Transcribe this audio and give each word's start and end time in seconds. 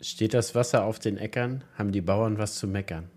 Steht 0.00 0.32
das 0.32 0.54
Wasser 0.54 0.84
auf 0.84 0.98
den 1.00 1.18
Äckern, 1.18 1.64
haben 1.76 1.90
die 1.90 2.00
Bauern 2.00 2.38
was 2.38 2.54
zu 2.54 2.68
meckern. 2.68 3.08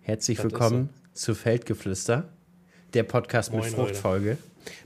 Herzlich 0.00 0.36
Das 0.38 0.44
willkommen 0.44 0.90
zu 1.12 1.34
Feldgeflüster, 1.34 2.28
der 2.94 3.02
Podcast 3.02 3.52
mit 3.52 3.62
Moin, 3.62 3.72
Fruchtfolge. 3.72 4.38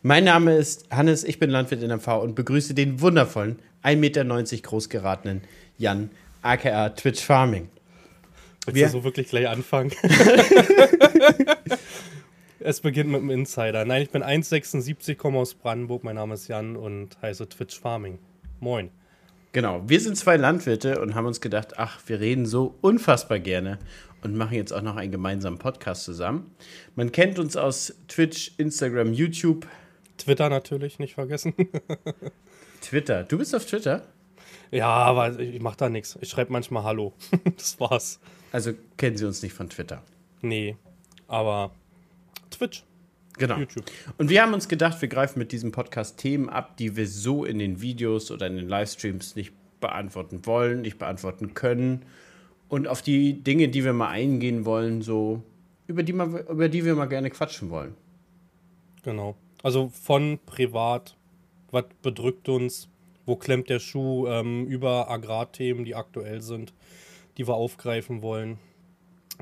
Mein 0.03 0.25
Name 0.25 0.57
ist 0.57 0.87
Hannes, 0.91 1.23
ich 1.25 1.39
bin 1.39 1.51
Landwirt 1.51 1.83
in 1.83 1.91
MV 1.91 2.23
und 2.23 2.35
begrüße 2.35 2.73
den 2.73 3.03
wundervollen, 3.03 3.59
1,90 3.85 3.97
Meter 3.97 4.25
groß 4.63 4.89
geratenen 4.89 5.43
Jan, 5.77 6.09
aka 6.41 6.89
Twitch 6.91 7.23
Farming. 7.23 7.69
Willst 8.65 8.77
Wir- 8.77 8.87
du 8.87 8.93
so 8.93 9.05
wirklich 9.05 9.29
gleich 9.29 9.49
anfangen? 9.49 9.93
es 12.59 12.81
beginnt 12.81 13.11
mit 13.11 13.21
einem 13.21 13.31
Insider. 13.31 13.85
Nein, 13.85 14.01
ich 14.01 14.11
bin 14.11 14.23
1,76, 14.23 15.15
komme 15.17 15.39
aus 15.41 15.53
Brandenburg. 15.53 16.05
Mein 16.05 16.17
Name 16.17 16.35
ist 16.35 16.49
Jan 16.49 16.75
und 16.75 17.21
heiße 17.21 17.51
Twitch 17.51 17.79
Farming. 17.79 18.19
Moin. 18.61 18.89
Genau, 19.57 19.81
wir 19.87 20.01
sind 20.01 20.19
zwei 20.19 20.37
Landwirte 20.37 21.01
und 21.01 21.15
haben 21.15 21.25
uns 21.25 21.41
gedacht, 21.41 21.79
ach, 21.79 21.99
wir 22.05 22.21
reden 22.21 22.45
so 22.45 22.77
unfassbar 22.83 23.39
gerne 23.39 23.79
und 24.21 24.37
machen 24.37 24.53
jetzt 24.53 24.71
auch 24.71 24.83
noch 24.83 24.97
einen 24.97 25.11
gemeinsamen 25.11 25.57
Podcast 25.57 26.05
zusammen. 26.05 26.55
Man 26.95 27.11
kennt 27.11 27.39
uns 27.39 27.57
aus 27.57 27.95
Twitch, 28.07 28.53
Instagram, 28.59 29.15
YouTube, 29.15 29.67
Twitter 30.19 30.51
natürlich, 30.51 30.99
nicht 30.99 31.15
vergessen. 31.15 31.55
Twitter. 32.83 33.25
Du 33.25 33.39
bist 33.39 33.55
auf 33.55 33.65
Twitter? 33.65 34.03
ja, 34.71 34.89
aber 34.89 35.41
ich, 35.41 35.59
mache 35.63 35.79
da 35.79 35.89
nichts. 35.89 36.19
Ich 36.21 36.29
schreibe 36.29 36.53
manchmal 36.53 36.85
Hallo. 36.85 37.15
das 37.57 37.81
war's. 37.81 38.21
Also 38.53 38.73
kennen 38.99 39.17
Sie 39.17 39.25
uns 39.25 39.43
nicht 39.43 39.55
von 39.55 39.71
Twitter. 39.71 40.03
Nee, 40.43 40.77
aber 41.29 41.71
Twitch, 42.51 42.85
Genau. 43.39 43.59
YouTube. 43.59 43.85
Und 44.19 44.31
wir 44.31 44.43
haben 44.43 44.55
uns 44.55 44.69
gedacht, 44.69 45.01
wir 45.01 45.09
greifen 45.09 45.39
mit 45.39 45.53
diesem 45.53 45.73
Podcast 45.73 46.19
Themen 46.19 46.49
ab, 46.49 46.77
die 46.77 46.97
wir 46.97 47.07
so 47.07 47.45
in 47.45 47.59
den 47.59 47.81
Videos 47.81 48.31
oder 48.31 48.47
in 48.47 48.57
den 48.57 48.69
Livestreams 48.69 49.37
nicht 49.37 49.53
beantworten 49.81 50.47
wollen, 50.47 50.83
nicht 50.83 50.99
beantworten 50.99 51.55
können. 51.55 52.05
Und 52.69 52.89
auf 52.89 53.03
die 53.03 53.43
Dinge, 53.43 53.69
die 53.69 53.85
wir 53.85 53.93
mal 53.93 54.09
eingehen 54.09 54.65
wollen, 54.65 55.03
so 55.03 55.43
über 55.87 56.03
die, 56.03 56.13
mal, 56.13 56.45
über 56.51 56.69
die 56.69 56.85
wir 56.85 56.95
mal 56.95 57.07
gerne 57.07 57.31
quatschen 57.31 57.71
wollen. 57.71 57.95
Genau. 59.03 59.37
Also 59.63 59.89
von 59.89 60.39
privat, 60.47 61.17
was 61.71 61.85
bedrückt 62.03 62.49
uns, 62.49 62.89
wo 63.25 63.37
klemmt 63.37 63.69
der 63.69 63.79
Schuh, 63.79 64.27
ähm, 64.27 64.67
über 64.67 65.11
Agrarthemen, 65.11 65.85
die 65.85 65.95
aktuell 65.95 66.41
sind, 66.41 66.73
die 67.37 67.47
wir 67.47 67.55
aufgreifen 67.55 68.23
wollen. 68.23 68.59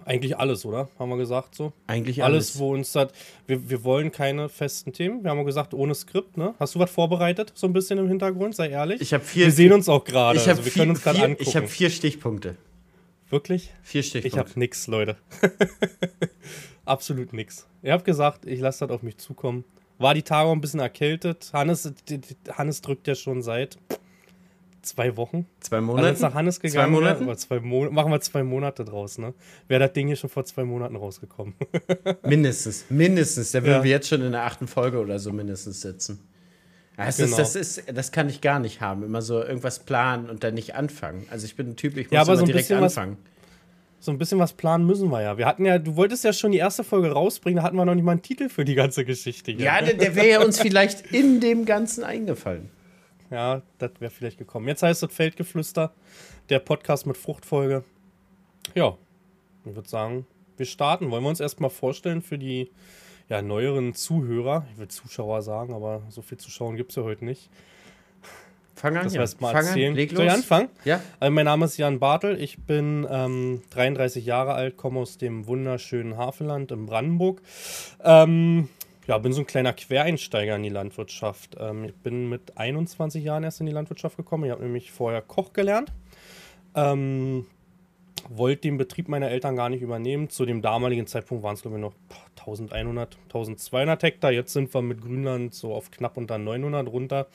Eigentlich 0.05 0.37
alles, 0.39 0.64
oder? 0.67 0.89
Haben 0.98 1.09
wir 1.11 1.17
gesagt 1.17 1.55
so? 1.55 1.73
Eigentlich 1.87 2.23
Alles, 2.23 2.50
alles. 2.50 2.59
wo 2.59 2.73
uns 2.75 2.92
das. 2.92 3.11
Wir, 3.47 3.70
wir 3.70 3.84
wollen 3.84 4.12
keine 4.12 4.48
festen 4.48 4.92
Themen. 4.92 5.23
Wir 5.25 5.31
haben 5.31 5.39
ja 5.39 5.45
gesagt, 5.45 5.73
ohne 5.73 5.95
Skript, 5.95 6.36
ne? 6.36 6.55
Hast 6.61 6.75
du 6.75 6.78
was 6.78 6.91
vorbereitet, 6.91 7.53
so 7.55 7.67
ein 7.67 7.73
bisschen 7.73 7.98
im 7.98 8.09
Hintergrund? 8.09 8.55
Sei 8.55 8.69
ehrlich. 8.69 9.01
Ich 9.01 9.14
habe 9.14 9.25
vier, 9.25 9.47
wir 9.47 9.53
sehen 9.53 9.73
uns 9.73 9.89
auch 9.89 10.05
gerade. 10.05 10.39
ich 10.39 10.47
Also 10.48 10.64
wir 10.64 10.70
vier, 10.73 10.83
können 10.83 10.91
uns 10.91 11.03
gerade 11.03 11.23
angucken. 11.23 11.42
ich 11.48 11.56
habe 11.56 11.69
vier 11.69 11.89
Stichpunkte. 11.91 12.56
Wirklich? 13.31 13.73
Vier 13.83 14.01
Ich 14.01 14.09
Stichpunkte. 14.09 14.39
habe 14.39 14.51
nix, 14.61 14.86
Leute. 14.86 15.17
Absolut 16.84 17.33
nix. 17.33 17.67
Ihr 17.83 17.92
habt 17.92 18.05
gesagt, 18.05 18.45
ich 18.47 18.61
lasse 18.61 18.86
das 18.86 18.95
auf 18.95 19.03
mich 19.03 19.17
zukommen. 19.19 19.64
War 19.98 20.12
die 20.14 20.23
Tage 20.23 20.48
auch 20.48 20.53
ein 20.53 20.61
bisschen 20.61 20.81
erkältet. 20.81 21.51
Hannes, 21.53 21.91
Hannes 22.53 22.81
drückt 22.83 23.06
ja 23.06 23.14
schon 23.14 23.42
seit 23.42 23.79
zwei 24.85 25.17
Wochen. 25.17 25.47
Zwei 25.61 25.77
Also 25.77 25.87
Monate. 25.87 26.09
jetzt 26.09 26.21
nach 26.23 26.35
Hannes 26.35 26.57
Zwei 26.57 26.69
gegangen. 26.69 26.93
Monaten? 26.93 27.21
wäre, 27.21 27.31
oder 27.31 27.39
zwei 27.39 27.61
Mo 27.61 27.91
machen 27.91 28.13
wir 28.13 28.21
zwei 28.21 28.43
Monate 28.43 28.85
draus, 28.85 29.19
ne? 29.19 29.35
Wäre 29.69 29.81
das 29.81 29.93
Ding 29.93 30.07
hier 30.07 30.17
schon 30.17 30.31
vor 30.31 30.45
zwei 30.45 30.65
Monaten 30.65 30.97
rausgekommen. 30.97 31.55
Mindestens, 32.23 32.85
mindestens. 32.91 33.53
Da 33.53 33.63
würden 33.63 33.73
Ja. 33.79 33.85
wir 33.85 33.91
jetzt 33.91 34.09
schon 34.09 34.23
in 34.23 34.33
der 34.33 34.45
achten 34.45 34.67
Folge 34.67 34.99
oder 34.99 35.19
so 35.19 35.33
mindestens 35.33 35.81
sitzen. 35.81 36.21
Das, 36.97 37.17
Genau. 37.17 37.29
ist, 37.31 37.39
das, 37.39 37.57
ist, 37.57 37.83
das 37.93 38.13
kann 38.13 38.29
ich 38.29 38.41
gar 38.41 38.61
nicht 38.61 38.81
haben. 38.81 39.03
Immer 39.03 39.21
so 39.21 39.43
irgendwas 39.43 39.81
planen 39.81 40.31
und 40.31 40.45
dann 40.45 40.55
nicht 40.55 40.75
anfangen. 40.77 41.27
Also 41.31 41.45
ich 41.45 41.57
bin 41.57 41.71
ein 41.71 41.77
Typ, 41.77 41.97
ich 41.97 42.07
muss 42.07 42.13
Ja, 42.13 42.21
aber 42.21 42.33
immer 42.33 42.37
so 42.39 42.43
ein 42.45 42.47
direkt 42.47 42.69
bisschen 42.69 42.81
was- 42.81 42.97
anfangen. 42.97 43.17
so 43.98 44.13
ein 44.13 44.19
bisschen 44.19 44.39
was 44.39 44.53
planen 44.53 44.87
müssen 44.87 45.09
wir 45.11 45.21
ja. 45.23 45.37
Wir 45.39 45.47
hatten 45.47 45.65
ja, 45.65 45.79
du 45.79 45.97
wolltest 45.97 46.23
ja 46.25 46.33
schon 46.33 46.53
die 46.53 46.59
erste 46.59 46.85
Folge 46.85 47.11
rausbringen, 47.11 47.57
da 47.57 47.63
hatten 47.65 47.77
wir 47.77 47.85
noch 47.85 47.95
nicht 47.97 48.05
mal 48.05 48.13
einen 48.13 48.23
Titel 48.23 48.48
für 48.48 48.65
die 48.65 48.75
ganze 48.77 49.05
Geschichte. 49.05 49.51
hier. 49.51 49.64
Ja, 49.64 49.81
der, 49.83 49.95
der 49.95 50.14
wäre 50.14 50.29
ja 50.29 50.45
uns 50.45 50.61
vielleicht 50.61 51.11
in 51.13 51.41
dem 51.41 51.64
Ganzen 51.64 52.05
eingefallen. 52.05 52.69
Ja, 53.34 53.62
das 53.78 53.90
wäre 53.98 54.12
vielleicht 54.12 54.39
gekommen. 54.39 54.68
Jetzt 54.68 54.84
heißt 54.84 55.02
es 55.02 55.12
Feldgeflüster, 55.12 55.92
der 56.50 56.61
Podcast 56.61 57.05
mit 57.05 57.17
Fruchtfolge. 57.17 57.83
Ja, 58.77 58.96
ich 59.64 59.74
würde 59.74 59.89
sagen, 59.89 60.24
wir 60.56 60.67
starten. 60.67 61.11
Wollen 61.11 61.24
wir 61.24 61.30
uns 61.30 61.40
erstmal 61.40 61.70
vorstellen 61.70 62.22
für 62.22 62.39
die 62.39 62.70
ja, 63.28 63.42
neueren 63.42 63.92
Zuhörer? 63.92 64.67
Ich 64.72 64.78
will 64.78 64.86
Zuschauer 64.86 65.42
sagen, 65.42 65.74
aber 65.74 66.02
so 66.11 66.22
viel 66.22 66.39
Zuschauer 66.39 66.77
gibt 66.77 66.90
es 66.92 66.96
ja 66.96 67.02
heute 67.02 67.24
nicht. 67.24 67.50
Fang 68.77 68.96
an, 68.96 69.02
Das 69.02 69.14
ja. 69.14 69.20
mal 69.40 69.52
Fang 69.52 69.66
erzählen. 69.66 69.98
an. 69.98 70.08
Soll 70.16 70.27
ich 70.27 70.33
anfangen? 70.33 70.68
Ja, 70.84 71.01
Also 71.18 71.33
mein 71.33 71.46
Name 71.46 71.64
ist 71.64 71.77
Jan 71.77 71.98
Bartel, 71.98 72.40
ich 72.40 72.58
bin 72.62 73.05
ähm, 73.11 73.62
33 73.70 74.24
Jahre 74.24 74.55
alt, 74.55 74.77
komme 74.77 75.01
aus 75.01 75.18
dem 75.18 75.48
wunderschönen 75.48 76.16
Havelland 76.16 76.70
in 76.70 76.86
Brandenburg. 76.86 77.42
Ähm, 78.05 78.68
ja, 79.07 79.19
bin 79.19 79.33
so 79.33 79.42
ein 79.42 79.47
kleiner 79.47 79.73
Quereinsteiger 79.73 80.57
in 80.57 80.63
die 80.63 80.69
Landwirtschaft. 80.69 81.57
Ähm, 81.59 81.85
ich 81.85 81.95
bin 81.95 82.29
mit 82.29 82.57
21 82.57 83.23
Jahren 83.25 83.45
erst 83.45 83.61
in 83.61 83.67
die 83.67 83.73
Landwirtschaft 83.73 84.17
gekommen. 84.17 84.45
Ich 84.45 84.51
habe 84.51 84.63
nämlich 84.63 84.92
vorher 84.92 85.23
Koch 85.23 85.53
gelernt. 85.53 85.92
Ähm, 86.75 87.47
wollte 88.29 88.63
den 88.63 88.79
Betrieb 88.79 89.09
meiner 89.09 89.31
Eltern 89.31 89.57
gar 89.57 89.69
nicht 89.69 89.83
übernehmen. 89.83 90.31
Zu 90.31 90.47
dem 90.47 90.63
damaligen 90.63 91.07
Zeitpunkt 91.07 91.43
waren 91.43 91.55
es, 91.55 91.63
glaube 91.63 91.77
ich, 91.77 91.83
noch 91.83 91.95
boah, 92.09 92.25
1100, 92.41 93.17
1200 93.25 94.03
Hektar. 94.03 94.33
Jetzt 94.33 94.53
sind 94.53 94.73
wir 94.73 94.83
mit 94.83 95.03
Grünland 95.03 95.55
so 95.55 95.75
auf 95.75 95.91
knapp 95.91 96.17
unter 96.17 96.39
900 96.39 96.89
runter. 96.89 97.27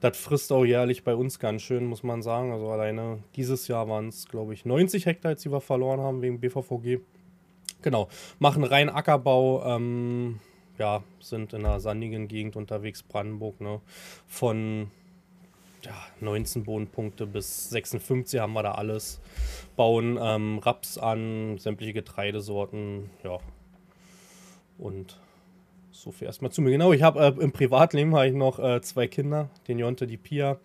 Das 0.00 0.16
frisst 0.16 0.52
auch 0.52 0.64
jährlich 0.64 1.04
bei 1.04 1.14
uns 1.14 1.38
ganz 1.38 1.62
schön, 1.62 1.86
muss 1.86 2.02
man 2.02 2.22
sagen. 2.22 2.52
Also 2.52 2.68
alleine 2.68 3.18
dieses 3.36 3.68
Jahr 3.68 3.88
waren 3.88 4.08
es, 4.08 4.28
glaube 4.28 4.54
ich, 4.54 4.64
90 4.64 5.06
Hektar, 5.06 5.32
jetzt, 5.32 5.44
die 5.44 5.52
wir 5.52 5.60
verloren 5.60 6.00
haben 6.00 6.22
wegen 6.22 6.40
BVVG. 6.40 7.00
Genau, 7.82 8.08
machen 8.38 8.64
rein 8.64 8.88
Ackerbau, 8.88 9.62
ähm, 9.76 10.40
ja, 10.78 11.02
sind 11.20 11.52
in 11.52 11.64
einer 11.64 11.80
sandigen 11.80 12.28
Gegend 12.28 12.56
unterwegs, 12.56 13.02
Brandenburg, 13.02 13.60
ne? 13.60 13.80
Von 14.26 14.90
ja, 15.82 15.94
19 16.20 16.64
Bodenpunkte 16.64 17.26
bis 17.26 17.70
56 17.70 18.40
haben 18.40 18.54
wir 18.54 18.62
da 18.62 18.72
alles. 18.72 19.20
Bauen 19.76 20.18
ähm, 20.20 20.58
Raps 20.58 20.98
an, 20.98 21.58
sämtliche 21.58 21.92
Getreidesorten, 21.92 23.10
ja. 23.22 23.38
Und 24.78 25.18
so 25.92 26.10
viel 26.10 26.26
erstmal 26.26 26.50
zu 26.50 26.62
mir. 26.62 26.70
Genau, 26.70 26.92
ich 26.92 27.02
habe 27.02 27.20
äh, 27.20 27.42
im 27.42 27.52
Privatleben 27.52 28.14
habe 28.14 28.28
ich 28.28 28.34
noch 28.34 28.58
äh, 28.58 28.80
zwei 28.80 29.06
Kinder, 29.06 29.48
den 29.68 29.78
Jonte, 29.78 30.06
die 30.06 30.16
Pia. 30.16 30.58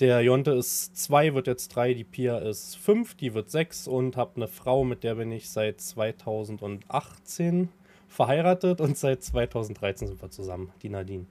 Der 0.00 0.22
Jonte 0.22 0.52
ist 0.52 0.96
zwei, 0.96 1.34
wird 1.34 1.46
jetzt 1.46 1.68
drei, 1.68 1.92
die 1.92 2.04
Pia 2.04 2.38
ist 2.38 2.76
fünf, 2.76 3.14
die 3.14 3.34
wird 3.34 3.50
sechs 3.50 3.86
und 3.86 4.16
habe 4.16 4.36
eine 4.36 4.48
Frau, 4.48 4.84
mit 4.84 5.04
der 5.04 5.16
bin 5.16 5.30
ich 5.30 5.50
seit 5.50 5.80
2018 5.80 7.68
verheiratet 8.12 8.80
und 8.80 8.96
seit 8.96 9.22
2013 9.22 10.08
sind 10.08 10.22
wir 10.22 10.30
zusammen, 10.30 10.72
die 10.82 10.88
Nadine. 10.88 11.26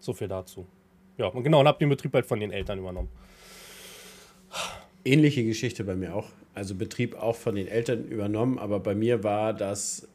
So 0.00 0.12
viel 0.12 0.28
dazu. 0.28 0.66
Ja, 1.18 1.26
und 1.26 1.44
genau, 1.44 1.60
und 1.60 1.68
habe 1.68 1.78
den 1.78 1.90
Betrieb 1.90 2.14
halt 2.14 2.26
von 2.26 2.40
den 2.40 2.50
Eltern 2.50 2.78
übernommen. 2.78 3.08
ähnliche 5.04 5.44
Geschichte 5.44 5.84
bei 5.84 5.94
mir 5.94 6.14
auch. 6.14 6.28
Also 6.54 6.74
Betrieb 6.74 7.14
auch 7.14 7.36
von 7.36 7.54
den 7.54 7.68
Eltern 7.68 8.04
übernommen, 8.08 8.58
aber 8.58 8.80
bei 8.80 8.94
mir 8.94 9.22
war 9.22 9.52
das, 9.52 10.08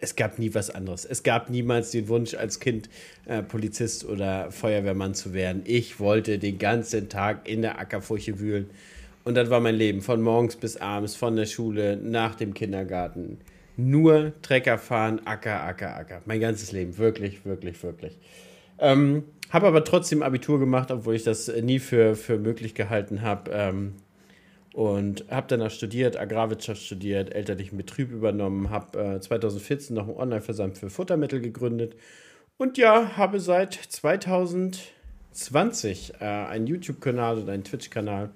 es 0.00 0.16
gab 0.16 0.38
nie 0.38 0.54
was 0.54 0.70
anderes. 0.70 1.04
Es 1.04 1.22
gab 1.22 1.50
niemals 1.50 1.90
den 1.90 2.08
Wunsch, 2.08 2.34
als 2.34 2.60
Kind 2.60 2.88
äh, 3.26 3.42
Polizist 3.42 4.04
oder 4.06 4.50
Feuerwehrmann 4.50 5.14
zu 5.14 5.34
werden. 5.34 5.62
Ich 5.64 6.00
wollte 6.00 6.38
den 6.38 6.58
ganzen 6.58 7.08
Tag 7.08 7.48
in 7.48 7.62
der 7.62 7.78
Ackerfurche 7.78 8.38
wühlen. 8.40 8.70
Und 9.24 9.34
das 9.34 9.50
war 9.50 9.60
mein 9.60 9.74
Leben, 9.74 10.00
von 10.00 10.22
morgens 10.22 10.56
bis 10.56 10.76
abends, 10.76 11.14
von 11.14 11.36
der 11.36 11.46
Schule, 11.46 11.96
nach 11.96 12.34
dem 12.34 12.54
Kindergarten. 12.54 13.38
Nur 13.80 14.32
Trecker 14.42 14.76
fahren, 14.76 15.24
Acker, 15.24 15.62
Acker, 15.62 15.96
Acker. 15.96 16.20
Mein 16.26 16.40
ganzes 16.40 16.72
Leben, 16.72 16.98
wirklich, 16.98 17.44
wirklich, 17.44 17.80
wirklich. 17.84 18.18
Ähm, 18.80 19.22
habe 19.50 19.68
aber 19.68 19.84
trotzdem 19.84 20.22
Abitur 20.22 20.58
gemacht, 20.58 20.90
obwohl 20.90 21.14
ich 21.14 21.22
das 21.22 21.46
nie 21.62 21.78
für, 21.78 22.16
für 22.16 22.38
möglich 22.38 22.74
gehalten 22.74 23.22
habe. 23.22 23.52
Ähm, 23.52 23.94
und 24.74 25.26
habe 25.30 25.46
danach 25.48 25.70
studiert, 25.70 26.18
Agrarwirtschaft 26.18 26.82
studiert, 26.82 27.32
elterlichen 27.32 27.78
Betrieb 27.78 28.10
übernommen, 28.10 28.70
habe 28.70 29.16
äh, 29.16 29.20
2014 29.20 29.94
noch 29.94 30.08
einen 30.08 30.16
Online-Versand 30.16 30.76
für 30.76 30.90
Futtermittel 30.90 31.40
gegründet 31.40 31.94
und 32.56 32.78
ja, 32.78 33.16
habe 33.16 33.38
seit 33.38 33.74
2020 33.74 36.14
äh, 36.20 36.24
einen 36.24 36.66
YouTube-Kanal 36.66 37.38
und 37.38 37.48
einen 37.48 37.62
Twitch-Kanal. 37.62 38.30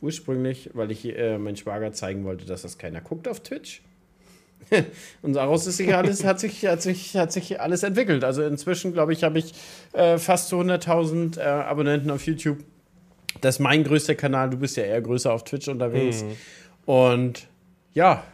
Ursprünglich, 0.00 0.70
weil 0.74 0.90
ich 0.90 1.06
äh, 1.06 1.38
meinen 1.38 1.56
Schwager 1.56 1.92
zeigen 1.92 2.24
wollte, 2.24 2.46
dass 2.46 2.62
das 2.62 2.78
keiner 2.78 3.00
guckt 3.00 3.28
auf 3.28 3.38
Twitch. 3.40 3.82
Und 5.22 5.34
daraus 5.34 5.66
ist 5.66 5.78
sich 5.78 5.94
alles, 5.94 6.24
hat, 6.24 6.40
sich, 6.40 6.66
hat, 6.66 6.82
sich, 6.82 7.16
hat 7.16 7.32
sich 7.32 7.60
alles 7.60 7.82
entwickelt. 7.82 8.24
Also 8.24 8.42
inzwischen, 8.42 8.92
glaube 8.92 9.12
ich, 9.12 9.24
habe 9.24 9.38
ich 9.38 9.54
äh, 9.92 10.18
fast 10.18 10.48
so 10.48 10.60
100.000 10.60 11.38
äh, 11.38 11.42
Abonnenten 11.42 12.10
auf 12.10 12.26
YouTube. 12.26 12.58
Das 13.40 13.56
ist 13.56 13.60
mein 13.60 13.84
größter 13.84 14.14
Kanal. 14.14 14.50
Du 14.50 14.56
bist 14.56 14.76
ja 14.76 14.84
eher 14.84 15.00
größer 15.00 15.32
auf 15.32 15.44
Twitch 15.44 15.68
unterwegs. 15.68 16.24
Und 16.84 17.46
ja, 17.92 18.24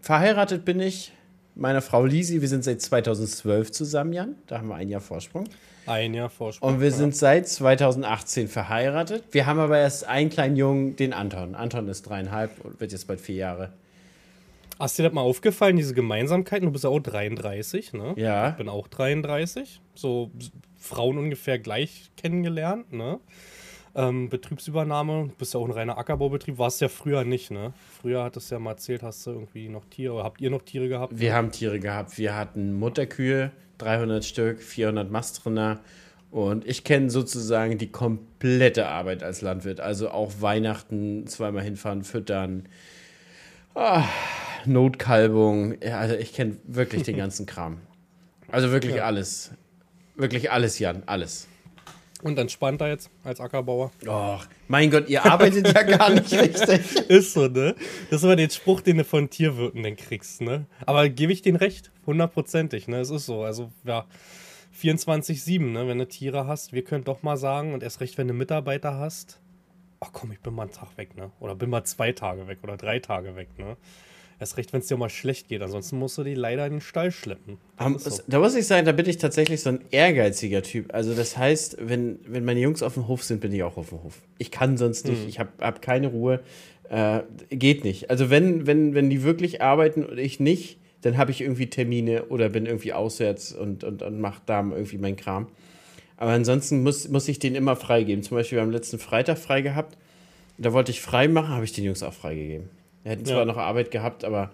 verheiratet 0.00 0.64
bin 0.64 0.80
ich 0.80 1.12
meiner 1.54 1.82
Frau 1.82 2.04
Lisi. 2.04 2.40
Wir 2.40 2.48
sind 2.48 2.64
seit 2.64 2.80
2012 2.80 3.72
zusammen, 3.72 4.12
Jan. 4.12 4.36
Da 4.46 4.58
haben 4.58 4.68
wir 4.68 4.76
ein 4.76 4.88
Jahr 4.88 5.00
Vorsprung. 5.00 5.44
Ein 5.86 6.14
Jahr 6.14 6.30
Vorsprung. 6.30 6.74
Und 6.74 6.80
wir 6.80 6.92
sind 6.92 7.16
seit 7.16 7.48
2018 7.48 8.48
verheiratet. 8.48 9.24
Wir 9.32 9.46
haben 9.46 9.58
aber 9.58 9.78
erst 9.78 10.06
einen 10.06 10.30
kleinen 10.30 10.56
Jungen, 10.56 10.96
den 10.96 11.12
Anton. 11.12 11.54
Anton 11.54 11.88
ist 11.88 12.02
dreieinhalb 12.02 12.64
und 12.64 12.80
wird 12.80 12.92
jetzt 12.92 13.06
bald 13.06 13.20
vier 13.20 13.36
Jahre. 13.36 13.72
Hast 14.78 14.98
dir 14.98 15.04
das 15.04 15.12
mal 15.12 15.20
aufgefallen, 15.20 15.76
diese 15.76 15.94
Gemeinsamkeiten? 15.94 16.66
Du 16.66 16.72
bist 16.72 16.84
ja 16.84 16.90
auch 16.90 17.00
33, 17.00 17.92
ne? 17.92 18.14
Ja. 18.16 18.50
Ich 18.50 18.56
bin 18.56 18.68
auch 18.68 18.88
33. 18.88 19.80
So 19.94 20.30
Frauen 20.76 21.18
ungefähr 21.18 21.58
gleich 21.58 22.10
kennengelernt, 22.16 22.92
ne? 22.92 23.20
Ähm, 23.96 24.28
Betriebsübernahme, 24.28 25.28
du 25.28 25.34
bist 25.38 25.54
ja 25.54 25.60
auch 25.60 25.66
ein 25.66 25.70
reiner 25.70 25.96
Ackerbaubetrieb, 25.98 26.58
warst 26.58 26.80
ja 26.80 26.88
früher 26.88 27.22
nicht, 27.24 27.52
ne? 27.52 27.72
Früher 28.00 28.24
hattest 28.24 28.50
du 28.50 28.56
ja 28.56 28.58
mal 28.58 28.72
erzählt, 28.72 29.04
hast 29.04 29.24
du 29.26 29.30
irgendwie 29.30 29.68
noch 29.68 29.84
Tiere, 29.84 30.14
oder 30.14 30.24
habt 30.24 30.40
ihr 30.40 30.50
noch 30.50 30.62
Tiere 30.62 30.88
gehabt? 30.88 31.16
Wir 31.16 31.32
haben 31.34 31.52
Tiere 31.52 31.78
gehabt. 31.78 32.18
Wir 32.18 32.36
hatten 32.36 32.74
Mutterkühe, 32.74 33.52
300 33.78 34.24
Stück, 34.24 34.62
400 34.62 35.10
Mastrinder. 35.10 35.80
Und 36.32 36.66
ich 36.66 36.82
kenne 36.82 37.10
sozusagen 37.10 37.78
die 37.78 37.92
komplette 37.92 38.88
Arbeit 38.88 39.22
als 39.22 39.40
Landwirt. 39.40 39.78
Also 39.78 40.10
auch 40.10 40.32
Weihnachten 40.40 41.28
zweimal 41.28 41.62
hinfahren, 41.62 42.02
füttern, 42.02 42.68
ah, 43.76 44.02
Notkalbung. 44.66 45.76
Ja, 45.82 45.98
also 45.98 46.14
ich 46.14 46.32
kenne 46.34 46.56
wirklich 46.64 47.02
den 47.02 47.16
ganzen 47.18 47.46
Kram. 47.46 47.78
Also 48.50 48.70
wirklich 48.70 48.96
Ja. 48.96 49.04
alles. 49.04 49.52
Wirklich 50.16 50.50
alles, 50.52 50.78
Jan, 50.78 51.02
alles. 51.06 51.48
Und 52.22 52.38
entspannter 52.38 52.88
jetzt 52.88 53.10
als 53.22 53.38
Ackerbauer? 53.40 53.90
Och, 54.06 54.46
mein 54.68 54.90
Gott, 54.90 55.08
ihr 55.10 55.26
arbeitet 55.26 55.66
ja 55.74 55.82
gar 55.82 56.08
nicht 56.10 56.32
richtig. 56.40 56.96
Ist 57.10 57.34
so, 57.34 57.48
ne? 57.48 57.74
Das 58.08 58.20
ist 58.20 58.24
aber 58.24 58.36
den 58.36 58.48
Spruch, 58.48 58.80
den 58.80 58.96
du 58.98 59.04
von 59.04 59.28
Tierwirten 59.28 59.82
dann 59.82 59.96
kriegst, 59.96 60.40
ne? 60.40 60.64
Aber 60.86 61.08
gebe 61.10 61.32
ich 61.32 61.42
den 61.42 61.56
recht, 61.56 61.90
hundertprozentig, 62.06 62.88
ne? 62.88 63.00
Es 63.00 63.10
ist 63.10 63.26
so. 63.26 63.42
Also, 63.42 63.70
ja, 63.84 64.06
24-7, 64.80 65.60
ne? 65.72 65.86
Wenn 65.86 65.98
du 65.98 66.08
Tiere 66.08 66.46
hast, 66.46 66.72
wir 66.72 66.82
können 66.82 67.04
doch 67.04 67.22
mal 67.22 67.36
sagen, 67.36 67.74
und 67.74 67.82
erst 67.82 68.00
recht, 68.00 68.16
wenn 68.16 68.28
du 68.28 68.34
Mitarbeiter 68.34 68.96
hast, 68.98 69.38
ach 70.00 70.10
komm, 70.12 70.32
ich 70.32 70.40
bin 70.40 70.54
mal 70.54 70.62
einen 70.62 70.72
Tag 70.72 70.96
weg, 70.96 71.16
ne? 71.16 71.30
Oder 71.40 71.54
bin 71.54 71.68
mal 71.70 71.84
zwei 71.84 72.12
Tage 72.12 72.46
weg 72.48 72.58
oder 72.62 72.76
drei 72.78 73.00
Tage 73.00 73.36
weg, 73.36 73.48
ne? 73.58 73.76
Erst 74.44 74.58
recht, 74.58 74.74
wenn 74.74 74.80
es 74.80 74.88
dir 74.88 74.98
mal 74.98 75.08
schlecht 75.08 75.48
geht, 75.48 75.62
ansonsten 75.62 75.98
musst 75.98 76.18
du 76.18 76.22
die 76.22 76.34
leider 76.34 76.66
in 76.66 76.74
den 76.74 76.80
Stall 76.82 77.10
schleppen. 77.12 77.56
Um, 77.82 77.98
so. 77.98 78.20
Da 78.26 78.40
muss 78.40 78.54
ich 78.54 78.66
sagen, 78.66 78.84
da 78.84 78.92
bin 78.92 79.08
ich 79.08 79.16
tatsächlich 79.16 79.62
so 79.62 79.70
ein 79.70 79.80
ehrgeiziger 79.90 80.60
Typ. 80.60 80.92
Also 80.92 81.14
das 81.14 81.38
heißt, 81.38 81.78
wenn, 81.80 82.18
wenn 82.26 82.44
meine 82.44 82.60
Jungs 82.60 82.82
auf 82.82 82.92
dem 82.92 83.08
Hof 83.08 83.24
sind, 83.24 83.40
bin 83.40 83.54
ich 83.54 83.62
auch 83.62 83.78
auf 83.78 83.88
dem 83.88 84.02
Hof. 84.02 84.20
Ich 84.36 84.50
kann 84.50 84.76
sonst 84.76 85.08
nicht, 85.08 85.26
ich 85.26 85.38
habe 85.38 85.48
hab 85.62 85.80
keine 85.80 86.08
Ruhe. 86.08 86.40
Äh, 86.90 87.20
geht 87.48 87.84
nicht. 87.84 88.10
Also 88.10 88.28
wenn, 88.28 88.66
wenn, 88.66 88.92
wenn 88.92 89.08
die 89.08 89.22
wirklich 89.22 89.62
arbeiten 89.62 90.04
und 90.04 90.18
ich 90.18 90.40
nicht, 90.40 90.76
dann 91.00 91.16
habe 91.16 91.30
ich 91.30 91.40
irgendwie 91.40 91.68
Termine 91.68 92.26
oder 92.26 92.50
bin 92.50 92.66
irgendwie 92.66 92.92
auswärts 92.92 93.50
und, 93.50 93.82
und, 93.82 94.02
und 94.02 94.20
mache 94.20 94.42
da 94.44 94.60
irgendwie 94.60 94.98
meinen 94.98 95.16
Kram. 95.16 95.46
Aber 96.18 96.32
ansonsten 96.32 96.82
muss, 96.82 97.08
muss 97.08 97.28
ich 97.28 97.38
den 97.38 97.54
immer 97.54 97.76
freigeben. 97.76 98.22
Zum 98.22 98.36
Beispiel, 98.36 98.56
wir 98.56 98.62
haben 98.62 98.72
letzten 98.72 98.98
Freitag 98.98 99.38
frei 99.38 99.62
gehabt. 99.62 99.96
Da 100.58 100.74
wollte 100.74 100.90
ich 100.90 101.00
frei 101.00 101.28
machen, 101.28 101.48
habe 101.48 101.64
ich 101.64 101.72
den 101.72 101.84
Jungs 101.84 102.02
auch 102.02 102.12
freigegeben. 102.12 102.68
Wir 103.04 103.12
hätten 103.12 103.24
zwar 103.24 103.38
Ja. 103.40 103.44
noch 103.44 103.56
Arbeit 103.58 103.90
gehabt, 103.92 104.24
aber 104.24 104.50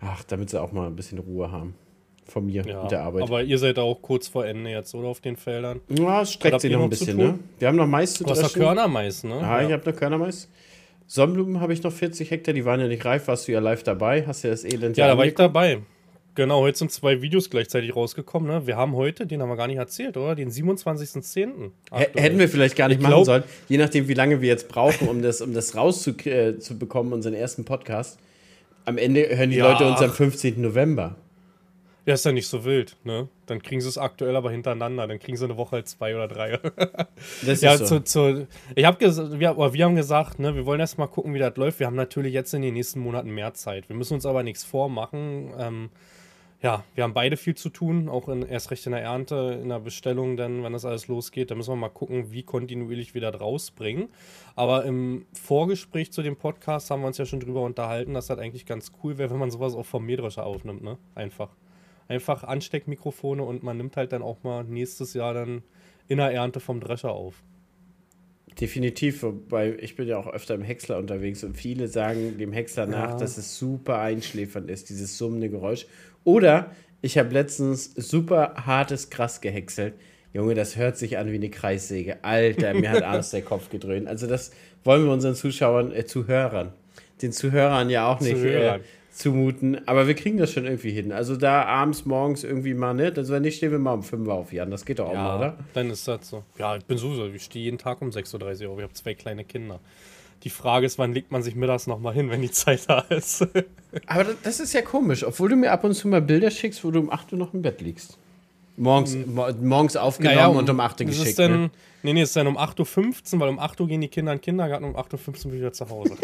ach, 0.00 0.22
damit 0.24 0.50
sie 0.50 0.60
auch 0.60 0.72
mal 0.72 0.86
ein 0.86 0.96
bisschen 0.96 1.18
Ruhe 1.18 1.50
haben. 1.50 1.74
Von 2.28 2.46
mir 2.46 2.64
Ja, 2.66 2.82
mit 2.82 2.90
der 2.90 3.02
Arbeit. 3.02 3.22
aber 3.22 3.42
ihr 3.44 3.56
seid 3.56 3.78
auch 3.78 4.02
kurz 4.02 4.26
vor 4.26 4.44
Ende 4.44 4.68
jetzt, 4.70 4.92
oder? 4.96 5.06
Auf 5.08 5.20
den 5.20 5.36
Feldern. 5.36 5.80
ja, 5.88 6.22
es 6.22 6.32
streckt 6.32 6.60
sich 6.60 6.72
noch 6.72 6.80
ein 6.80 6.82
noch 6.82 6.90
bisschen, 6.90 7.16
tun? 7.16 7.26
ne? 7.26 7.38
Wir 7.60 7.68
haben 7.68 7.76
noch 7.76 7.86
Mais 7.86 8.14
zu 8.14 8.24
Du 8.24 8.30
hast 8.30 8.42
dreschen. 8.42 8.60
Körnermais, 8.62 9.22
ne? 9.24 9.34
Ah, 9.42 9.62
ich 9.62 9.70
habe 9.72 9.88
noch 9.88 9.96
Körnermais. 9.96 10.50
Sonnenblumen 11.06 11.60
habe 11.60 11.72
ich 11.72 11.84
noch 11.84 11.92
40 11.92 12.32
Hektar, 12.32 12.52
die 12.52 12.64
waren 12.64 12.80
ja 12.80 12.88
nicht 12.88 13.04
reif. 13.04 13.28
Warst 13.28 13.46
du 13.46 13.52
ja 13.52 13.60
live 13.60 13.84
dabei? 13.84 14.26
Hast 14.26 14.42
ja 14.42 14.50
das 14.50 14.64
Elend 14.64 14.96
Ja, 14.96 15.06
da 15.06 15.16
war 15.16 15.24
ich 15.24 15.34
dabei. 15.36 15.78
Genau, 16.36 16.60
heute 16.60 16.78
sind 16.78 16.92
zwei 16.92 17.22
Videos 17.22 17.50
gleichzeitig 17.50 17.96
rausgekommen. 17.96 18.48
Ne? 18.48 18.66
Wir 18.66 18.76
haben 18.76 18.94
heute, 18.94 19.26
den 19.26 19.42
haben 19.42 19.48
wir 19.48 19.56
gar 19.56 19.66
nicht 19.66 19.78
erzählt, 19.78 20.16
oder? 20.16 20.34
Den 20.34 20.50
27.10. 20.50 21.70
H- 21.90 21.98
Hätten 22.14 22.38
wir 22.38 22.48
vielleicht 22.48 22.76
gar 22.76 22.88
nicht 22.88 22.98
Ich 22.98 23.02
machen 23.02 23.12
glaub- 23.14 23.24
sollen, 23.24 23.42
je 23.68 23.78
nachdem, 23.78 24.06
wie 24.06 24.14
lange 24.14 24.40
wir 24.40 24.48
jetzt 24.48 24.68
brauchen, 24.68 25.08
um 25.08 25.22
das, 25.22 25.40
um 25.40 25.54
das 25.54 25.74
rauszubekommen, 25.74 27.12
äh, 27.12 27.14
unseren 27.14 27.34
ersten 27.34 27.64
Podcast. 27.64 28.18
Am 28.84 28.98
Ende 28.98 29.26
hören 29.36 29.50
die 29.50 29.56
Ja. 29.56 29.72
Leute 29.72 29.88
uns 29.88 30.00
am 30.00 30.12
15. 30.12 30.60
November. 30.60 31.16
Ja, 32.04 32.14
ist 32.14 32.24
ja 32.24 32.30
nicht 32.30 32.46
so 32.46 32.64
wild, 32.64 32.96
ne? 33.02 33.26
Dann 33.46 33.60
kriegen 33.60 33.80
sie 33.80 33.88
es 33.88 33.98
aktuell 33.98 34.36
aber 34.36 34.52
hintereinander. 34.52 35.08
Dann 35.08 35.18
kriegen 35.18 35.36
sie 35.36 35.44
eine 35.44 35.56
Woche 35.56 35.72
halt 35.72 35.88
zwei 35.88 36.14
oder 36.14 36.28
drei. 36.28 36.60
Das 37.46 37.62
ja, 37.62 37.72
ist 37.74 37.88
so. 37.88 37.98
zu, 37.98 38.04
zu, 38.04 38.46
ich 38.76 38.98
gesagt, 38.98 39.40
wir, 39.40 39.72
wir 39.72 39.84
haben 39.84 39.96
gesagt, 39.96 40.38
ne, 40.38 40.54
wir 40.54 40.66
wollen 40.66 40.78
erst 40.78 40.98
mal 40.98 41.08
gucken, 41.08 41.34
wie 41.34 41.40
das 41.40 41.56
läuft. 41.56 41.80
Wir 41.80 41.86
haben 41.88 41.96
natürlich 41.96 42.32
jetzt 42.32 42.54
in 42.54 42.62
den 42.62 42.74
nächsten 42.74 43.00
Monaten 43.00 43.30
mehr 43.30 43.54
Zeit. 43.54 43.88
Wir 43.88 43.96
müssen 43.96 44.14
uns 44.14 44.24
aber 44.26 44.42
nichts 44.44 44.62
vormachen. 44.62 45.50
Ähm, 45.58 45.88
ja, 46.62 46.84
wir 46.94 47.04
haben 47.04 47.12
beide 47.12 47.36
viel 47.36 47.54
zu 47.54 47.68
tun, 47.68 48.08
auch 48.08 48.28
in, 48.28 48.42
erst 48.42 48.70
recht 48.70 48.86
in 48.86 48.92
der 48.92 49.02
Ernte, 49.02 49.58
in 49.62 49.68
der 49.68 49.78
Bestellung, 49.78 50.36
dann, 50.36 50.62
wenn 50.62 50.72
das 50.72 50.84
alles 50.86 51.06
losgeht, 51.06 51.50
da 51.50 51.54
müssen 51.54 51.72
wir 51.72 51.76
mal 51.76 51.90
gucken, 51.90 52.32
wie 52.32 52.42
kontinuierlich 52.42 53.14
wir 53.14 53.20
das 53.20 53.40
rausbringen. 53.40 54.08
Aber 54.54 54.84
im 54.84 55.26
Vorgespräch 55.34 56.12
zu 56.12 56.22
dem 56.22 56.36
Podcast 56.36 56.90
haben 56.90 57.02
wir 57.02 57.08
uns 57.08 57.18
ja 57.18 57.26
schon 57.26 57.40
drüber 57.40 57.62
unterhalten, 57.62 58.14
dass 58.14 58.28
das 58.28 58.38
eigentlich 58.38 58.64
ganz 58.64 58.92
cool 59.02 59.18
wäre, 59.18 59.30
wenn 59.30 59.38
man 59.38 59.50
sowas 59.50 59.74
auch 59.74 59.84
vom 59.84 60.06
Mähdrescher 60.06 60.46
aufnimmt, 60.46 60.82
ne? 60.82 60.98
Einfach. 61.14 61.50
Einfach 62.08 62.44
Ansteckmikrofone 62.44 63.42
und 63.42 63.62
man 63.62 63.76
nimmt 63.76 63.96
halt 63.96 64.12
dann 64.12 64.22
auch 64.22 64.42
mal 64.44 64.64
nächstes 64.64 65.12
Jahr 65.12 65.34
dann 65.34 65.62
in 66.08 66.18
der 66.18 66.32
Ernte 66.32 66.60
vom 66.60 66.80
Drescher 66.80 67.10
auf. 67.12 67.42
Definitiv, 68.60 69.22
wobei 69.22 69.74
ich 69.80 69.96
bin 69.96 70.08
ja 70.08 70.16
auch 70.16 70.28
öfter 70.28 70.54
im 70.54 70.62
Häcksler 70.62 70.96
unterwegs 70.98 71.44
und 71.44 71.56
viele 71.56 71.88
sagen 71.88 72.38
dem 72.38 72.52
Häcksler 72.52 72.86
nach, 72.86 73.10
Ja. 73.10 73.16
dass 73.18 73.36
es 73.36 73.58
super 73.58 73.98
einschläfernd 73.98 74.70
ist, 74.70 74.88
dieses 74.88 75.18
summende 75.18 75.50
Geräusch. 75.50 75.86
Oder 76.24 76.70
ich 77.02 77.18
habe 77.18 77.34
letztens 77.34 77.92
super 77.94 78.54
hartes 78.64 79.10
Gras 79.10 79.40
gehäckselt. 79.40 79.94
Junge, 80.32 80.54
das 80.54 80.76
hört 80.76 80.96
sich 80.96 81.18
an 81.18 81.30
wie 81.30 81.34
eine 81.36 81.50
Kreissäge. 81.50 82.24
Alter, 82.24 82.72
mir 82.74 82.90
hat 82.90 83.02
alles 83.02 83.30
der 83.30 83.42
Kopf 83.42 83.68
gedröhnt. 83.68 84.06
Also 84.06 84.26
das 84.26 84.52
wollen 84.84 85.04
wir 85.04 85.12
unseren 85.12 85.34
Zuschauern, 85.34 85.92
äh, 85.92 86.04
Zuhörern, 86.06 86.72
den 87.20 87.32
Zuhörern 87.32 87.90
ja 87.90 88.06
auch 88.10 88.20
nicht 88.20 88.36
äh. 88.42 88.80
Zumuten. 89.16 89.86
Aber 89.88 90.06
wir 90.06 90.14
kriegen 90.14 90.36
das 90.36 90.52
schon 90.52 90.64
irgendwie 90.64 90.90
hin. 90.90 91.10
Also 91.10 91.36
da 91.36 91.64
abends, 91.64 92.04
morgens 92.04 92.44
irgendwie 92.44 92.74
mal, 92.74 92.94
ne? 92.94 93.12
Also 93.16 93.32
wenn 93.32 93.42
nicht, 93.42 93.56
stehen 93.56 93.72
wir 93.72 93.78
mal 93.78 93.94
um 93.94 94.02
5 94.02 94.26
Uhr 94.26 94.34
auf, 94.34 94.52
Jan. 94.52 94.70
Das 94.70 94.84
geht 94.84 94.98
doch 94.98 95.08
auch 95.08 95.14
mal, 95.14 95.38
oder? 95.38 95.58
dann 95.72 95.90
ist 95.90 96.06
das 96.06 96.28
so. 96.28 96.44
Ja, 96.58 96.76
ich 96.76 96.84
bin 96.84 96.98
sowieso, 96.98 97.26
ich 97.26 97.42
stehe 97.42 97.64
jeden 97.64 97.78
Tag 97.78 98.02
um 98.02 98.10
6.30 98.10 98.66
Uhr 98.66 98.72
auf. 98.72 98.78
Ich 98.78 98.84
habe 98.84 98.92
zwei 98.92 99.14
kleine 99.14 99.44
Kinder. 99.44 99.80
Die 100.42 100.50
Frage 100.50 100.84
ist, 100.84 100.98
wann 100.98 101.14
legt 101.14 101.32
man 101.32 101.42
sich 101.42 101.54
mittags 101.54 101.86
nochmal 101.86 102.12
hin, 102.12 102.30
wenn 102.30 102.42
die 102.42 102.50
Zeit 102.50 102.88
da 102.88 103.00
ist? 103.00 103.46
Aber 104.06 104.26
das, 104.42 104.60
ist 104.60 104.74
ja 104.74 104.82
komisch, 104.82 105.24
obwohl 105.24 105.48
du 105.48 105.56
mir 105.56 105.72
ab 105.72 105.82
und 105.84 105.94
zu 105.94 106.08
mal 106.08 106.20
Bilder 106.20 106.50
schickst, 106.50 106.84
wo 106.84 106.90
du 106.90 107.00
um 107.00 107.10
8 107.10 107.32
Uhr 107.32 107.38
noch 107.38 107.54
im 107.54 107.62
Bett 107.62 107.80
liegst. 107.80 108.18
Morgens, 108.76 109.16
mo 109.26 109.48
morgens 109.62 109.96
aufgenommen 109.96 110.58
und 110.58 110.68
um 110.68 110.78
8 110.78 111.00
Uhr 111.00 111.06
geschickt. 111.06 111.28
Ist 111.28 111.38
dann, 111.38 111.62
ne? 111.62 111.70
Nee, 112.02 112.12
nee, 112.12 112.20
es 112.20 112.28
ist 112.28 112.36
dann 112.36 112.46
um 112.46 112.58
8.15 112.58 113.34
Uhr, 113.34 113.40
weil 113.40 113.48
um 113.48 113.58
8 113.58 113.80
Uhr 113.80 113.88
gehen 113.88 114.02
die 114.02 114.08
Kinder 114.08 114.32
in 114.32 114.38
den 114.38 114.42
Kindergarten 114.42 114.84
und 114.84 114.94
um 114.94 115.00
8.15 115.00 115.46
Uhr 115.46 115.52
wieder 115.54 115.72
zu 115.72 115.88
Hause. 115.88 116.14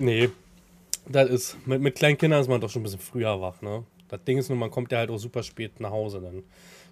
nee, 0.00 0.30
das 1.08 1.28
ist, 1.30 1.66
mit, 1.66 1.80
mit 1.80 1.94
kleinen 1.94 2.18
Kindern 2.18 2.40
ist 2.40 2.48
man 2.48 2.60
doch 2.60 2.70
schon 2.70 2.82
ein 2.82 2.84
bisschen 2.84 3.00
früher 3.00 3.40
wach, 3.40 3.62
ne? 3.62 3.84
Das 4.08 4.24
Ding 4.24 4.38
ist 4.38 4.48
nur, 4.48 4.58
man 4.58 4.70
kommt 4.70 4.90
ja 4.92 4.98
halt 4.98 5.10
auch 5.10 5.18
super 5.18 5.42
spät 5.42 5.78
nach 5.80 5.90
Hause 5.90 6.20
dann. 6.20 6.42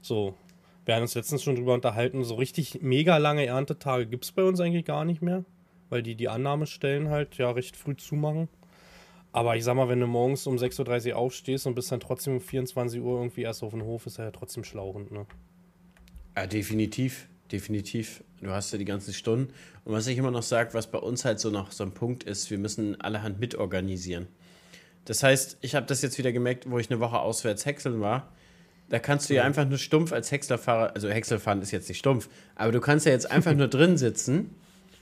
So, 0.01 0.35
wir 0.85 0.95
haben 0.95 1.03
uns 1.03 1.15
letztens 1.15 1.43
schon 1.43 1.57
drüber 1.57 1.75
unterhalten, 1.75 2.23
so 2.25 2.37
richtig 2.37 2.81
mega 2.81 3.17
lange 3.17 3.45
Erntetage 3.45 4.07
gibt 4.07 4.25
es 4.25 4.33
bei 4.33 4.45
uns 4.45 4.61
eigentlich 4.61 4.85
gar 4.85 5.05
nicht 5.05 5.21
mehr, 5.21 5.45
weil 5.91 6.03
die 6.03 6.15
die 6.15 6.29
Annahmestellen 6.29 7.11
halt 7.11 7.37
ja 7.37 7.51
recht 7.51 7.77
früh 7.77 7.97
zumachen. 7.97 8.49
Aber 9.33 9.57
ich 9.57 9.65
sag 9.65 9.75
mal, 9.75 9.89
wenn 9.89 10.01
du 10.01 10.07
morgens 10.07 10.47
um 10.47 10.57
6.30 10.57 11.11
Uhr 11.11 11.17
aufstehst 11.17 11.67
und 11.67 11.75
bist 11.75 11.93
dann 11.93 12.01
trotzdem 12.01 12.35
um 12.35 12.41
24 12.41 13.01
Uhr 13.01 13.19
irgendwie 13.19 13.43
erst 13.43 13.63
auf 13.63 13.73
dem 13.73 13.83
Hof, 13.83 14.07
ist 14.07 14.19
er 14.19 14.27
ja 14.27 14.31
trotzdem 14.31 14.65
schlauchend, 14.65 15.13
ne? 15.13 15.27
Ja, 16.37 16.47
definitiv. 16.47 17.29
Definitiv. 17.53 18.23
Du 18.41 18.51
hast 18.51 18.73
ja 18.73 18.79
die 18.79 18.85
ganzen 18.85 19.15
Stunden. 19.15 19.53
Und 19.85 19.93
was 19.95 20.07
ich 20.07 20.19
immer 20.19 20.31
noch 20.31 20.43
sage, 20.43 20.75
was 20.75 20.91
bei 20.91 20.99
uns 20.99 21.25
halt 21.25 21.41
so 21.41 21.51
noch 21.51 21.73
so 21.73 21.83
ein 21.85 21.93
Punkt 21.93 22.25
ist, 22.25 22.51
wir 22.51 22.59
müssen 22.59 23.01
allerhand 23.01 23.41
mitorganisieren. 23.41 24.27
Das 25.07 25.23
heißt, 25.23 25.59
ich 25.63 25.75
habe 25.75 25.87
das 25.87 26.03
jetzt 26.03 26.19
wieder 26.19 26.33
gemerkt, 26.33 26.71
wo 26.71 26.79
ich 26.79 26.91
eine 26.91 27.01
Woche 27.01 27.19
auswärts 27.19 27.65
häckseln 27.65 28.01
war. 28.01 28.31
Da 28.91 28.99
kannst 28.99 29.29
du 29.31 29.35
ja 29.35 29.43
einfach 29.45 29.67
nur 29.67 29.79
stumpf 29.79 30.13
als 30.13 30.31
Häckslerfahrer, 30.31 30.95
also 30.95 31.09
Häckselfahren 31.09 31.61
ist 31.63 31.71
jetzt 31.71 31.89
nicht 31.89 31.99
stumpf, 31.99 32.29
aber 32.55 32.73
du 32.73 32.81
kannst 32.81 33.05
ja 33.07 33.13
jetzt 33.13 33.31
einfach 33.31 33.55
nur 33.55 33.69
drin 33.69 33.99
sitzen 33.99 34.55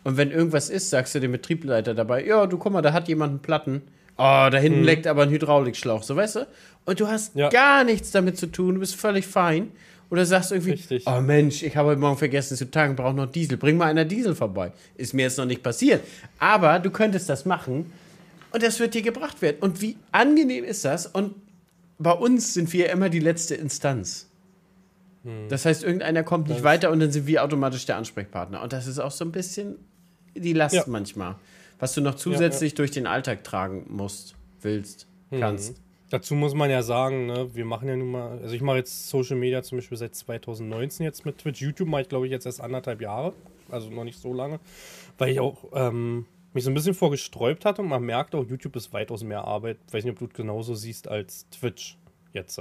und 0.02 0.16
wenn 0.16 0.30
irgendwas 0.32 0.70
ist, 0.70 0.90
sagst 0.90 1.14
du 1.14 1.20
dem 1.20 1.32
Betriebsleiter 1.32 1.94
dabei, 1.94 2.24
ja, 2.24 2.46
du 2.46 2.58
guck 2.58 2.72
mal, 2.72 2.82
da 2.82 2.92
hat 2.92 3.06
jemand 3.08 3.30
einen 3.30 3.42
Platten. 3.42 3.82
Oh, 4.18 4.48
da 4.50 4.56
hinten 4.58 4.82
leckt 4.82 5.06
aber 5.06 5.22
ein 5.24 5.30
Hydraulikschlauch, 5.30 6.02
so 6.02 6.16
weißt 6.16 6.36
du? 6.36 6.46
Und 6.84 6.98
du 7.00 7.06
hast 7.06 7.34
Ja. 7.36 7.48
gar 7.48 7.84
nichts 7.84 8.10
damit 8.10 8.38
zu 8.38 8.46
tun, 8.46 8.74
du 8.74 8.80
bist 8.80 8.96
völlig 8.96 9.26
fein. 9.26 9.70
Oder 10.10 10.24
sagst 10.24 10.52
irgendwie, 10.52 10.72
Richtig. 10.72 11.04
oh 11.06 11.20
Mensch, 11.20 11.62
ich 11.62 11.76
habe 11.76 11.88
heute 11.88 12.00
Morgen 12.00 12.16
vergessen 12.16 12.56
zu 12.56 12.70
tanken, 12.70 12.94
brauche 12.96 13.14
noch 13.14 13.26
Diesel. 13.30 13.56
Bring 13.56 13.76
mal 13.76 13.86
einer 13.86 14.04
Diesel 14.04 14.34
vorbei. 14.36 14.72
Ist 14.96 15.14
mir 15.14 15.22
jetzt 15.22 15.36
noch 15.38 15.46
nicht 15.46 15.62
passiert. 15.62 16.02
Aber 16.38 16.78
du 16.78 16.90
könntest 16.90 17.28
das 17.28 17.44
machen 17.44 17.90
und 18.52 18.62
das 18.62 18.78
wird 18.78 18.94
dir 18.94 19.02
gebracht 19.02 19.42
werden. 19.42 19.56
Und 19.60 19.80
wie 19.80 19.96
angenehm 20.12 20.62
ist 20.64 20.84
das? 20.84 21.06
Und 21.06 21.34
bei 21.98 22.12
uns 22.12 22.54
sind 22.54 22.72
wir 22.72 22.90
immer 22.90 23.08
die 23.08 23.18
letzte 23.20 23.54
Instanz. 23.56 24.28
Das 25.48 25.64
heißt, 25.64 25.82
irgendeiner 25.82 26.22
kommt 26.22 26.46
nicht 26.46 26.58
Das- 26.58 26.64
weiter 26.64 26.90
und 26.92 27.00
dann 27.00 27.10
sind 27.10 27.26
wir 27.26 27.42
automatisch 27.42 27.84
der 27.84 27.96
Ansprechpartner. 27.96 28.62
Und 28.62 28.72
das 28.72 28.86
ist 28.86 29.00
auch 29.00 29.10
so 29.10 29.24
ein 29.24 29.32
bisschen 29.32 29.74
die 30.36 30.52
Last 30.52 30.76
Ja. 30.76 30.84
manchmal. 30.86 31.34
Was 31.80 31.94
du 31.94 32.00
noch 32.00 32.14
zusätzlich 32.14 32.74
durch 32.74 32.92
den 32.92 33.08
Alltag 33.08 33.42
tragen 33.42 33.86
musst, 33.88 34.36
willst. 34.62 35.08
mhm. 35.32 35.40
Dazu 36.08 36.34
muss 36.36 36.54
man 36.54 36.70
ja 36.70 36.82
sagen, 36.82 37.26
ne, 37.26 37.52
wir 37.54 37.64
machen 37.64 37.88
ja 37.88 37.96
nun 37.96 38.12
mal, 38.12 38.38
also 38.38 38.54
ich 38.54 38.62
mache 38.62 38.76
jetzt 38.76 39.08
Social 39.08 39.36
Media 39.36 39.62
zum 39.62 39.78
Beispiel 39.78 39.98
seit 39.98 40.14
2019 40.14 41.04
jetzt 41.04 41.24
mit 41.24 41.38
Twitch. 41.38 41.60
YouTube 41.60 41.88
mache 41.88 42.02
ich 42.02 42.08
glaube 42.08 42.26
ich 42.26 42.32
jetzt 42.32 42.46
erst 42.46 42.60
anderthalb 42.60 43.00
Jahre, 43.00 43.32
also 43.70 43.90
noch 43.90 44.04
nicht 44.04 44.20
so 44.20 44.32
lange, 44.32 44.60
weil 45.18 45.30
ich 45.30 45.40
auch 45.40 45.64
ähm, 45.72 46.26
mich 46.52 46.62
so 46.62 46.70
ein 46.70 46.74
bisschen 46.74 46.94
vorgesträubt 46.94 47.64
hatte 47.64 47.82
und 47.82 47.88
man 47.88 48.02
merkt 48.02 48.34
auch, 48.36 48.46
YouTube 48.46 48.76
ist 48.76 48.92
weitaus 48.92 49.24
mehr 49.24 49.44
Arbeit. 49.44 49.78
Ich 49.88 49.94
weiß 49.94 50.04
nicht, 50.04 50.12
ob 50.12 50.18
du 50.20 50.26
es 50.26 50.32
genauso 50.32 50.74
siehst 50.74 51.08
als 51.08 51.48
Twitch 51.50 51.98
jetzt. 52.32 52.60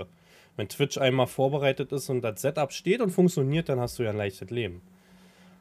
Wenn 0.58 0.68
Twitch 0.68 0.98
einmal 0.98 1.28
vorbereitet 1.28 1.92
ist 1.92 2.10
und 2.10 2.22
das 2.22 2.42
Setup 2.42 2.72
steht 2.74 3.02
und 3.02 3.12
funktioniert, 3.12 3.70
dann 3.70 3.80
hast 3.80 4.00
du 4.00 4.04
ja 4.04 4.10
ein 4.10 4.18
leichtes 4.18 4.50
Leben. 4.50 4.82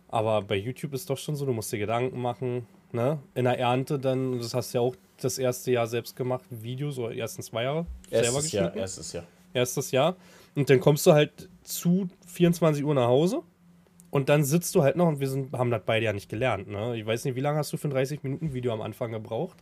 Aber 0.08 0.42
bei 0.42 0.56
YouTube 0.56 0.94
ist 0.94 1.10
doch 1.10 1.18
schon 1.18 1.36
so, 1.36 1.44
du 1.44 1.52
musst 1.52 1.72
dir 1.72 1.78
Gedanken 1.78 2.20
machen, 2.20 2.66
ne? 2.92 3.18
In 3.34 3.44
der 3.44 3.58
Ernte 3.58 3.98
dann, 3.98 4.38
das 4.38 4.54
hast 4.54 4.72
du 4.72 4.78
ja 4.78 4.82
auch 4.82 4.96
das 5.20 5.38
erste 5.38 5.70
Jahr 5.72 5.86
selbst 5.86 6.16
gemacht, 6.16 6.44
Videos 6.50 6.98
oder 6.98 7.14
ersten 7.14 7.42
zwei 7.42 7.64
Jahre 7.64 7.86
erstes 8.10 8.26
selber 8.26 8.42
geschnitten. 8.42 8.64
Jahr, 8.64 8.76
erstes 8.76 9.12
Jahr. 9.12 9.24
Erstes 9.52 9.90
Jahr. 9.90 10.16
Und 10.54 10.70
dann 10.70 10.80
kommst 10.80 11.06
du 11.06 11.12
halt 11.12 11.48
zu 11.62 12.08
24 12.26 12.84
Uhr 12.84 12.94
nach 12.94 13.08
Hause 13.08 13.42
und 14.10 14.28
dann 14.28 14.44
sitzt 14.44 14.74
du 14.74 14.82
halt 14.82 14.96
noch 14.96 15.08
und 15.08 15.20
wir 15.20 15.28
sind, 15.28 15.52
haben 15.52 15.70
das 15.70 15.82
beide 15.84 16.04
ja 16.04 16.12
nicht 16.12 16.28
gelernt. 16.28 16.68
Ne? 16.68 16.96
Ich 16.96 17.04
weiß 17.04 17.24
nicht, 17.24 17.34
wie 17.34 17.40
lange 17.40 17.58
hast 17.58 17.72
du 17.72 17.76
für 17.76 17.88
ein 17.88 17.92
30-Minuten-Video 17.92 18.72
am 18.72 18.80
Anfang 18.80 19.12
gebraucht? 19.12 19.56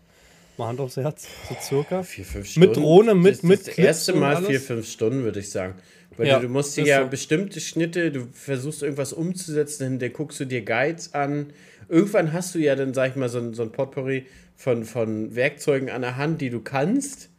Mal 0.58 0.68
Hand 0.68 0.80
aufs 0.80 0.98
Herz, 0.98 1.26
so 1.48 1.56
circa. 1.60 2.02
Vier, 2.02 2.26
fünf 2.26 2.46
Stunden. 2.46 2.68
Mit 2.68 2.76
Drohne, 2.76 3.14
mit, 3.14 3.34
das, 3.36 3.42
mit 3.42 3.66
Das 3.66 3.78
erste 3.78 4.12
Mal 4.12 4.44
vier, 4.44 4.60
fünf 4.60 4.86
Stunden, 4.86 5.24
würde 5.24 5.40
ich 5.40 5.50
sagen. 5.50 5.74
Weil 6.16 6.26
ja, 6.26 6.38
du, 6.38 6.46
du 6.46 6.52
musst 6.52 6.76
dir 6.76 6.84
ja 6.84 7.02
so. 7.02 7.08
bestimmte 7.08 7.60
Schnitte, 7.60 8.12
du 8.12 8.28
versuchst 8.32 8.82
irgendwas 8.82 9.14
umzusetzen, 9.14 9.98
dann 9.98 10.12
guckst 10.12 10.38
du 10.40 10.44
dir 10.44 10.62
Guides 10.62 11.14
an. 11.14 11.54
Irgendwann 11.88 12.34
hast 12.34 12.54
du 12.54 12.58
ja 12.58 12.76
dann, 12.76 12.92
sag 12.92 13.10
ich 13.10 13.16
mal, 13.16 13.30
so 13.30 13.38
ein, 13.38 13.54
so 13.54 13.62
ein 13.62 13.72
Potpourri 13.72 14.26
von, 14.62 14.84
von 14.84 15.34
Werkzeugen 15.34 15.90
an 15.90 16.02
der 16.02 16.16
Hand, 16.16 16.40
die 16.40 16.48
du 16.48 16.60
kannst. 16.60 17.30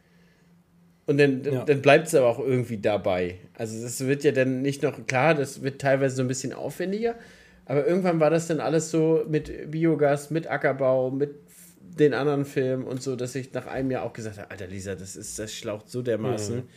Und 1.06 1.18
dann, 1.18 1.42
ja. 1.44 1.64
dann 1.64 1.82
bleibt 1.82 2.08
es 2.08 2.16
aber 2.16 2.28
auch 2.28 2.40
irgendwie 2.40 2.78
dabei. 2.78 3.38
Also 3.58 3.82
das 3.82 4.06
wird 4.06 4.26
ja 4.26 4.34
dann 4.34 4.62
nicht 4.62 4.84
noch, 4.84 5.08
klar, 5.08 5.34
das 5.34 5.62
wird 5.62 5.80
teilweise 5.80 6.18
so 6.18 6.22
ein 6.22 6.28
bisschen 6.28 6.52
aufwendiger, 6.52 7.16
aber 7.66 7.88
irgendwann 7.88 8.20
war 8.20 8.30
das 8.30 8.48
dann 8.48 8.60
alles 8.60 8.92
so 8.92 9.24
mit 9.28 9.72
Biogas, 9.72 10.32
mit 10.32 10.48
Ackerbau, 10.48 11.12
mit 11.12 11.36
den 11.80 12.14
anderen 12.14 12.44
Filmen 12.44 12.84
und 12.84 13.02
so, 13.02 13.16
dass 13.16 13.36
ich 13.36 13.54
nach 13.54 13.68
einem 13.68 13.92
Jahr 13.92 14.04
auch 14.04 14.14
gesagt 14.14 14.38
habe, 14.38 14.52
Alter 14.52 14.68
Lisa, 14.68 14.96
das 14.96 15.16
ist, 15.16 15.40
das 15.40 15.54
schlaucht 15.54 15.90
so 15.90 16.02
dermaßen. 16.02 16.58
Mhm. 16.58 16.70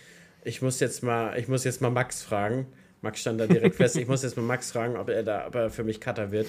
Ich 0.44 0.62
muss 0.62 0.78
jetzt 0.78 1.02
mal, 1.02 1.36
ich 1.38 1.48
muss 1.48 1.64
jetzt 1.64 1.80
mal 1.80 1.90
Max 1.90 2.22
fragen. 2.22 2.66
Max 3.02 3.20
stand 3.20 3.40
da 3.40 3.48
direkt 3.48 3.74
fest. 3.76 3.96
Ich 3.96 4.06
muss 4.06 4.22
jetzt 4.22 4.36
mal 4.36 4.44
Max 4.44 4.70
fragen, 4.70 4.96
ob 4.96 5.08
er 5.08 5.24
da, 5.24 5.48
ob 5.48 5.56
er 5.56 5.70
für 5.70 5.82
mich 5.82 6.00
Cutter 6.00 6.30
wird. 6.30 6.46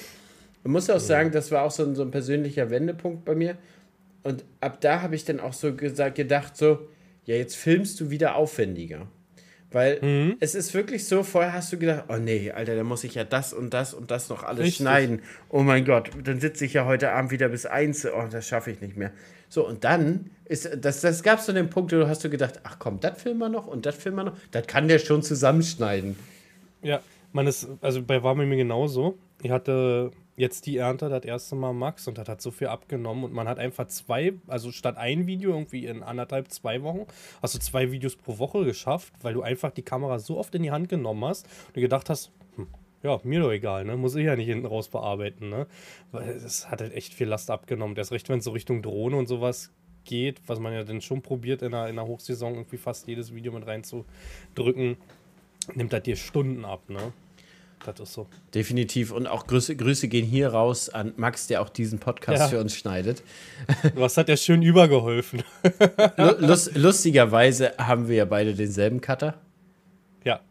Ich 0.63 0.69
muss 0.69 0.87
auch 0.89 0.95
mhm. 0.95 0.99
sagen, 0.99 1.31
das 1.31 1.51
war 1.51 1.63
auch 1.63 1.71
so 1.71 1.83
ein, 1.83 1.95
so 1.95 2.03
ein 2.03 2.11
persönlicher 2.11 2.69
Wendepunkt 2.69 3.25
bei 3.25 3.33
mir. 3.33 3.57
Und 4.27 4.43
ab 4.59 4.81
da 4.81 5.01
habe 5.01 5.15
ich 5.15 5.23
dann 5.23 5.39
auch 5.39 5.53
so 5.53 5.73
gesagt, 5.73 6.15
gedacht, 6.15 6.57
so, 6.57 6.89
ja, 7.23 7.35
jetzt 7.35 7.55
filmst 7.55 7.97
du 8.01 8.09
wieder 8.09 8.35
aufwendiger. 8.35 9.07
Weil 9.71 10.01
mhm. 10.01 10.35
es 10.41 10.53
ist 10.53 10.73
wirklich 10.73 11.05
so, 11.05 11.23
vorher 11.23 11.53
hast 11.53 11.71
du 11.71 11.77
gedacht, 11.77 12.03
oh 12.09 12.17
nee, 12.17 12.51
Alter, 12.51 12.75
da 12.75 12.83
muss 12.83 13.05
ich 13.05 13.15
ja 13.15 13.23
das 13.23 13.53
und 13.53 13.73
das 13.73 13.93
und 13.93 14.11
das 14.11 14.27
noch 14.27 14.43
alles 14.43 14.65
Richtig. 14.65 14.83
schneiden. 14.83 15.21
Oh 15.47 15.61
mein 15.61 15.85
Gott, 15.85 16.11
dann 16.25 16.41
sitze 16.41 16.65
ich 16.65 16.73
ja 16.73 16.83
heute 16.83 17.13
Abend 17.13 17.31
wieder 17.31 17.47
bis 17.47 17.65
eins, 17.65 18.05
oh, 18.05 18.27
das 18.29 18.45
schaffe 18.45 18.69
ich 18.69 18.81
nicht 18.81 18.97
mehr. 18.97 19.13
So, 19.47 19.65
und 19.65 19.85
dann 19.85 20.29
ist, 20.43 20.69
das, 20.77 20.99
das 20.99 21.23
gab 21.23 21.39
es 21.39 21.45
so 21.45 21.53
den 21.53 21.69
Punkt, 21.69 21.93
wo 21.93 21.95
du 21.95 22.09
hast 22.09 22.21
du 22.25 22.29
gedacht, 22.29 22.59
ach 22.65 22.79
komm, 22.79 22.99
das 22.99 23.21
filmen 23.21 23.39
wir 23.39 23.47
noch 23.47 23.65
und 23.65 23.85
das 23.85 23.95
filmen 23.95 24.17
wir 24.17 24.23
noch, 24.25 24.37
das 24.51 24.67
kann 24.67 24.89
der 24.89 24.99
schon 24.99 25.23
zusammenschneiden. 25.23 26.17
Ja, 26.81 26.99
man 27.31 27.47
ist, 27.47 27.65
also 27.79 28.03
bei 28.03 28.23
war 28.23 28.35
mir 28.35 28.57
genauso. 28.57 29.17
Ich 29.41 29.51
hatte 29.51 30.11
jetzt 30.37 30.67
die 30.67 30.77
Ernte 30.77 31.09
das 31.09 31.25
erste 31.25 31.55
Mal 31.55 31.73
Max 31.73 32.07
und 32.07 32.17
das 32.17 32.29
hat 32.29 32.41
so 32.41 32.51
viel 32.51 32.67
abgenommen 32.67 33.25
und 33.25 33.33
man 33.33 33.47
hat 33.47 33.57
einfach 33.57 33.87
zwei, 33.87 34.33
also 34.47 34.71
statt 34.71 34.95
ein 34.95 35.25
Video 35.25 35.51
irgendwie 35.51 35.87
in 35.87 36.03
anderthalb, 36.03 36.51
zwei 36.51 36.83
Wochen, 36.83 37.07
hast 37.41 37.55
du 37.55 37.59
zwei 37.59 37.91
Videos 37.91 38.15
pro 38.15 38.37
Woche 38.37 38.63
geschafft, 38.63 39.13
weil 39.21 39.33
du 39.33 39.41
einfach 39.41 39.71
die 39.71 39.81
Kamera 39.81 40.19
so 40.19 40.37
oft 40.37 40.53
in 40.55 40.63
die 40.63 40.71
Hand 40.71 40.89
genommen 40.89 41.25
hast 41.25 41.47
und 41.73 41.81
gedacht 41.81 42.09
hast, 42.09 42.31
hm, 42.55 42.67
ja, 43.01 43.19
mir 43.23 43.39
doch 43.39 43.51
egal, 43.51 43.83
ne? 43.83 43.97
Muss 43.97 44.15
ich 44.15 44.25
ja 44.25 44.35
nicht 44.35 44.47
hinten 44.47 44.67
raus 44.67 44.89
bearbeiten, 44.89 45.49
ne? 45.49 45.65
Weil 46.11 46.29
es 46.29 46.69
hat 46.69 46.81
halt 46.81 46.93
echt 46.93 47.15
viel 47.15 47.27
Last 47.27 47.49
abgenommen. 47.49 47.97
Erst 47.97 48.11
recht, 48.11 48.29
wenn 48.29 48.39
es 48.39 48.45
so 48.45 48.51
Richtung 48.51 48.83
Drohne 48.83 49.17
und 49.17 49.27
sowas 49.27 49.71
geht, 50.03 50.41
was 50.47 50.59
man 50.59 50.71
ja 50.71 50.83
dann 50.83 51.01
schon 51.01 51.23
probiert, 51.23 51.63
in 51.63 51.71
der, 51.71 51.87
in 51.87 51.95
der 51.95 52.05
Hochsaison 52.05 52.53
irgendwie 52.53 52.77
fast 52.77 53.07
jedes 53.07 53.33
Video 53.33 53.51
mit 53.51 53.65
reinzudrücken, 53.65 54.97
nimmt 55.73 55.93
das 55.93 56.03
dir 56.03 56.15
Stunden 56.15 56.63
ab, 56.63 56.89
ne? 56.89 57.11
Das 57.85 57.99
ist 57.99 58.13
so. 58.13 58.27
Definitiv. 58.53 59.11
Und 59.11 59.27
auch 59.27 59.47
Grüße, 59.47 59.75
Grüße 59.75 60.07
gehen 60.07 60.25
hier 60.25 60.49
raus 60.49 60.89
an 60.89 61.13
Max, 61.15 61.47
der 61.47 61.61
auch 61.61 61.69
diesen 61.69 61.99
Podcast 61.99 62.39
ja. 62.39 62.47
für 62.47 62.59
uns 62.59 62.75
schneidet. 62.75 63.23
Was 63.95 64.17
hat 64.17 64.29
er 64.29 64.37
schön 64.37 64.61
übergeholfen? 64.61 65.43
Lust, 66.39 66.75
lustigerweise 66.75 67.73
haben 67.77 68.07
wir 68.07 68.15
ja 68.15 68.25
beide 68.25 68.53
denselben 68.53 68.99
Cutter. 68.99 69.35
Ja. 70.23 70.41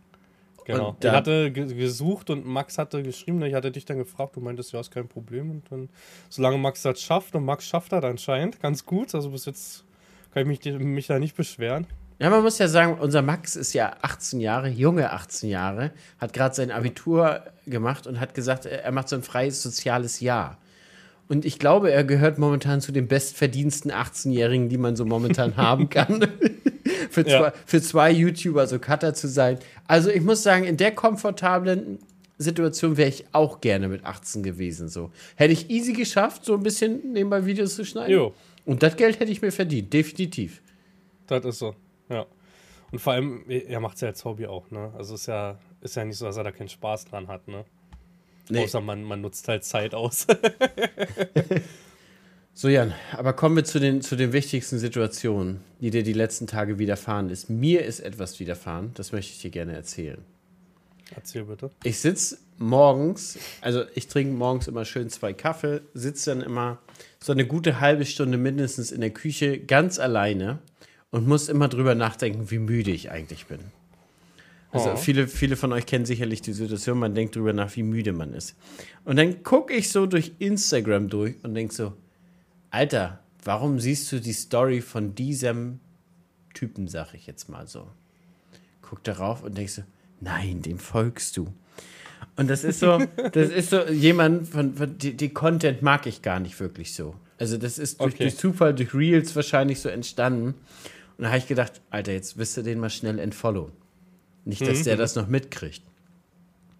Genau. 0.64 0.96
ich 1.00 1.10
hatte 1.10 1.52
gesucht 1.52 2.30
und 2.30 2.44
Max 2.44 2.78
hatte 2.78 3.02
geschrieben, 3.02 3.42
ich 3.42 3.54
hatte 3.54 3.70
dich 3.70 3.84
dann 3.84 3.98
gefragt, 3.98 4.34
du 4.34 4.40
meintest, 4.40 4.72
ja, 4.72 4.80
ist 4.80 4.90
kein 4.90 5.06
Problem. 5.06 5.50
Und 5.50 5.70
dann, 5.70 5.88
solange 6.28 6.58
Max 6.58 6.82
das 6.82 7.00
schafft, 7.00 7.34
und 7.34 7.44
Max 7.44 7.66
schafft 7.66 7.92
das 7.92 8.02
anscheinend 8.02 8.60
ganz 8.60 8.84
gut, 8.84 9.14
also 9.14 9.30
bis 9.30 9.44
jetzt 9.44 9.84
kann 10.32 10.50
ich 10.50 10.64
mich, 10.64 10.78
mich 10.78 11.06
da 11.06 11.18
nicht 11.18 11.36
beschweren. 11.36 11.86
Ja, 12.18 12.30
man 12.30 12.42
muss 12.42 12.58
ja 12.58 12.66
sagen, 12.68 12.98
unser 12.98 13.20
Max 13.20 13.56
ist 13.56 13.74
ja 13.74 13.94
18 14.00 14.40
Jahre, 14.40 14.68
junge 14.68 15.12
18 15.12 15.50
Jahre, 15.50 15.90
hat 16.18 16.32
gerade 16.32 16.54
sein 16.54 16.70
Abitur 16.70 17.42
gemacht 17.66 18.06
und 18.06 18.20
hat 18.20 18.34
gesagt, 18.34 18.64
er 18.64 18.90
macht 18.92 19.08
so 19.08 19.16
ein 19.16 19.22
freies 19.22 19.62
soziales 19.62 20.20
Jahr. 20.20 20.58
Und 21.28 21.44
ich 21.44 21.58
glaube, 21.58 21.90
er 21.90 22.04
gehört 22.04 22.38
momentan 22.38 22.80
zu 22.80 22.92
den 22.92 23.08
bestverdiensten 23.08 23.90
18-Jährigen, 23.90 24.68
die 24.68 24.78
man 24.78 24.96
so 24.96 25.04
momentan 25.04 25.56
haben 25.56 25.90
kann. 25.90 26.20
für, 27.10 27.26
ja. 27.26 27.38
zwei, 27.38 27.52
für 27.66 27.82
zwei 27.82 28.10
YouTuber 28.12 28.66
so 28.66 28.78
Cutter 28.78 29.12
zu 29.12 29.28
sein. 29.28 29.58
Also 29.86 30.08
ich 30.08 30.22
muss 30.22 30.42
sagen, 30.42 30.64
in 30.64 30.76
der 30.76 30.92
komfortablen 30.92 31.98
Situation 32.38 32.96
wäre 32.96 33.08
ich 33.08 33.24
auch 33.32 33.60
gerne 33.60 33.88
mit 33.88 34.04
18 34.04 34.42
gewesen. 34.42 34.88
So. 34.88 35.10
Hätte 35.34 35.52
ich 35.52 35.68
easy 35.68 35.92
geschafft, 35.92 36.44
so 36.44 36.54
ein 36.54 36.62
bisschen 36.62 37.12
nebenbei 37.12 37.44
Videos 37.44 37.74
zu 37.74 37.84
schneiden. 37.84 38.12
Jo. 38.12 38.34
Und 38.64 38.82
das 38.82 38.96
Geld 38.96 39.20
hätte 39.20 39.32
ich 39.32 39.42
mir 39.42 39.52
verdient, 39.52 39.92
definitiv. 39.92 40.62
Das 41.26 41.44
ist 41.44 41.58
so. 41.58 41.74
Ja. 42.08 42.26
Und 42.92 42.98
vor 43.00 43.14
allem, 43.14 43.44
er 43.48 43.80
macht 43.80 43.96
es 43.96 44.00
ja 44.02 44.08
als 44.08 44.24
Hobby 44.24 44.46
auch, 44.46 44.70
ne? 44.70 44.92
Also 44.96 45.14
ist 45.14 45.26
ja, 45.26 45.58
ist 45.80 45.96
ja 45.96 46.04
nicht 46.04 46.16
so, 46.18 46.24
dass 46.24 46.36
er 46.36 46.44
da 46.44 46.52
keinen 46.52 46.68
Spaß 46.68 47.06
dran 47.06 47.28
hat, 47.28 47.48
ne? 47.48 47.64
Nee. 48.48 48.64
Außer 48.64 48.80
man, 48.80 49.02
man 49.02 49.20
nutzt 49.20 49.48
halt 49.48 49.64
Zeit 49.64 49.92
aus. 49.94 50.26
so, 52.54 52.68
Jan, 52.68 52.94
aber 53.12 53.32
kommen 53.32 53.56
wir 53.56 53.64
zu 53.64 53.80
den, 53.80 54.02
zu 54.02 54.14
den 54.14 54.32
wichtigsten 54.32 54.78
Situationen, 54.78 55.60
die 55.80 55.90
dir 55.90 56.04
die 56.04 56.12
letzten 56.12 56.46
Tage 56.46 56.78
widerfahren 56.78 57.28
ist. 57.28 57.50
Mir 57.50 57.84
ist 57.84 58.00
etwas 58.00 58.38
widerfahren, 58.38 58.92
das 58.94 59.10
möchte 59.10 59.32
ich 59.32 59.40
dir 59.40 59.50
gerne 59.50 59.74
erzählen. 59.74 60.24
Erzähl 61.14 61.44
bitte. 61.44 61.70
Ich 61.82 61.98
sitze 61.98 62.38
morgens, 62.58 63.38
also 63.60 63.84
ich 63.94 64.08
trinke 64.08 64.32
morgens 64.32 64.68
immer 64.68 64.84
schön 64.84 65.08
zwei 65.10 65.32
Kaffee, 65.32 65.80
sitze 65.94 66.30
dann 66.30 66.42
immer 66.42 66.78
so 67.20 67.32
eine 67.32 67.46
gute 67.46 67.80
halbe 67.80 68.04
Stunde 68.04 68.38
mindestens 68.38 68.92
in 68.92 69.00
der 69.00 69.10
Küche 69.10 69.58
ganz 69.58 69.98
alleine 69.98 70.58
und 71.10 71.26
muss 71.26 71.48
immer 71.48 71.68
drüber 71.68 71.94
nachdenken, 71.94 72.50
wie 72.50 72.58
müde 72.58 72.90
ich 72.90 73.10
eigentlich 73.10 73.46
bin. 73.46 73.60
Also 74.72 74.92
oh. 74.92 74.96
viele, 74.96 75.28
viele 75.28 75.56
von 75.56 75.72
euch 75.72 75.86
kennen 75.86 76.04
sicherlich 76.04 76.42
die 76.42 76.52
Situation, 76.52 76.98
man 76.98 77.14
denkt 77.14 77.36
drüber 77.36 77.52
nach, 77.52 77.74
wie 77.76 77.82
müde 77.82 78.12
man 78.12 78.34
ist. 78.34 78.56
Und 79.04 79.16
dann 79.16 79.42
gucke 79.42 79.72
ich 79.72 79.90
so 79.90 80.06
durch 80.06 80.32
Instagram 80.38 81.08
durch 81.08 81.36
und 81.42 81.54
denke 81.54 81.72
so, 81.72 81.92
Alter, 82.70 83.20
warum 83.44 83.78
siehst 83.80 84.10
du 84.12 84.20
die 84.20 84.32
Story 84.32 84.80
von 84.80 85.14
diesem 85.14 85.80
Typen, 86.52 86.88
sag 86.88 87.14
ich 87.14 87.26
jetzt 87.26 87.48
mal 87.48 87.68
so. 87.68 87.88
Guck 88.82 89.04
darauf 89.04 89.42
und 89.42 89.56
denkst 89.56 89.74
so, 89.74 89.82
nein, 90.20 90.62
dem 90.62 90.78
folgst 90.78 91.36
du. 91.36 91.52
Und 92.36 92.48
das 92.48 92.64
ist 92.64 92.80
so, 92.80 92.98
das 93.32 93.50
ist 93.50 93.70
so 93.70 93.84
jemand, 93.84 94.48
von, 94.48 94.74
von 94.74 94.98
die, 94.98 95.14
die, 95.14 95.28
Content 95.30 95.82
mag 95.82 96.06
ich 96.06 96.22
gar 96.22 96.40
nicht 96.40 96.58
wirklich 96.60 96.94
so. 96.94 97.14
Also 97.38 97.58
das 97.58 97.78
ist 97.78 98.00
durch, 98.00 98.14
okay. 98.14 98.24
durch 98.24 98.36
Zufall, 98.36 98.74
durch 98.74 98.94
Reels 98.94 99.36
wahrscheinlich 99.36 99.80
so 99.80 99.88
entstanden. 99.88 100.54
Und 101.18 101.24
da 101.24 101.28
habe 101.28 101.38
ich 101.38 101.46
gedacht, 101.46 101.80
Alter, 101.90 102.12
jetzt 102.12 102.36
wirst 102.36 102.56
du 102.56 102.62
den 102.62 102.78
mal 102.78 102.90
schnell 102.90 103.18
entfollow. 103.18 103.70
Nicht, 104.44 104.62
dass 104.62 104.80
mhm. 104.80 104.84
der 104.84 104.96
das 104.96 105.16
noch 105.16 105.28
mitkriegt. 105.28 105.82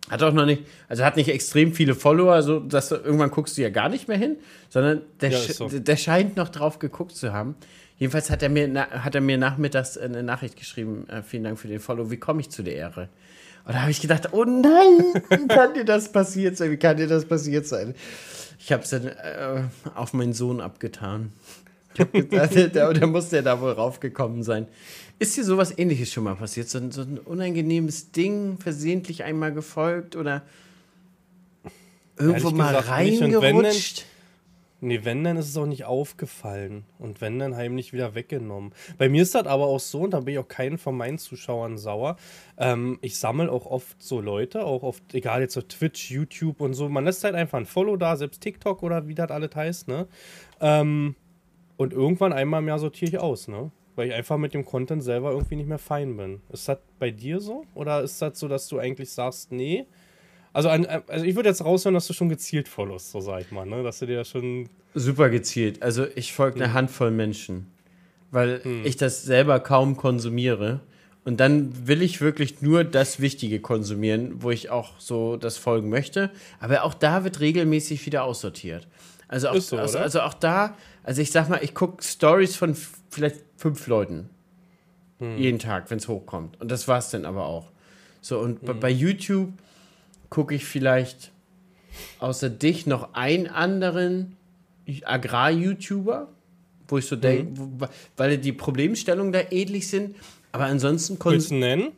Hat 0.09 0.23
auch 0.23 0.33
noch 0.33 0.47
nicht, 0.47 0.62
also 0.88 1.05
hat 1.05 1.16
nicht 1.16 1.28
extrem 1.28 1.73
viele 1.73 1.95
Follower, 1.95 2.33
also 2.33 2.61
dass 2.61 2.90
du, 2.90 2.95
irgendwann 2.95 3.31
guckst 3.31 3.59
du 3.59 3.62
ja 3.62 3.71
gar 3.71 3.88
nicht 3.88 4.07
mehr 4.07 4.16
hin, 4.16 4.37
sondern 4.69 5.02
der, 5.21 5.31
ja, 5.31 5.38
so. 5.38 5.69
der 5.69 5.97
scheint 5.97 6.37
noch 6.37 6.49
drauf 6.49 6.78
geguckt 6.78 7.16
zu 7.16 7.33
haben. 7.33 7.57
Jedenfalls 7.99 8.31
hat 8.31 8.43
er 8.43 8.49
mir, 8.49 8.73
hat 8.75 9.14
er 9.16 9.21
mir 9.21 9.37
nachmittags 9.37 9.99
eine 9.99 10.23
Nachricht 10.23 10.57
geschrieben, 10.57 11.09
äh, 11.09 11.23
vielen 11.23 11.43
Dank 11.43 11.59
für 11.59 11.66
den 11.66 11.81
Follow, 11.81 12.11
wie 12.11 12.19
komme 12.19 12.40
ich 12.40 12.50
zu 12.50 12.62
der 12.62 12.76
Ehre? 12.76 13.09
Und 13.64 13.75
da 13.75 13.81
habe 13.81 13.90
ich 13.90 14.00
gedacht, 14.00 14.33
oh 14.33 14.45
nein, 14.45 15.23
wie 15.28 15.49
kann 15.49 15.75
dir 15.75 15.85
das 15.85 16.12
passiert 16.12 16.57
sein? 16.57 16.71
Wie 16.71 16.76
kann 16.76 16.97
dir 16.97 17.09
das 17.09 17.25
passiert 17.25 17.66
sein? 17.66 17.97
Ich 18.61 18.71
habe 18.71 18.85
es 18.85 18.90
dann 18.90 19.09
äh, 19.09 19.62
auf 19.97 20.12
meinen 20.12 20.35
Sohn 20.35 20.61
abgetan. 20.61 21.33
Ich 21.97 22.00
habe 22.00 22.23
gedacht, 22.23 22.55
da, 22.75 22.93
da 22.93 23.07
muss 23.07 23.31
der 23.31 23.43
da 23.43 23.59
wohl 23.61 23.73
raufgekommen 23.73 24.43
sein. 24.43 24.67
Ist 25.19 25.37
dir 25.37 25.45
sowas 25.45 25.76
ähnliches 25.79 26.12
schon 26.12 26.25
mal 26.25 26.37
passiert? 26.37 26.69
So, 26.69 26.79
so 26.91 27.00
ein 27.03 27.19
unangenehmes 27.19 28.12
Ding, 28.12 28.59
versehentlich 28.59 29.25
einmal 29.25 29.53
gefolgt 29.55 30.15
oder 30.15 30.43
irgendwo 32.19 32.50
mal 32.50 32.76
reingerutscht? 32.76 34.05
Nee, 34.83 35.00
wenn, 35.05 35.25
dann 35.25 35.38
ist 35.38 35.49
es 35.49 35.57
auch 35.57 35.65
nicht 35.65 35.87
aufgefallen. 35.87 36.85
Und 36.99 37.23
wenn, 37.23 37.38
dann 37.38 37.57
heimlich 37.57 37.95
wieder 37.95 38.15
weggenommen. 38.15 38.73
Bei 38.99 39.09
mir 39.09 39.23
ist 39.23 39.35
das 39.35 39.47
aber 39.47 39.65
auch 39.65 39.81
so, 39.81 40.03
und 40.03 40.11
da 40.11 40.21
bin 40.21 40.35
ich 40.35 40.38
auch 40.38 40.49
keinen 40.49 40.76
von 40.76 40.95
meinen 40.95 41.17
Zuschauern 41.17 41.79
sauer. 41.79 42.17
Ähm, 42.59 42.99
ich 43.00 43.17
sammle 43.17 43.50
auch 43.50 43.65
oft 43.65 44.03
so 44.03 44.21
Leute, 44.21 44.67
auch 44.67 44.83
oft, 44.83 45.03
egal 45.15 45.41
jetzt 45.41 45.55
so 45.55 45.62
Twitch, 45.62 46.11
YouTube 46.11 46.61
und 46.61 46.75
so. 46.75 46.91
Man 46.91 47.07
lässt 47.07 47.25
halt 47.25 47.35
einfach 47.35 47.57
ein 47.57 47.65
Follow 47.65 47.97
da, 47.97 48.17
selbst 48.17 48.43
TikTok 48.43 48.83
oder 48.83 49.09
wie 49.09 49.15
das 49.15 49.31
alles 49.31 49.57
heißt, 49.57 49.88
ne? 49.88 50.09
Ähm, 50.61 51.17
und 51.76 51.92
irgendwann 51.92 52.33
einmal 52.33 52.62
im 52.62 52.68
Jahr 52.68 52.78
sortiere 52.78 53.11
ich 53.11 53.18
aus, 53.18 53.49
ne? 53.49 53.71
Weil 53.95 54.09
ich 54.09 54.14
einfach 54.14 54.37
mit 54.37 54.52
dem 54.52 54.64
Content 54.64 55.02
selber 55.02 55.33
irgendwie 55.33 55.56
nicht 55.56 55.68
mehr 55.68 55.78
fein 55.78 56.16
bin. 56.16 56.42
Ist 56.50 56.68
das 56.68 56.78
bei 56.99 57.11
dir 57.11 57.40
so? 57.40 57.64
Oder 57.75 58.02
ist 58.02 58.21
das 58.21 58.38
so, 58.38 58.47
dass 58.47 58.68
du 58.68 58.78
eigentlich 58.78 59.11
sagst, 59.11 59.52
nee, 59.52 59.87
also, 60.56 60.71
ein, 60.71 60.87
also 60.87 61.26
ich 61.26 61.37
würde 61.37 61.50
jetzt 61.50 61.62
raushören, 61.62 61.92
dass 61.92 62.06
du 62.06 62.14
schon 62.14 62.30
gezielt 62.30 62.66
followst, 62.66 63.11
so 63.11 63.21
sag 63.21 63.42
ich 63.42 63.50
mal, 63.50 63.66
ne? 63.66 63.83
Dass 63.83 63.99
du 63.99 64.06
dir 64.06 64.25
schon. 64.25 64.71
Super 64.95 65.28
gezielt. 65.28 65.83
Also 65.83 66.06
ich 66.14 66.33
folge 66.33 66.56
eine 66.56 66.68
hm. 66.68 66.73
Handvoll 66.73 67.11
Menschen, 67.11 67.71
weil 68.30 68.64
hm. 68.64 68.87
ich 68.87 68.97
das 68.97 69.23
selber 69.23 69.61
kaum 69.61 69.99
konsumiere. 69.99 70.80
Und 71.26 71.40
dann 71.40 71.87
will 71.87 72.00
ich 72.00 72.23
wirklich 72.23 72.62
nur 72.62 72.85
das 72.85 73.21
Wichtige 73.21 73.61
konsumieren, 73.61 74.42
wo 74.42 74.50
ich 74.50 74.71
auch 74.71 74.99
so 74.99 75.37
das 75.37 75.59
folgen 75.59 75.90
möchte. 75.90 76.30
Aber 76.59 76.85
auch 76.85 76.95
da 76.95 77.25
wird 77.25 77.40
regelmäßig 77.40 78.06
wieder 78.06 78.25
aussortiert. 78.25 78.88
Also 79.28 79.49
auch, 79.49 79.56
so, 79.56 79.76
also, 79.76 79.99
also, 79.99 80.21
auch 80.23 80.35
da, 80.35 80.75
also 81.07 81.23
ich 81.23 81.31
sag 81.31 81.49
mal, 81.49 81.61
ich 81.63 81.73
gucke 81.73 82.03
Stories 82.03 82.57
von 82.57 82.77
vielleicht 83.11 83.41
fünf 83.57 83.87
Leuten. 83.87 84.29
Hm. 85.21 85.39
Jeden 85.39 85.59
Tag, 85.61 85.89
wenn 85.91 85.99
es 85.99 86.09
hochkommt. 86.09 86.61
Und 86.61 86.71
das 86.71 86.89
war's 86.89 87.11
dann 87.11 87.25
aber 87.25 87.47
auch. 87.47 87.71
So, 88.21 88.41
und 88.41 88.69
hm. 88.69 88.81
bei 88.81 88.91
YouTube 88.91 89.53
gucke 90.29 90.55
ich 90.57 90.65
vielleicht 90.65 91.31
außer 92.19 92.51
dich 92.51 92.87
noch 92.87 93.15
einen 93.15 93.47
anderen 93.47 94.37
Agrar-YouTuber, 95.05 96.29
wo 96.89 96.99
ich 96.99 97.07
so 97.07 97.15
denke, 97.17 97.61
mhm. 97.61 97.81
weil 98.17 98.37
die 98.39 98.53
Problemstellungen 98.53 99.33
da 99.33 99.41
ähnlich 99.51 99.89
sind. 99.89 100.17
Aber 100.51 100.65
ansonsten 100.65 101.19
Willst 101.25 101.51
du 101.53 101.55
nennen? 101.55 101.93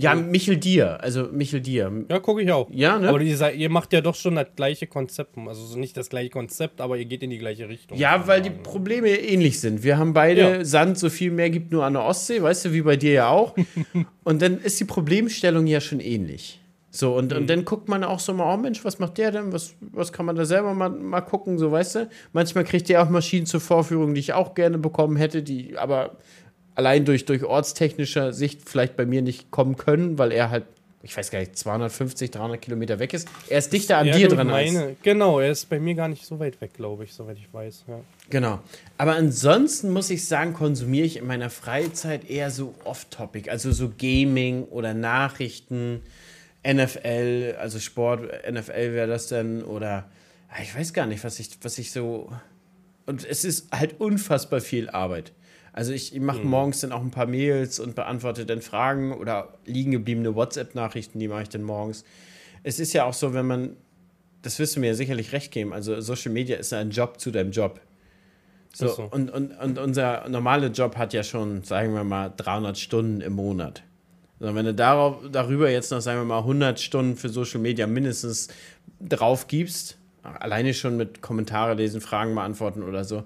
Ja, 0.00 0.14
Michel 0.14 0.56
Dier, 0.56 1.02
also 1.02 1.28
Michel 1.30 1.60
Dier. 1.60 1.92
Ja, 2.08 2.18
gucke 2.20 2.42
ich 2.42 2.50
auch. 2.50 2.68
Ja, 2.70 2.98
ne? 2.98 3.08
Aber 3.08 3.20
ihr, 3.20 3.52
ihr, 3.52 3.70
macht 3.70 3.92
ja 3.92 4.00
doch 4.00 4.14
schon 4.14 4.36
das 4.36 4.46
gleiche 4.56 4.86
Konzept. 4.86 5.36
Also 5.36 5.78
nicht 5.78 5.96
das 5.96 6.08
gleiche 6.08 6.30
Konzept, 6.30 6.80
aber 6.80 6.96
ihr 6.96 7.04
geht 7.04 7.22
in 7.22 7.30
die 7.30 7.38
gleiche 7.38 7.68
Richtung. 7.68 7.98
Ja, 7.98 8.26
weil 8.26 8.40
die 8.40 8.50
Probleme 8.50 9.08
ähnlich 9.08 9.60
sind. 9.60 9.82
Wir 9.82 9.98
haben 9.98 10.12
beide 10.12 10.40
ja. 10.40 10.64
Sand, 10.64 10.98
so 10.98 11.10
viel 11.10 11.30
mehr 11.30 11.50
gibt 11.50 11.70
nur 11.72 11.84
an 11.84 11.92
der 11.94 12.04
Ostsee, 12.04 12.42
weißt 12.42 12.66
du, 12.66 12.72
wie 12.72 12.82
bei 12.82 12.96
dir 12.96 13.12
ja 13.12 13.28
auch. 13.28 13.54
Und 14.24 14.42
dann 14.42 14.58
ist 14.58 14.80
die 14.80 14.84
Problemstellung 14.84 15.66
ja 15.66 15.80
schon 15.80 16.00
ähnlich. 16.00 16.60
So, 16.92 17.16
und, 17.16 17.30
mhm. 17.30 17.38
und 17.38 17.50
dann 17.50 17.64
guckt 17.64 17.88
man 17.88 18.02
auch 18.02 18.18
so 18.18 18.34
mal, 18.34 18.52
oh 18.52 18.56
Mensch, 18.56 18.84
was 18.84 18.98
macht 18.98 19.16
der 19.18 19.30
denn? 19.30 19.52
Was, 19.52 19.76
was 19.80 20.12
kann 20.12 20.26
man 20.26 20.34
da 20.34 20.44
selber 20.44 20.74
mal, 20.74 20.90
mal 20.90 21.20
gucken, 21.20 21.56
so 21.56 21.70
weißt 21.70 21.94
du? 21.94 22.08
Manchmal 22.32 22.64
kriegt 22.64 22.88
der 22.88 23.02
auch 23.02 23.08
Maschinen 23.08 23.46
zur 23.46 23.60
Vorführung, 23.60 24.12
die 24.14 24.20
ich 24.20 24.32
auch 24.32 24.54
gerne 24.54 24.76
bekommen 24.76 25.16
hätte, 25.16 25.44
die 25.44 25.78
aber 25.78 26.16
allein 26.80 27.04
durch, 27.04 27.26
durch 27.26 27.44
ortstechnischer 27.44 28.32
Sicht 28.32 28.66
vielleicht 28.66 28.96
bei 28.96 29.04
mir 29.04 29.20
nicht 29.20 29.50
kommen 29.50 29.76
können, 29.76 30.16
weil 30.16 30.32
er 30.32 30.48
halt, 30.48 30.64
ich 31.02 31.14
weiß 31.14 31.30
gar 31.30 31.38
nicht, 31.40 31.58
250, 31.58 32.30
300 32.30 32.62
Kilometer 32.62 32.98
weg 32.98 33.12
ist. 33.12 33.28
Er 33.50 33.58
ist 33.58 33.70
dichter 33.70 33.98
an 33.98 34.06
dir 34.06 34.28
dran. 34.28 34.46
Meine, 34.46 34.96
genau, 35.02 35.40
er 35.40 35.50
ist 35.50 35.68
bei 35.68 35.78
mir 35.78 35.94
gar 35.94 36.08
nicht 36.08 36.24
so 36.24 36.38
weit 36.38 36.58
weg, 36.62 36.72
glaube 36.72 37.04
ich, 37.04 37.12
soweit 37.12 37.36
ich 37.36 37.52
weiß. 37.52 37.84
Ja. 37.86 38.00
Genau. 38.30 38.60
Aber 38.96 39.12
ansonsten 39.12 39.90
muss 39.90 40.08
ich 40.08 40.26
sagen, 40.26 40.54
konsumiere 40.54 41.04
ich 41.04 41.18
in 41.18 41.26
meiner 41.26 41.50
Freizeit 41.50 42.30
eher 42.30 42.50
so 42.50 42.74
off-topic, 42.84 43.50
also 43.50 43.72
so 43.72 43.92
Gaming 43.98 44.64
oder 44.64 44.94
Nachrichten 44.94 46.00
NFL, 46.66 47.56
also 47.58 47.78
Sport, 47.78 48.22
NFL 48.50 48.94
wäre 48.94 49.06
das 49.06 49.26
denn, 49.26 49.62
oder 49.62 50.08
ich 50.62 50.74
weiß 50.74 50.94
gar 50.94 51.04
nicht, 51.04 51.24
was 51.24 51.40
ich, 51.40 51.50
was 51.60 51.76
ich 51.76 51.92
so. 51.92 52.32
Und 53.04 53.26
es 53.26 53.44
ist 53.44 53.70
halt 53.70 54.00
unfassbar 54.00 54.62
viel 54.62 54.88
Arbeit. 54.88 55.32
Also 55.72 55.92
ich, 55.92 56.14
ich 56.14 56.20
mache 56.20 56.40
mhm. 56.40 56.50
morgens 56.50 56.80
dann 56.80 56.92
auch 56.92 57.00
ein 57.00 57.10
paar 57.10 57.26
Mails 57.26 57.78
und 57.78 57.94
beantworte 57.94 58.44
dann 58.44 58.60
Fragen 58.60 59.12
oder 59.12 59.54
liegen 59.66 59.92
gebliebene 59.92 60.34
WhatsApp-Nachrichten, 60.34 61.18
die 61.18 61.28
mache 61.28 61.42
ich 61.42 61.48
dann 61.48 61.62
morgens. 61.62 62.04
Es 62.62 62.80
ist 62.80 62.92
ja 62.92 63.04
auch 63.04 63.14
so, 63.14 63.32
wenn 63.34 63.46
man, 63.46 63.76
das 64.42 64.58
wirst 64.58 64.76
du 64.76 64.80
mir 64.80 64.88
ja 64.88 64.94
sicherlich 64.94 65.32
recht 65.32 65.52
geben, 65.52 65.72
also 65.72 66.00
Social 66.00 66.32
Media 66.32 66.56
ist 66.56 66.72
ein 66.72 66.90
Job 66.90 67.20
zu 67.20 67.30
deinem 67.30 67.52
Job. 67.52 67.80
So, 68.72 68.88
so. 68.88 69.02
Und, 69.10 69.30
und, 69.30 69.52
und 69.58 69.78
unser 69.78 70.28
normaler 70.28 70.68
Job 70.68 70.96
hat 70.96 71.12
ja 71.12 71.22
schon, 71.22 71.62
sagen 71.64 71.94
wir 71.94 72.04
mal, 72.04 72.32
300 72.36 72.78
Stunden 72.78 73.20
im 73.20 73.32
Monat. 73.32 73.82
Also 74.38 74.54
wenn 74.54 74.64
du 74.64 74.74
darauf, 74.74 75.18
darüber 75.30 75.70
jetzt 75.70 75.90
noch, 75.90 76.00
sagen 76.00 76.20
wir 76.20 76.24
mal, 76.24 76.38
100 76.38 76.80
Stunden 76.80 77.16
für 77.16 77.28
Social 77.28 77.60
Media 77.60 77.86
mindestens 77.86 78.48
drauf 79.00 79.48
gibst, 79.48 79.98
alleine 80.22 80.72
schon 80.74 80.96
mit 80.96 81.20
Kommentare 81.20 81.74
lesen, 81.74 82.00
Fragen 82.00 82.34
beantworten 82.34 82.82
oder 82.82 83.04
so, 83.04 83.24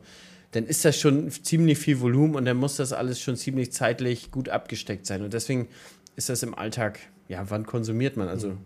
dann 0.55 0.67
ist 0.67 0.85
das 0.85 0.99
schon 0.99 1.31
ziemlich 1.31 1.79
viel 1.79 2.01
Volumen 2.01 2.37
und 2.37 2.45
dann 2.45 2.57
muss 2.57 2.77
das 2.77 2.93
alles 2.93 3.21
schon 3.21 3.37
ziemlich 3.37 3.73
zeitlich 3.73 4.31
gut 4.31 4.49
abgesteckt 4.49 5.05
sein. 5.05 5.23
Und 5.23 5.33
deswegen 5.33 5.69
ist 6.15 6.29
das 6.29 6.43
im 6.45 6.55
Alltag, 6.55 7.01
ja, 7.29 7.51
wann 7.51 7.67
konsumiert 7.67 8.17
man? 8.17 8.29
Also 8.29 8.57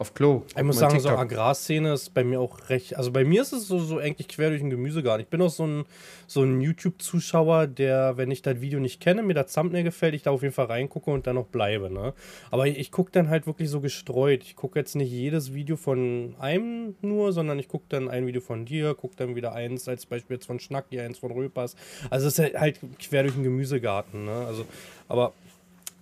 auf 0.00 0.14
Klo. 0.14 0.44
Ich 0.56 0.62
muss 0.62 0.78
sagen, 0.78 0.94
TikTok. 0.94 1.12
so 1.12 1.18
Agrarszene 1.18 1.92
ist 1.92 2.14
bei 2.14 2.24
mir 2.24 2.40
auch 2.40 2.70
recht. 2.70 2.96
Also 2.96 3.12
bei 3.12 3.22
mir 3.22 3.42
ist 3.42 3.52
es 3.52 3.68
so, 3.68 3.78
so 3.78 3.98
eigentlich 3.98 4.28
quer 4.28 4.48
durch 4.48 4.62
den 4.62 4.70
Gemüsegarten. 4.70 5.22
Ich 5.22 5.28
bin 5.28 5.42
auch 5.42 5.50
so 5.50 5.66
ein, 5.66 5.84
so 6.26 6.42
ein 6.42 6.62
YouTube-Zuschauer, 6.62 7.66
der, 7.66 8.16
wenn 8.16 8.30
ich 8.30 8.40
das 8.40 8.62
Video 8.62 8.80
nicht 8.80 9.00
kenne, 9.00 9.22
mir 9.22 9.34
das 9.34 9.52
Thumbnail 9.52 9.84
gefällt, 9.84 10.14
ich 10.14 10.22
da 10.22 10.30
auf 10.30 10.40
jeden 10.40 10.54
Fall 10.54 10.66
reingucke 10.66 11.10
und 11.10 11.26
dann 11.26 11.34
noch 11.34 11.48
bleibe. 11.48 11.90
Ne? 11.90 12.14
Aber 12.50 12.66
ich, 12.66 12.78
ich 12.78 12.90
gucke 12.90 13.12
dann 13.12 13.28
halt 13.28 13.46
wirklich 13.46 13.68
so 13.68 13.80
gestreut. 13.80 14.42
Ich 14.42 14.56
gucke 14.56 14.78
jetzt 14.78 14.96
nicht 14.96 15.10
jedes 15.10 15.52
Video 15.52 15.76
von 15.76 16.34
einem 16.38 16.94
nur, 17.02 17.34
sondern 17.34 17.58
ich 17.58 17.68
gucke 17.68 17.84
dann 17.90 18.08
ein 18.08 18.26
Video 18.26 18.40
von 18.40 18.64
dir, 18.64 18.94
gucke 18.94 19.16
dann 19.16 19.36
wieder 19.36 19.52
eins 19.52 19.86
als 19.86 20.06
Beispiel 20.06 20.36
jetzt 20.36 20.46
von 20.46 20.60
Schnacki, 20.60 20.98
eins 20.98 21.18
von 21.18 21.30
Röpers. 21.30 21.76
Also 22.08 22.28
es 22.28 22.38
ist 22.38 22.58
halt 22.58 22.80
quer 22.98 23.24
durch 23.24 23.34
den 23.34 23.44
Gemüsegarten. 23.44 24.24
Ne? 24.24 24.46
Also, 24.46 24.64
aber 25.08 25.34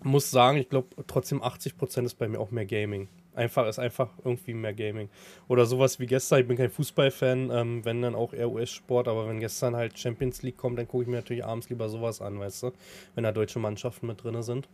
muss 0.04 0.30
sagen, 0.30 0.58
ich 0.58 0.68
glaube 0.68 0.88
trotzdem 1.08 1.42
80% 1.42 2.04
ist 2.04 2.14
bei 2.14 2.28
mir 2.28 2.38
auch 2.38 2.52
mehr 2.52 2.66
Gaming. 2.66 3.08
Einfach 3.38 3.68
ist 3.68 3.78
einfach 3.78 4.10
irgendwie 4.24 4.52
mehr 4.52 4.74
Gaming. 4.74 5.08
Oder 5.46 5.64
sowas 5.64 6.00
wie 6.00 6.06
gestern, 6.06 6.40
ich 6.40 6.48
bin 6.48 6.56
kein 6.56 6.70
Fußballfan, 6.70 7.50
ähm, 7.52 7.84
wenn 7.84 8.02
dann 8.02 8.14
auch 8.14 8.32
eher 8.32 8.50
US-Sport, 8.50 9.06
aber 9.06 9.28
wenn 9.28 9.38
gestern 9.38 9.76
halt 9.76 9.96
Champions 9.96 10.42
League 10.42 10.56
kommt, 10.56 10.78
dann 10.78 10.88
gucke 10.88 11.04
ich 11.04 11.08
mir 11.08 11.16
natürlich 11.16 11.44
abends 11.44 11.70
lieber 11.70 11.88
sowas 11.88 12.20
an, 12.20 12.40
weißt 12.40 12.64
du? 12.64 12.72
Wenn 13.14 13.24
da 13.24 13.32
deutsche 13.32 13.60
Mannschaften 13.60 14.08
mit 14.08 14.22
drin 14.22 14.42
sind. 14.42 14.68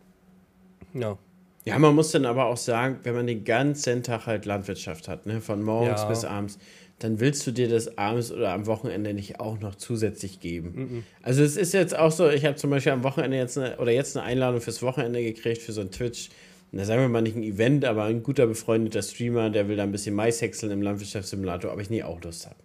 Ja. 0.93 1.17
Ja, 1.65 1.79
man 1.79 1.95
muss 1.95 2.11
dann 2.11 2.25
aber 2.25 2.45
auch 2.45 2.57
sagen, 2.57 2.99
wenn 3.03 3.15
man 3.15 3.25
den 3.25 3.43
ganzen 3.43 4.03
Tag 4.03 4.27
halt 4.27 4.45
Landwirtschaft 4.45 5.07
hat, 5.07 5.25
ne, 5.25 5.41
von 5.41 5.63
morgens 5.63 6.01
ja. 6.01 6.07
bis 6.07 6.23
abends, 6.23 6.59
dann 6.99 7.19
willst 7.19 7.45
du 7.45 7.51
dir 7.51 7.67
das 7.67 7.97
abends 7.97 8.31
oder 8.31 8.53
am 8.53 8.67
Wochenende 8.67 9.13
nicht 9.13 9.39
auch 9.39 9.59
noch 9.59 9.75
zusätzlich 9.75 10.39
geben. 10.39 10.69
Mm 10.69 10.81
-mm. 10.81 11.03
Also 11.23 11.43
es 11.43 11.57
ist 11.57 11.73
jetzt 11.73 11.97
auch 11.97 12.11
so, 12.11 12.29
ich 12.29 12.45
habe 12.45 12.55
zum 12.55 12.69
Beispiel 12.69 12.93
am 12.93 13.03
Wochenende 13.03 13.37
jetzt 13.37 13.57
eine, 13.57 13.77
oder 13.77 13.91
jetzt 13.91 14.15
eine 14.15 14.25
Einladung 14.25 14.61
fürs 14.61 14.81
Wochenende 14.81 15.21
gekriegt 15.21 15.61
für 15.61 15.73
so 15.73 15.81
ein 15.81 15.91
Twitch 15.91 16.29
na, 16.75 16.83
sagen 16.83 16.99
wir 16.99 17.07
mal 17.07 17.21
nicht 17.21 17.37
ein 17.37 17.43
Event, 17.43 17.85
aber 17.85 18.03
ein 18.03 18.21
guter 18.21 18.47
befreundeter 18.47 19.01
Streamer, 19.01 19.49
der 19.49 19.69
will 19.69 19.77
da 19.77 19.83
ein 19.83 19.93
bisschen 19.93 20.13
Mais 20.13 20.41
häckseln 20.41 20.73
im 20.73 20.81
Landwirtschaftssimulator, 20.81 21.71
aber 21.71 21.79
ich 21.81 21.89
nie 21.89 22.03
auch 22.03 22.21
Lust 22.21 22.47
habe. 22.47 22.57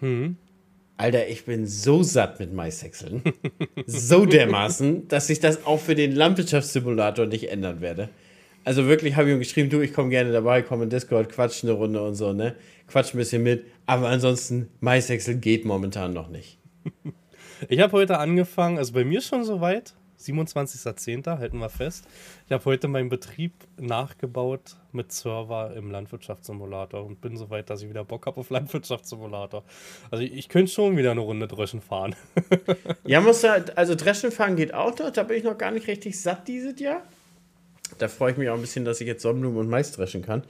Hm. 0.00 0.36
Alter, 0.98 1.26
ich 1.26 1.46
bin 1.46 1.66
so 1.66 2.02
satt 2.02 2.38
mit 2.38 2.52
Maishäckseln. 2.52 3.22
so 3.86 4.26
dermaßen, 4.26 5.08
dass 5.08 5.30
ich 5.30 5.40
das 5.40 5.64
auch 5.64 5.80
für 5.80 5.94
den 5.94 6.12
Landwirtschaftssimulator 6.12 7.24
nicht 7.24 7.50
ändern 7.50 7.80
werde. 7.80 8.10
Also 8.64 8.86
wirklich 8.86 9.16
habe 9.16 9.30
ich 9.30 9.34
ihm 9.34 9.38
geschrieben, 9.38 9.70
du, 9.70 9.80
ich 9.80 9.94
komme 9.94 10.10
gerne 10.10 10.32
dabei, 10.32 10.60
komme 10.60 10.84
in 10.84 10.90
Discord, 10.90 11.30
quatsch 11.30 11.64
eine 11.64 11.72
Runde 11.72 12.02
und 12.02 12.16
so, 12.16 12.34
ne? 12.34 12.56
Quatsch 12.88 13.14
ein 13.14 13.16
bisschen 13.16 13.42
mit. 13.42 13.64
Aber 13.86 14.08
ansonsten, 14.08 14.68
Maishäckseln 14.80 15.40
geht 15.40 15.64
momentan 15.64 16.12
noch 16.12 16.28
nicht. 16.28 16.58
Ich 17.68 17.78
habe 17.80 17.92
heute 17.92 18.16
angefangen, 18.16 18.78
also 18.78 18.94
bei 18.94 19.04
mir 19.04 19.20
schon 19.20 19.44
soweit. 19.44 19.92
27.10. 20.20 21.38
halten 21.38 21.58
wir 21.58 21.70
fest. 21.70 22.04
Ich 22.46 22.52
habe 22.52 22.64
heute 22.66 22.88
meinen 22.88 23.08
Betrieb 23.08 23.52
nachgebaut 23.78 24.76
mit 24.92 25.12
Server 25.12 25.74
im 25.74 25.90
Landwirtschaftssimulator 25.90 27.04
und 27.04 27.20
bin 27.20 27.36
so 27.36 27.48
weit, 27.48 27.70
dass 27.70 27.82
ich 27.82 27.88
wieder 27.88 28.04
Bock 28.04 28.26
habe 28.26 28.38
auf 28.38 28.50
Landwirtschaftssimulator. 28.50 29.64
Also 30.10 30.22
ich, 30.22 30.34
ich 30.34 30.48
könnte 30.48 30.70
schon 30.70 30.96
wieder 30.96 31.12
eine 31.12 31.20
Runde 31.20 31.48
Dreschen 31.48 31.80
fahren. 31.80 32.14
ja, 33.04 33.20
muss 33.20 33.42
ja, 33.42 33.64
also 33.76 33.94
Dreschen 33.94 34.30
fahren 34.30 34.56
geht 34.56 34.74
auch 34.74 34.94
dort, 34.94 35.16
da 35.16 35.22
bin 35.22 35.38
ich 35.38 35.44
noch 35.44 35.56
gar 35.56 35.70
nicht 35.70 35.86
richtig 35.86 36.20
satt 36.20 36.46
dieses 36.48 36.78
Jahr. 36.78 37.02
Da 37.98 38.08
freue 38.08 38.32
ich 38.32 38.38
mich 38.38 38.48
auch 38.50 38.54
ein 38.54 38.60
bisschen, 38.60 38.84
dass 38.84 39.00
ich 39.00 39.06
jetzt 39.06 39.22
Sonnenblumen 39.22 39.58
und 39.58 39.68
Mais 39.68 39.92
dreschen 39.92 40.22
kann. 40.22 40.44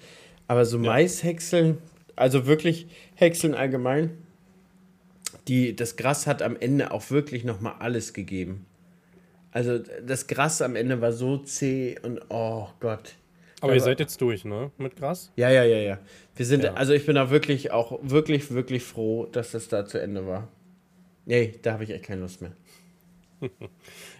Aber 0.48 0.64
so 0.64 0.78
ja. 0.78 0.90
Mais 0.90 1.22
häckseln, 1.22 1.78
also 2.16 2.46
wirklich 2.46 2.88
häckseln 3.14 3.54
allgemein, 3.54 4.10
die, 5.46 5.74
das 5.74 5.96
Gras 5.96 6.26
hat 6.26 6.42
am 6.42 6.56
Ende 6.56 6.90
auch 6.90 7.10
wirklich 7.10 7.44
nochmal 7.44 7.74
alles 7.78 8.12
gegeben. 8.12 8.66
Also 9.52 9.78
das 9.78 10.26
Gras 10.26 10.62
am 10.62 10.76
Ende 10.76 11.00
war 11.00 11.12
so 11.12 11.38
zäh 11.38 11.98
und 12.02 12.20
oh 12.28 12.68
Gott. 12.78 13.16
Aber, 13.60 13.74
ihr 13.74 13.80
seid 13.80 14.00
jetzt 14.00 14.20
durch, 14.20 14.44
ne? 14.44 14.70
Mit 14.78 14.96
Gras? 14.96 15.32
Ja, 15.36 15.50
ja, 15.50 15.64
ja, 15.64 15.78
ja. 15.78 15.98
Wir 16.34 16.46
sind, 16.46 16.64
ja. 16.64 16.74
also 16.74 16.94
ich 16.94 17.04
bin 17.04 17.16
da 17.16 17.30
wirklich 17.30 17.72
auch 17.72 17.98
wirklich, 18.02 18.50
wirklich 18.52 18.82
froh, 18.82 19.26
dass 19.26 19.50
das 19.50 19.68
da 19.68 19.84
zu 19.84 20.00
Ende 20.00 20.26
war. 20.26 20.48
Nee, 21.26 21.58
da 21.62 21.74
habe 21.74 21.84
ich 21.84 21.90
echt 21.90 22.04
keine 22.04 22.22
Lust 22.22 22.40
mehr. 22.40 22.52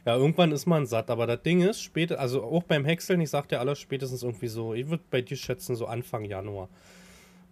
ja, 0.06 0.16
irgendwann 0.16 0.52
ist 0.52 0.66
man 0.66 0.86
satt, 0.86 1.10
aber 1.10 1.26
das 1.26 1.42
Ding 1.42 1.62
ist, 1.62 1.82
später, 1.82 2.20
also 2.20 2.42
auch 2.42 2.62
beim 2.64 2.84
Häckseln, 2.84 3.20
ich 3.20 3.30
sagte 3.30 3.54
ja 3.54 3.60
alles 3.60 3.78
spätestens 3.78 4.22
irgendwie 4.22 4.48
so, 4.48 4.74
ich 4.74 4.88
würde 4.88 5.04
bei 5.10 5.22
dir 5.22 5.36
schätzen, 5.36 5.76
so 5.76 5.86
Anfang 5.86 6.24
Januar. 6.24 6.68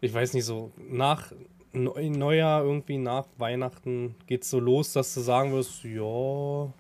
Ich 0.01 0.13
weiß 0.13 0.35
nicht, 0.35 0.45
so 0.45 0.73
nach 0.89 1.33
Neujahr 1.73 2.65
irgendwie 2.65 2.99
nach 2.99 3.27
Weihnachten 3.37 4.15
geht 4.27 4.43
es 4.43 4.51
so 4.51 4.61
los, 4.61 4.93
dass 4.93 5.13
du 5.15 5.21
sagen 5.21 5.53
wirst, 5.53 5.85
ja, 5.85 6.73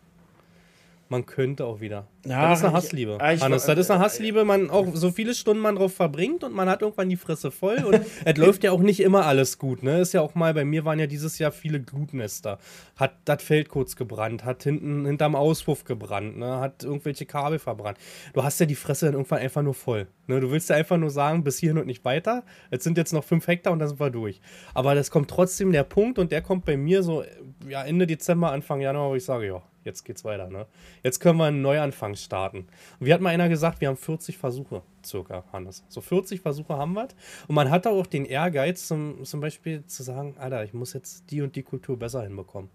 man 1.11 1.27
könnte 1.27 1.64
auch 1.64 1.81
wieder. 1.81 2.07
Ja, 2.27 2.51
das 2.51 2.59
ist 2.59 2.64
eine 2.64 2.75
Hassliebe. 2.75 3.12
Ich, 3.12 3.23
ah, 3.23 3.33
ich, 3.33 3.40
Hannes, 3.40 3.64
das 3.64 3.79
ist 3.79 3.90
eine 3.90 4.01
Hassliebe, 4.01 4.44
man 4.44 4.71
auch 4.71 4.87
so 4.94 5.11
viele 5.11 5.35
Stunden 5.35 5.62
man 5.62 5.77
drauf 5.77 5.94
verbringt 5.94 6.44
und 6.44 6.55
man 6.55 6.68
hat 6.68 6.83
irgendwann 6.83 7.09
die 7.09 7.16
Fresse 7.16 7.51
voll 7.51 7.85
und 7.85 8.01
es 8.25 8.37
läuft 8.37 8.64
ja 8.64 8.73
auch 8.73 8.81
nicht 8.81 9.01
immer 9.01 9.27
alles 9.27 9.59
gut, 9.59 9.83
ne? 9.83 10.01
Ist 10.01 10.12
ja 10.12 10.21
auch 10.21 10.35
mal, 10.35 10.53
bei 10.55 10.64
mir 10.64 10.85
waren 10.85 10.99
ja 10.99 11.07
dieses 11.07 11.38
Jahr 11.38 11.53
viele 11.53 11.81
Glutnester. 11.81 12.59
Hat 12.97 13.14
das 13.25 13.42
Feld 13.42 13.68
kurz 13.68 13.97
gebrannt, 13.97 14.44
hat 14.44 14.62
hinten 14.62 15.07
hinterm 15.07 15.35
Auspuff 15.35 15.85
gebrannt, 15.85 16.38
ne? 16.38 16.61
Hat 16.61 16.85
irgendwelche 16.85 17.27
Kabel 17.27 17.59
verbrannt. 17.59 17.99
Du 18.35 18.44
hast 18.44 18.61
ja 18.61 18.66
die 18.66 18.75
Fresse 18.75 19.07
dann 19.07 19.14
irgendwann 19.14 19.38
einfach 19.38 19.62
nur 19.62 19.75
voll. 19.75 20.09
Ne? 20.27 20.40
Du 20.40 20.51
willst 20.51 20.71
ja 20.71 20.77
einfach 20.77 20.99
nur 20.99 21.11
sagen, 21.11 21.42
bis 21.42 21.59
hierhin 21.59 21.79
und 21.79 21.87
nicht 21.87 22.05
weiter. 22.05 22.44
Jetzt 22.71 22.85
sind 22.85 22.99
jetzt 22.99 23.12
noch 23.12 23.25
fünf 23.25 23.47
Hektar 23.47 23.73
und 23.73 23.79
dann 23.79 23.88
sind 23.88 24.01
wir 24.01 24.11
durch. 24.11 24.40
Aber 24.75 24.94
das 24.94 25.11
kommt 25.11 25.31
trotzdem 25.31 25.73
der 25.73 25.85
Punkt 25.85 26.18
und 26.18 26.31
der 26.31 26.42
kommt 26.42 26.64
bei 26.64 26.77
mir 26.77 27.03
so 27.03 27.25
ja, 27.66 27.85
Ende 27.85 28.07
Dezember, 28.07 28.53
Anfang 28.53 28.81
Januar, 28.81 29.11
wo 29.11 29.14
ich 29.14 29.25
sage, 29.25 29.47
ja, 29.47 29.62
jetzt 29.88 30.05
geht's 30.05 30.24
weiter. 30.24 30.48
Ne? 30.48 30.66
Jetzt 31.03 31.18
können 31.18 31.38
wir 31.38 31.46
einen 31.46 31.62
Neuanfang 31.62 32.14
starten. 32.14 32.68
Und 33.01 33.07
wie 33.07 33.12
hat 33.12 33.20
mal 33.20 33.31
einer 33.31 33.48
gesagt, 33.48 33.81
wir 33.81 33.88
haben 33.88 33.96
40 33.96 34.38
Versuche, 34.38 34.83
circa, 35.05 35.44
Hannes. 35.53 35.85
So 35.88 36.01
40 36.01 36.40
Versuche 36.40 36.77
haben 36.77 36.92
wir. 36.92 37.09
Und 37.48 37.55
man 37.55 37.70
hat 37.70 37.87
auch 37.87 38.07
den 38.07 38.24
Ehrgeiz, 38.24 38.87
zum, 38.87 39.24
zum 39.24 39.40
Beispiel 39.40 39.85
zu 39.87 40.03
sagen, 40.03 40.37
Alter, 40.38 40.62
ich 40.62 40.74
muss 40.74 40.92
jetzt 40.92 41.31
die 41.31 41.42
und 41.42 41.57
die 41.57 41.62
Kultur 41.62 41.98
besser 41.98 42.22
hinbekommen. 42.22 42.70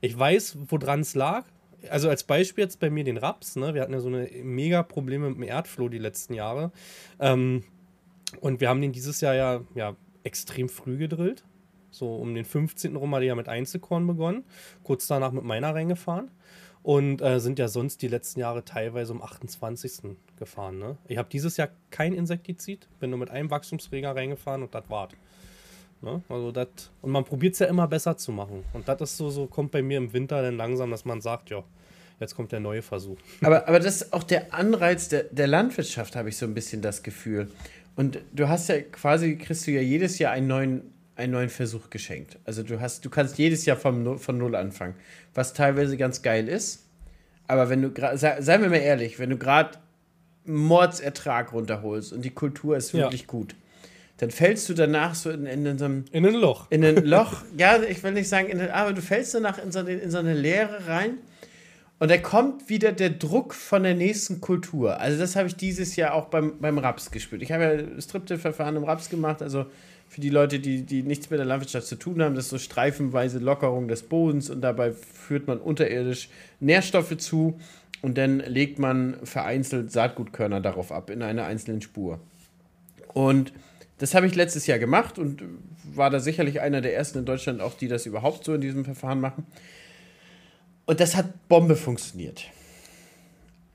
Ich 0.00 0.18
weiß, 0.18 0.56
woran 0.68 1.00
es 1.00 1.14
lag. 1.14 1.44
Also 1.90 2.08
als 2.08 2.24
Beispiel 2.24 2.64
jetzt 2.64 2.78
bei 2.80 2.90
mir 2.90 3.04
den 3.04 3.16
Raps. 3.16 3.56
Ne? 3.56 3.74
Wir 3.74 3.82
hatten 3.82 3.92
ja 3.92 4.00
so 4.00 4.08
eine 4.08 4.28
mega 4.42 4.82
Probleme 4.82 5.28
mit 5.28 5.36
dem 5.36 5.42
Erdfloh 5.42 5.88
die 5.88 5.98
letzten 5.98 6.34
Jahre. 6.34 6.70
Ähm, 7.18 7.64
und 8.40 8.60
wir 8.60 8.68
haben 8.68 8.80
den 8.80 8.92
dieses 8.92 9.20
Jahr 9.20 9.34
ja, 9.34 9.60
ja 9.74 9.96
extrem 10.22 10.68
früh 10.68 10.96
gedrillt. 10.96 11.44
So 11.90 12.16
um 12.16 12.34
den 12.34 12.44
15. 12.44 12.96
rum 12.96 13.14
hatte 13.14 13.24
ich 13.24 13.28
ja 13.28 13.34
mit 13.34 13.48
Einzelkorn 13.48 14.06
begonnen. 14.06 14.44
Kurz 14.82 15.06
danach 15.06 15.32
mit 15.32 15.44
meiner 15.44 15.74
reingefahren 15.74 16.30
und 16.82 17.22
äh, 17.22 17.38
sind 17.40 17.58
ja 17.58 17.68
sonst 17.68 18.02
die 18.02 18.08
letzten 18.08 18.40
Jahre 18.40 18.64
teilweise 18.64 19.12
um 19.12 19.22
28. 19.22 20.16
gefahren. 20.36 20.78
Ne? 20.78 20.96
Ich 21.06 21.18
habe 21.18 21.28
dieses 21.30 21.56
Jahr 21.56 21.68
kein 21.90 22.12
Insektizid, 22.12 22.88
bin 22.98 23.10
nur 23.10 23.18
mit 23.18 23.30
einem 23.30 23.50
Wachstumsreger 23.50 24.14
reingefahren 24.14 24.62
und 24.62 24.74
das 24.74 24.84
war's. 24.88 25.12
Ne? 26.00 26.22
Also 26.28 26.50
das 26.50 26.68
und 27.00 27.12
man 27.12 27.24
probiert 27.24 27.54
es 27.54 27.60
ja 27.60 27.66
immer 27.66 27.86
besser 27.86 28.16
zu 28.16 28.32
machen. 28.32 28.64
Und 28.72 28.88
das 28.88 29.00
ist 29.00 29.16
so, 29.16 29.30
so 29.30 29.46
kommt 29.46 29.70
bei 29.70 29.82
mir 29.82 29.98
im 29.98 30.12
Winter 30.12 30.42
dann 30.42 30.56
langsam, 30.56 30.90
dass 30.90 31.04
man 31.04 31.20
sagt, 31.20 31.50
ja, 31.50 31.62
jetzt 32.18 32.34
kommt 32.34 32.50
der 32.50 32.60
neue 32.60 32.82
Versuch. 32.82 33.18
Aber, 33.42 33.68
aber 33.68 33.78
das 33.80 34.02
ist 34.02 34.12
auch 34.12 34.22
der 34.22 34.52
Anreiz 34.52 35.08
der, 35.08 35.24
der 35.24 35.46
Landwirtschaft, 35.46 36.16
habe 36.16 36.28
ich 36.28 36.36
so 36.36 36.46
ein 36.46 36.54
bisschen 36.54 36.82
das 36.82 37.02
Gefühl. 37.02 37.48
Und 37.94 38.18
du 38.32 38.48
hast 38.48 38.68
ja 38.68 38.80
quasi, 38.80 39.36
kriegst 39.36 39.66
du 39.66 39.70
ja 39.70 39.80
jedes 39.80 40.18
Jahr 40.18 40.32
einen 40.32 40.46
neuen 40.46 40.91
einen 41.16 41.32
neuen 41.32 41.48
Versuch 41.48 41.90
geschenkt. 41.90 42.38
Also 42.44 42.62
du 42.62 42.80
hast, 42.80 43.04
du 43.04 43.10
kannst 43.10 43.38
jedes 43.38 43.64
Jahr 43.66 43.76
vom, 43.76 44.18
von 44.18 44.38
null 44.38 44.54
anfangen, 44.54 44.94
was 45.34 45.52
teilweise 45.52 45.96
ganz 45.96 46.22
geil 46.22 46.48
ist. 46.48 46.86
Aber 47.46 47.68
wenn 47.68 47.82
du 47.82 47.90
gerade, 47.90 48.16
seien 48.18 48.62
wir 48.62 48.70
mal 48.70 48.76
ehrlich, 48.76 49.18
wenn 49.18 49.30
du 49.30 49.36
gerade 49.36 49.78
Mordsertrag 50.44 51.52
runterholst 51.52 52.12
und 52.12 52.24
die 52.24 52.30
Kultur 52.30 52.76
ist 52.76 52.94
wirklich 52.94 53.22
ja. 53.22 53.26
gut, 53.26 53.54
dann 54.18 54.30
fällst 54.30 54.68
du 54.68 54.74
danach 54.74 55.14
so 55.14 55.30
in, 55.30 55.46
in, 55.46 55.66
in 55.66 55.78
so 55.78 55.84
einem. 55.84 56.04
In 56.12 56.24
ein 56.24 56.34
Loch. 56.34 56.70
In 56.70 56.84
ein 56.84 56.96
Loch. 57.04 57.42
ja, 57.58 57.82
ich 57.82 58.02
will 58.02 58.12
nicht 58.12 58.28
sagen, 58.28 58.48
in, 58.48 58.60
aber 58.70 58.92
du 58.92 59.02
fällst 59.02 59.34
danach 59.34 59.58
in 59.58 59.72
so, 59.72 59.80
in 59.80 60.10
so 60.10 60.18
eine 60.18 60.34
Leere 60.34 60.86
rein. 60.86 61.18
Und 61.98 62.10
da 62.10 62.18
kommt 62.18 62.68
wieder 62.68 62.90
der 62.90 63.10
Druck 63.10 63.54
von 63.54 63.84
der 63.84 63.94
nächsten 63.94 64.40
Kultur. 64.40 64.98
Also, 64.98 65.18
das 65.18 65.36
habe 65.36 65.46
ich 65.46 65.54
dieses 65.54 65.94
Jahr 65.94 66.14
auch 66.14 66.26
beim, 66.26 66.58
beim 66.58 66.78
Raps 66.78 67.12
gespürt. 67.12 67.42
Ich 67.42 67.52
habe 67.52 67.64
ja 67.64 68.00
Stripte-Verfahren 68.00 68.74
im 68.74 68.84
Raps 68.84 69.08
gemacht, 69.08 69.40
also 69.40 69.66
für 70.12 70.20
die 70.20 70.28
Leute, 70.28 70.60
die, 70.60 70.82
die 70.82 71.02
nichts 71.02 71.30
mit 71.30 71.38
der 71.38 71.46
Landwirtschaft 71.46 71.86
zu 71.86 71.96
tun 71.96 72.20
haben, 72.20 72.34
das 72.34 72.44
ist 72.44 72.50
so 72.50 72.58
streifenweise 72.58 73.38
Lockerung 73.38 73.88
des 73.88 74.02
Bodens 74.02 74.50
und 74.50 74.60
dabei 74.60 74.92
führt 74.92 75.46
man 75.46 75.58
unterirdisch 75.58 76.28
Nährstoffe 76.60 77.16
zu 77.16 77.58
und 78.02 78.18
dann 78.18 78.40
legt 78.40 78.78
man 78.78 79.16
vereinzelt 79.24 79.90
Saatgutkörner 79.90 80.60
darauf 80.60 80.92
ab 80.92 81.08
in 81.08 81.22
einer 81.22 81.46
einzelnen 81.46 81.80
Spur. 81.80 82.20
Und 83.14 83.54
das 83.96 84.14
habe 84.14 84.26
ich 84.26 84.34
letztes 84.34 84.66
Jahr 84.66 84.78
gemacht 84.78 85.18
und 85.18 85.44
war 85.94 86.10
da 86.10 86.20
sicherlich 86.20 86.60
einer 86.60 86.82
der 86.82 86.94
ersten 86.94 87.20
in 87.20 87.24
Deutschland 87.24 87.62
auch, 87.62 87.72
die 87.72 87.88
das 87.88 88.04
überhaupt 88.04 88.44
so 88.44 88.52
in 88.52 88.60
diesem 88.60 88.84
Verfahren 88.84 89.18
machen. 89.18 89.46
Und 90.84 91.00
das 91.00 91.16
hat 91.16 91.48
Bombe 91.48 91.74
funktioniert. 91.74 92.50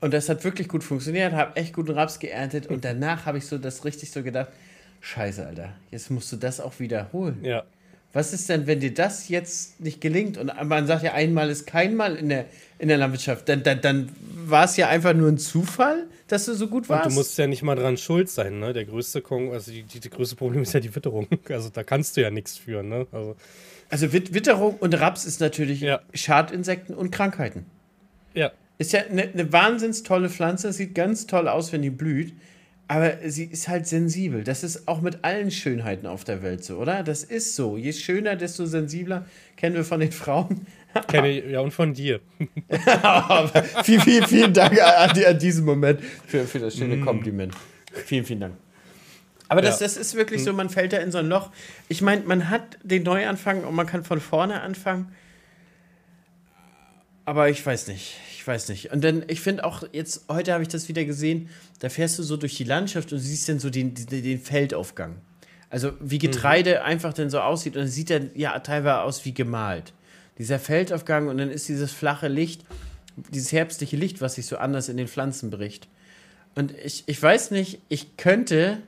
Und 0.00 0.14
das 0.14 0.28
hat 0.28 0.44
wirklich 0.44 0.68
gut 0.68 0.84
funktioniert, 0.84 1.32
habe 1.32 1.56
echt 1.56 1.74
guten 1.74 1.90
Raps 1.90 2.20
geerntet 2.20 2.68
und 2.68 2.84
danach 2.84 3.26
habe 3.26 3.38
ich 3.38 3.46
so 3.46 3.58
das 3.58 3.84
richtig 3.84 4.12
so 4.12 4.22
gedacht, 4.22 4.50
Scheiße, 5.00 5.46
Alter. 5.46 5.74
Jetzt 5.90 6.10
musst 6.10 6.32
du 6.32 6.36
das 6.36 6.60
auch 6.60 6.78
wiederholen. 6.78 7.38
Ja. 7.42 7.64
Was 8.12 8.32
ist 8.32 8.48
denn, 8.48 8.66
wenn 8.66 8.80
dir 8.80 8.92
das 8.92 9.28
jetzt 9.28 9.80
nicht 9.80 10.00
gelingt? 10.00 10.38
Und 10.38 10.50
man 10.64 10.86
sagt 10.86 11.02
ja, 11.02 11.12
einmal 11.12 11.50
ist 11.50 11.66
kein 11.66 11.94
Mal 11.94 12.16
in 12.16 12.30
der, 12.30 12.46
in 12.78 12.88
der 12.88 12.96
Landwirtschaft. 12.96 13.48
Dann, 13.48 13.62
dann, 13.62 13.80
dann 13.82 14.08
war 14.46 14.64
es 14.64 14.76
ja 14.78 14.88
einfach 14.88 15.12
nur 15.12 15.28
ein 15.28 15.36
Zufall, 15.36 16.06
dass 16.26 16.46
du 16.46 16.54
so 16.54 16.68
gut 16.68 16.88
warst. 16.88 17.06
Und 17.06 17.12
du 17.12 17.18
musst 17.18 17.36
ja 17.36 17.46
nicht 17.46 17.62
mal 17.62 17.76
dran 17.76 17.98
schuld 17.98 18.30
sein, 18.30 18.60
ne? 18.60 18.72
Der 18.72 18.86
größte 18.86 19.20
Kon 19.20 19.52
also 19.52 19.70
die, 19.70 19.82
die, 19.82 20.00
die, 20.00 20.08
größte 20.08 20.36
Problem 20.36 20.62
ist 20.62 20.72
ja 20.72 20.80
die 20.80 20.94
Witterung. 20.94 21.26
Also 21.48 21.68
da 21.68 21.82
kannst 21.82 22.16
du 22.16 22.22
ja 22.22 22.30
nichts 22.30 22.56
führen, 22.56 22.88
ne? 22.88 23.06
Also, 23.12 23.36
also 23.90 24.12
Witterung 24.12 24.76
und 24.76 24.98
Raps 24.98 25.24
ist 25.24 25.40
natürlich 25.40 25.80
ja. 25.80 26.00
Schadinsekten 26.14 26.94
und 26.94 27.10
Krankheiten. 27.10 27.66
Ja. 28.34 28.52
Ist 28.78 28.92
ja 28.92 29.00
eine, 29.00 29.22
eine 29.22 29.52
wahnsinns 29.52 30.02
tolle 30.02 30.30
Pflanze, 30.30 30.72
sieht 30.72 30.94
ganz 30.94 31.26
toll 31.26 31.48
aus, 31.48 31.72
wenn 31.72 31.82
die 31.82 31.90
blüht. 31.90 32.32
Aber 32.90 33.16
sie 33.26 33.44
ist 33.44 33.68
halt 33.68 33.86
sensibel. 33.86 34.44
Das 34.44 34.64
ist 34.64 34.88
auch 34.88 35.02
mit 35.02 35.22
allen 35.22 35.50
Schönheiten 35.50 36.06
auf 36.06 36.24
der 36.24 36.42
Welt 36.42 36.64
so, 36.64 36.78
oder? 36.78 37.02
Das 37.02 37.22
ist 37.22 37.54
so. 37.54 37.76
Je 37.76 37.92
schöner, 37.92 38.34
desto 38.34 38.64
sensibler. 38.64 39.26
Kennen 39.56 39.76
wir 39.76 39.84
von 39.84 40.00
den 40.00 40.10
Frauen. 40.10 40.66
Kenne 41.08 41.28
ich, 41.28 41.50
ja, 41.50 41.60
und 41.60 41.72
von 41.72 41.92
dir. 41.92 42.20
vielen, 43.84 44.00
vielen, 44.00 44.26
vielen 44.26 44.52
Dank 44.54 44.80
an, 44.80 45.10
an, 45.10 45.38
diesen 45.38 45.66
Moment 45.66 46.00
für, 46.26 46.46
für 46.46 46.60
das 46.60 46.76
schöne 46.76 46.96
mm. 46.96 47.04
Kompliment. 47.04 47.54
Vielen, 48.06 48.24
vielen 48.24 48.40
Dank. 48.40 48.54
Aber 49.50 49.60
das, 49.60 49.80
ja. 49.80 49.86
das 49.86 49.98
ist 49.98 50.14
wirklich 50.14 50.42
so, 50.42 50.54
mm. 50.54 50.56
man 50.56 50.70
fällt 50.70 50.94
da 50.94 50.96
in 50.96 51.12
so 51.12 51.18
ein 51.18 51.28
Loch. 51.28 51.50
Ich 51.88 52.00
meine, 52.00 52.22
man 52.22 52.48
hat 52.48 52.78
den 52.82 53.02
Neuanfang 53.02 53.64
und 53.64 53.74
man 53.74 53.86
kann 53.86 54.02
von 54.02 54.18
vorne 54.18 54.62
anfangen. 54.62 55.12
Aber 57.26 57.50
ich 57.50 57.64
weiß 57.64 57.88
nicht 57.88 58.16
weiß 58.48 58.68
nicht. 58.70 58.90
Und 58.90 59.04
dann, 59.04 59.22
ich 59.28 59.40
finde 59.40 59.64
auch, 59.64 59.84
jetzt, 59.92 60.24
heute 60.28 60.52
habe 60.52 60.62
ich 60.62 60.68
das 60.68 60.88
wieder 60.88 61.04
gesehen, 61.04 61.48
da 61.78 61.88
fährst 61.88 62.18
du 62.18 62.24
so 62.24 62.36
durch 62.36 62.56
die 62.56 62.64
Landschaft 62.64 63.12
und 63.12 63.20
siehst 63.20 63.48
dann 63.48 63.60
so 63.60 63.70
den, 63.70 63.94
den, 63.94 64.22
den 64.24 64.40
Feldaufgang. 64.40 65.18
Also 65.70 65.92
wie 66.00 66.18
Getreide 66.18 66.76
mhm. 66.80 66.86
einfach 66.86 67.12
dann 67.12 67.30
so 67.30 67.40
aussieht 67.40 67.76
und 67.76 67.84
es 67.84 67.94
sieht 67.94 68.10
dann 68.10 68.30
ja 68.34 68.58
teilweise 68.58 69.02
aus 69.02 69.24
wie 69.24 69.34
gemalt. 69.34 69.92
Dieser 70.38 70.58
Feldaufgang 70.58 71.28
und 71.28 71.38
dann 71.38 71.50
ist 71.50 71.68
dieses 71.68 71.92
flache 71.92 72.28
Licht, 72.28 72.64
dieses 73.30 73.52
herbstliche 73.52 73.96
Licht, 73.96 74.20
was 74.20 74.36
sich 74.36 74.46
so 74.46 74.56
anders 74.56 74.88
in 74.88 74.96
den 74.96 75.08
Pflanzen 75.08 75.50
bricht. 75.50 75.88
Und 76.54 76.72
ich, 76.84 77.04
ich 77.06 77.22
weiß 77.22 77.50
nicht, 77.50 77.80
ich 77.88 78.16
könnte 78.16 78.78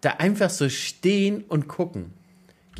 da 0.00 0.12
einfach 0.12 0.50
so 0.50 0.68
stehen 0.68 1.44
und 1.48 1.66
gucken. 1.68 2.12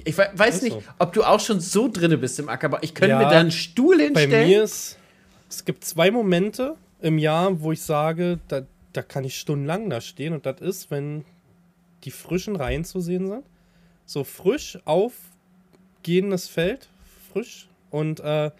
Ich 0.04 0.16
weiß 0.16 0.62
nicht, 0.62 0.76
ob 0.98 1.14
du 1.14 1.24
auch 1.24 1.40
schon 1.40 1.60
so 1.60 1.88
drinne 1.88 2.18
bist 2.18 2.38
im 2.38 2.48
Ackerbau. 2.48 2.78
Ich 2.82 2.94
könnte 2.94 3.12
ja, 3.12 3.18
mir 3.18 3.24
da 3.24 3.40
einen 3.40 3.50
Stuhl 3.50 3.98
hinstellen. 3.98 4.30
Bei 4.30 4.46
mir 4.46 4.62
ist 4.62 4.98
es 5.48 5.64
gibt 5.64 5.84
zwei 5.84 6.10
Momente 6.10 6.76
im 7.00 7.18
Jahr, 7.18 7.60
wo 7.60 7.72
ich 7.72 7.82
sage, 7.82 8.40
da, 8.48 8.62
da 8.92 9.02
kann 9.02 9.24
ich 9.24 9.38
stundenlang 9.38 9.90
da 9.90 10.00
stehen. 10.00 10.32
Und 10.32 10.46
das 10.46 10.60
ist, 10.60 10.90
wenn 10.90 11.24
die 12.04 12.10
frischen 12.10 12.56
Reihen 12.56 12.84
zu 12.84 13.00
sehen 13.00 13.26
sind. 13.26 13.44
So 14.04 14.24
frisch 14.24 14.78
aufgehendes 14.84 16.48
Feld, 16.48 16.88
frisch 17.32 17.68
und 17.90 18.20
äh, 18.20 18.50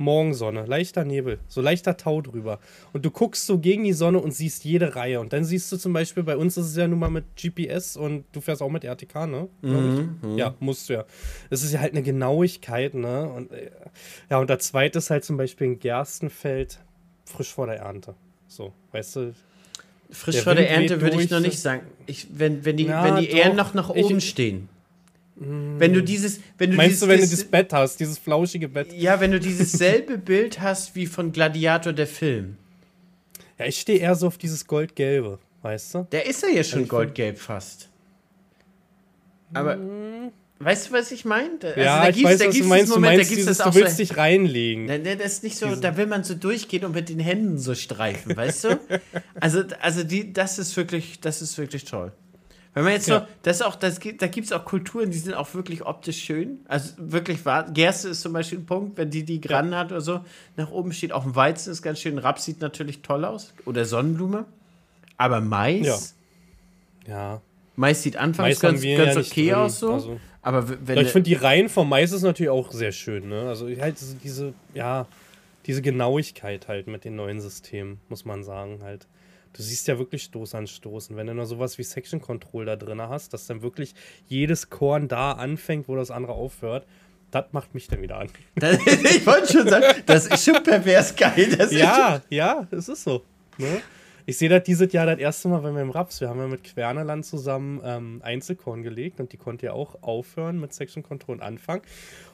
Morgensonne, 0.00 0.64
leichter 0.64 1.04
Nebel, 1.04 1.38
so 1.46 1.60
leichter 1.60 1.96
Tau 1.96 2.22
drüber. 2.22 2.58
Und 2.92 3.04
du 3.04 3.10
guckst 3.10 3.46
so 3.46 3.58
gegen 3.58 3.84
die 3.84 3.92
Sonne 3.92 4.18
und 4.18 4.32
siehst 4.32 4.64
jede 4.64 4.96
Reihe. 4.96 5.20
Und 5.20 5.32
dann 5.32 5.44
siehst 5.44 5.70
du 5.70 5.76
zum 5.76 5.92
Beispiel, 5.92 6.22
bei 6.22 6.36
uns 6.36 6.56
ist 6.56 6.66
es 6.66 6.76
ja 6.76 6.88
nun 6.88 6.98
mal 6.98 7.10
mit 7.10 7.24
GPS 7.36 7.96
und 7.96 8.24
du 8.32 8.40
fährst 8.40 8.62
auch 8.62 8.70
mit 8.70 8.82
RTK, 8.82 9.26
ne? 9.26 9.48
Mhm, 9.62 10.18
mhm, 10.22 10.38
ja, 10.38 10.54
musst 10.58 10.88
du 10.88 10.94
ja. 10.94 11.04
Das 11.50 11.62
ist 11.62 11.72
ja 11.72 11.80
halt 11.80 11.92
eine 11.92 12.02
Genauigkeit, 12.02 12.94
ne? 12.94 13.28
Und 13.28 13.52
äh, 13.52 13.70
ja, 14.30 14.38
und 14.38 14.48
der 14.48 14.58
zweite 14.58 14.98
ist 14.98 15.10
halt 15.10 15.24
zum 15.24 15.36
Beispiel 15.36 15.68
ein 15.68 15.78
Gerstenfeld 15.78 16.80
frisch 17.24 17.52
vor 17.52 17.66
der 17.66 17.76
Ernte. 17.76 18.14
So, 18.48 18.72
weißt 18.92 19.16
du, 19.16 19.34
Frisch 20.12 20.40
vor 20.40 20.54
der 20.54 20.68
Ernte 20.68 21.00
würde 21.00 21.20
ich 21.20 21.30
noch 21.30 21.40
nicht 21.40 21.60
sagen. 21.60 21.82
Ich, 22.06 22.26
wenn, 22.32 22.64
wenn 22.64 22.76
die, 22.76 22.86
ja, 22.86 23.04
wenn 23.04 23.16
die 23.16 23.30
Ähren 23.30 23.56
noch 23.56 23.74
nach 23.74 23.90
oben 23.90 24.18
ich, 24.18 24.28
stehen. 24.28 24.68
Wenn 25.42 25.94
du 25.94 26.02
dieses, 26.02 26.38
wenn 26.58 26.72
du 26.72 26.76
Meinst 26.76 26.90
dieses, 26.90 27.00
du, 27.00 27.08
wenn 27.08 27.20
du 27.20 27.26
dieses 27.26 27.44
Bett 27.44 27.72
hast, 27.72 27.98
dieses 27.98 28.18
flauschige 28.18 28.68
Bett? 28.68 28.92
Ja, 28.92 29.20
wenn 29.20 29.32
du 29.32 29.40
dieses 29.40 29.72
selbe 29.72 30.18
Bild 30.18 30.60
hast 30.60 30.94
wie 30.94 31.06
von 31.06 31.32
Gladiator 31.32 31.94
der 31.94 32.06
Film. 32.06 32.58
Ja, 33.58 33.64
ich 33.64 33.80
stehe 33.80 34.00
eher 34.00 34.14
so 34.14 34.26
auf 34.26 34.36
dieses 34.36 34.66
Goldgelbe, 34.66 35.38
weißt 35.62 35.94
du? 35.94 36.06
Der 36.12 36.26
ist 36.26 36.42
ja 36.42 36.50
jetzt 36.50 36.68
schon 36.68 36.86
goldgelb 36.86 37.38
fast. 37.38 37.88
Aber 39.54 39.76
mm. 39.76 40.30
weißt 40.58 40.90
du, 40.90 40.92
was 40.92 41.10
ich 41.10 41.24
meine? 41.24 41.52
Also, 41.62 41.80
ja, 41.80 42.06
ich 42.10 42.22
weiß, 42.22 42.40
was 42.40 42.58
du 42.58 42.64
meinst. 42.64 42.90
Moment, 42.90 43.12
du 43.12 43.16
meinst 43.16 43.30
dieses, 43.30 43.58
du 43.58 43.74
willst 43.74 43.96
so, 43.96 44.02
dich 44.02 44.18
reinlegen. 44.18 44.88
Da, 44.88 44.98
das 44.98 45.32
ist 45.32 45.42
nicht 45.42 45.56
so, 45.56 45.74
da 45.74 45.96
will 45.96 46.06
man 46.06 46.22
so 46.22 46.34
durchgehen 46.34 46.84
und 46.84 46.94
mit 46.94 47.08
den 47.08 47.18
Händen 47.18 47.56
so 47.56 47.74
streifen, 47.74 48.36
weißt 48.36 48.64
du? 48.64 48.80
Also, 49.40 49.62
also 49.80 50.04
die, 50.04 50.34
das 50.34 50.58
ist 50.58 50.76
wirklich, 50.76 51.18
das 51.20 51.40
ist 51.40 51.56
wirklich 51.56 51.84
toll. 51.84 52.12
Wenn 52.72 52.84
man 52.84 52.92
jetzt 52.92 53.08
ja. 53.08 53.20
so, 53.20 53.26
das 53.42 53.62
auch, 53.62 53.74
das, 53.74 53.98
da 53.98 54.26
gibt 54.28 54.46
es 54.46 54.52
auch 54.52 54.64
Kulturen, 54.64 55.10
die 55.10 55.18
sind 55.18 55.34
auch 55.34 55.54
wirklich 55.54 55.84
optisch 55.84 56.22
schön. 56.22 56.60
Also 56.68 56.92
wirklich 56.98 57.44
wahr. 57.44 57.68
Gerste 57.72 58.10
ist 58.10 58.20
zum 58.20 58.32
Beispiel 58.32 58.58
ein 58.58 58.66
Punkt, 58.66 58.96
wenn 58.96 59.10
die 59.10 59.24
die 59.24 59.40
Gran 59.40 59.72
ja. 59.72 59.78
hat 59.78 59.90
oder 59.90 60.00
so, 60.00 60.20
nach 60.56 60.70
oben 60.70 60.92
steht. 60.92 61.12
Auch 61.12 61.24
ein 61.24 61.34
Weizen 61.34 61.72
ist 61.72 61.82
ganz 61.82 62.00
schön. 62.00 62.18
Raps 62.18 62.44
sieht 62.44 62.60
natürlich 62.60 63.02
toll 63.02 63.24
aus. 63.24 63.52
Oder 63.64 63.84
Sonnenblume. 63.84 64.44
Aber 65.16 65.40
Mais. 65.40 66.14
Ja. 67.06 67.12
ja. 67.12 67.40
Mais 67.74 68.02
sieht 68.02 68.16
anfangs 68.16 68.60
ganz, 68.60 68.82
ganz 68.82 69.16
okay 69.16 69.54
aus 69.54 69.80
so. 69.80 69.92
Also, 69.92 70.20
aber 70.42 70.66
wenn 70.86 70.98
ich 70.98 71.08
finde 71.08 71.28
die 71.28 71.34
Reihen 71.34 71.68
vom 71.68 71.88
Mais 71.88 72.12
ist 72.12 72.22
natürlich 72.22 72.50
auch 72.50 72.70
sehr 72.72 72.92
schön. 72.92 73.28
Ne? 73.28 73.48
Also 73.48 73.68
halt 73.68 73.96
diese, 74.22 74.54
ja, 74.74 75.06
diese 75.66 75.82
Genauigkeit 75.82 76.68
halt 76.68 76.86
mit 76.86 77.04
den 77.04 77.16
neuen 77.16 77.40
Systemen, 77.40 78.00
muss 78.08 78.24
man 78.24 78.44
sagen 78.44 78.80
halt 78.82 79.08
du 79.52 79.62
siehst 79.62 79.88
ja 79.88 79.98
wirklich 79.98 80.22
Stoß 80.24 80.54
an 80.54 80.66
Stoßen. 80.66 81.16
Wenn 81.16 81.26
du 81.26 81.34
nur 81.34 81.46
sowas 81.46 81.78
wie 81.78 81.82
Section 81.82 82.20
Control 82.20 82.64
da 82.64 82.76
drin 82.76 83.00
hast, 83.02 83.32
dass 83.32 83.46
dann 83.46 83.62
wirklich 83.62 83.94
jedes 84.26 84.70
Korn 84.70 85.08
da 85.08 85.32
anfängt, 85.32 85.88
wo 85.88 85.96
das 85.96 86.10
andere 86.10 86.32
aufhört, 86.32 86.86
das 87.30 87.46
macht 87.52 87.74
mich 87.74 87.86
dann 87.86 88.02
wieder 88.02 88.18
an. 88.18 88.28
ich 88.56 89.26
wollte 89.26 89.52
schon 89.52 89.68
sagen, 89.68 90.02
das 90.06 90.26
ist 90.26 90.44
schon 90.44 90.62
pervers 90.62 91.14
geil. 91.14 91.56
ja, 91.70 92.20
ja, 92.28 92.66
es 92.70 92.88
ist 92.88 93.04
so. 93.04 93.22
Ne? 93.58 93.80
Ich 94.26 94.38
sehe 94.38 94.48
das 94.48 94.62
dieses 94.64 94.92
Jahr 94.92 95.06
das 95.06 95.18
erste 95.18 95.48
Mal 95.48 95.60
bei 95.60 95.72
meinem 95.72 95.90
Raps. 95.90 96.20
Wir 96.20 96.28
haben 96.28 96.38
ja 96.38 96.46
mit 96.46 96.64
Querneland 96.64 97.24
zusammen 97.24 97.80
ähm, 97.84 98.20
Einzelkorn 98.22 98.82
gelegt 98.82 99.20
und 99.20 99.32
die 99.32 99.36
konnte 99.36 99.66
ja 99.66 99.72
auch 99.72 100.02
aufhören 100.02 100.60
mit 100.60 100.72
Section 100.72 101.02
Control 101.02 101.36
und 101.36 101.42
anfangen. 101.42 101.82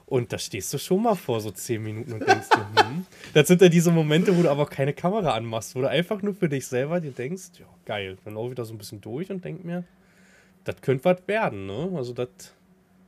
Und 0.09 0.33
da 0.33 0.39
stehst 0.39 0.73
du 0.73 0.79
schon 0.79 1.03
mal 1.03 1.17
vor 1.17 1.41
so 1.41 1.51
zehn 1.51 1.83
Minuten 1.83 2.13
und 2.13 2.27
denkst 2.27 2.49
dir, 2.49 2.85
hm. 2.85 3.07
Das 3.35 3.49
sind 3.49 3.61
ja 3.61 3.69
diese 3.69 3.91
Momente, 3.91 4.37
wo 4.37 4.43
du 4.43 4.49
aber 4.49 4.67
keine 4.67 4.93
Kamera 4.93 5.35
anmachst, 5.35 5.75
wo 5.75 5.81
du 5.81 5.89
einfach 5.89 6.23
nur 6.23 6.35
für 6.35 6.49
dich 6.49 6.69
selber 6.69 7.01
dir 7.01 7.11
denkst, 7.11 7.59
ja, 7.59 7.67
geil. 7.85 8.17
Dann 8.25 8.35
laufe 8.35 8.51
ich 8.51 8.55
da 8.55 8.65
so 8.65 8.73
ein 8.73 8.79
bisschen 8.79 9.01
durch 9.01 9.31
und 9.31 9.45
denk 9.45 9.65
mir, 9.65 9.83
das 10.63 10.77
könnte 10.81 11.05
was 11.05 11.17
werden, 11.27 11.67
ne? 11.67 11.91
Also 11.97 12.13
das. 12.13 12.29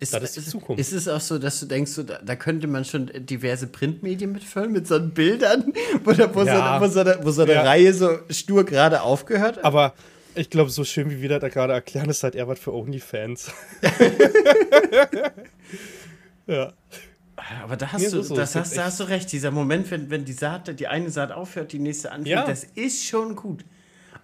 Ist, 0.00 0.14
das 0.14 0.22
ist 0.22 0.36
die 0.36 0.50
Zukunft. 0.50 0.80
Ist 0.80 0.92
es 0.92 1.08
auch 1.08 1.20
so, 1.20 1.38
dass 1.38 1.58
du 1.58 1.66
denkst, 1.66 1.90
so, 1.90 2.04
da, 2.04 2.18
da, 2.18 2.36
könnte 2.36 2.68
man 2.68 2.84
schon 2.84 3.10
diverse 3.14 3.66
Printmedien 3.66 4.30
mitfüllen 4.30 4.72
mit 4.72 4.86
so 4.86 5.00
Bildern, 5.00 5.72
wo, 6.04 6.12
da, 6.12 6.32
wo, 6.34 6.42
ja. 6.42 6.78
so, 6.78 6.84
wo, 6.84 6.88
so, 6.88 7.00
eine, 7.00 7.18
wo 7.22 7.30
so 7.30 7.42
eine 7.42 7.54
ja. 7.54 7.62
Reihe 7.62 7.92
so 7.92 8.18
stur 8.30 8.64
gerade 8.64 9.02
aufgehört 9.02 9.56
hat? 9.56 9.64
Aber 9.64 9.94
ich 10.36 10.50
glaube, 10.50 10.70
so 10.70 10.84
schön 10.84 11.10
wie 11.10 11.20
wir 11.20 11.28
das 11.28 11.40
da 11.40 11.48
gerade 11.48 11.72
erklären, 11.72 12.08
ist 12.10 12.22
halt 12.22 12.36
eher 12.36 12.46
was 12.46 12.58
für 12.58 12.72
OnlyFans. 12.72 13.50
Ja. 16.48 16.72
Aber 17.62 17.76
da 17.76 17.92
hast, 17.92 18.12
du, 18.12 18.22
so, 18.22 18.34
das 18.36 18.54
hast, 18.54 18.76
da 18.76 18.84
hast 18.84 19.00
du 19.00 19.04
recht. 19.04 19.30
Dieser 19.32 19.50
Moment, 19.50 19.90
wenn, 19.90 20.10
wenn 20.10 20.24
die 20.24 20.32
Saat, 20.32 20.78
die 20.78 20.86
eine 20.86 21.10
Saat 21.10 21.32
aufhört, 21.32 21.72
die 21.72 21.78
nächste 21.78 22.10
anfängt, 22.10 22.28
ja. 22.28 22.46
das 22.46 22.64
ist 22.64 23.04
schon 23.04 23.36
gut. 23.36 23.64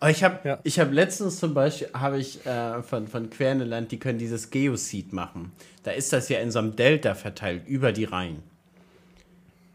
Aber 0.01 0.11
ich 0.11 0.23
habe 0.23 0.41
ja. 0.49 0.59
hab 0.59 0.93
letztens 0.93 1.39
zum 1.39 1.55
Beispiel 1.55 1.89
habe 1.95 2.19
ich 2.19 2.45
äh, 2.45 2.83
von, 2.83 3.09
von 3.09 3.31
Querneland, 3.31 3.91
die 3.93 3.99
können 3.99 4.19
dieses 4.19 4.51
Geoseed 4.51 5.13
machen. 5.13 5.53
Da 5.83 5.93
ist 5.93 6.13
das 6.13 6.29
ja 6.29 6.41
in 6.41 6.51
so 6.51 6.59
einem 6.59 6.77
Delta 6.77 7.15
verteilt, 7.15 7.67
über 7.67 7.93
die 7.93 8.05
Reihen. 8.05 8.43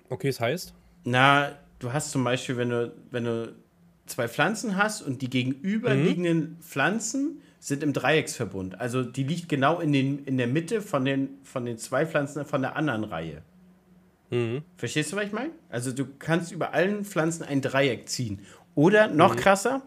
Okay, 0.10 0.28
das 0.28 0.40
heißt? 0.40 0.74
Na, 1.06 1.54
du 1.80 1.94
hast 1.94 2.12
zum 2.12 2.24
Beispiel, 2.24 2.58
wenn 2.58 2.70
du, 2.70 2.94
wenn 3.12 3.24
du 3.24 3.56
zwei 4.06 4.28
Pflanzen 4.28 4.76
hast 4.76 5.02
und 5.02 5.22
die 5.22 5.30
gegenüberliegenden 5.30 6.40
mhm. 6.40 6.58
Pflanzen 6.62 7.42
sind 7.60 7.84
im 7.84 7.94
Dreiecksverbund. 7.94 8.80
Also 8.80 9.04
die 9.04 9.24
liegt 9.24 9.50
genau 9.50 9.80
in, 9.80 9.92
den, 9.92 10.26
in 10.26 10.38
der 10.38 10.48
Mitte 10.48 10.82
von 10.82 11.06
den, 11.06 11.30
von 11.44 11.66
den 11.66 11.78
zwei 11.78 12.06
Pflanzen 12.06 12.46
von 12.46 12.62
der 12.62 12.76
anderen 12.76 13.04
Reihe. 13.04 13.42
Mhm. 14.30 14.64
Verstehst 14.78 15.12
du, 15.12 15.18
was 15.18 15.26
ich 15.26 15.32
meine? 15.32 15.52
Also 15.70 15.92
du 15.92 16.06
kannst 16.06 16.52
über 16.52 16.74
allen 16.74 17.04
Pflanzen 17.04 17.44
ein 17.44 17.62
Dreieck 17.62 18.08
ziehen. 18.08 18.40
Oder 18.76 19.08
noch 19.08 19.36
mhm. 19.36 19.40
krasser, 19.40 19.82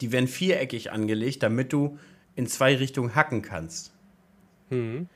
die 0.00 0.12
werden 0.12 0.28
viereckig 0.28 0.92
angelegt, 0.92 1.42
damit 1.42 1.72
du 1.72 1.98
in 2.34 2.46
zwei 2.46 2.76
Richtungen 2.76 3.14
hacken 3.14 3.42
kannst. 3.42 3.92
Mhm. 4.70 5.08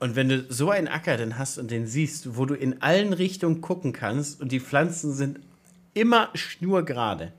Und 0.00 0.16
wenn 0.16 0.28
du 0.28 0.44
so 0.52 0.70
einen 0.70 0.88
Acker 0.88 1.16
dann 1.16 1.38
hast 1.38 1.58
und 1.58 1.70
den 1.70 1.86
siehst, 1.86 2.36
wo 2.36 2.44
du 2.44 2.54
in 2.54 2.82
allen 2.82 3.12
Richtungen 3.12 3.60
gucken 3.60 3.92
kannst 3.92 4.40
und 4.40 4.50
die 4.50 4.60
Pflanzen 4.60 5.12
sind 5.12 5.40
immer 5.94 6.30
schnurgerade. 6.34 7.32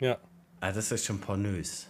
Ja. 0.00 0.18
Ah, 0.60 0.72
das 0.72 0.90
ist 0.90 1.04
schon 1.04 1.20
pornös. 1.20 1.86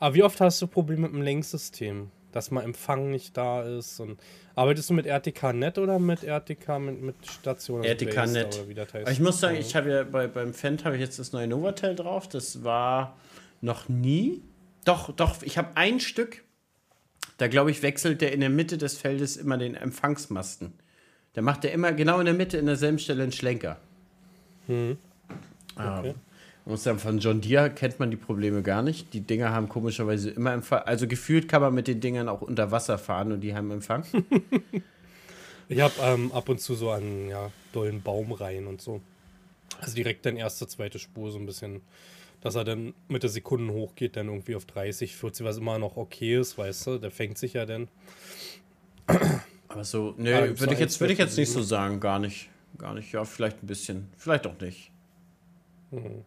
Aber 0.00 0.14
wie 0.14 0.22
oft 0.22 0.40
hast 0.40 0.60
du 0.62 0.66
Probleme 0.66 1.02
mit 1.02 1.12
dem 1.12 1.22
Lenksystem? 1.22 2.10
Dass 2.32 2.50
mal 2.50 2.62
Empfang 2.62 3.10
nicht 3.10 3.36
da 3.36 3.62
ist. 3.62 4.00
Und 4.00 4.20
arbeitest 4.54 4.90
du 4.90 4.94
mit 4.94 5.06
RTK-Net 5.06 5.78
oder 5.78 5.98
mit 5.98 6.22
RTK 6.22 6.78
mit, 6.78 7.00
mit 7.02 7.16
Station? 7.26 7.82
RTK-Net. 7.82 8.64
Ich 9.10 9.20
muss 9.20 9.40
sagen, 9.40 9.56
ich 9.56 9.74
habe 9.74 9.90
ja 9.90 10.04
bei, 10.04 10.26
beim 10.26 10.54
Fendt 10.54 10.84
habe 10.84 10.96
ich 10.96 11.00
jetzt 11.00 11.18
das 11.18 11.32
neue 11.32 11.46
Novatel 11.46 11.94
drauf. 11.94 12.28
Das 12.28 12.64
war 12.64 13.16
noch 13.60 13.88
nie. 13.88 14.42
Doch, 14.84 15.12
doch, 15.12 15.42
ich 15.42 15.58
habe 15.58 15.70
ein 15.74 16.00
Stück. 16.00 16.44
Da 17.38 17.48
glaube 17.48 17.70
ich, 17.70 17.82
wechselt 17.82 18.20
der 18.20 18.32
in 18.32 18.40
der 18.40 18.50
Mitte 18.50 18.78
des 18.78 18.98
Feldes 18.98 19.36
immer 19.36 19.58
den 19.58 19.74
Empfangsmasten. 19.74 20.74
Da 21.32 21.42
macht 21.42 21.64
er 21.64 21.72
immer 21.72 21.92
genau 21.92 22.18
in 22.18 22.24
der 22.24 22.34
Mitte 22.34 22.58
in 22.58 22.66
derselben 22.66 22.98
Stelle 22.98 23.22
einen 23.22 23.32
Schlenker. 23.32 23.78
Hm. 24.66 24.98
Ah, 25.76 26.00
okay. 26.00 26.08
Man 26.08 26.27
muss 26.68 26.82
sagen, 26.82 26.98
von 26.98 27.18
John 27.18 27.40
Deere 27.40 27.70
kennt 27.70 27.98
man 27.98 28.10
die 28.10 28.16
Probleme 28.16 28.62
gar 28.62 28.82
nicht. 28.82 29.14
Die 29.14 29.22
Dinger 29.22 29.50
haben 29.50 29.68
komischerweise 29.68 30.30
immer 30.30 30.52
Empfang. 30.52 30.82
Also 30.82 31.08
gefühlt 31.08 31.48
kann 31.48 31.62
man 31.62 31.74
mit 31.74 31.88
den 31.88 32.00
Dingern 32.00 32.28
auch 32.28 32.42
unter 32.42 32.70
Wasser 32.70 32.98
fahren 32.98 33.32
und 33.32 33.40
die 33.40 33.54
haben 33.54 33.70
Empfang. 33.70 34.04
ich 35.68 35.80
habe 35.80 35.94
ähm, 36.02 36.30
ab 36.32 36.48
und 36.48 36.60
zu 36.60 36.74
so 36.74 36.90
an 36.90 37.28
ja, 37.28 37.50
dollen 37.72 38.02
Baumreihen 38.02 38.66
und 38.66 38.82
so. 38.82 39.00
Also 39.80 39.94
direkt 39.94 40.26
dann 40.26 40.36
erste, 40.36 40.66
zweite 40.66 40.98
Spur 40.98 41.30
so 41.30 41.38
ein 41.38 41.46
bisschen, 41.46 41.80
dass 42.40 42.54
er 42.54 42.64
dann 42.64 42.94
mit 43.08 43.22
der 43.22 43.30
Sekunden 43.30 43.70
hochgeht, 43.70 44.16
dann 44.16 44.28
irgendwie 44.28 44.54
auf 44.54 44.66
30, 44.66 45.16
40, 45.16 45.46
was 45.46 45.58
immer 45.58 45.78
noch 45.78 45.96
okay 45.96 46.38
ist, 46.38 46.58
weißt 46.58 46.86
du, 46.86 46.98
der 46.98 47.10
fängt 47.10 47.38
sich 47.38 47.54
ja 47.54 47.64
dann. 47.64 47.88
Aber 49.68 49.84
so, 49.84 50.14
nee, 50.18 50.32
würde 50.58 50.74
ich 50.74 50.80
jetzt, 50.80 51.00
würd 51.00 51.12
ich 51.12 51.18
jetzt 51.18 51.36
nicht 51.36 51.50
so 51.50 51.62
sagen, 51.62 52.00
gar 52.00 52.18
nicht. 52.18 52.50
Gar 52.76 52.94
nicht, 52.94 53.12
ja, 53.12 53.24
vielleicht 53.24 53.62
ein 53.62 53.66
bisschen, 53.66 54.08
vielleicht 54.16 54.46
auch 54.46 54.60
nicht. 54.60 54.90
Mhm. 55.90 56.24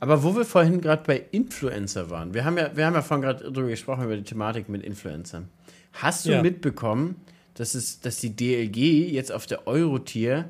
Aber 0.00 0.22
wo 0.24 0.34
wir 0.34 0.46
vorhin 0.46 0.80
gerade 0.80 1.02
bei 1.06 1.22
Influencer 1.30 2.08
waren, 2.08 2.32
wir 2.32 2.44
haben 2.44 2.56
ja, 2.56 2.74
wir 2.74 2.86
haben 2.86 2.94
ja 2.94 3.02
vorhin 3.02 3.22
gerade 3.22 3.44
darüber 3.44 3.68
gesprochen, 3.68 4.04
über 4.04 4.16
die 4.16 4.24
Thematik 4.24 4.68
mit 4.68 4.82
Influencern. 4.82 5.48
Hast 5.92 6.24
du 6.24 6.30
ja. 6.30 6.42
mitbekommen, 6.42 7.16
dass, 7.54 7.74
es, 7.74 8.00
dass 8.00 8.16
die 8.16 8.34
DLG 8.34 9.12
jetzt 9.12 9.30
auf 9.30 9.46
der 9.46 9.66
Eurotier 9.66 10.48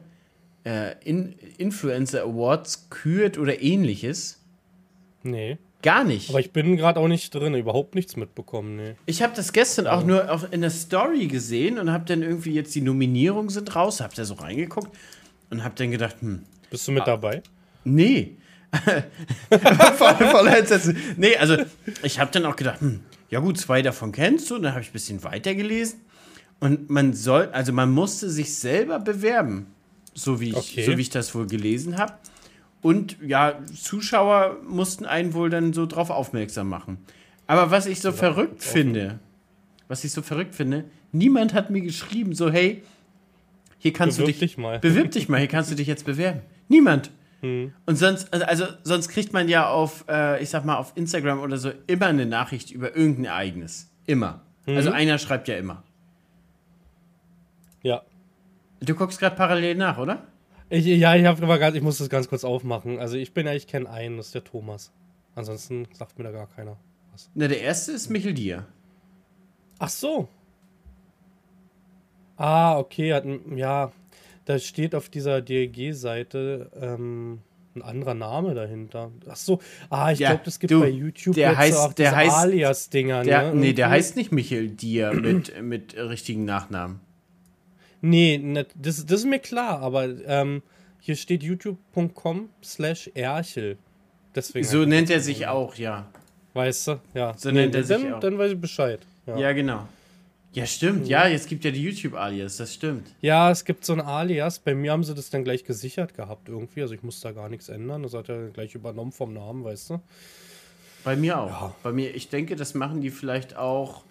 äh, 0.64 0.94
in 1.04 1.34
Influencer 1.58 2.22
Awards 2.22 2.88
kürt 2.90 3.38
oder 3.38 3.60
ähnliches? 3.60 4.40
Nee. 5.24 5.58
Gar 5.82 6.04
nicht. 6.04 6.28
Aber 6.28 6.40
ich 6.40 6.52
bin 6.52 6.76
gerade 6.76 7.00
auch 7.00 7.08
nicht 7.08 7.34
drin, 7.34 7.54
überhaupt 7.54 7.94
nichts 7.94 8.14
mitbekommen. 8.14 8.76
Nee. 8.76 8.94
Ich 9.06 9.22
habe 9.22 9.32
das 9.34 9.52
gestern 9.52 9.86
auch 9.86 10.04
nur 10.04 10.30
auf, 10.30 10.52
in 10.52 10.60
der 10.60 10.70
Story 10.70 11.26
gesehen 11.26 11.78
und 11.78 11.90
habe 11.90 12.04
dann 12.04 12.22
irgendwie 12.22 12.52
jetzt 12.52 12.74
die 12.74 12.82
Nominierungen 12.82 13.48
sind 13.48 13.74
raus, 13.74 14.00
habe 14.00 14.14
da 14.14 14.24
so 14.24 14.34
reingeguckt 14.34 14.94
und 15.48 15.64
habe 15.64 15.74
dann 15.76 15.90
gedacht, 15.90 16.16
hm. 16.20 16.44
Bist 16.70 16.86
du 16.86 16.92
mit 16.92 17.02
ah, 17.02 17.06
dabei? 17.06 17.42
Nee. 17.82 18.36
voll, 19.96 20.14
voll 20.14 20.46
entsetzen. 20.48 20.96
Nee, 21.16 21.36
also 21.36 21.56
ich 22.02 22.20
habe 22.20 22.30
dann 22.30 22.46
auch 22.46 22.56
gedacht, 22.56 22.80
hm, 22.80 23.00
ja 23.30 23.40
gut, 23.40 23.58
zwei 23.58 23.82
davon 23.82 24.12
kennst 24.12 24.50
du. 24.50 24.56
Und 24.56 24.62
dann 24.62 24.72
habe 24.72 24.82
ich 24.82 24.90
ein 24.90 24.92
bisschen 24.92 25.24
weitergelesen. 25.24 26.00
Und 26.60 26.90
man 26.90 27.14
soll, 27.14 27.48
also 27.52 27.72
man 27.72 27.90
musste 27.90 28.28
sich 28.28 28.54
selber 28.54 28.98
bewerben, 28.98 29.66
so 30.14 30.40
wie 30.40 30.50
ich, 30.50 30.56
okay. 30.56 30.84
so 30.84 30.96
wie 30.96 31.02
ich 31.02 31.10
das 31.10 31.34
wohl 31.34 31.46
gelesen 31.46 31.96
habe. 31.96 32.14
Und 32.82 33.16
ja, 33.26 33.58
Zuschauer 33.74 34.58
mussten 34.66 35.06
einen 35.06 35.34
wohl 35.34 35.50
dann 35.50 35.72
so 35.72 35.86
drauf 35.86 36.10
aufmerksam 36.10 36.68
machen. 36.68 36.98
Aber 37.46 37.70
was 37.70 37.86
ich 37.86 38.00
so 38.00 38.08
ja, 38.08 38.14
verrückt 38.14 38.62
finde, 38.62 39.18
was 39.88 40.04
ich 40.04 40.12
so 40.12 40.22
verrückt 40.22 40.54
finde, 40.54 40.84
niemand 41.12 41.54
hat 41.54 41.70
mir 41.70 41.80
geschrieben, 41.80 42.34
so, 42.34 42.50
hey, 42.50 42.82
hier 43.78 43.92
kannst 43.92 44.18
bewirb 44.18 44.26
du 44.26 44.32
dich, 44.32 44.50
dich 44.52 44.58
mal. 44.58 44.78
bewirb 44.78 45.10
dich 45.10 45.28
mal, 45.28 45.38
hier 45.38 45.48
kannst 45.48 45.70
du 45.70 45.74
dich 45.74 45.86
jetzt 45.86 46.04
bewerben. 46.04 46.40
Niemand. 46.68 47.10
Mhm. 47.42 47.72
Und 47.86 47.96
sonst, 47.96 48.32
also, 48.32 48.44
also 48.44 48.64
sonst 48.82 49.08
kriegt 49.08 49.32
man 49.32 49.48
ja 49.48 49.68
auf, 49.68 50.04
äh, 50.08 50.42
ich 50.42 50.50
sag 50.50 50.64
mal, 50.64 50.76
auf 50.76 50.92
Instagram 50.96 51.40
oder 51.40 51.56
so 51.56 51.72
immer 51.86 52.06
eine 52.06 52.26
Nachricht 52.26 52.70
über 52.70 52.96
irgendein 52.96 53.26
Ereignis. 53.26 53.90
Immer. 54.06 54.42
Mhm. 54.66 54.76
Also 54.76 54.90
einer 54.90 55.18
schreibt 55.18 55.48
ja 55.48 55.56
immer. 55.56 55.82
Ja. 57.82 58.02
Du 58.80 58.94
guckst 58.94 59.18
gerade 59.18 59.36
parallel 59.36 59.74
nach, 59.76 59.98
oder? 59.98 60.26
Ich, 60.68 60.86
ja, 60.86 61.16
ich, 61.16 61.26
hab 61.26 61.40
grad, 61.40 61.74
ich 61.74 61.82
muss 61.82 61.98
das 61.98 62.08
ganz 62.08 62.28
kurz 62.28 62.44
aufmachen. 62.44 62.98
Also 62.98 63.16
ich 63.16 63.34
bin 63.34 63.46
ja, 63.46 63.52
ich 63.52 63.66
kenne 63.66 63.90
einen, 63.90 64.16
das 64.16 64.26
ist 64.26 64.34
der 64.34 64.44
Thomas. 64.44 64.92
Ansonsten 65.34 65.88
sagt 65.92 66.18
mir 66.18 66.24
da 66.24 66.30
gar 66.30 66.46
keiner 66.46 66.76
was. 67.12 67.30
Na, 67.34 67.48
der 67.48 67.60
erste 67.60 67.92
ist 67.92 68.08
Michel 68.08 68.34
Dier. 68.34 68.66
Ach 69.78 69.88
so. 69.88 70.28
Ah, 72.36 72.78
okay, 72.78 73.12
hat, 73.12 73.24
ja, 73.54 73.92
da 74.50 74.58
steht 74.58 74.96
auf 74.96 75.08
dieser 75.08 75.40
DLG-Seite 75.40 76.72
ähm, 76.74 77.38
ein 77.76 77.82
anderer 77.82 78.14
Name 78.14 78.54
dahinter. 78.54 79.12
Ach 79.28 79.36
so, 79.36 79.60
ah, 79.90 80.10
ich 80.10 80.18
ja, 80.18 80.30
glaube, 80.30 80.42
das 80.44 80.58
gibt 80.58 80.72
du, 80.72 80.80
bei 80.80 80.88
YouTube 80.88 81.36
der 81.36 81.56
heißt, 81.56 81.78
auch 81.78 81.92
der 81.92 82.16
heißt, 82.16 82.36
Alias-Dinger. 82.36 83.22
Ne? 83.22 83.52
Nee, 83.54 83.74
der 83.74 83.90
heißt 83.90 84.16
nicht 84.16 84.32
Michael 84.32 84.70
Dier 84.70 85.12
mit, 85.12 85.62
mit 85.62 85.96
richtigen 85.96 86.44
Nachnamen. 86.44 86.98
Nee, 88.00 88.38
ne, 88.38 88.66
das, 88.74 89.06
das 89.06 89.20
ist 89.20 89.26
mir 89.26 89.38
klar, 89.38 89.82
aber 89.82 90.08
ähm, 90.26 90.62
hier 90.98 91.14
steht 91.14 91.44
youtube.com 91.44 92.48
slash 92.64 93.08
Erchel. 93.14 93.78
Deswegen 94.34 94.66
so 94.66 94.84
nennt 94.84 95.10
er 95.10 95.20
sich 95.20 95.46
auch, 95.46 95.76
ja. 95.76 96.08
Weißt 96.54 96.88
du? 96.88 97.00
Ja. 97.14 97.34
So 97.36 97.52
nennt 97.52 97.76
er 97.76 97.84
sich 97.84 97.96
dann, 97.96 98.14
auch. 98.14 98.20
dann 98.20 98.36
weiß 98.36 98.50
ich 98.50 98.60
Bescheid. 98.60 98.98
Ja. 99.26 99.38
Ja, 99.38 99.52
genau. 99.52 99.86
Ja, 100.52 100.66
stimmt. 100.66 101.06
Ja, 101.06 101.28
jetzt 101.28 101.48
gibt 101.48 101.64
ja 101.64 101.70
die 101.70 101.82
YouTube-Alias, 101.82 102.56
das 102.56 102.74
stimmt. 102.74 103.14
Ja, 103.20 103.50
es 103.50 103.64
gibt 103.64 103.84
so 103.84 103.92
ein 103.92 104.00
Alias. 104.00 104.58
Bei 104.58 104.74
mir 104.74 104.90
haben 104.90 105.04
sie 105.04 105.14
das 105.14 105.30
dann 105.30 105.44
gleich 105.44 105.64
gesichert 105.64 106.14
gehabt 106.14 106.48
irgendwie. 106.48 106.82
Also 106.82 106.94
ich 106.94 107.04
muss 107.04 107.20
da 107.20 107.30
gar 107.30 107.48
nichts 107.48 107.68
ändern. 107.68 108.02
Das 108.02 108.14
hat 108.14 108.28
er 108.28 108.48
gleich 108.48 108.74
übernommen 108.74 109.12
vom 109.12 109.32
Namen, 109.32 109.62
weißt 109.62 109.90
du? 109.90 110.00
Bei 111.04 111.14
mir 111.14 111.38
auch. 111.38 111.48
Ja. 111.48 111.76
Bei 111.84 111.92
mir, 111.92 112.14
ich 112.14 112.28
denke, 112.28 112.56
das 112.56 112.74
machen 112.74 113.00
die 113.00 113.10
vielleicht 113.10 113.56
auch 113.56 114.02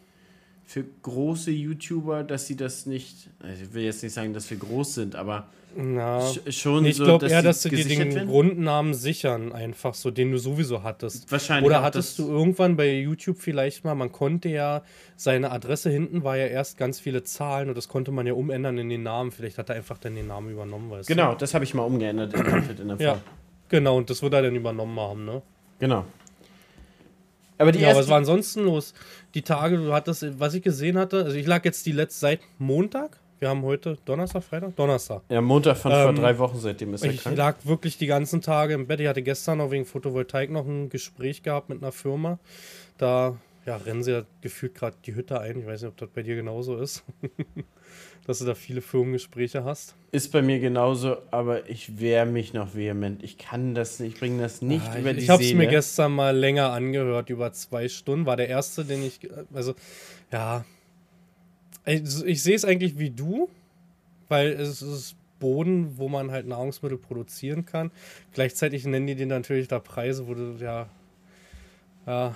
für 0.65 0.85
große 1.01 1.51
YouTuber, 1.51 2.23
dass 2.23 2.47
sie 2.47 2.55
das 2.55 2.85
nicht, 2.85 3.29
also 3.39 3.63
ich 3.63 3.73
will 3.73 3.83
jetzt 3.83 4.01
nicht 4.03 4.13
sagen, 4.13 4.33
dass 4.33 4.49
wir 4.49 4.57
groß 4.57 4.93
sind, 4.93 5.15
aber 5.15 5.49
Na, 5.75 6.19
sch- 6.19 6.51
schon 6.51 6.83
ich 6.85 6.97
so, 6.97 7.03
glaube 7.05 7.27
eher, 7.27 7.41
dass 7.43 7.61
sie 7.61 7.69
dir 7.69 7.85
den 7.85 8.13
werden. 8.13 8.27
Grundnamen 8.27 8.93
sichern, 8.93 9.51
einfach 9.51 9.93
so, 9.93 10.09
den 10.11 10.31
du 10.31 10.37
sowieso 10.37 10.83
hattest. 10.83 11.31
Wahrscheinlich 11.31 11.67
Oder 11.67 11.83
hattest 11.83 12.17
du 12.17 12.27
irgendwann 12.29 12.75
bei 12.75 12.91
YouTube 12.99 13.37
vielleicht 13.39 13.85
mal, 13.85 13.93
man 13.95 14.11
konnte 14.11 14.49
ja, 14.49 14.81
seine 15.15 15.51
Adresse 15.51 15.89
hinten 15.89 16.23
war 16.23 16.37
ja 16.37 16.47
erst 16.47 16.77
ganz 16.77 16.99
viele 16.99 17.23
Zahlen 17.23 17.69
und 17.69 17.77
das 17.77 17.87
konnte 17.87 18.11
man 18.11 18.25
ja 18.25 18.33
umändern 18.33 18.77
in 18.79 18.89
den 18.89 19.03
Namen. 19.03 19.31
Vielleicht 19.31 19.57
hat 19.59 19.69
er 19.69 19.75
einfach 19.75 19.99
dann 19.99 20.15
den 20.15 20.27
Namen 20.27 20.51
übernommen, 20.51 20.89
weißt 20.89 21.07
Genau, 21.07 21.35
das 21.35 21.53
habe 21.53 21.63
ich 21.63 21.73
mal 21.73 21.83
umgeändert 21.83 22.33
in 22.33 22.43
der 22.87 22.97
du? 22.97 23.03
Ja, 23.03 23.21
genau, 23.69 23.97
und 23.97 24.09
das 24.09 24.21
wird 24.23 24.33
er 24.33 24.41
dann 24.41 24.55
übernommen 24.55 24.99
haben, 24.99 25.25
ne? 25.25 25.41
Genau. 25.79 26.03
Aber 27.59 27.71
die 27.73 27.79
Ja, 27.79 27.95
was 27.95 28.07
war 28.07 28.17
ansonsten 28.17 28.63
los? 28.63 28.93
Die 29.35 29.41
Tage, 29.41 29.77
du 29.77 29.93
hattest, 29.93 30.39
was 30.39 30.53
ich 30.53 30.63
gesehen 30.63 30.97
hatte, 30.97 31.25
also 31.25 31.35
ich 31.37 31.45
lag 31.45 31.63
jetzt 31.65 31.85
die 31.85 31.91
letzte 31.91 32.19
seit 32.21 32.39
Montag. 32.57 33.18
Wir 33.39 33.47
haben 33.49 33.61
heute 33.63 33.97
Donnerstag, 34.05 34.43
Freitag? 34.43 34.75
Donnerstag. 34.75 35.21
ja, 35.29 35.39
Montag 35.41 35.77
von 35.77 35.91
vor 35.91 36.09
Ähm, 36.09 36.15
drei 36.15 36.37
Wochen, 36.39 36.57
seitdem 36.59 36.93
ist 36.93 37.03
er 37.05 37.11
Ich 37.11 37.21
krank. 37.23 37.37
lag 37.37 37.55
wirklich 37.63 37.97
die 37.97 38.07
ganzen 38.07 38.41
Tage 38.41 38.73
im 38.73 38.85
Bett. 38.87 38.99
Ich 38.99 39.07
hatte 39.07 39.21
gestern 39.21 39.59
noch 39.59 39.71
wegen 39.71 39.85
Photovoltaik 39.85 40.51
noch 40.51 40.65
ein 40.67 40.89
Gespräch 40.89 41.41
gehabt 41.41 41.69
mit 41.69 41.81
einer 41.81 41.93
Firma. 41.93 42.37
Da 42.97 43.37
ja, 43.65 43.77
rennen 43.77 44.03
sie 44.03 44.11
ja 44.11 44.23
gefühlt 44.41 44.75
gerade 44.75 44.97
die 45.05 45.15
Hütte 45.15 45.39
ein. 45.39 45.59
Ich 45.59 45.65
weiß 45.65 45.81
nicht, 45.83 45.89
ob 45.91 45.97
das 45.97 46.09
bei 46.09 46.21
dir 46.23 46.35
genauso 46.35 46.77
ist. 46.77 47.03
Dass 48.27 48.39
du 48.39 48.45
da 48.45 48.53
viele 48.55 48.81
Firmengespräche 48.81 49.63
hast. 49.63 49.95
Ist 50.11 50.31
bei 50.31 50.41
mir 50.41 50.59
genauso, 50.59 51.17
aber 51.31 51.67
ich 51.69 51.99
wehre 51.99 52.25
mich 52.25 52.53
noch 52.53 52.75
vehement. 52.75 53.23
Ich 53.23 53.37
kann 53.37 53.73
das 53.73 53.99
nicht, 53.99 54.13
ich 54.15 54.19
bringe 54.19 54.41
das 54.41 54.61
nicht 54.61 54.85
Ah, 54.87 54.99
über 54.99 55.11
ich 55.11 55.17
die 55.17 55.23
ich 55.23 55.29
habe 55.29 55.43
es 55.43 55.53
mir 55.53 55.67
gestern 55.67 56.11
mal 56.11 56.35
länger 56.37 56.71
angehört, 56.71 57.29
über 57.29 57.51
zwei 57.53 57.87
Stunden. 57.89 58.25
War 58.25 58.37
der 58.37 58.47
erste, 58.49 58.85
den 58.85 59.01
ich. 59.03 59.19
Also, 59.53 59.73
ja. 60.31 60.65
Also, 61.89 62.25
ich 62.25 62.43
sehe 62.43 62.55
es 62.55 62.65
eigentlich 62.65 62.99
wie 62.99 63.09
du, 63.09 63.49
weil 64.27 64.49
es 64.51 64.81
ist 64.81 65.15
Boden, 65.39 65.97
wo 65.97 66.07
man 66.07 66.31
halt 66.31 66.47
Nahrungsmittel 66.47 66.97
produzieren 66.97 67.65
kann. 67.65 67.91
Gleichzeitig 68.33 68.85
nennen 68.85 69.07
die 69.07 69.15
dir 69.15 69.25
natürlich 69.25 69.67
da 69.67 69.79
Preise, 69.79 70.27
wo 70.27 70.33
du 70.35 70.55
ja. 70.59 70.87
Ja. 72.05 72.35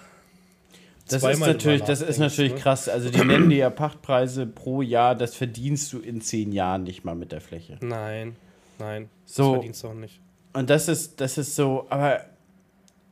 Das 1.09 1.23
ist 1.23 1.39
natürlich, 1.39 1.81
das 1.81 2.01
ist 2.01 2.17
natürlich 2.17 2.53
ne? 2.53 2.59
krass. 2.59 2.87
Also 2.87 3.09
die 3.09 3.23
nennen 3.23 3.49
dir 3.49 3.57
ja 3.57 3.69
Pachtpreise 3.69 4.47
pro 4.47 4.81
Jahr, 4.81 5.15
das 5.15 5.35
verdienst 5.35 5.91
du 5.91 5.99
in 5.99 6.21
zehn 6.21 6.53
Jahren 6.53 6.83
nicht 6.83 7.03
mal 7.03 7.13
mit 7.13 7.33
der 7.33 7.41
Fläche. 7.41 7.77
Nein, 7.81 8.37
nein. 8.79 9.09
Das 9.25 9.35
So. 9.35 9.53
verdienst 9.53 9.83
du 9.83 9.89
auch 9.89 9.93
nicht. 9.93 10.21
Und 10.53 10.69
das 10.69 10.87
ist, 10.87 11.19
das 11.19 11.37
ist 11.37 11.55
so, 11.55 11.87
aber 11.89 12.25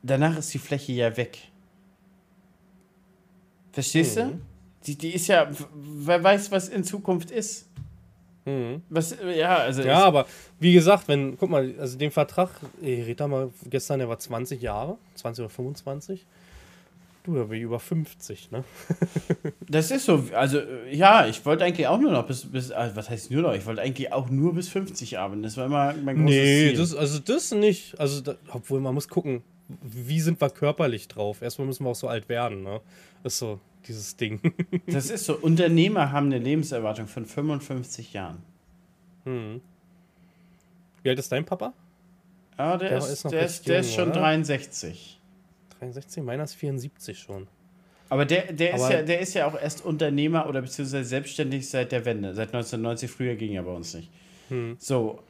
danach 0.02 0.38
ist 0.38 0.52
die 0.54 0.58
Fläche 0.58 0.92
ja 0.92 1.16
weg. 1.16 1.38
Verstehst 3.72 4.16
du? 4.16 4.40
Die, 4.86 4.96
die 4.96 5.14
ist 5.14 5.28
ja, 5.28 5.48
wer 5.74 6.22
weiß, 6.22 6.50
was 6.50 6.68
in 6.68 6.84
Zukunft 6.84 7.30
ist. 7.30 7.66
Mhm. 8.44 8.82
Was, 8.88 9.16
ja, 9.36 9.56
also 9.58 9.82
Ja, 9.82 10.04
aber 10.04 10.26
wie 10.58 10.72
gesagt, 10.72 11.06
wenn, 11.06 11.36
guck 11.38 11.48
mal, 11.50 11.74
also 11.78 11.96
den 11.96 12.10
Vertrag, 12.10 12.50
ich 12.80 13.00
rede 13.06 13.14
da 13.14 13.28
mal 13.28 13.50
gestern, 13.70 14.00
der 14.00 14.08
war 14.08 14.18
20 14.18 14.60
Jahre, 14.60 14.98
20 15.14 15.44
oder 15.44 15.50
25. 15.50 16.26
Du, 17.24 17.36
da 17.36 17.44
bin 17.44 17.58
ich 17.58 17.62
über 17.62 17.78
50, 17.78 18.50
ne? 18.50 18.64
Das 19.68 19.92
ist 19.92 20.06
so, 20.06 20.24
also 20.34 20.60
ja, 20.90 21.24
ich 21.28 21.46
wollte 21.46 21.64
eigentlich 21.64 21.86
auch 21.86 22.00
nur 22.00 22.10
noch 22.10 22.26
bis, 22.26 22.44
bis 22.50 22.72
also, 22.72 22.96
was 22.96 23.08
heißt 23.10 23.30
nur 23.30 23.42
noch, 23.42 23.54
ich 23.54 23.64
wollte 23.64 23.80
eigentlich 23.80 24.12
auch 24.12 24.28
nur 24.28 24.54
bis 24.54 24.68
50 24.70 25.18
arbeiten. 25.20 25.44
Das 25.44 25.56
war 25.56 25.66
immer 25.66 25.94
mein 26.04 26.16
großes 26.16 26.24
Nee, 26.36 26.68
Ziel. 26.70 26.76
das, 26.78 26.96
also 26.96 27.20
das 27.20 27.52
nicht. 27.52 27.98
Also, 28.00 28.22
da, 28.22 28.34
obwohl 28.50 28.80
man 28.80 28.92
muss 28.94 29.08
gucken, 29.08 29.42
wie 29.80 30.20
sind 30.20 30.40
wir 30.40 30.50
körperlich 30.50 31.08
drauf? 31.08 31.42
Erstmal 31.42 31.66
müssen 31.66 31.84
wir 31.84 31.90
auch 31.90 31.94
so 31.96 32.08
alt 32.08 32.28
werden, 32.28 32.62
ne? 32.62 32.80
Ist 33.24 33.38
so 33.38 33.60
dieses 33.86 34.16
Ding. 34.16 34.40
das 34.86 35.10
ist 35.10 35.24
so, 35.24 35.36
Unternehmer 35.36 36.12
haben 36.12 36.26
eine 36.26 36.38
Lebenserwartung 36.38 37.06
von 37.06 37.26
55 37.26 38.12
Jahren. 38.12 38.38
hm. 39.24 39.60
Wie 41.02 41.08
alt 41.10 41.18
ist 41.18 41.32
dein 41.32 41.44
Papa? 41.44 41.72
Ah, 42.56 42.76
der, 42.76 42.90
Der 42.90 42.98
ist, 42.98 43.08
ist 43.08 43.24
noch 43.24 43.30
der, 43.32 43.42
ist, 43.44 43.66
der 43.66 43.80
ist 43.80 43.88
jung, 43.88 44.04
schon 44.04 44.10
oder? 44.10 44.20
63. 44.20 45.18
63, 45.80 46.22
meiner 46.22 46.44
ist 46.44 46.54
74 46.54 47.18
schon. 47.18 47.48
Aber 48.08 48.24
der, 48.24 48.52
der, 48.52 48.74
ist 48.74 48.82
Aber- 48.82 48.94
ja, 48.94 49.02
der 49.02 49.18
ist 49.20 49.34
ja 49.34 49.46
auch 49.46 49.60
erst 49.60 49.84
Unternehmer 49.84 50.46
oder 50.48 50.60
beziehungsweise 50.62 51.04
selbstständig 51.04 51.68
seit 51.68 51.90
der 51.90 52.04
Wende. 52.04 52.34
Seit 52.34 52.48
1990, 52.48 53.10
früher 53.10 53.34
ging 53.34 53.52
ja 53.52 53.62
bei 53.62 53.72
uns 53.72 53.94
nicht. 53.94 54.10
Hm. 54.48 54.76
So, 54.78 55.22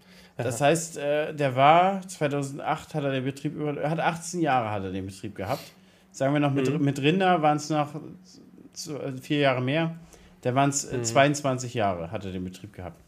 das 0.42 0.60
heißt, 0.60 0.96
äh, 0.98 1.34
der 1.34 1.56
war, 1.56 2.06
2008 2.06 2.94
hat 2.94 3.04
er 3.04 3.12
den 3.12 3.24
Betrieb 3.24 3.54
über, 3.54 3.76
er 3.76 3.90
hat 3.90 4.00
18 4.00 4.40
Jahre 4.40 4.70
hat 4.70 4.84
er 4.84 4.92
den 4.92 5.06
Betrieb 5.06 5.34
gehabt. 5.34 5.62
Sagen 6.10 6.32
wir 6.34 6.40
noch, 6.40 6.52
mit, 6.52 6.70
Mhm. 6.70 6.84
mit 6.84 7.00
Rinder 7.00 7.40
waren 7.42 7.56
es 7.56 7.70
noch 7.70 7.94
äh, 7.94 9.12
vier 9.20 9.38
Jahre 9.38 9.60
mehr. 9.62 9.96
Da 10.42 10.54
waren 10.54 10.70
es 10.70 10.90
Mhm. 10.90 11.04
22 11.04 11.74
Jahre 11.74 12.10
hat 12.10 12.24
er 12.24 12.32
den 12.32 12.44
Betrieb 12.44 12.72
gehabt. 12.72 13.00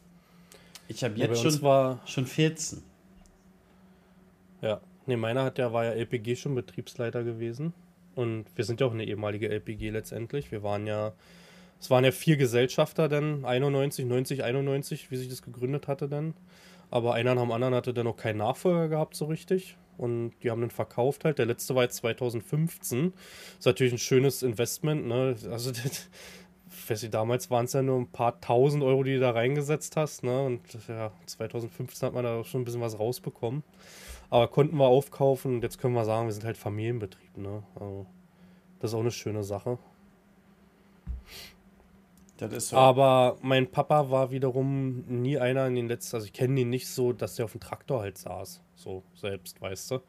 Ich 0.88 1.02
habe 1.04 1.14
Ja, 1.18 1.26
jetzt 1.26 1.44
uns 1.44 1.54
schon, 1.54 1.62
war, 1.62 1.98
schon 2.06 2.26
14. 2.26 2.82
ja, 4.60 4.80
nee, 5.06 5.16
meiner 5.16 5.44
hat, 5.44 5.58
der 5.58 5.72
war 5.72 5.84
ja 5.84 5.92
LPG 5.92 6.36
schon 6.36 6.54
Betriebsleiter 6.54 7.24
gewesen. 7.24 7.72
Und 8.14 8.44
wir 8.54 8.64
sind 8.64 8.80
ja 8.80 8.86
auch 8.86 8.92
eine 8.92 9.04
ehemalige 9.04 9.48
LPG 9.48 9.90
letztendlich. 9.90 10.52
Wir 10.52 10.62
waren 10.62 10.86
ja, 10.86 11.12
es 11.80 11.90
waren 11.90 12.04
ja 12.04 12.12
vier 12.12 12.36
Gesellschafter 12.36 13.08
dann, 13.08 13.44
91, 13.44 14.06
90, 14.06 14.44
91, 14.44 15.10
wie 15.10 15.16
sich 15.16 15.28
das 15.28 15.42
gegründet 15.42 15.88
hatte 15.88 16.08
dann. 16.08 16.34
Aber 16.94 17.14
einer 17.14 17.34
nach 17.34 17.42
dem 17.42 17.50
anderen 17.50 17.74
hatte 17.74 17.92
dann 17.92 18.04
noch 18.04 18.16
keinen 18.16 18.36
Nachfolger 18.36 18.86
gehabt 18.86 19.16
so 19.16 19.24
richtig. 19.24 19.76
Und 19.98 20.30
die 20.44 20.50
haben 20.52 20.60
den 20.60 20.70
verkauft 20.70 21.24
halt. 21.24 21.40
Der 21.40 21.46
letzte 21.46 21.74
war 21.74 21.82
jetzt 21.82 21.96
2015. 21.96 23.12
Ist 23.58 23.66
natürlich 23.66 23.94
ein 23.94 23.98
schönes 23.98 24.44
Investment, 24.44 25.04
ne? 25.04 25.34
Also, 25.50 25.72
das, 25.72 25.82
ich 26.70 26.90
weiß 26.90 27.02
nicht, 27.02 27.12
damals 27.12 27.50
waren 27.50 27.64
es 27.64 27.72
ja 27.72 27.82
nur 27.82 27.98
ein 27.98 28.06
paar 28.06 28.40
tausend 28.40 28.84
Euro, 28.84 29.02
die 29.02 29.14
du 29.14 29.20
da 29.20 29.32
reingesetzt 29.32 29.96
hast, 29.96 30.22
ne? 30.22 30.44
Und 30.44 30.60
ja, 30.86 31.10
2015 31.26 32.06
hat 32.06 32.14
man 32.14 32.22
da 32.22 32.44
schon 32.44 32.60
ein 32.60 32.64
bisschen 32.64 32.80
was 32.80 32.96
rausbekommen. 32.96 33.64
Aber 34.30 34.46
konnten 34.46 34.76
wir 34.76 34.86
aufkaufen 34.86 35.56
und 35.56 35.62
jetzt 35.64 35.80
können 35.80 35.94
wir 35.94 36.04
sagen, 36.04 36.28
wir 36.28 36.32
sind 36.32 36.44
halt 36.44 36.56
Familienbetrieb, 36.56 37.36
ne? 37.36 37.64
Also, 37.74 38.06
das 38.78 38.92
ist 38.92 38.94
auch 38.94 39.00
eine 39.00 39.10
schöne 39.10 39.42
Sache. 39.42 39.78
Das 42.36 42.52
ist 42.52 42.68
so. 42.70 42.76
Aber 42.76 43.36
mein 43.42 43.70
Papa 43.70 44.10
war 44.10 44.30
wiederum 44.30 45.04
nie 45.06 45.38
einer 45.38 45.66
in 45.66 45.76
den 45.76 45.88
letzten, 45.88 46.16
also 46.16 46.26
ich 46.26 46.32
kenne 46.32 46.60
ihn 46.60 46.70
nicht 46.70 46.88
so, 46.88 47.12
dass 47.12 47.36
der 47.36 47.44
auf 47.44 47.52
dem 47.52 47.60
Traktor 47.60 48.00
halt 48.00 48.18
saß, 48.18 48.60
so 48.74 49.04
selbst, 49.14 49.60
weißt 49.60 49.92
du. 49.92 50.00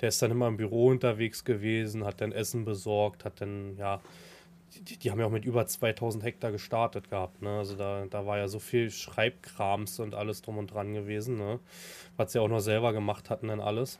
Der 0.00 0.08
ist 0.08 0.22
dann 0.22 0.30
immer 0.30 0.46
im 0.46 0.56
Büro 0.56 0.88
unterwegs 0.88 1.44
gewesen, 1.44 2.04
hat 2.04 2.20
dann 2.20 2.32
Essen 2.32 2.64
besorgt, 2.64 3.24
hat 3.24 3.40
dann, 3.40 3.76
ja, 3.76 4.00
die, 4.88 4.96
die 4.96 5.10
haben 5.10 5.18
ja 5.18 5.26
auch 5.26 5.30
mit 5.30 5.44
über 5.44 5.66
2000 5.66 6.22
Hektar 6.24 6.52
gestartet 6.52 7.10
gehabt, 7.10 7.42
ne. 7.42 7.58
Also 7.58 7.74
da, 7.74 8.06
da 8.08 8.26
war 8.26 8.38
ja 8.38 8.46
so 8.46 8.60
viel 8.60 8.90
Schreibkrams 8.90 9.98
und 9.98 10.14
alles 10.14 10.42
drum 10.42 10.58
und 10.58 10.72
dran 10.72 10.94
gewesen, 10.94 11.36
ne. 11.36 11.58
Was 12.16 12.32
sie 12.32 12.38
auch 12.38 12.48
noch 12.48 12.60
selber 12.60 12.92
gemacht 12.92 13.28
hatten 13.28 13.48
dann 13.48 13.60
alles 13.60 13.98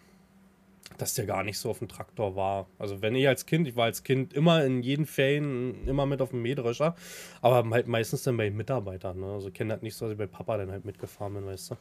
dass 0.98 1.14
der 1.14 1.26
gar 1.26 1.42
nicht 1.44 1.58
so 1.58 1.70
auf 1.70 1.78
dem 1.78 1.88
Traktor 1.88 2.36
war. 2.36 2.66
Also 2.78 3.02
wenn 3.02 3.14
ich 3.14 3.26
als 3.28 3.46
Kind, 3.46 3.66
ich 3.66 3.76
war 3.76 3.84
als 3.84 4.02
Kind 4.04 4.32
immer 4.34 4.64
in 4.64 4.82
jeden 4.82 5.06
Ferien 5.06 5.86
immer 5.86 6.06
mit 6.06 6.20
auf 6.20 6.30
dem 6.30 6.42
Mähdrescher, 6.42 6.94
aber 7.40 7.68
halt 7.70 7.88
meistens 7.88 8.22
dann 8.24 8.36
bei 8.36 8.50
Mitarbeitern. 8.50 9.18
Ne? 9.20 9.26
Also 9.32 9.50
kenne 9.50 9.74
das 9.74 9.82
nicht 9.82 9.94
so, 9.94 10.04
dass 10.06 10.12
ich 10.12 10.18
bei 10.18 10.26
Papa 10.26 10.56
dann 10.58 10.70
halt 10.70 10.84
mitgefahren 10.84 11.34
bin, 11.34 11.46
weißt 11.46 11.72
du. 11.72 11.76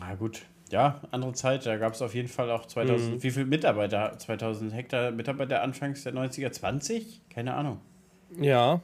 Na 0.00 0.14
gut. 0.14 0.46
Ja, 0.70 1.00
andere 1.12 1.32
Zeit, 1.32 1.64
da 1.64 1.78
gab 1.78 1.94
es 1.94 2.02
auf 2.02 2.14
jeden 2.14 2.28
Fall 2.28 2.50
auch 2.50 2.66
2000, 2.66 3.14
Mhm. 3.14 3.22
wie 3.22 3.30
viele 3.30 3.46
Mitarbeiter? 3.46 4.18
2000 4.18 4.72
Hektar 4.74 5.10
Mitarbeiter 5.12 5.62
anfangs 5.62 6.02
der 6.04 6.12
90er, 6.12 6.52
20? 6.52 7.22
Keine 7.30 7.54
Ahnung. 7.54 7.80
Ja. 8.38 8.82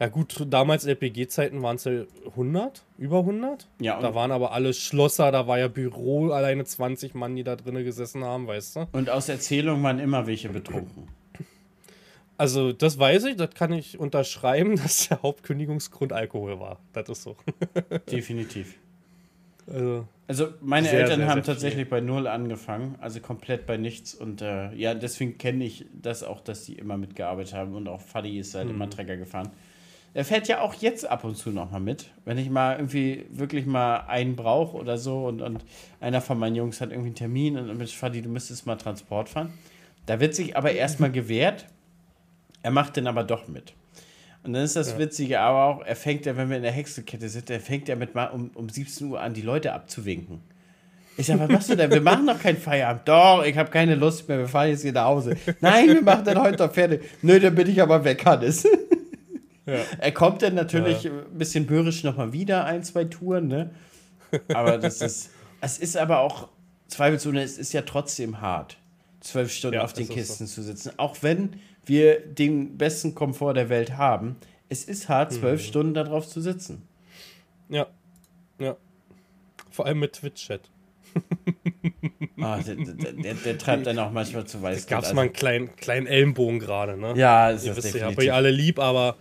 Ja 0.00 0.06
gut, 0.08 0.46
damals 0.48 0.84
LPG-Zeiten 0.86 1.60
waren 1.62 1.74
es 1.76 1.84
ja 1.84 2.04
100, 2.30 2.84
über 2.98 3.18
100. 3.18 3.66
Ja, 3.80 4.00
Da 4.00 4.14
waren 4.14 4.30
aber 4.30 4.52
alle 4.52 4.72
Schlosser, 4.72 5.32
da 5.32 5.48
war 5.48 5.58
ja 5.58 5.66
Büro, 5.68 6.30
alleine 6.30 6.64
20 6.64 7.14
Mann, 7.14 7.34
die 7.34 7.42
da 7.42 7.56
drinnen 7.56 7.84
gesessen 7.84 8.22
haben, 8.22 8.46
weißt 8.46 8.76
du. 8.76 8.86
und 8.92 9.10
aus 9.10 9.28
Erzählung 9.28 9.82
waren 9.82 9.98
immer 9.98 10.26
welche 10.28 10.50
betrunken. 10.50 11.08
Also 12.36 12.72
das 12.72 12.96
weiß 12.98 13.24
ich, 13.24 13.36
das 13.36 13.50
kann 13.50 13.72
ich 13.72 13.98
unterschreiben, 13.98 14.76
dass 14.82 15.08
der 15.08 15.22
Hauptkündigungsgrund 15.22 16.12
Alkohol 16.12 16.60
war. 16.60 16.78
Das 16.92 17.08
ist 17.08 17.22
so. 17.24 17.36
Definitiv. 18.10 18.76
Also, 19.66 20.06
Also 20.28 20.48
meine 20.60 20.88
Sehr, 20.88 21.00
Eltern 21.00 21.18
sehr, 21.18 21.28
haben 21.28 21.34
sehr 21.42 21.44
viel. 21.44 21.54
tatsächlich 21.54 21.88
bei 21.90 22.00
Null 22.00 22.28
angefangen, 22.28 22.94
also 23.00 23.18
komplett 23.20 23.66
bei 23.66 23.76
nichts. 23.76 24.14
Und 24.14 24.40
äh, 24.42 24.72
ja, 24.74 24.94
deswegen 24.94 25.36
kenne 25.38 25.64
ich 25.64 25.86
das 25.92 26.22
auch, 26.22 26.40
dass 26.40 26.64
die 26.64 26.74
immer 26.74 26.96
mitgearbeitet 26.96 27.54
haben. 27.54 27.74
Und 27.74 27.88
auch 27.88 28.00
Fadi 28.00 28.38
ist 28.38 28.54
halt 28.54 28.66
Mhm. 28.68 28.74
immer 28.76 28.88
Trecker 28.88 29.16
gefahren. 29.16 29.50
Er 30.14 30.24
fährt 30.24 30.48
ja 30.48 30.60
auch 30.60 30.74
jetzt 30.74 31.08
ab 31.08 31.24
und 31.24 31.36
zu 31.36 31.50
noch 31.50 31.70
mal 31.70 31.80
mit. 31.80 32.10
Wenn 32.24 32.38
ich 32.38 32.50
mal 32.50 32.76
irgendwie 32.76 33.26
wirklich 33.30 33.66
mal 33.66 34.06
einen 34.08 34.36
brauche 34.36 34.76
oder 34.76 34.98
so 34.98 35.26
und, 35.26 35.42
und 35.42 35.64
einer 36.00 36.20
von 36.20 36.38
meinen 36.38 36.56
Jungs 36.56 36.80
hat 36.80 36.90
irgendwie 36.90 37.08
einen 37.08 37.14
Termin 37.14 37.56
und 37.56 37.76
mit 37.76 37.90
Fadi, 37.90 38.22
du 38.22 38.28
müsstest 38.28 38.66
mal 38.66 38.76
Transport 38.76 39.28
fahren. 39.28 39.52
Da 40.06 40.20
wird 40.20 40.34
sich 40.34 40.56
aber 40.56 40.72
erstmal 40.72 41.12
gewehrt. 41.12 41.66
Er 42.62 42.70
macht 42.70 42.96
den 42.96 43.06
aber 43.06 43.24
doch 43.24 43.46
mit. 43.48 43.74
Und 44.42 44.54
dann 44.54 44.62
ist 44.62 44.76
das 44.76 44.92
ja. 44.92 44.98
Witzige 44.98 45.40
aber 45.40 45.64
auch, 45.64 45.84
er 45.84 45.96
fängt 45.96 46.24
ja, 46.24 46.36
wenn 46.36 46.48
wir 46.48 46.56
in 46.56 46.62
der 46.62 46.72
Hexenkette 46.72 47.28
sind, 47.28 47.50
er 47.50 47.60
fängt 47.60 47.88
ja 47.88 47.96
mit 47.96 48.14
mal 48.14 48.26
um, 48.26 48.50
um 48.54 48.68
17 48.68 49.08
Uhr 49.08 49.20
an, 49.20 49.34
die 49.34 49.42
Leute 49.42 49.72
abzuwinken. 49.72 50.40
Ich 51.18 51.26
sag, 51.26 51.40
was 51.40 51.48
machst 51.48 51.68
du 51.68 51.74
denn? 51.74 51.90
Wir 51.90 52.00
machen 52.00 52.26
noch 52.26 52.40
keinen 52.40 52.56
Feierabend. 52.56 53.08
Doch, 53.08 53.44
ich 53.44 53.58
habe 53.58 53.70
keine 53.70 53.96
Lust 53.96 54.28
mehr, 54.28 54.38
wir 54.38 54.48
fahren 54.48 54.68
jetzt 54.68 54.82
hier 54.82 54.92
nach 54.92 55.06
Hause. 55.06 55.36
Nein, 55.60 55.88
wir 55.88 56.02
machen 56.02 56.24
dann 56.24 56.40
heute 56.40 56.64
noch 56.64 56.72
fertig. 56.72 57.02
Nö, 57.22 57.40
dann 57.40 57.54
bin 57.56 57.68
ich 57.68 57.82
aber 57.82 58.04
weg, 58.04 58.24
Hannes. 58.24 58.66
Ja. 59.68 59.84
Er 59.98 60.12
kommt 60.12 60.40
dann 60.40 60.54
natürlich 60.54 61.02
ja. 61.02 61.10
ein 61.10 61.36
bisschen 61.36 61.66
börisch 61.66 62.02
nochmal 62.02 62.32
wieder, 62.32 62.64
ein, 62.64 62.82
zwei 62.82 63.04
Touren, 63.04 63.48
ne? 63.48 63.70
Aber 64.54 64.78
das 64.78 65.00
ist, 65.02 65.30
es 65.60 65.78
ist 65.78 65.96
aber 65.98 66.20
auch, 66.20 66.48
zweifelsohne, 66.88 67.42
es 67.42 67.58
ist 67.58 67.74
ja 67.74 67.82
trotzdem 67.82 68.40
hart, 68.40 68.78
zwölf 69.20 69.52
Stunden 69.52 69.76
ja, 69.76 69.84
auf 69.84 69.92
den 69.92 70.08
Kisten 70.08 70.46
so. 70.46 70.54
zu 70.54 70.62
sitzen. 70.62 70.92
Auch 70.96 71.18
wenn 71.20 71.60
wir 71.84 72.18
den 72.18 72.78
besten 72.78 73.14
Komfort 73.14 73.54
der 73.54 73.68
Welt 73.68 73.98
haben, 73.98 74.36
es 74.70 74.84
ist 74.84 75.10
hart, 75.10 75.34
zwölf 75.34 75.60
mhm. 75.60 75.66
Stunden 75.66 75.94
darauf 75.94 76.26
zu 76.26 76.40
sitzen. 76.40 76.82
Ja, 77.68 77.86
ja. 78.58 78.74
Vor 79.70 79.84
allem 79.84 79.98
mit 79.98 80.14
Twitch-Chat. 80.14 80.62
Ah, 82.40 82.58
der, 82.58 82.76
der, 82.76 83.34
der, 83.34 83.58
treibt 83.58 83.88
dann 83.88 83.98
auch 83.98 84.12
manchmal 84.12 84.46
zu 84.46 84.62
weiß. 84.62 84.86
Gab 84.86 85.00
es 85.00 85.06
also. 85.06 85.16
mal 85.16 85.22
einen 85.22 85.32
kleinen, 85.32 85.74
kleinen 85.74 86.06
Ellenbogen 86.06 86.60
gerade, 86.60 86.96
ne? 86.96 87.14
Ja, 87.16 87.50
das 87.50 87.64
Ihr 87.64 87.76
wisst 87.76 87.94
ja, 87.96 88.06
aber 88.06 88.22
ihr 88.22 88.32
alle 88.32 88.52
lieb, 88.52 88.78
aber 88.78 89.16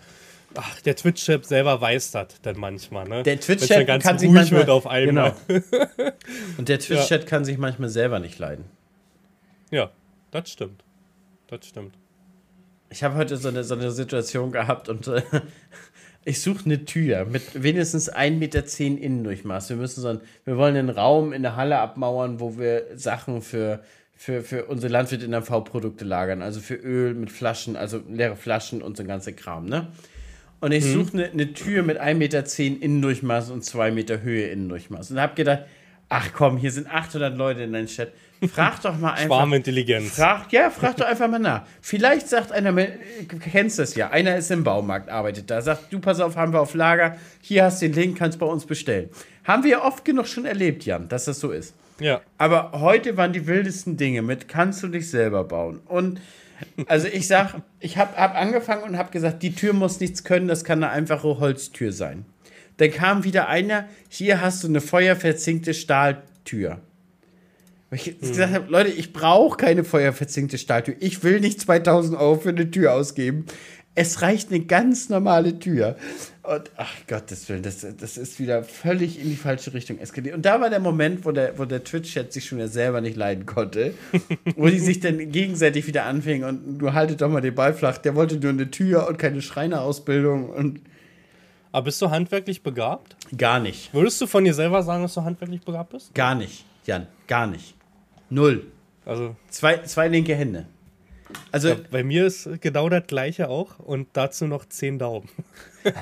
ach, 0.56 0.82
der 0.82 0.95
Twitch-Chip 0.95 1.45
selber 1.45 1.80
weiß 1.80 2.12
das 2.12 2.41
dann 2.41 2.58
manchmal, 2.58 3.08
ne? 3.08 3.24
Der 3.24 3.39
Twitch-Chat 3.39 3.88
kann 4.02 4.20
sich 4.20 4.30
manchmal 4.30 4.62
wird 4.62 4.70
auf 4.70 4.88
einmal. 4.88 5.36
Genau. 5.48 5.62
Und 6.58 6.70
der 6.70 6.80
Twitch-Chat 6.80 7.24
ja. 7.24 7.28
kann 7.28 7.45
sich 7.45 7.58
manchmal 7.58 7.89
selber 7.89 8.20
nicht 8.20 8.39
leiden. 8.39 8.66
Ja, 9.72 9.91
das 10.32 10.52
stimmt. 10.52 10.84
Das 11.48 11.66
stimmt. 11.66 11.95
Ich 12.89 13.04
habe 13.04 13.16
heute 13.16 13.38
so 13.38 13.50
eine, 13.50 13.64
so 13.64 13.76
eine 13.76 13.91
Situation 13.91 14.52
gehabt 14.52 14.88
und 14.88 15.08
äh, 15.08 15.22
ich 16.26 16.41
suche 16.41 16.66
eine 16.66 16.86
Tür 16.86 17.26
mit 17.26 17.64
wenigstens 17.64 18.12
1,10 18.12 18.32
Meter 18.38 18.64
Innendurchmaß. 18.80 19.70
Wir 19.70 19.76
müssen 19.76 20.02
so 20.02 20.08
ein, 20.08 20.22
wir 20.45 20.58
wollen 20.58 20.76
einen 20.78 20.89
Raum 20.89 21.34
in 21.34 21.41
der 21.41 21.58
Halle 21.58 21.80
abmauern, 21.80 22.39
wo 22.39 22.58
wir 22.58 22.86
Sachen 22.95 23.41
für, 23.41 23.84
für, 24.16 24.41
für 24.41 24.66
unsere 24.66 24.91
Landwirte 24.91 25.26
in 25.26 25.41
V-Produkte 25.41 26.06
lagern. 26.06 26.41
Also 26.41 26.62
für 26.62 26.76
Öl 26.76 27.14
mit 27.14 27.30
Flaschen, 27.30 27.76
also 27.76 28.02
leere 28.10 28.38
Flaschen 28.38 28.82
und 28.82 28.95
so 28.95 29.04
ein 29.04 29.08
ganzer 29.08 29.34
Kram, 29.34 29.66
ne? 29.66 29.89
Und 30.60 30.72
ich 30.72 30.86
mhm. 30.86 30.93
suche 30.93 31.14
eine, 31.14 31.32
eine 31.32 31.53
Tür 31.53 31.84
mit 31.84 32.01
1,10 32.01 32.14
Meter 32.16 32.84
Innendurchmaß 32.84 33.51
und 33.51 33.64
2 33.64 33.91
Meter 33.91 34.22
Höhe 34.22 34.47
Innendurchmaß. 34.47 35.12
Und 35.12 35.22
habe 35.22 35.36
gedacht, 35.36 35.66
ach 36.10 36.30
komm, 36.34 36.58
hier 36.58 36.72
sind 36.72 36.88
800 36.88 37.38
Leute 37.38 37.64
in 37.64 37.74
deinem 37.74 37.88
Chat. 37.88 38.12
Frag 38.51 38.82
doch 38.82 38.97
mal 38.97 39.12
einfach. 39.14 39.26
Schwarmintelligenz. 39.26 40.16
Frag, 40.16 40.51
ja, 40.51 40.70
frag 40.70 40.97
doch 40.97 41.05
einfach 41.05 41.28
mal 41.28 41.39
nach. 41.39 41.64
Vielleicht 41.82 42.28
sagt 42.28 42.51
einer, 42.51 42.72
du 42.72 43.39
kennst 43.39 43.80
das 43.80 43.95
ja, 43.95 44.10
einer 44.10 44.38
ist 44.38 44.51
im 44.51 44.64
Baumarkt, 44.64 45.10
arbeitet 45.10 45.49
da, 45.49 45.62
sagt, 45.62 45.91
du 45.91 45.99
pass 45.99 46.20
auf, 46.20 46.36
haben 46.36 46.53
wir 46.53 46.62
auf 46.62 46.74
Lager, 46.74 47.18
hier 47.41 47.64
hast 47.64 47.82
du 47.82 47.89
den 47.89 47.95
Link, 47.95 48.18
kannst 48.18 48.39
bei 48.39 48.45
uns 48.45 48.66
bestellen. 48.66 49.10
Haben 49.43 49.64
wir 49.64 49.84
oft 49.84 50.05
genug 50.05 50.28
schon 50.28 50.45
erlebt, 50.45 50.86
Jan, 50.86 51.08
dass 51.10 51.26
das 51.26 51.39
so 51.39 51.51
ist. 51.51 51.74
Ja. 51.99 52.22
Aber 52.38 52.74
heute 52.74 53.18
waren 53.18 53.34
die 53.34 53.47
wildesten 53.47 53.97
Dinge 53.97 54.22
mit, 54.22 54.47
kannst 54.47 54.84
du 54.84 54.88
dich 54.88 55.10
selber 55.10 55.43
bauen. 55.43 55.82
Und 55.86 56.22
also 56.88 57.08
ich 57.08 57.28
sag, 57.28 57.62
ich 57.80 57.97
habe 57.97 58.18
hab 58.18 58.36
angefangen 58.36 58.84
und 58.84 58.97
habe 58.97 59.12
gesagt, 59.12 59.43
die 59.43 59.53
Tür 59.53 59.74
muss 59.74 59.99
nichts 59.99 60.24
können, 60.24 60.47
das 60.47 60.64
kann 60.64 60.84
eine 60.84 60.91
einfache 60.91 61.39
Holztür 61.39 61.91
sein. 61.91 62.26
Dann 62.78 62.91
kam 62.91 63.24
wieder 63.24 63.47
einer, 63.47 63.88
hier 64.10 64.41
hast 64.41 64.64
du 64.64 64.68
eine 64.68 64.82
feuerverzinkte 64.82 65.74
Stahltür. 65.74 66.80
Weil 67.89 67.99
ich 67.99 68.05
hm. 68.05 68.20
gesagt 68.20 68.53
habe, 68.53 68.70
Leute, 68.70 68.89
ich 68.89 69.14
brauche 69.14 69.58
keine 69.58 69.84
feuerverzinkte 69.84 70.58
Stahltür. 70.58 70.95
Ich 70.99 71.24
will 71.24 71.39
nicht 71.39 71.62
2000 71.62 72.18
Euro 72.20 72.36
für 72.39 72.49
eine 72.49 72.70
Tür 72.70 72.93
ausgeben. 72.93 73.45
Es 73.95 74.22
reicht 74.22 74.49
eine 74.51 74.60
ganz 74.60 75.10
normale 75.10 75.58
Tür. 75.58 75.97
Und 76.48 76.72
ach 76.78 76.93
Gottes 77.08 77.50
Willen, 77.50 77.62
das, 77.62 77.86
das 78.00 78.16
ist 78.16 78.39
wieder 78.39 78.64
völlig 78.64 79.20
in 79.20 79.30
die 79.30 79.36
falsche 79.36 79.74
Richtung 79.74 80.00
eskaliert. 80.00 80.34
Und 80.34 80.45
da 80.45 80.62
war 80.62 80.70
der 80.70 80.80
Moment, 80.80 81.26
wo 81.26 81.34
der, 81.34 81.60
wo 81.60 81.66
der 81.66 81.84
Twitch-Chat 81.84 82.32
sich 82.32 82.45
schon 82.45 82.58
ja 82.58 82.70
selber 82.70 83.02
nicht 83.02 83.18
leiden 83.18 83.45
konnte. 83.45 83.93
wo 84.56 84.68
die 84.68 84.80
sich 84.80 85.02
dann 85.02 85.30
gegenseitig 85.30 85.88
wieder 85.88 86.06
anfingen 86.06 86.48
und 86.48 86.80
du 86.80 86.93
haltet 86.93 87.20
doch 87.20 87.30
mal 87.30 87.41
den 87.41 87.54
Ball 87.54 87.74
flach. 87.74 87.98
Der 87.98 88.16
wollte 88.16 88.38
nur 88.38 88.52
eine 88.52 88.72
Tür 88.72 89.10
und 89.10 89.18
keine 89.18 89.41
Schreinerausbildung 89.41 90.50
und. 90.50 90.80
Aber 91.74 91.84
bist 91.86 92.02
du 92.02 92.12
handwerklich 92.12 92.64
begabt? 92.64 93.18
Gar 93.38 93.60
nicht. 93.60 93.93
Würdest 93.93 94.22
du 94.22 94.26
von 94.26 94.45
dir 94.45 94.54
selber 94.54 94.84
sagen, 94.84 95.04
dass 95.04 95.16
du 95.16 95.24
handwerklich 95.24 95.66
begabt 95.66 95.89
bist? 95.91 96.16
Gar 96.16 96.36
nicht, 96.36 96.64
Jan, 96.86 97.08
gar 97.28 97.48
nicht. 97.48 97.76
Null. 98.30 98.68
Also. 99.06 99.36
Zwei, 99.50 99.80
zwei 99.80 100.08
linke 100.08 100.34
Hände. 100.34 100.66
Also, 101.52 101.70
ja, 101.70 101.76
bei 101.91 102.04
mir 102.04 102.26
ist 102.26 102.50
genau 102.62 102.88
das 102.88 103.06
gleiche 103.08 103.50
auch 103.50 103.80
und 103.80 104.08
dazu 104.14 104.48
noch 104.48 104.66
zehn 104.66 104.98
Daumen. 104.98 105.28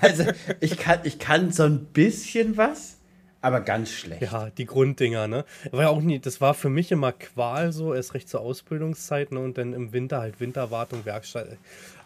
Also, 0.02 0.26
ich 0.60 0.78
kann, 0.78 1.00
ich 1.04 1.20
kann 1.20 1.52
so 1.52 1.64
ein 1.64 1.86
bisschen 1.86 2.58
was, 2.58 2.98
aber 3.46 3.62
ganz 3.62 3.92
schlecht. 3.92 4.24
Ja, 4.24 4.50
die 4.50 4.66
Grunddinger, 4.66 5.28
ne? 5.28 5.46
War 5.72 5.92
auch 5.92 6.02
nie, 6.02 6.18
das 6.18 6.42
war 6.42 6.56
für 6.56 6.70
mich 6.70 6.92
immer 6.92 7.12
Qual 7.12 7.72
so, 7.72 7.94
erst 7.94 8.16
recht 8.16 8.28
zur 8.28 8.42
Ausbildungszeit, 8.42 9.32
ne? 9.32 9.40
Und 9.40 9.60
dann 9.60 9.74
im 9.74 9.94
Winter 9.94 10.20
halt 10.20 10.40
Winterwartung, 10.40 11.06
Werkstatt. 11.06 11.58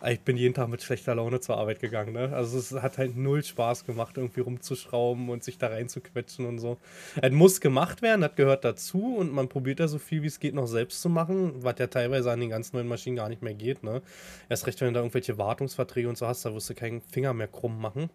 Ich 0.05 0.19
bin 0.19 0.35
jeden 0.35 0.53
Tag 0.53 0.67
mit 0.67 0.83
schlechter 0.83 1.15
Laune 1.15 1.39
zur 1.39 1.57
Arbeit 1.57 1.79
gegangen, 1.79 2.11
ne? 2.11 2.33
Also 2.33 2.57
es 2.57 2.73
hat 2.73 2.97
halt 2.97 3.15
null 3.15 3.41
Spaß 3.41 3.85
gemacht, 3.85 4.17
irgendwie 4.17 4.41
rumzuschrauben 4.41 5.29
und 5.29 5.45
sich 5.45 5.57
da 5.57 5.67
reinzuquetschen 5.67 6.45
und 6.45 6.59
so. 6.59 6.77
Es 7.21 7.31
muss 7.31 7.61
gemacht 7.61 8.01
werden, 8.01 8.19
das 8.19 8.35
gehört 8.35 8.65
dazu 8.65 9.15
und 9.15 9.31
man 9.31 9.47
probiert 9.47 9.79
da 9.79 9.87
so 9.87 9.97
viel 9.97 10.21
wie 10.23 10.27
es 10.27 10.41
geht 10.41 10.55
noch 10.55 10.67
selbst 10.67 11.01
zu 11.01 11.07
machen, 11.07 11.53
was 11.63 11.75
ja 11.79 11.87
teilweise 11.87 12.31
an 12.31 12.41
den 12.41 12.49
ganz 12.49 12.73
neuen 12.73 12.87
Maschinen 12.89 13.15
gar 13.15 13.29
nicht 13.29 13.41
mehr 13.41 13.53
geht, 13.53 13.81
ne? 13.81 14.01
Erst 14.49 14.67
recht, 14.67 14.81
wenn 14.81 14.89
du 14.89 14.93
da 14.95 14.99
irgendwelche 14.99 15.37
Wartungsverträge 15.37 16.09
und 16.09 16.17
so 16.17 16.27
hast, 16.27 16.43
da 16.43 16.53
wirst 16.53 16.69
du 16.69 16.73
keinen 16.73 16.99
Finger 16.99 17.33
mehr 17.33 17.47
krumm 17.47 17.79
machen. 17.79 18.09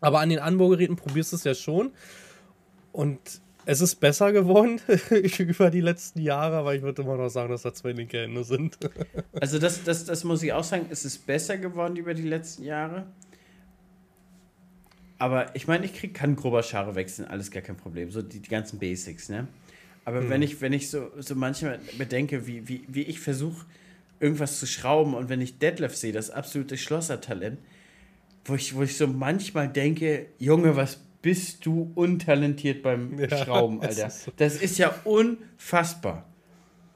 Aber 0.00 0.20
an 0.20 0.28
den 0.28 0.38
Anbaugeräten 0.38 0.96
probierst 0.96 1.32
du 1.32 1.36
es 1.36 1.44
ja 1.44 1.54
schon. 1.54 1.92
Und 2.96 3.42
es 3.66 3.82
ist 3.82 3.96
besser 3.96 4.32
geworden 4.32 4.80
über 5.38 5.70
die 5.70 5.82
letzten 5.82 6.22
Jahre, 6.22 6.56
aber 6.56 6.74
ich 6.74 6.80
würde 6.80 7.02
immer 7.02 7.18
noch 7.18 7.28
sagen, 7.28 7.50
dass 7.50 7.60
da 7.60 7.74
zwei 7.74 7.92
linke 7.92 8.22
Hände 8.22 8.42
sind. 8.42 8.78
also 9.38 9.58
das, 9.58 9.84
das, 9.84 10.06
das 10.06 10.24
muss 10.24 10.42
ich 10.42 10.54
auch 10.54 10.64
sagen, 10.64 10.86
es 10.88 11.04
ist 11.04 11.26
besser 11.26 11.58
geworden 11.58 11.96
über 11.96 12.14
die 12.14 12.22
letzten 12.22 12.64
Jahre. 12.64 13.06
Aber 15.18 15.54
ich 15.54 15.68
meine, 15.68 15.84
ich 15.84 15.92
krieg, 15.92 16.14
kann 16.14 16.36
grober 16.36 16.62
Schare 16.62 16.94
wechseln, 16.94 17.28
alles 17.28 17.50
gar 17.50 17.62
kein 17.62 17.76
Problem. 17.76 18.10
So 18.10 18.22
die, 18.22 18.40
die 18.40 18.48
ganzen 18.48 18.78
Basics, 18.78 19.28
ne? 19.28 19.46
Aber 20.06 20.20
hm. 20.20 20.30
wenn 20.30 20.40
ich, 20.40 20.62
wenn 20.62 20.72
ich 20.72 20.88
so, 20.88 21.10
so 21.18 21.34
manchmal 21.34 21.78
bedenke, 21.98 22.46
wie, 22.46 22.66
wie, 22.66 22.84
wie 22.88 23.02
ich 23.02 23.20
versuche, 23.20 23.66
irgendwas 24.20 24.58
zu 24.58 24.66
schrauben 24.66 25.12
und 25.12 25.28
wenn 25.28 25.42
ich 25.42 25.58
Detlef 25.58 25.94
sehe, 25.94 26.12
das 26.12 26.30
absolute 26.30 26.78
Schlossertalent, 26.78 27.58
wo 28.46 28.54
ich, 28.54 28.74
wo 28.74 28.82
ich 28.84 28.96
so 28.96 29.06
manchmal 29.06 29.68
denke, 29.68 30.28
Junge, 30.38 30.76
was 30.76 31.00
bist 31.26 31.66
du 31.66 31.90
untalentiert 31.96 32.84
beim 32.84 33.18
ja, 33.28 33.36
Schrauben, 33.36 33.80
Alter. 33.80 34.06
Ist 34.06 34.26
so. 34.26 34.32
Das 34.36 34.54
ist 34.62 34.78
ja 34.78 34.94
unfassbar. 35.02 36.24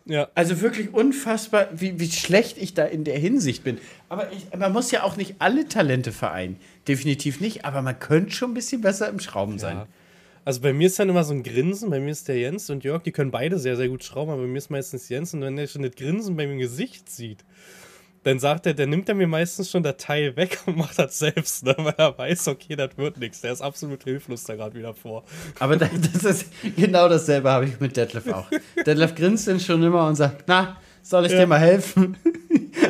Ja. 0.04 0.28
Also 0.36 0.60
wirklich 0.60 0.94
unfassbar, 0.94 1.66
wie, 1.72 1.98
wie 1.98 2.08
schlecht 2.08 2.56
ich 2.56 2.72
da 2.72 2.84
in 2.84 3.02
der 3.02 3.18
Hinsicht 3.18 3.64
bin. 3.64 3.78
Aber 4.08 4.30
ich, 4.30 4.46
man 4.56 4.72
muss 4.72 4.92
ja 4.92 5.02
auch 5.02 5.16
nicht 5.16 5.34
alle 5.40 5.66
Talente 5.66 6.12
vereinen. 6.12 6.60
Definitiv 6.86 7.40
nicht, 7.40 7.64
aber 7.64 7.82
man 7.82 7.98
könnte 7.98 8.30
schon 8.30 8.52
ein 8.52 8.54
bisschen 8.54 8.82
besser 8.82 9.08
im 9.08 9.18
Schrauben 9.18 9.58
sein. 9.58 9.78
Ja. 9.78 9.86
Also 10.44 10.60
bei 10.60 10.72
mir 10.72 10.86
ist 10.86 10.96
dann 11.00 11.08
immer 11.08 11.24
so 11.24 11.34
ein 11.34 11.42
Grinsen, 11.42 11.90
bei 11.90 11.98
mir 11.98 12.12
ist 12.12 12.28
der 12.28 12.38
Jens 12.38 12.70
und 12.70 12.84
Jörg, 12.84 13.02
die 13.02 13.10
können 13.10 13.32
beide 13.32 13.58
sehr, 13.58 13.76
sehr 13.76 13.88
gut 13.88 14.04
schrauben, 14.04 14.30
aber 14.30 14.42
bei 14.42 14.48
mir 14.48 14.58
ist 14.58 14.70
meistens 14.70 15.08
Jens 15.08 15.34
und 15.34 15.40
wenn 15.40 15.58
er 15.58 15.66
schon 15.66 15.82
das 15.82 15.96
Grinsen 15.96 16.36
bei 16.36 16.46
meinem 16.46 16.60
Gesicht 16.60 17.10
sieht, 17.10 17.44
dann 18.22 18.38
sagt 18.38 18.66
er, 18.66 18.74
dann 18.74 18.90
nimmt 18.90 19.08
er 19.08 19.14
mir 19.14 19.26
meistens 19.26 19.70
schon 19.70 19.82
das 19.82 19.96
Teil 19.96 20.36
weg 20.36 20.58
und 20.66 20.76
macht 20.76 20.98
das 20.98 21.18
selbst, 21.18 21.64
ne? 21.64 21.74
weil 21.78 21.94
er 21.96 22.16
weiß, 22.16 22.48
okay, 22.48 22.76
das 22.76 22.90
wird 22.96 23.18
nichts. 23.18 23.40
Der 23.40 23.52
ist 23.52 23.62
absolut 23.62 24.04
hilflos 24.04 24.44
da 24.44 24.56
gerade 24.56 24.74
wieder 24.74 24.94
vor. 24.94 25.24
Aber 25.58 25.76
das, 25.76 25.90
ist 26.24 26.46
genau 26.76 27.08
dasselbe 27.08 27.50
habe 27.50 27.66
ich 27.66 27.80
mit 27.80 27.96
Detlef 27.96 28.26
auch. 28.28 28.46
Detlef 28.86 29.14
grinst 29.14 29.48
dann 29.48 29.60
schon 29.60 29.82
immer 29.82 30.06
und 30.06 30.16
sagt, 30.16 30.44
na, 30.46 30.76
soll 31.02 31.26
ich 31.26 31.32
ja. 31.32 31.40
dir 31.40 31.46
mal 31.46 31.58
helfen? 31.58 32.16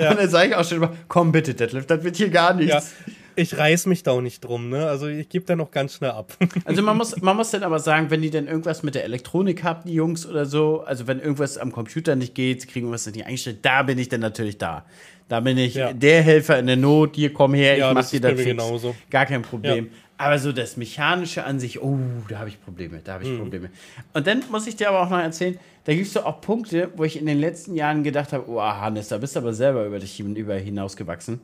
Ja. 0.01 0.11
Und 0.11 0.19
dann 0.19 0.31
sage 0.31 0.49
ich 0.49 0.55
auch 0.55 0.65
schon 0.65 0.79
immer, 0.79 0.93
komm 1.09 1.33
bitte, 1.33 1.55
Detlef, 1.55 1.87
das 1.87 2.03
wird 2.03 2.17
hier 2.17 2.31
gar 2.31 2.55
nichts. 2.55 2.93
Ja. 3.07 3.13
Ich 3.41 3.57
reiß 3.57 3.87
mich 3.87 4.03
da 4.03 4.11
auch 4.11 4.21
nicht 4.21 4.45
drum, 4.45 4.69
ne? 4.69 4.87
Also 4.87 5.07
ich 5.07 5.29
gebe 5.31 5.47
da 5.47 5.57
noch 5.57 5.71
ganz 5.71 5.95
schnell 5.95 6.11
ab. 6.11 6.37
Also 6.65 6.83
man 6.83 6.97
muss, 6.97 7.21
man 7.21 7.37
muss 7.37 7.51
dann 7.51 7.63
aber 7.63 7.79
sagen, 7.79 8.11
wenn 8.11 8.21
die 8.21 8.31
denn 8.31 8.47
irgendwas 8.47 8.83
mit 8.83 8.95
der 8.95 9.05
Elektronik 9.05 9.65
haben, 9.65 9.83
die 9.87 9.95
Jungs 9.95 10.27
oder 10.27 10.45
so, 10.45 10.83
also 10.83 11.07
wenn 11.07 11.19
irgendwas 11.19 11.57
am 11.57 11.73
Computer 11.73 12.17
nicht 12.17 12.35
geht, 12.35 12.69
kriegen 12.69 12.89
wir 12.89 12.93
was 12.93 13.07
nicht 13.07 13.25
eingestellt, 13.25 13.59
da 13.63 13.83
bin 13.83 13.99
ich 13.99 14.09
dann 14.09 14.21
natürlich 14.21 14.59
da. 14.59 14.85
Da 15.29 15.41
bin 15.41 15.57
ich 15.59 15.75
ja. 15.75 15.93
der 15.93 16.23
Helfer 16.23 16.59
in 16.59 16.67
der 16.67 16.77
Not, 16.77 17.17
hier 17.17 17.33
komm 17.33 17.55
her, 17.55 17.77
ja, 17.77 17.89
ich 17.89 17.95
mach 17.95 18.09
dir 18.09 18.21
das 18.21 18.33
fix. 18.33 18.45
Genauso. 18.45 18.95
Gar 19.11 19.27
kein 19.27 19.43
Problem. 19.43 19.87
Ja. 19.87 19.91
Aber 20.19 20.39
so 20.39 20.53
das 20.53 20.77
Mechanische 20.77 21.45
an 21.45 21.59
sich, 21.59 21.81
oh, 21.81 21.99
da 22.29 22.41
habe 22.41 22.51
ich 22.51 22.63
Probleme, 22.63 23.01
da 23.03 23.15
habe 23.15 23.25
ich 23.25 23.31
mhm. 23.31 23.39
Probleme. 23.39 23.71
Und 24.13 24.27
dann 24.27 24.43
muss 24.51 24.67
ich 24.67 24.77
dir 24.77 24.91
aber 24.91 25.01
auch 25.01 25.09
noch 25.09 25.19
erzählen, 25.19 25.59
da 25.85 25.95
gibt 25.95 26.09
es 26.09 26.13
so 26.13 26.25
auch 26.25 26.43
Punkte, 26.43 26.91
wo 26.97 27.05
ich 27.05 27.19
in 27.19 27.25
den 27.25 27.41
letzten 27.41 27.75
Jahren 27.75 28.03
gedacht 28.03 28.35
habe, 28.35 28.45
oh, 28.49 28.61
Hannes, 28.61 29.09
da 29.09 29.17
bist 29.17 29.35
du 29.35 29.41
aber 29.41 29.55
selber 29.55 29.87
über 29.87 29.99
dich 29.99 30.21
über 30.21 30.57
hinausgewachsen. 30.57 31.41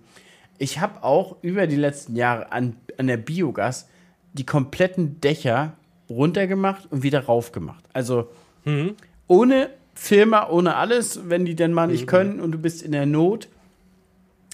Ich 0.59 0.81
habe 0.81 1.03
auch 1.03 1.37
über 1.43 1.67
die 1.67 1.77
letzten 1.77 2.17
Jahre 2.17 2.53
an, 2.53 2.77
an 2.99 3.07
der 3.07 3.17
Biogas 3.17 3.89
die 4.33 4.47
kompletten 4.47 5.21
Dächer 5.21 5.73
runtergemacht 6.09 6.91
und 6.91 7.03
wieder 7.03 7.25
raufgemacht. 7.25 7.85
Also 7.93 8.29
mhm. 8.65 8.95
ohne 9.27 9.71
Firma 9.95 10.49
ohne 10.51 10.77
alles, 10.77 11.21
wenn 11.29 11.45
die 11.45 11.57
denn 11.57 11.73
mal 11.73 11.87
nicht 11.87 12.03
mhm. 12.03 12.07
können 12.07 12.41
und 12.41 12.53
du 12.53 12.59
bist 12.59 12.83
in 12.83 12.93
der 12.93 13.07
Not. 13.07 13.49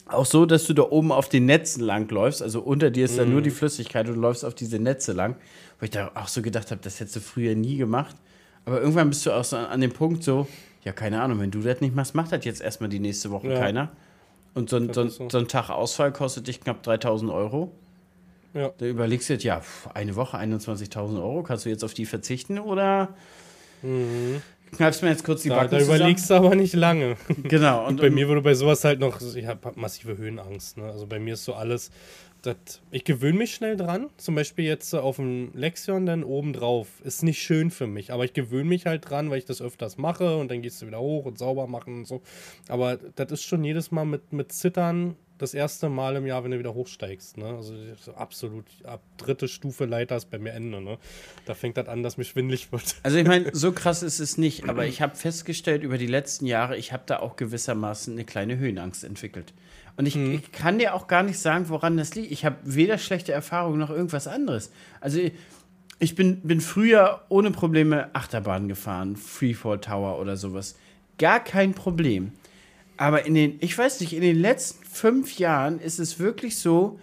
Auch 0.07 0.27
so, 0.27 0.47
dass 0.47 0.65
du 0.65 0.75
da 0.75 0.83
oben 0.83 1.11
auf 1.11 1.29
den 1.29 1.47
Netzen 1.47 1.83
lang 1.83 2.11
läufst. 2.11 2.43
Also 2.43 2.61
unter 2.61 2.91
dir 2.91 3.05
ist 3.05 3.15
mhm. 3.15 3.19
dann 3.19 3.31
nur 3.33 3.43
die 3.43 3.51
Flüssigkeit 3.51 4.07
und 4.09 4.15
du 4.15 4.21
läufst 4.21 4.45
auf 4.45 4.55
diese 4.55 4.79
Netze 4.79 5.13
lang. 5.13 5.37
Wo 5.79 5.85
ich 5.85 5.91
da 5.91 6.13
auch 6.15 6.29
so 6.29 6.43
gedacht 6.43 6.71
habe, 6.71 6.81
das 6.83 7.01
hättest 7.01 7.17
du 7.17 7.21
früher 7.21 7.55
nie 7.55 7.77
gemacht. 7.77 8.15
Aber 8.65 8.81
irgendwann 8.81 9.09
bist 9.09 9.27
du 9.27 9.33
auch 9.33 9.45
so 9.45 9.57
an, 9.57 9.81
dem 9.81 9.93
Punkt 9.93 10.23
so, 10.23 10.47
ja, 10.85 10.93
keine 10.93 11.21
Ahnung, 11.21 11.41
wenn 11.41 11.51
du 11.51 11.61
das 11.61 11.81
nicht 11.81 11.95
machst, 11.95 12.15
macht 12.15 12.31
das 12.31 12.45
jetzt 12.45 12.61
erstmal 12.61 12.89
die 12.89 13.01
nächste 13.01 13.31
Woche 13.31 13.49
ja. 13.49 13.59
keiner. 13.59 13.91
Und 14.55 14.69
so 14.69 14.77
ein, 14.77 14.93
so, 14.93 15.09
so. 15.09 15.29
so 15.31 15.39
ein 15.39 15.49
Tag 15.49 15.71
Ausfall 15.71 16.13
kostet 16.13 16.47
dich 16.47 16.61
knapp 16.61 16.83
3000 16.83 17.31
Euro. 17.31 17.73
Ja. 18.55 18.71
Da 18.77 18.87
überlegst 18.87 19.29
du 19.29 19.35
jetzt, 19.35 19.45
ja, 19.45 19.63
eine 19.95 20.15
Woche 20.17 20.37
21.000 20.37 21.17
Euro, 21.17 21.43
kannst 21.43 21.65
du 21.65 21.71
jetzt 21.71 21.85
auf 21.85 21.95
die 21.95 22.05
verzichten 22.05 22.59
oder 22.59 23.15
mhm. 23.81 24.43
kneifst 24.77 25.03
mir 25.03 25.09
jetzt 25.09 25.25
kurz 25.25 25.43
die 25.43 25.49
da, 25.49 25.57
Backen 25.57 25.71
Da 25.71 25.81
überlegst 25.81 26.29
du 26.29 26.35
aber 26.35 26.55
nicht 26.55 26.75
lange. 26.75 27.17
Genau. 27.45 27.83
Und, 27.83 27.93
und 27.93 28.01
bei 28.03 28.11
mir 28.11 28.29
wurde 28.29 28.43
bei 28.43 28.55
sowas 28.55 28.85
halt 28.85 29.01
noch, 29.01 29.21
ich 29.21 29.47
habe 29.47 29.73
massive 29.77 30.19
Höhenangst. 30.19 30.77
Ne? 30.77 30.85
Also 30.85 31.07
bei 31.07 31.19
mir 31.19 31.35
ist 31.35 31.45
so 31.45 31.55
alles, 31.55 31.91
das, 32.43 32.83
ich 32.91 33.05
gewöhne 33.05 33.39
mich 33.39 33.55
schnell 33.55 33.77
dran. 33.77 34.11
Zum 34.17 34.35
Beispiel 34.35 34.65
jetzt 34.65 34.95
auf 34.95 35.17
dem 35.17 35.53
Lexion 35.55 36.07
dann 36.07 36.25
oben 36.25 36.53
drauf. 36.53 36.89
Ist 37.05 37.23
nicht 37.23 37.41
schön 37.41 37.71
für 37.71 37.87
mich, 37.87 38.13
aber 38.13 38.25
ich 38.25 38.33
gewöhne 38.33 38.69
mich 38.69 38.87
halt 38.87 39.09
dran, 39.09 39.31
weil 39.31 39.39
ich 39.39 39.45
das 39.45 39.63
öfters 39.63 39.97
mache 39.97 40.37
und 40.37 40.51
dann 40.51 40.63
gehst 40.63 40.83
du 40.83 40.87
wieder 40.87 41.01
hoch 41.01 41.25
und 41.25 41.39
sauber 41.39 41.67
machen 41.67 41.99
und 41.99 42.05
so. 42.07 42.23
Aber 42.69 42.97
das 42.97 43.31
ist 43.31 43.45
schon 43.45 43.65
jedes 43.65 43.91
Mal 43.91 44.05
mit, 44.05 44.33
mit 44.33 44.53
Zittern 44.53 45.17
das 45.43 45.55
erste 45.55 45.89
Mal 45.89 46.15
im 46.15 46.25
Jahr, 46.25 46.45
wenn 46.45 46.53
du 46.53 46.59
wieder 46.59 46.73
hochsteigst. 46.73 47.37
Ne? 47.37 47.47
Also 47.47 47.75
absolut 48.15 48.65
ab 48.85 49.03
dritte 49.17 49.49
Stufe 49.49 49.87
Leiter 49.87 50.17
ist 50.17 50.31
bei 50.31 50.39
mir 50.39 50.53
Ende. 50.53 50.81
Ne? 50.81 50.99
Da 51.47 51.55
fängt 51.55 51.77
das 51.77 51.89
an, 51.89 52.05
dass 52.05 52.17
mir 52.17 52.25
schwindlig 52.25 52.71
wird. 52.71 52.95
Also 53.03 53.19
ich 53.19 53.27
meine, 53.27 53.51
so 53.53 53.73
krass 53.73 54.05
ist 54.05 54.21
es 54.21 54.39
nicht, 54.39 54.69
aber 54.69 54.87
ich 54.87 55.03
habe 55.03 55.17
festgestellt 55.17 55.83
über 55.83 55.99
die 55.99 56.07
letzten 56.07 56.47
Jahre, 56.47 56.77
ich 56.77 56.93
habe 56.93 57.03
da 57.07 57.19
auch 57.19 57.35
gewissermaßen 57.35 58.15
eine 58.15 58.25
kleine 58.25 58.57
Höhenangst 58.57 59.03
entwickelt. 59.03 59.53
Und 59.97 60.07
ich, 60.07 60.17
mhm. 60.17 60.33
ich, 60.33 60.53
kann 60.53 60.79
dir 60.79 60.95
auch 60.95 61.07
gar 61.07 61.23
nicht 61.23 61.39
sagen, 61.39 61.69
woran 61.69 61.97
das 61.97 62.15
liegt. 62.15 62.33
Ich 62.33 62.45
habe 62.45 62.57
weder 62.65 62.99
schlechte 62.99 63.33
Erfahrungen 63.33 63.79
noch 63.79 63.91
irgendwas 63.91 64.27
anderes. 64.27 64.73
Also 65.01 65.21
ich 65.99 66.15
bin, 66.15 66.41
bin 66.41 66.61
früher 66.61 67.23
ohne 67.29 67.51
Probleme 67.51 68.11
Achterbahn 68.15 68.69
gefahren, 68.69 69.17
Freefall 69.17 69.81
Tower 69.81 70.19
oder 70.19 70.37
sowas. 70.37 70.77
Gar 71.19 71.41
kein 71.41 71.75
Problem. 71.75 72.33
Aber 72.97 73.27
in 73.27 73.35
den, 73.35 73.59
ich 73.61 73.77
weiß 73.77 74.01
nicht, 74.01 74.13
in 74.13 74.23
den 74.23 74.41
letzten 74.41 74.85
fünf 74.85 75.39
Jahren 75.39 75.79
ist 75.79 75.99
es 75.99 76.19
wirklich 76.19 76.57
so, 76.57 76.99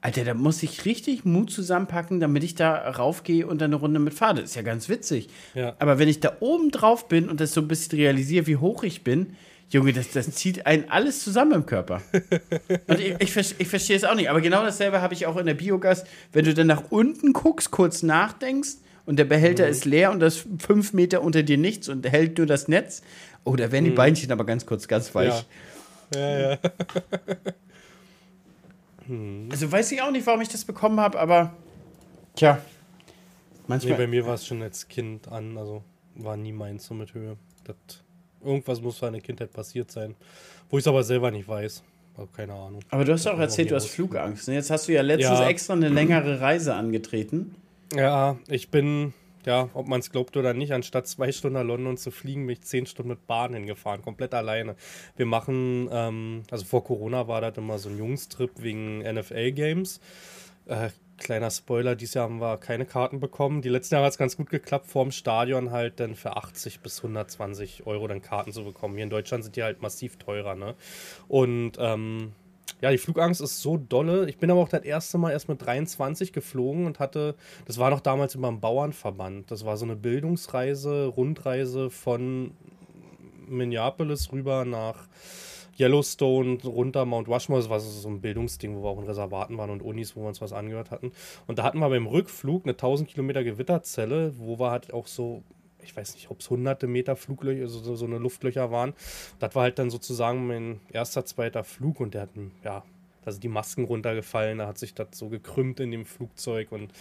Alter, 0.00 0.24
da 0.24 0.34
muss 0.34 0.62
ich 0.62 0.84
richtig 0.84 1.24
Mut 1.24 1.50
zusammenpacken, 1.50 2.20
damit 2.20 2.44
ich 2.44 2.54
da 2.54 2.88
raufgehe 2.88 3.46
und 3.46 3.60
dann 3.60 3.72
eine 3.72 3.80
Runde 3.80 3.98
mit 3.98 4.14
fahre. 4.14 4.36
Das 4.36 4.50
ist 4.50 4.54
ja 4.54 4.62
ganz 4.62 4.88
witzig. 4.88 5.28
Ja. 5.54 5.74
Aber 5.80 5.98
wenn 5.98 6.08
ich 6.08 6.20
da 6.20 6.36
oben 6.40 6.70
drauf 6.70 7.08
bin 7.08 7.28
und 7.28 7.40
das 7.40 7.52
so 7.52 7.60
ein 7.60 7.68
bisschen 7.68 7.98
realisiere, 7.98 8.46
wie 8.46 8.56
hoch 8.56 8.84
ich 8.84 9.02
bin, 9.02 9.34
Junge, 9.70 9.92
das, 9.92 10.10
das 10.12 10.30
zieht 10.30 10.66
einen 10.66 10.88
alles 10.88 11.22
zusammen 11.22 11.52
im 11.52 11.66
Körper. 11.66 12.00
Und 12.86 13.00
ich, 13.00 13.20
ich, 13.20 13.54
ich 13.58 13.68
verstehe 13.68 13.96
es 13.96 14.04
auch 14.04 14.14
nicht. 14.14 14.30
Aber 14.30 14.40
genau 14.40 14.62
dasselbe 14.62 15.02
habe 15.02 15.12
ich 15.12 15.26
auch 15.26 15.36
in 15.36 15.46
der 15.46 15.54
Biogas. 15.54 16.04
Wenn 16.32 16.46
du 16.46 16.54
dann 16.54 16.66
nach 16.66 16.84
unten 16.90 17.34
guckst, 17.34 17.70
kurz 17.70 18.02
nachdenkst 18.02 18.76
und 19.04 19.18
der 19.18 19.26
Behälter 19.26 19.64
mhm. 19.64 19.70
ist 19.70 19.84
leer 19.84 20.10
und 20.10 20.20
das 20.20 20.46
fünf 20.58 20.94
Meter 20.94 21.22
unter 21.22 21.42
dir 21.42 21.58
nichts 21.58 21.88
und 21.88 22.10
hält 22.10 22.38
nur 22.38 22.46
das 22.46 22.68
Netz. 22.68 23.02
Oh, 23.44 23.56
da 23.56 23.70
werden 23.70 23.84
die 23.84 23.90
mhm. 23.90 23.96
Beinchen 23.96 24.32
aber 24.32 24.44
ganz 24.46 24.64
kurz 24.64 24.88
ganz 24.88 25.14
weich. 25.14 25.44
Ja, 26.14 26.20
ja. 26.20 26.50
ja. 26.50 26.58
Hm. 29.06 29.48
also 29.50 29.72
weiß 29.72 29.90
ich 29.92 30.02
auch 30.02 30.10
nicht, 30.10 30.26
warum 30.26 30.42
ich 30.42 30.48
das 30.48 30.64
bekommen 30.64 31.00
habe, 31.00 31.18
aber 31.18 31.54
tja. 32.36 32.60
Manchmal. 33.66 33.92
Nee, 33.92 33.98
bei 33.98 34.06
mir 34.06 34.26
war 34.26 34.34
es 34.34 34.46
schon 34.46 34.62
als 34.62 34.88
Kind 34.88 35.28
an, 35.28 35.56
also 35.56 35.82
war 36.14 36.36
nie 36.36 36.52
meins 36.52 36.86
so 36.86 36.94
mit 36.94 37.14
Höhe. 37.14 37.36
Das 37.64 37.76
Irgendwas 38.44 38.80
muss 38.80 38.98
für 38.98 39.06
eine 39.06 39.20
Kindheit 39.20 39.52
passiert 39.52 39.90
sein, 39.90 40.14
wo 40.70 40.78
ich 40.78 40.82
es 40.82 40.88
aber 40.88 41.02
selber 41.02 41.30
nicht 41.30 41.48
weiß. 41.48 41.82
Also 42.16 42.28
keine 42.34 42.52
Ahnung. 42.54 42.80
Aber 42.90 43.04
du 43.04 43.12
hast 43.12 43.26
auch 43.26 43.38
erzählt, 43.38 43.70
du 43.70 43.76
hast 43.76 43.86
Flugangst. 43.86 44.48
Ne? 44.48 44.54
Jetzt 44.54 44.70
hast 44.70 44.88
du 44.88 44.92
ja 44.92 45.02
letztens 45.02 45.38
ja. 45.38 45.48
extra 45.48 45.74
eine 45.74 45.88
längere 45.88 46.40
Reise 46.40 46.74
angetreten. 46.74 47.54
Ja, 47.94 48.36
ich 48.48 48.70
bin, 48.70 49.14
ja, 49.46 49.70
ob 49.72 49.86
man 49.86 50.00
es 50.00 50.10
glaubt 50.10 50.36
oder 50.36 50.52
nicht, 50.52 50.72
anstatt 50.72 51.06
zwei 51.06 51.30
Stunden 51.30 51.54
nach 51.54 51.64
London 51.64 51.96
zu 51.96 52.10
fliegen, 52.10 52.46
bin 52.46 52.54
ich 52.54 52.62
zehn 52.62 52.86
Stunden 52.86 53.10
mit 53.10 53.26
Bahn 53.28 53.54
hingefahren, 53.54 54.02
komplett 54.02 54.34
alleine. 54.34 54.74
Wir 55.16 55.26
machen, 55.26 55.88
ähm, 55.92 56.42
also 56.50 56.64
vor 56.64 56.84
Corona 56.84 57.28
war 57.28 57.40
das 57.40 57.56
immer 57.56 57.78
so 57.78 57.88
ein 57.88 57.96
Jungstrip 57.96 58.50
wegen 58.56 58.98
NFL-Games. 58.98 60.00
Äh, 60.66 60.90
kleiner 61.18 61.50
Spoiler, 61.50 61.96
dieses 61.96 62.14
Jahr 62.14 62.24
haben 62.24 62.40
wir 62.40 62.56
keine 62.56 62.86
Karten 62.86 63.20
bekommen. 63.20 63.60
Die 63.62 63.68
letzten 63.68 63.94
Jahre 63.94 64.06
hat 64.06 64.12
es 64.12 64.18
ganz 64.18 64.36
gut 64.36 64.50
geklappt, 64.50 64.86
vorm 64.86 65.10
Stadion 65.10 65.70
halt 65.70 66.00
dann 66.00 66.14
für 66.14 66.36
80 66.36 66.80
bis 66.80 66.98
120 66.98 67.86
Euro 67.86 68.08
dann 68.08 68.22
Karten 68.22 68.52
zu 68.52 68.64
bekommen. 68.64 68.94
Hier 68.94 69.04
in 69.04 69.10
Deutschland 69.10 69.44
sind 69.44 69.56
die 69.56 69.62
halt 69.62 69.82
massiv 69.82 70.16
teurer, 70.16 70.54
ne? 70.54 70.74
Und 71.28 71.72
ähm, 71.78 72.32
ja, 72.80 72.90
die 72.90 72.98
Flugangst 72.98 73.40
ist 73.40 73.60
so 73.60 73.76
dolle. 73.76 74.28
Ich 74.28 74.38
bin 74.38 74.50
aber 74.50 74.60
auch 74.60 74.68
das 74.68 74.84
erste 74.84 75.18
Mal 75.18 75.32
erst 75.32 75.48
mit 75.48 75.60
23 75.64 76.32
geflogen 76.32 76.86
und 76.86 77.00
hatte, 77.00 77.34
das 77.66 77.78
war 77.78 77.90
noch 77.90 78.00
damals 78.00 78.34
über 78.34 78.48
dem 78.48 78.60
Bauernverband. 78.60 79.50
Das 79.50 79.64
war 79.64 79.76
so 79.76 79.84
eine 79.84 79.96
Bildungsreise, 79.96 81.06
Rundreise 81.06 81.90
von 81.90 82.52
Minneapolis 83.48 84.30
rüber 84.32 84.64
nach 84.64 85.08
Yellowstone 85.78 86.58
runter, 86.64 87.04
Mount 87.04 87.28
Rushmore, 87.28 87.60
das 87.60 87.70
war 87.70 87.80
so 87.80 88.08
ein 88.08 88.20
Bildungsding, 88.20 88.76
wo 88.76 88.82
wir 88.82 88.88
auch 88.88 88.98
in 88.98 89.06
Reservaten 89.06 89.56
waren 89.58 89.70
und 89.70 89.82
Unis, 89.82 90.16
wo 90.16 90.22
wir 90.22 90.28
uns 90.28 90.40
was 90.40 90.52
angehört 90.52 90.90
hatten. 90.90 91.12
Und 91.46 91.58
da 91.58 91.62
hatten 91.62 91.78
wir 91.78 91.88
beim 91.88 92.06
Rückflug 92.06 92.64
eine 92.64 92.72
1000 92.72 93.08
Kilometer 93.08 93.44
Gewitterzelle, 93.44 94.34
wo 94.38 94.58
wir 94.58 94.70
halt 94.70 94.92
auch 94.92 95.06
so 95.06 95.42
ich 95.80 95.96
weiß 95.96 96.14
nicht, 96.14 96.30
ob 96.30 96.40
es 96.40 96.50
hunderte 96.50 96.86
Meter 96.86 97.16
Fluglöcher, 97.16 97.62
also 97.62 97.78
so, 97.78 97.96
so 97.96 98.04
eine 98.04 98.18
Luftlöcher 98.18 98.70
waren. 98.70 98.92
Das 99.38 99.54
war 99.54 99.62
halt 99.62 99.78
dann 99.78 99.88
sozusagen 99.88 100.46
mein 100.46 100.80
erster, 100.92 101.24
zweiter 101.24 101.64
Flug 101.64 102.00
und 102.00 102.12
der 102.12 102.22
hat, 102.22 102.30
ja, 102.62 102.84
sind 103.26 103.44
die 103.44 103.48
Masken 103.48 103.84
runtergefallen, 103.84 104.58
da 104.58 104.66
hat 104.66 104.78
sich 104.78 104.94
das 104.94 105.08
so 105.12 105.28
gekrümmt 105.28 105.80
in 105.80 105.90
dem 105.90 106.04
Flugzeug 106.04 106.72
und 106.72 106.92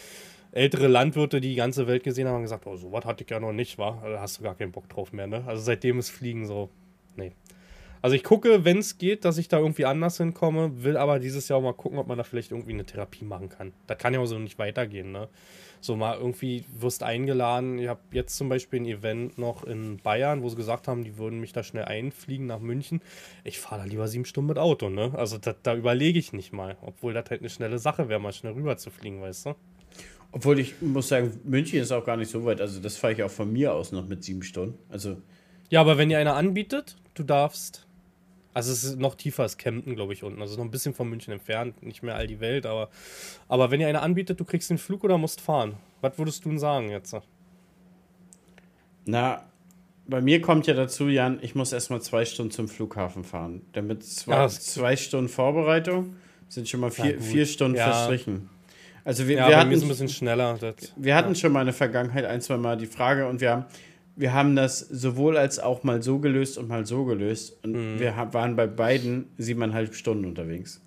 ältere 0.52 0.88
Landwirte, 0.88 1.42
die 1.42 1.50
die 1.50 1.56
ganze 1.56 1.88
Welt 1.88 2.04
gesehen 2.04 2.28
haben, 2.28 2.36
haben 2.36 2.42
gesagt, 2.44 2.68
oh, 2.68 2.76
sowas 2.76 3.06
hatte 3.06 3.24
ich 3.24 3.30
ja 3.30 3.40
noch 3.40 3.54
nicht, 3.54 3.78
war, 3.78 4.02
da 4.04 4.20
hast 4.20 4.40
du 4.40 4.44
gar 4.44 4.56
keinen 4.56 4.72
Bock 4.72 4.90
drauf 4.90 5.14
mehr, 5.14 5.28
ne? 5.28 5.44
Also 5.46 5.64
seitdem 5.64 6.00
ist 6.00 6.10
Fliegen 6.10 6.46
so, 6.46 6.70
nee. 7.16 7.34
Also 8.08 8.16
ich 8.16 8.24
gucke, 8.24 8.64
wenn 8.64 8.78
es 8.78 8.98
geht, 8.98 9.26
dass 9.26 9.38
ich 9.38 9.50
da 9.50 9.60
irgendwie 9.60 9.84
anders 9.84 10.16
hinkomme, 10.16 10.82
will 10.82 10.96
aber 10.96 11.20
dieses 11.20 11.50
Jahr 11.50 11.60
auch 11.60 11.64
mal 11.64 11.74
gucken, 11.74 12.00
ob 12.00 12.08
man 12.08 12.18
da 12.18 12.24
vielleicht 12.24 12.52
irgendwie 12.52 12.72
eine 12.72 12.86
Therapie 12.86 13.26
machen 13.26 13.50
kann. 13.50 13.74
Das 13.86 13.98
kann 13.98 14.14
ja 14.14 14.22
auch 14.22 14.26
so 14.26 14.40
nicht 14.40 14.58
weitergehen, 14.58 15.12
ne? 15.12 15.28
So 15.82 15.98
mal 15.98 16.18
irgendwie 16.18 16.64
wirst 16.80 17.04
eingeladen. 17.04 17.80
Ich 17.80 17.90
habe 17.90 18.00
jetzt 18.14 18.38
zum 18.38 18.48
Beispiel 18.48 18.80
ein 18.80 18.86
Event 18.86 19.38
noch 19.38 19.66
in 19.66 19.98
Bayern, 19.98 20.42
wo 20.42 20.48
sie 20.48 20.56
gesagt 20.56 20.88
haben, 20.88 21.04
die 21.04 21.18
würden 21.18 21.42
mich 21.42 21.52
da 21.52 21.64
schnell 21.64 21.84
einfliegen 21.84 22.46
nach 22.46 22.62
München. 22.62 23.02
Ich 23.44 23.60
fahre 23.60 23.82
da 23.82 23.86
lieber 23.86 24.08
sieben 24.08 24.24
Stunden 24.24 24.48
mit 24.48 24.58
Auto, 24.58 24.88
ne? 24.88 25.12
Also 25.14 25.38
dat, 25.38 25.58
da 25.64 25.76
überlege 25.76 26.18
ich 26.18 26.32
nicht 26.32 26.54
mal, 26.54 26.78
obwohl 26.82 27.12
das 27.12 27.30
halt 27.30 27.42
eine 27.42 27.50
schnelle 27.50 27.78
Sache 27.78 28.08
wäre, 28.08 28.22
mal 28.22 28.32
schnell 28.32 28.54
rüber 28.54 28.78
zu 28.78 28.90
fliegen, 28.90 29.22
weißt 29.22 29.48
du? 29.48 29.56
Obwohl 30.32 30.60
ich 30.60 30.82
muss 30.82 31.10
sagen, 31.10 31.38
München 31.44 31.82
ist 31.82 31.92
auch 31.92 32.06
gar 32.06 32.16
nicht 32.16 32.32
so 32.32 32.46
weit. 32.46 32.62
Also 32.62 32.80
das 32.80 32.96
fahre 32.96 33.12
ich 33.12 33.24
auch 33.24 33.32
von 33.32 33.52
mir 33.52 33.74
aus 33.74 33.92
noch 33.92 34.08
mit 34.08 34.24
sieben 34.24 34.44
Stunden. 34.44 34.80
Also 34.88 35.18
ja, 35.70 35.82
aber 35.82 35.98
wenn 35.98 36.08
dir 36.08 36.20
einer 36.20 36.38
anbietet, 36.38 36.96
du 37.14 37.24
darfst 37.24 37.87
also 38.58 38.72
es 38.72 38.84
ist 38.84 38.98
noch 38.98 39.14
tiefer 39.14 39.44
als 39.44 39.60
Kempten, 39.60 39.96
glaube 39.96 40.14
ich, 40.14 40.24
unten. 40.24 40.42
Also 40.42 40.58
noch 40.58 40.64
ein 40.64 40.72
bisschen 40.72 40.96
von 40.96 41.08
München 41.08 41.32
entfernt, 41.32 41.84
nicht 41.84 42.02
mehr 42.02 42.16
all 42.16 42.26
die 42.26 42.40
Welt, 42.40 42.66
aber, 42.66 42.90
aber 43.48 43.70
wenn 43.70 43.80
ihr 43.80 43.88
einer 43.88 44.02
anbietet, 44.02 44.40
du 44.40 44.46
kriegst 44.46 44.72
den 44.72 44.80
Flug 44.80 45.04
oder 45.04 45.20
musst 45.20 45.42
fahren. 45.42 45.76
Was 46.02 46.18
würdest 46.18 46.44
du 46.44 46.50
denn 46.50 46.58
sagen 46.58 46.90
jetzt? 46.90 47.16
Na, 49.06 49.44
bei 50.08 50.22
mir 50.22 50.42
kommt 50.42 50.66
ja 50.66 50.74
dazu, 50.74 51.08
Jan, 51.08 51.38
ich 51.44 51.54
muss 51.54 51.72
erstmal 51.72 52.02
zwei 52.02 52.26
Stunden 52.26 52.52
zum 52.52 52.68
Flughafen 52.68 53.24
fahren. 53.24 53.62
Damit 53.74 54.04
zwei, 54.04 54.34
ja, 54.34 54.48
zwei 54.48 54.96
Stunden 54.96 55.30
Vorbereitung 55.30 56.16
sind 56.50 56.68
schon 56.68 56.80
mal 56.80 56.90
vier, 56.90 57.22
vier 57.22 57.46
Stunden 57.46 57.78
ja. 57.78 57.92
verstrichen. 57.92 58.50
Also 59.04 59.28
wir, 59.28 59.38
ja, 59.38 59.50
wir 59.50 59.58
hatten, 59.58 59.72
ein 59.72 59.88
bisschen 59.88 60.10
schneller. 60.10 60.58
Das, 60.60 60.94
wir 60.96 61.16
hatten 61.16 61.36
schon 61.36 61.52
mal 61.52 61.62
in 61.62 61.68
der 61.68 61.76
Vergangenheit 61.76 62.26
ein, 62.26 62.42
zwei 62.42 62.58
Mal 62.58 62.76
die 62.76 62.88
Frage 62.88 63.28
und 63.28 63.40
wir 63.40 63.52
haben 63.52 63.66
wir 64.18 64.34
haben 64.34 64.56
das 64.56 64.80
sowohl 64.80 65.38
als 65.38 65.60
auch 65.60 65.84
mal 65.84 66.02
so 66.02 66.20
gelöst 66.20 66.58
und 66.58 66.68
mal 66.68 66.86
so 66.86 67.06
gelöst. 67.06 67.58
Und 67.64 67.74
mhm. 67.74 68.00
wir 68.00 68.16
waren 68.32 68.56
bei 68.56 68.68
beiden 68.68 69.30
siebeneinhalb 69.38 69.94
Stunden 69.94 70.26
unterwegs. 70.26 70.82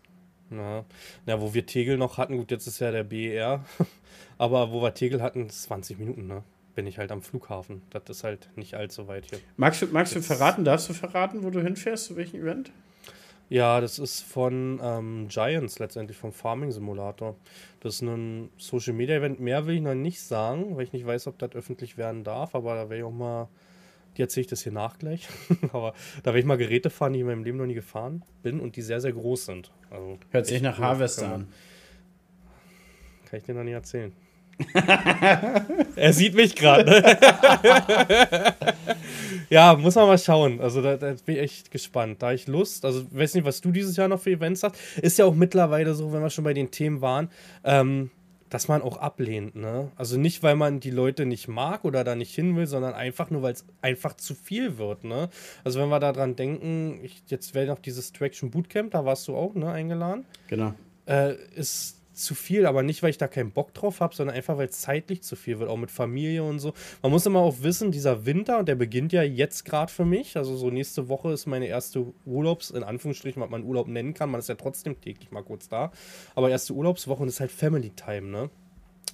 Ja. 0.50 0.84
ja, 1.26 1.40
wo 1.40 1.54
wir 1.54 1.64
Tegel 1.64 1.96
noch 1.96 2.18
hatten, 2.18 2.36
gut, 2.36 2.50
jetzt 2.50 2.66
ist 2.66 2.80
ja 2.80 2.90
der 2.90 3.04
BER, 3.04 3.64
aber 4.38 4.72
wo 4.72 4.82
wir 4.82 4.94
Tegel 4.94 5.22
hatten, 5.22 5.48
20 5.48 5.98
Minuten, 6.00 6.26
ne? 6.26 6.42
Bin 6.74 6.86
ich 6.86 6.98
halt 6.98 7.12
am 7.12 7.22
Flughafen. 7.22 7.82
Das 7.90 8.02
ist 8.08 8.24
halt 8.24 8.48
nicht 8.56 8.74
allzu 8.74 9.06
weit 9.06 9.26
hier. 9.26 9.38
Magst 9.56 9.82
du, 9.82 9.86
magst 9.86 10.14
du 10.14 10.22
verraten, 10.22 10.64
darfst 10.64 10.88
du 10.88 10.92
verraten, 10.92 11.42
wo 11.44 11.50
du 11.50 11.60
hinfährst, 11.60 12.06
zu 12.06 12.16
welchem 12.16 12.40
Event? 12.40 12.72
Ja, 13.51 13.80
das 13.80 13.98
ist 13.98 14.22
von 14.22 14.80
ähm, 14.80 15.26
Giants 15.28 15.80
letztendlich, 15.80 16.16
vom 16.16 16.32
Farming 16.32 16.70
Simulator. 16.70 17.34
Das 17.80 17.96
ist 17.96 18.03
ein 18.03 18.48
Social 18.57 18.92
Media 18.92 19.16
Event. 19.16 19.40
Mehr 19.40 19.66
will 19.66 19.74
ich 19.74 19.80
noch 19.80 19.94
nicht 19.94 20.22
sagen, 20.22 20.76
weil 20.76 20.84
ich 20.84 20.92
nicht 20.92 21.05
weiß, 21.05 21.26
ob 21.26 21.36
das 21.38 21.51
öffentlich 21.57 21.98
werden 21.98 22.22
darf, 22.22 22.55
aber 22.55 22.76
da 22.76 22.82
werde 22.82 22.98
ich 22.98 23.03
auch 23.03 23.11
mal, 23.11 23.48
die 24.16 24.22
erzähle 24.22 24.42
ich 24.42 24.46
das 24.46 24.62
hier 24.62 24.70
nach 24.70 24.98
gleich. 24.98 25.28
aber 25.72 25.94
da 26.22 26.26
werde 26.26 26.38
ich 26.38 26.44
mal 26.44 26.59
Geräte 26.59 26.90
fahren, 26.90 27.12
die 27.12 27.18
ich 27.18 27.22
in 27.22 27.26
meinem 27.26 27.42
Leben 27.42 27.59
noch 27.59 27.66
nie 27.66 27.74
gefahren 27.74 28.22
bin 28.44 28.61
und 28.61 28.76
die 28.76 28.82
sehr, 28.82 29.01
sehr 29.01 29.12
groß 29.12 29.46
sind. 29.46 29.72
Also 29.90 30.20
Hört 30.30 30.46
sich 30.46 30.62
nach 30.62 30.78
Harvester 30.78 31.34
an. 31.34 31.48
Kann 33.28 33.38
ich 33.38 33.44
dir 33.44 33.55
noch 33.55 33.64
nicht 33.64 33.74
erzählen. 33.74 34.12
er 35.96 36.12
sieht 36.12 36.34
mich 36.34 36.54
gerade. 36.54 37.18
ja, 39.50 39.74
muss 39.74 39.94
man 39.94 40.06
mal 40.06 40.18
schauen. 40.18 40.61
Also 40.61 40.82
da, 40.82 40.96
da, 40.96 41.14
bin 41.24 41.36
ich 41.36 41.42
echt 41.42 41.70
gespannt. 41.70 42.22
Da 42.22 42.28
habe 42.28 42.36
ich 42.36 42.46
Lust. 42.46 42.84
Also 42.84 43.04
weiß 43.11 43.34
nicht, 43.34 43.44
was 43.44 43.61
du 43.61 43.72
dieses 43.72 43.96
Jahr 43.96 44.08
noch 44.08 44.20
für 44.20 44.30
Events 44.30 44.62
hast. 44.62 44.76
Ist 45.00 45.18
ja 45.18 45.24
auch 45.24 45.34
mittlerweile 45.34 45.94
so, 45.94 46.12
wenn 46.12 46.22
wir 46.22 46.30
schon 46.30 46.44
bei 46.44 46.54
den 46.54 46.70
Themen 46.70 47.00
waren, 47.00 47.30
ähm, 47.64 48.11
dass 48.50 48.68
man 48.68 48.82
auch 48.82 48.98
ablehnt. 48.98 49.54
Ne? 49.54 49.90
Also 49.96 50.18
nicht, 50.18 50.42
weil 50.42 50.56
man 50.56 50.80
die 50.80 50.90
Leute 50.90 51.24
nicht 51.24 51.48
mag 51.48 51.84
oder 51.84 52.04
da 52.04 52.14
nicht 52.16 52.34
hin 52.34 52.56
will, 52.56 52.66
sondern 52.66 52.94
einfach 52.94 53.30
nur, 53.30 53.42
weil 53.42 53.52
es 53.52 53.64
einfach 53.80 54.14
zu 54.14 54.34
viel 54.34 54.76
wird. 54.76 55.04
Ne? 55.04 55.30
Also 55.64 55.80
wenn 55.80 55.88
wir 55.88 56.00
daran 56.00 56.36
denken, 56.36 57.00
ich, 57.02 57.22
jetzt 57.28 57.54
wäre 57.54 57.66
noch 57.66 57.78
dieses 57.78 58.12
Traction 58.12 58.50
Bootcamp, 58.50 58.90
da 58.90 59.04
warst 59.04 59.28
du 59.28 59.36
auch 59.36 59.54
ne, 59.54 59.70
eingeladen. 59.70 60.24
Genau. 60.48 60.74
Äh, 61.06 61.34
ist 61.54 61.99
zu 62.12 62.34
viel, 62.34 62.66
aber 62.66 62.82
nicht, 62.82 63.02
weil 63.02 63.11
ich 63.11 63.18
da 63.18 63.28
keinen 63.28 63.52
Bock 63.52 63.72
drauf 63.74 64.00
habe, 64.00 64.14
sondern 64.14 64.36
einfach, 64.36 64.56
weil 64.56 64.68
es 64.68 64.80
zeitlich 64.80 65.22
zu 65.22 65.36
viel 65.36 65.58
wird, 65.58 65.70
auch 65.70 65.76
mit 65.76 65.90
Familie 65.90 66.42
und 66.42 66.58
so. 66.58 66.74
Man 67.02 67.12
muss 67.12 67.26
immer 67.26 67.40
auch 67.40 67.62
wissen, 67.62 67.92
dieser 67.92 68.26
Winter, 68.26 68.58
und 68.58 68.68
der 68.68 68.74
beginnt 68.74 69.12
ja 69.12 69.22
jetzt 69.22 69.64
gerade 69.64 69.92
für 69.92 70.04
mich, 70.04 70.36
also 70.36 70.56
so 70.56 70.70
nächste 70.70 71.08
Woche 71.08 71.32
ist 71.32 71.46
meine 71.46 71.66
erste 71.66 72.12
Urlaubs, 72.26 72.70
in 72.70 72.82
Anführungsstrichen, 72.82 73.40
was 73.40 73.50
man 73.50 73.64
Urlaub 73.64 73.88
nennen 73.88 74.14
kann, 74.14 74.30
man 74.30 74.40
ist 74.40 74.48
ja 74.48 74.54
trotzdem 74.56 75.00
täglich 75.00 75.30
mal 75.30 75.42
kurz 75.42 75.68
da, 75.68 75.92
aber 76.34 76.50
erste 76.50 76.74
Urlaubswoche 76.74 77.22
und 77.22 77.28
ist 77.28 77.40
halt 77.40 77.52
Family 77.52 77.90
Time, 77.90 78.28
ne? 78.28 78.50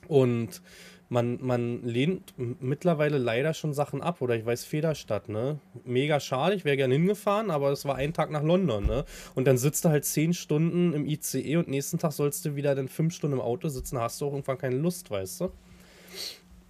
Und 0.09 0.63
man, 1.09 1.39
man 1.41 1.83
lehnt 1.85 2.35
mittlerweile 2.37 3.19
leider 3.19 3.55
schon 3.55 3.73
Sachen 3.73 4.03
ab. 4.03 4.21
Oder 4.21 4.37
ich 4.37 4.45
weiß, 4.45 4.65
Federstadt, 4.65 5.29
ne? 5.29 5.59
Mega 5.85 6.21
schade, 6.21 6.55
ich 6.55 6.65
wäre 6.65 6.77
gerne 6.77 6.95
hingefahren, 6.95 7.51
aber 7.51 7.71
es 7.71 7.85
war 7.85 7.97
ein 7.97 8.13
Tag 8.13 8.31
nach 8.31 8.43
London, 8.43 8.87
ne? 8.87 9.05
Und 9.35 9.47
dann 9.47 9.59
sitzt 9.59 9.85
du 9.85 9.89
halt 9.89 10.05
zehn 10.05 10.35
Stunden 10.35 10.93
im 10.93 11.07
ICE 11.07 11.57
und 11.57 11.69
nächsten 11.69 11.99
Tag 11.99 12.13
sollst 12.13 12.45
du 12.45 12.57
wieder 12.57 12.75
dann 12.75 12.89
fünf 12.89 13.15
Stunden 13.15 13.37
im 13.37 13.43
Auto 13.43 13.69
sitzen, 13.69 13.99
hast 13.99 14.21
du 14.21 14.27
auch 14.27 14.33
irgendwann 14.33 14.59
keine 14.59 14.77
Lust, 14.77 15.11
weißt 15.11 15.43
du? 15.43 15.53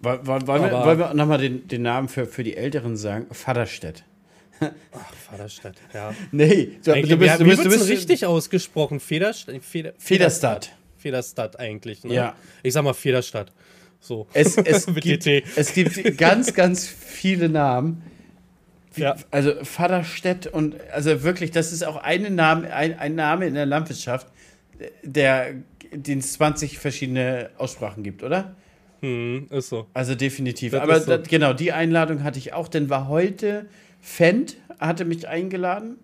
Wollen, 0.01 0.27
wollen, 0.27 0.47
wir, 0.47 0.73
wollen 0.73 0.99
wir 0.99 1.15
nochmal 1.15 1.39
den, 1.39 1.67
den 1.69 1.83
Namen 1.83 2.09
für, 2.09 2.27
für 2.27 2.45
die 2.45 2.57
Älteren 2.57 2.97
sagen? 2.97 3.27
Vaterstedt. 3.31 4.05
Ach, 4.61 5.15
Vaterstadt, 5.15 5.77
ja. 5.93 6.15
Nee, 6.33 6.79
du, 6.85 6.93
du 6.93 7.17
bist, 7.17 7.41
du 7.41 7.45
bist, 7.45 7.65
du 7.65 7.69
bist 7.71 7.89
richtig 7.89 8.27
ausgesprochen. 8.27 9.01
Federstadt. 9.01 9.63
Feder, 9.63 9.93
Federstadt. 9.99 10.73
Federstadt 10.97 11.59
eigentlich. 11.59 12.05
Ne? 12.05 12.15
Ja. 12.15 12.37
Ich 12.63 12.73
sag 12.73 12.85
mal 12.85 12.95
Federstadt. 12.95 13.53
So. 14.07 14.27
Es, 14.33 14.57
es, 14.57 14.87
gibt, 14.95 15.27
es 15.27 15.73
gibt 15.75 16.19
ganz, 16.19 16.55
ganz 16.55 16.87
viele 16.87 17.49
Namen. 17.49 18.03
Ja. 18.95 19.17
Also 19.31 19.53
Vaterstedt 19.63 20.47
und 20.47 20.77
also 20.91 21.23
wirklich, 21.23 21.51
das 21.51 21.73
ist 21.73 21.85
auch 21.85 21.97
eine 21.97 22.31
Name, 22.31 22.73
ein, 22.73 22.99
ein 22.99 23.15
Name 23.15 23.47
in 23.47 23.55
der 23.55 23.67
Landwirtschaft, 23.67 24.29
der 25.03 25.55
den 25.93 26.19
es 26.19 26.33
20 26.35 26.79
verschiedene 26.79 27.51
Aussprachen 27.59 28.03
gibt, 28.03 28.23
oder? 28.23 28.57
Hm, 29.01 29.47
ist 29.51 29.69
so. 29.69 29.87
Also 29.95 30.15
definitiv. 30.15 30.73
Das 30.73 30.83
Aber 30.83 31.01
so. 31.01 31.17
das, 31.17 31.29
genau, 31.29 31.53
die 31.53 31.73
Einladung 31.73 32.23
hatte 32.23 32.39
ich 32.39 32.55
auch, 32.55 32.69
denn 32.69 32.91
war 32.91 33.09
heute 33.09 33.67
Fendt 34.01 34.57
hatte 34.79 35.05
mich 35.05 35.27
eingeladen 35.29 35.99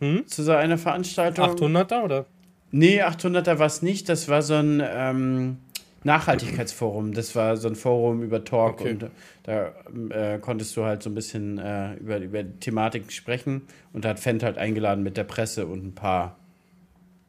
hm? 0.00 0.26
zu 0.26 0.42
so 0.42 0.52
einer 0.52 0.78
Veranstaltung. 0.78 1.44
800er 1.44 2.02
oder? 2.02 2.26
Nee, 2.70 3.02
800er 3.02 3.58
war 3.58 3.66
es 3.66 3.82
nicht. 3.82 4.08
Das 4.08 4.28
war 4.28 4.42
so 4.42 4.54
ein 4.54 4.82
ähm, 4.84 5.58
Nachhaltigkeitsforum. 6.04 7.12
Das 7.12 7.36
war 7.36 7.56
so 7.56 7.68
ein 7.68 7.76
Forum 7.76 8.22
über 8.22 8.44
Talk 8.44 8.80
okay. 8.80 8.90
und 8.90 9.10
da 9.42 9.72
äh, 10.10 10.38
konntest 10.38 10.76
du 10.76 10.84
halt 10.84 11.02
so 11.02 11.10
ein 11.10 11.14
bisschen 11.14 11.58
äh, 11.58 11.94
über, 11.94 12.18
über 12.18 12.42
Thematiken 12.60 13.10
sprechen. 13.10 13.62
Und 13.92 14.04
da 14.04 14.10
hat 14.10 14.20
Fendt 14.20 14.42
halt 14.42 14.56
eingeladen 14.58 15.02
mit 15.02 15.16
der 15.16 15.24
Presse 15.24 15.66
und 15.66 15.84
ein 15.84 15.94
paar 15.94 16.36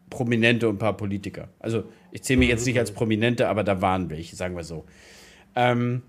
Prominente 0.09 0.69
und 0.69 0.75
ein 0.75 0.79
paar 0.79 0.97
Politiker. 0.97 1.49
Also 1.59 1.85
ich 2.11 2.23
zähle 2.23 2.39
mich 2.39 2.49
jetzt 2.49 2.65
nicht 2.65 2.79
als 2.79 2.91
Prominente, 2.91 3.47
aber 3.47 3.63
da 3.63 3.81
waren 3.81 4.09
welche, 4.09 4.35
sagen 4.35 4.55
wir 4.55 4.63
so. 4.63 4.85
Ähm, 5.55 6.01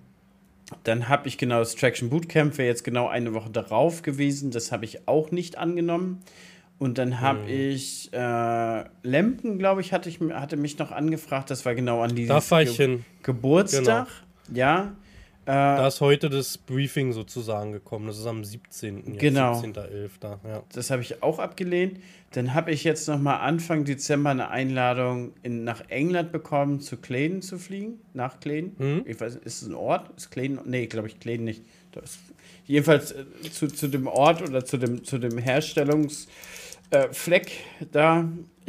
dann 0.85 1.09
habe 1.09 1.29
ich 1.29 1.39
genau 1.39 1.59
das 1.59 1.75
Traction 1.75 2.11
Bootcamp, 2.11 2.59
wäre 2.59 2.69
jetzt 2.69 2.85
genau 2.85 3.09
eine 3.09 3.35
Woche 3.35 3.51
darauf 3.51 4.03
gewesen. 4.03 4.51
Das 4.51 4.73
habe 4.73 4.85
ich 4.85 5.07
auch 5.07 5.31
nicht 5.31 5.59
angenommen. 5.59 6.23
Und 6.83 6.99
dann 6.99 7.20
habe 7.20 7.43
mhm. 7.43 7.49
ich 7.49 8.12
äh, 8.12 8.85
Lemken, 9.05 9.57
glaube 9.57 9.83
ich, 9.83 9.93
hatte 9.93 10.09
ich 10.09 10.18
hatte 10.33 10.57
mich 10.57 10.78
noch 10.78 10.91
angefragt. 10.91 11.49
Das 11.49 11.64
war 11.64 11.76
genau 11.76 12.03
an 12.03 12.16
diesem 12.16 12.37
Ge 12.37 12.99
Geburtstag. 13.22 14.09
Genau. 14.49 14.59
Ja. 14.59 14.97
Äh, 15.45 15.53
da 15.53 15.87
ist 15.87 16.01
heute 16.01 16.28
das 16.28 16.59
Briefing 16.59 17.12
sozusagen 17.12 17.70
gekommen. 17.70 18.09
Das 18.09 18.18
ist 18.18 18.26
am 18.26 18.43
17. 18.43 19.16
Genau. 19.16 19.61
17.11. 19.61 20.09
Ja. 20.45 20.64
Das 20.72 20.91
habe 20.91 21.03
ich 21.03 21.22
auch 21.22 21.39
abgelehnt. 21.39 22.01
Dann 22.33 22.53
habe 22.53 22.72
ich 22.72 22.83
jetzt 22.83 23.07
noch 23.07 23.20
mal 23.20 23.37
Anfang 23.37 23.85
Dezember 23.85 24.30
eine 24.30 24.51
Einladung 24.51 25.35
in, 25.45 25.62
nach 25.62 25.85
England 25.89 26.33
bekommen, 26.33 26.80
zu 26.80 26.97
Claydon 26.97 27.43
zu 27.43 27.59
fliegen. 27.59 28.01
Nach 28.12 28.41
Claydon. 28.41 28.72
Mhm. 28.76 29.03
Ich 29.07 29.20
weiß, 29.20 29.37
ist 29.37 29.62
es 29.62 29.68
ein 29.68 29.76
Ort? 29.76 30.11
Ist 30.16 30.33
Claydon? 30.33 30.59
Nee, 30.64 30.89
glaube 30.89 31.07
ich, 31.07 31.20
Claydon 31.20 31.45
nicht. 31.45 31.62
Das, 31.93 32.18
jedenfalls 32.66 33.12
äh, 33.12 33.24
zu, 33.53 33.68
zu 33.68 33.87
dem 33.87 34.09
Ort 34.09 34.43
oder 34.43 34.64
zu 34.64 34.78
dem, 34.78 35.05
zu 35.05 35.18
dem 35.18 35.39
Herstellungs- 35.39 36.26
äh, 36.93 37.09
Fleck 37.12 37.53
da, 37.90 38.28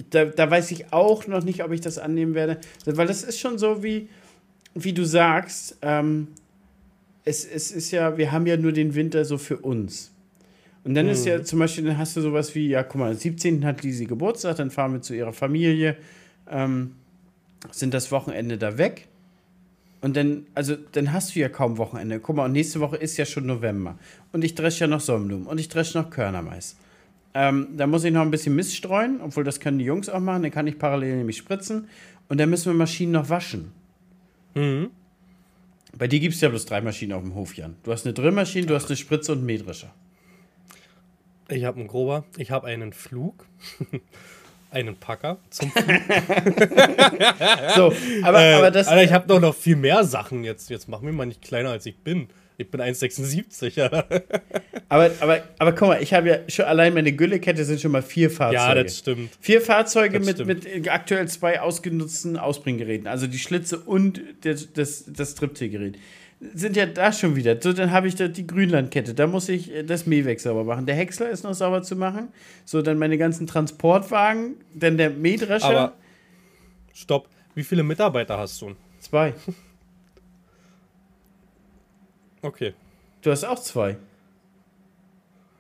da, 0.10 0.26
da 0.26 0.50
weiß 0.50 0.72
ich 0.72 0.92
auch 0.92 1.28
noch 1.28 1.44
nicht, 1.44 1.64
ob 1.64 1.72
ich 1.72 1.82
das 1.82 1.98
annehmen 1.98 2.34
werde. 2.34 2.60
Weil 2.86 3.08
das 3.08 3.24
ist 3.24 3.40
schon 3.40 3.58
so, 3.58 3.84
wie, 3.84 4.10
wie 4.74 4.94
du 4.94 5.06
sagst, 5.06 5.78
ähm, 5.82 6.30
es, 7.26 7.46
es 7.46 7.72
ist 7.72 7.92
ja, 7.92 8.18
wir 8.18 8.32
haben 8.32 8.48
ja 8.48 8.58
nur 8.58 8.72
den 8.72 8.96
Winter 8.96 9.26
so 9.26 9.38
für 9.38 9.58
uns. 9.58 10.12
Und 10.84 10.96
dann 10.96 11.06
mhm. 11.06 11.12
ist 11.12 11.26
ja 11.26 11.44
zum 11.44 11.60
Beispiel, 11.60 11.86
dann 11.86 11.98
hast 11.98 12.18
du 12.18 12.22
sowas 12.22 12.56
wie, 12.56 12.68
ja, 12.68 12.84
guck 12.84 13.00
mal, 13.00 13.12
am 13.12 13.18
17. 13.18 13.66
hat 13.66 13.84
Lisi 13.84 14.06
Geburtstag, 14.06 14.58
dann 14.58 14.72
fahren 14.72 14.94
wir 14.94 15.02
zu 15.02 15.14
ihrer 15.14 15.32
Familie, 15.32 15.96
ähm, 16.50 16.96
sind 17.72 17.94
das 17.94 18.12
Wochenende 18.12 18.58
da 18.58 18.78
weg. 18.78 19.08
Und 20.02 20.18
dann, 20.18 20.48
also, 20.54 20.76
dann 20.92 21.14
hast 21.14 21.34
du 21.34 21.40
ja 21.40 21.48
kaum 21.48 21.78
Wochenende. 21.78 22.20
Guck 22.20 22.36
mal, 22.36 22.46
und 22.46 22.52
nächste 22.52 22.82
Woche 22.82 22.98
ist 22.98 23.16
ja 23.16 23.26
schon 23.26 23.46
November. 23.46 23.98
Und 24.34 24.44
ich 24.44 24.54
dresche 24.56 24.82
ja 24.82 24.88
noch 24.88 25.00
Sonnenblumen 25.00 25.48
und 25.48 25.60
ich 25.60 25.70
dresche 25.70 25.98
noch 25.98 26.10
Körnermais. 26.10 26.76
Ähm, 27.34 27.70
da 27.76 27.88
muss 27.88 28.04
ich 28.04 28.12
noch 28.12 28.22
ein 28.22 28.32
bisschen 28.32 28.56
Mist 28.56 28.76
streuen, 28.76 29.20
obwohl 29.22 29.44
das 29.44 29.60
können 29.60 29.80
die 29.80 29.86
Jungs 29.86 30.10
auch 30.10 30.20
machen. 30.20 30.44
Dann 30.44 30.52
kann 30.52 30.68
ich 30.68 30.78
parallel 30.78 31.18
nämlich 31.18 31.38
spritzen. 31.38 31.88
Und 32.30 32.40
dann 32.40 32.50
müssen 32.50 32.68
wir 32.68 32.74
Maschinen 32.74 33.14
noch 33.14 33.30
waschen. 33.30 33.72
Mhm. 34.54 34.92
Bei 35.98 36.08
dir 36.08 36.20
gibt 36.20 36.36
es 36.36 36.42
ja 36.42 36.50
bloß 36.50 36.66
drei 36.66 36.82
Maschinen 36.82 37.14
auf 37.14 37.22
dem 37.22 37.36
Hof, 37.36 37.56
Jan. 37.56 37.76
Du 37.84 37.92
hast 37.92 38.06
eine 38.06 38.14
Drillmaschine, 38.14 38.66
du 38.66 38.76
hast 38.76 38.88
eine 38.88 38.98
Spritze 38.98 39.32
und 39.32 39.40
einen 39.40 39.46
Mähdrescher. 39.46 39.94
Ich 41.50 41.66
habe 41.66 41.80
einen 41.80 41.88
Grober, 41.88 42.24
ich 42.38 42.52
habe 42.52 42.68
einen 42.68 42.94
Flug, 42.94 43.46
einen 44.72 44.96
Packer 44.96 45.38
zum 45.50 45.72
so, 47.76 47.94
aber, 48.24 48.42
äh, 48.42 48.54
aber 48.54 48.72
das. 48.72 48.88
Alter, 48.88 49.04
ich 49.04 49.14
habe 49.14 49.28
doch 49.28 49.40
noch 49.40 49.54
viel 49.54 49.76
mehr 49.76 50.04
Sachen 50.04 50.44
jetzt. 50.44 50.72
Jetzt 50.72 50.88
mach 50.88 51.02
mir 51.02 51.12
mal 51.12 51.26
nicht 51.26 51.44
kleiner 51.44 51.70
als 51.70 51.86
ich 51.86 51.98
bin. 51.98 52.28
Ich 52.58 52.70
bin 52.70 52.82
1,76, 52.82 53.78
ja. 53.78 53.88
aber, 54.90 55.12
aber, 55.20 55.44
aber 55.58 55.72
guck 55.74 55.88
mal, 55.88 56.04
ich 56.04 56.14
habe 56.14 56.30
ja 56.30 56.38
schon 56.48 56.66
allein 56.66 56.94
meine 56.94 57.12
Güllekette 57.12 57.66
sind 57.66 57.82
schon 57.82 57.92
mal 57.92 58.04
vier 58.04 58.30
Fahrzeuge. 58.30 58.56
Ja, 58.56 58.76
das 58.76 59.00
stimmt. 59.00 59.32
Vier 59.40 59.62
Fahrzeuge 59.62 60.20
mit, 60.20 60.36
stimmt. 60.36 60.66
mit 60.66 60.90
aktuell 60.90 61.28
zwei 61.28 61.62
ausgenutzten 61.62 62.38
Ausbringgeräten. 62.38 63.08
Also 63.08 63.28
die 63.28 63.40
Schlitze 63.40 63.80
und 63.80 64.22
das, 64.42 64.72
das, 64.74 65.06
das 65.08 65.32
Striptiergerät. 65.32 65.98
Sind 66.54 66.76
ja 66.76 66.86
da 66.86 67.12
schon 67.12 67.36
wieder. 67.36 67.60
So, 67.62 67.72
dann 67.72 67.92
habe 67.92 68.08
ich 68.08 68.16
da 68.16 68.28
die 68.28 68.46
Grünlandkette. 68.46 69.14
Da 69.14 69.28
muss 69.28 69.48
ich 69.50 69.74
äh, 69.74 69.84
das 69.84 70.06
Mähwerk 70.06 70.40
sauber 70.40 70.64
machen. 70.64 70.86
Der 70.86 70.96
Häcksler 70.96 71.30
ist 71.30 71.44
noch 71.44 71.54
sauber 71.54 71.82
zu 71.84 71.96
machen. 71.96 72.28
So, 72.66 72.82
dann 72.82 72.98
meine 73.00 73.18
ganzen 73.18 73.48
Transportwagen. 73.48 74.56
Dann 74.74 74.98
der 74.98 75.10
Mähdrescher. 75.10 75.66
Aber, 75.66 75.94
stopp. 76.94 77.30
Wie 77.56 77.64
viele 77.64 77.84
Mitarbeiter 77.84 78.38
hast 78.38 78.62
du? 78.62 78.76
Zwei. 79.00 79.34
Okay. 82.44 82.74
Du 83.22 83.32
hast 83.32 83.44
auch 83.46 83.60
zwei. 83.60 83.98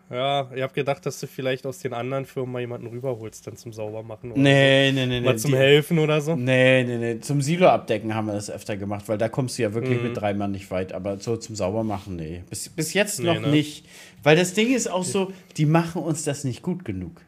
Ja, 0.10 0.52
ich 0.54 0.62
habe 0.62 0.74
gedacht, 0.74 1.04
dass 1.06 1.20
du 1.20 1.26
vielleicht 1.26 1.66
aus 1.66 1.80
den 1.80 1.94
anderen 1.94 2.26
Firmen 2.26 2.52
mal 2.52 2.60
jemanden 2.60 2.86
rüberholst, 2.86 3.48
dann 3.48 3.58
zum 3.58 3.74
Saubermachen 3.74 4.32
oder 4.32 4.40
nee, 4.40 4.90
so. 4.90 4.96
nee, 4.96 5.06
nee, 5.08 5.22
Mal 5.22 5.32
nee, 5.32 5.38
zum 5.40 5.52
die, 5.52 5.58
Helfen 5.58 5.98
oder 5.98 6.22
so. 6.22 6.36
Nee, 6.36 6.84
nee, 6.84 6.98
nee. 6.98 7.20
Zum 7.20 7.42
Silo 7.42 7.68
abdecken 7.68 8.14
haben 8.14 8.28
wir 8.28 8.34
das 8.34 8.52
öfter 8.52 8.78
gemacht, 8.78 9.08
weil 9.08 9.18
da 9.18 9.28
kommst 9.28 9.58
du 9.58 9.64
ja 9.64 9.74
wirklich 9.74 9.98
mhm. 9.98 10.10
mit 10.10 10.18
drei 10.18 10.36
Mann 10.36 10.52
nicht 10.52 10.70
weit. 10.70 10.94
Aber 10.94 11.18
so 11.20 11.36
zum 11.38 11.56
Saubermachen, 11.56 12.16
nee. 12.16 12.44
Bis, 12.48 12.70
bis 12.70 12.94
jetzt 12.94 13.22
nee, 13.22 13.26
noch 13.26 13.40
ne? 13.40 13.48
nicht. 13.48 13.88
Weil 14.22 14.36
das 14.36 14.54
Ding 14.54 14.76
ist 14.76 14.88
auch 14.88 15.04
so, 15.04 15.34
die 15.58 15.66
machen 15.66 16.04
uns 16.04 16.24
das 16.24 16.44
nicht 16.44 16.62
gut 16.62 16.86
genug. 16.86 17.22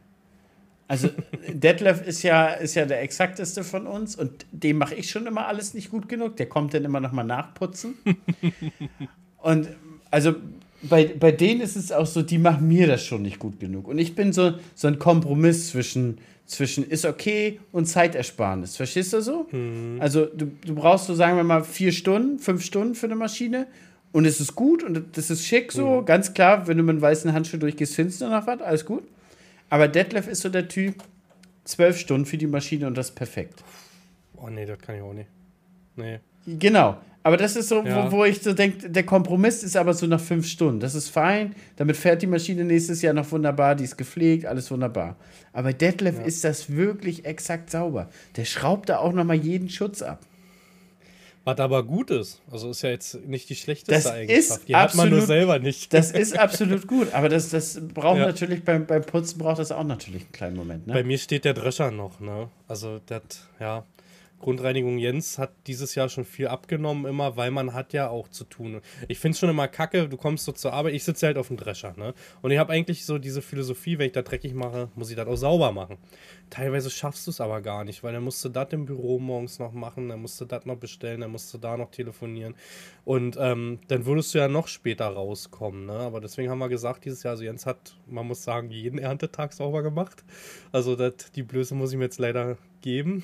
Also 0.88 1.10
Detlef 1.50 2.06
ist 2.06 2.22
ja, 2.22 2.50
ist 2.50 2.76
ja 2.76 2.86
der 2.86 3.02
exakteste 3.02 3.64
von 3.64 3.88
uns 3.88 4.16
und 4.16 4.46
dem 4.52 4.78
mache 4.78 4.94
ich 4.94 5.10
schon 5.10 5.26
immer 5.26 5.48
alles 5.48 5.74
nicht 5.74 5.90
gut 5.90 6.08
genug. 6.08 6.36
Der 6.36 6.48
kommt 6.48 6.76
dann 6.76 6.86
immer 6.86 7.00
noch 7.00 7.14
mal 7.14 7.24
nachputzen. 7.24 7.96
Und 9.46 9.70
also 10.10 10.34
bei, 10.82 11.06
bei 11.06 11.32
denen 11.32 11.62
ist 11.62 11.76
es 11.76 11.92
auch 11.92 12.08
so, 12.08 12.24
die 12.24 12.40
machen 12.40 12.68
mir 12.68 12.88
das 12.88 13.04
schon 13.04 13.22
nicht 13.22 13.38
gut 13.38 13.60
genug. 13.60 13.88
Und 13.88 14.00
ich 14.00 14.16
bin 14.16 14.34
so, 14.34 14.54
so 14.74 14.88
ein 14.88 14.98
Kompromiss 14.98 15.70
zwischen, 15.70 16.18
zwischen 16.48 16.84
ist 16.84 17.06
okay 17.06 17.60
und 17.72 17.86
Zeitersparnis. 17.86 18.76
Verstehst 18.76 19.14
du 19.14 19.22
so? 19.22 19.46
Mhm. 19.52 19.98
Also 20.00 20.26
du, 20.26 20.48
du 20.66 20.74
brauchst 20.74 21.06
so, 21.06 21.14
sagen 21.14 21.38
wir 21.38 21.44
mal, 21.44 21.64
vier 21.64 21.92
Stunden, 21.92 22.40
fünf 22.40 22.64
Stunden 22.64 22.96
für 22.96 23.06
eine 23.06 23.16
Maschine. 23.16 23.68
Und 24.12 24.26
es 24.26 24.40
ist 24.40 24.56
gut 24.56 24.82
und 24.82 25.16
das 25.16 25.30
ist 25.30 25.46
schick 25.46 25.72
so. 25.72 26.02
Mhm. 26.02 26.06
Ganz 26.06 26.34
klar, 26.34 26.66
wenn 26.66 26.78
du 26.78 26.84
mit 26.84 26.94
einem 26.94 27.02
weißen 27.04 27.32
Handschuh 27.32 27.58
durchgehst, 27.58 27.94
findest 27.94 28.22
du 28.22 28.28
noch 28.28 28.48
was, 28.48 28.62
alles 28.62 28.84
gut. 28.84 29.04
Aber 29.70 29.88
Detlef 29.88 30.28
ist 30.28 30.42
so 30.42 30.50
der 30.50 30.68
Typ, 30.68 31.04
zwölf 31.66 32.00
Stunden 32.00 32.26
für 32.26 32.38
die 32.38 32.48
Maschine 32.48 32.88
und 32.88 32.98
das 32.98 33.10
ist 33.10 33.16
perfekt. 33.16 33.64
Oh 34.38 34.50
nee, 34.50 34.66
das 34.66 34.80
kann 34.80 34.96
ich 34.96 35.02
auch 35.04 35.14
nicht. 35.14 35.30
Nee. 35.98 36.20
Genau. 36.48 36.98
Aber 37.26 37.38
das 37.38 37.56
ist 37.56 37.70
so, 37.70 37.84
ja. 37.84 38.12
wo, 38.12 38.18
wo, 38.18 38.24
ich 38.24 38.44
so 38.44 38.54
denke, 38.54 38.88
der 38.88 39.02
Kompromiss 39.02 39.64
ist 39.64 39.76
aber 39.76 39.96
so 39.96 40.06
nach 40.06 40.20
fünf 40.20 40.46
Stunden. 40.46 40.80
Das 40.80 40.94
ist 40.94 41.10
fein. 41.10 41.56
Damit 41.76 41.98
fährt 41.98 42.22
die 42.22 42.28
Maschine 42.28 42.64
nächstes 42.64 43.02
Jahr 43.02 43.16
noch 43.16 43.32
wunderbar. 43.32 43.74
Die 43.74 43.84
ist 43.84 43.98
gepflegt, 43.98 44.46
alles 44.46 44.70
wunderbar. 44.70 45.16
Aber 45.52 45.74
Detlef 45.74 46.20
ja. 46.20 46.24
ist 46.24 46.44
das 46.44 46.70
wirklich 46.70 47.26
exakt 47.26 47.72
sauber. 47.72 48.12
Der 48.36 48.46
schraubt 48.46 48.90
da 48.90 49.00
auch 49.00 49.12
noch 49.12 49.24
mal 49.24 49.36
jeden 49.36 49.70
Schutz 49.70 50.04
ab. 50.04 50.20
Was 51.46 51.58
aber 51.58 51.82
gut 51.82 52.12
ist. 52.12 52.44
Also 52.52 52.70
ist 52.70 52.84
ja 52.84 52.92
jetzt 52.92 53.16
nicht 53.26 53.50
die 53.50 53.56
schlechteste 53.56 53.92
das 53.92 54.06
Eigenschaft. 54.06 54.60
Ist 54.60 54.68
die 54.68 54.76
absolut, 54.76 55.06
hat 55.06 55.10
man 55.12 55.18
nur 55.18 55.26
selber 55.26 55.58
nicht. 55.58 55.96
Das 55.96 56.12
ist 56.12 56.38
absolut 56.38 56.86
gut. 56.88 57.12
Aber 57.12 57.28
das, 57.28 57.50
das 57.50 57.82
braucht 57.92 58.20
ja. 58.20 58.28
natürlich 58.28 58.64
beim, 58.64 58.86
beim 58.86 59.02
Putzen 59.02 59.40
braucht 59.40 59.58
das 59.58 59.72
auch 59.72 59.84
natürlich 59.84 60.22
einen 60.22 60.32
kleinen 60.32 60.56
Moment. 60.56 60.86
Ne? 60.86 60.94
Bei 60.94 61.04
mir 61.04 61.18
steht 61.18 61.44
der 61.44 61.56
Drescher 61.56 61.90
noch. 61.90 62.20
Ne? 62.20 62.50
Also 62.68 63.02
das, 63.08 63.24
ja. 63.60 63.84
Grundreinigung 64.46 65.00
Jens 65.00 65.40
hat 65.40 65.54
dieses 65.66 65.96
Jahr 65.96 66.08
schon 66.08 66.24
viel 66.24 66.50
abgenommen, 66.50 67.08
immer, 67.08 67.36
weil 67.36 67.50
man 67.50 67.74
hat 67.74 67.94
ja 67.94 68.10
auch 68.10 68.28
zu 68.28 68.44
tun. 68.44 68.80
Ich 69.08 69.18
finde 69.18 69.34
es 69.34 69.40
schon 69.40 69.50
immer 69.50 69.68
kacke, 69.68 70.08
du 70.08 70.18
kommst 70.18 70.46
so 70.46 70.52
zur 70.52 70.72
Arbeit, 70.72 70.94
ich 70.94 71.04
sitze 71.04 71.26
halt 71.26 71.40
auf 71.40 71.48
dem 71.48 71.58
Drescher, 71.58 71.96
ne? 71.98 72.14
Und 72.44 72.52
ich 72.52 72.60
habe 72.60 72.72
eigentlich 72.72 73.06
so 73.06 73.18
diese 73.18 73.42
Philosophie, 73.42 73.98
wenn 73.98 74.06
ich 74.06 74.12
da 74.12 74.22
dreckig 74.22 74.54
mache, 74.54 74.90
muss 74.94 75.10
ich 75.10 75.16
das 75.16 75.28
auch 75.28 75.36
sauber 75.36 75.72
machen. 75.72 75.98
Teilweise 76.52 76.92
schaffst 76.92 77.26
du 77.26 77.32
es 77.32 77.42
aber 77.42 77.60
gar 77.62 77.86
nicht, 77.86 78.04
weil 78.04 78.14
dann 78.14 78.24
musst 78.24 78.46
du 78.46 78.50
das 78.50 78.72
im 78.72 78.86
Büro 78.86 79.18
morgens 79.18 79.58
noch 79.58 79.72
machen, 79.72 80.10
dann 80.10 80.22
musst 80.22 80.40
du 80.40 80.46
das 80.46 80.64
noch 80.68 80.78
bestellen, 80.78 81.22
dann 81.22 81.32
musst 81.32 81.52
du 81.52 81.58
da 81.58 81.76
noch 81.76 81.90
telefonieren. 81.90 82.54
Und 83.04 83.38
ähm, 83.40 83.80
dann 83.88 84.06
würdest 84.06 84.36
du 84.36 84.38
ja 84.38 84.48
noch 84.48 84.68
später 84.68 85.08
rauskommen, 85.08 85.88
ne? 85.88 85.94
Aber 85.94 86.22
deswegen 86.22 86.52
haben 86.52 86.60
wir 86.60 86.70
gesagt, 86.70 87.06
dieses 87.06 87.24
Jahr, 87.24 87.32
also 87.32 87.44
Jens 87.44 87.66
hat, 87.66 87.96
man 88.06 88.28
muss 88.28 88.44
sagen, 88.44 88.70
jeden 88.70 89.00
Erntetag 89.00 89.54
sauber 89.54 89.82
gemacht. 89.82 90.24
Also 90.72 90.96
dat, 90.96 91.36
die 91.36 91.42
Blöße 91.42 91.74
muss 91.74 91.92
ich 91.92 91.98
mir 91.98 92.04
jetzt 92.04 92.20
leider 92.20 92.60
geben. 92.86 93.24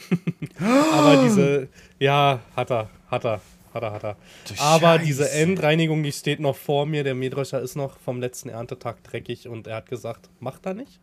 Aber 0.60 1.24
diese, 1.24 1.70
ja, 2.00 2.42
hat 2.56 2.72
er, 2.72 2.90
hat 3.08 3.24
er, 3.24 3.42
hat 3.74 3.84
er, 3.84 3.94
hat 3.94 4.04
er. 4.04 4.18
Aber 4.58 4.96
Scheiße. 4.96 5.06
diese 5.06 5.32
Endreinigung, 5.32 6.04
die 6.04 6.12
steht 6.12 6.42
noch 6.42 6.56
vor 6.56 6.86
mir. 6.86 7.06
Der 7.06 7.16
Mähdrescher 7.16 7.62
ist 7.62 7.76
noch 7.76 8.00
vom 8.00 8.20
letzten 8.20 8.50
Erntetag 8.50 9.04
dreckig 9.04 9.48
und 9.48 9.68
er 9.68 9.78
hat 9.78 9.90
gesagt, 9.90 10.30
macht 10.40 10.66
er 10.66 10.74
nicht. 10.74 11.00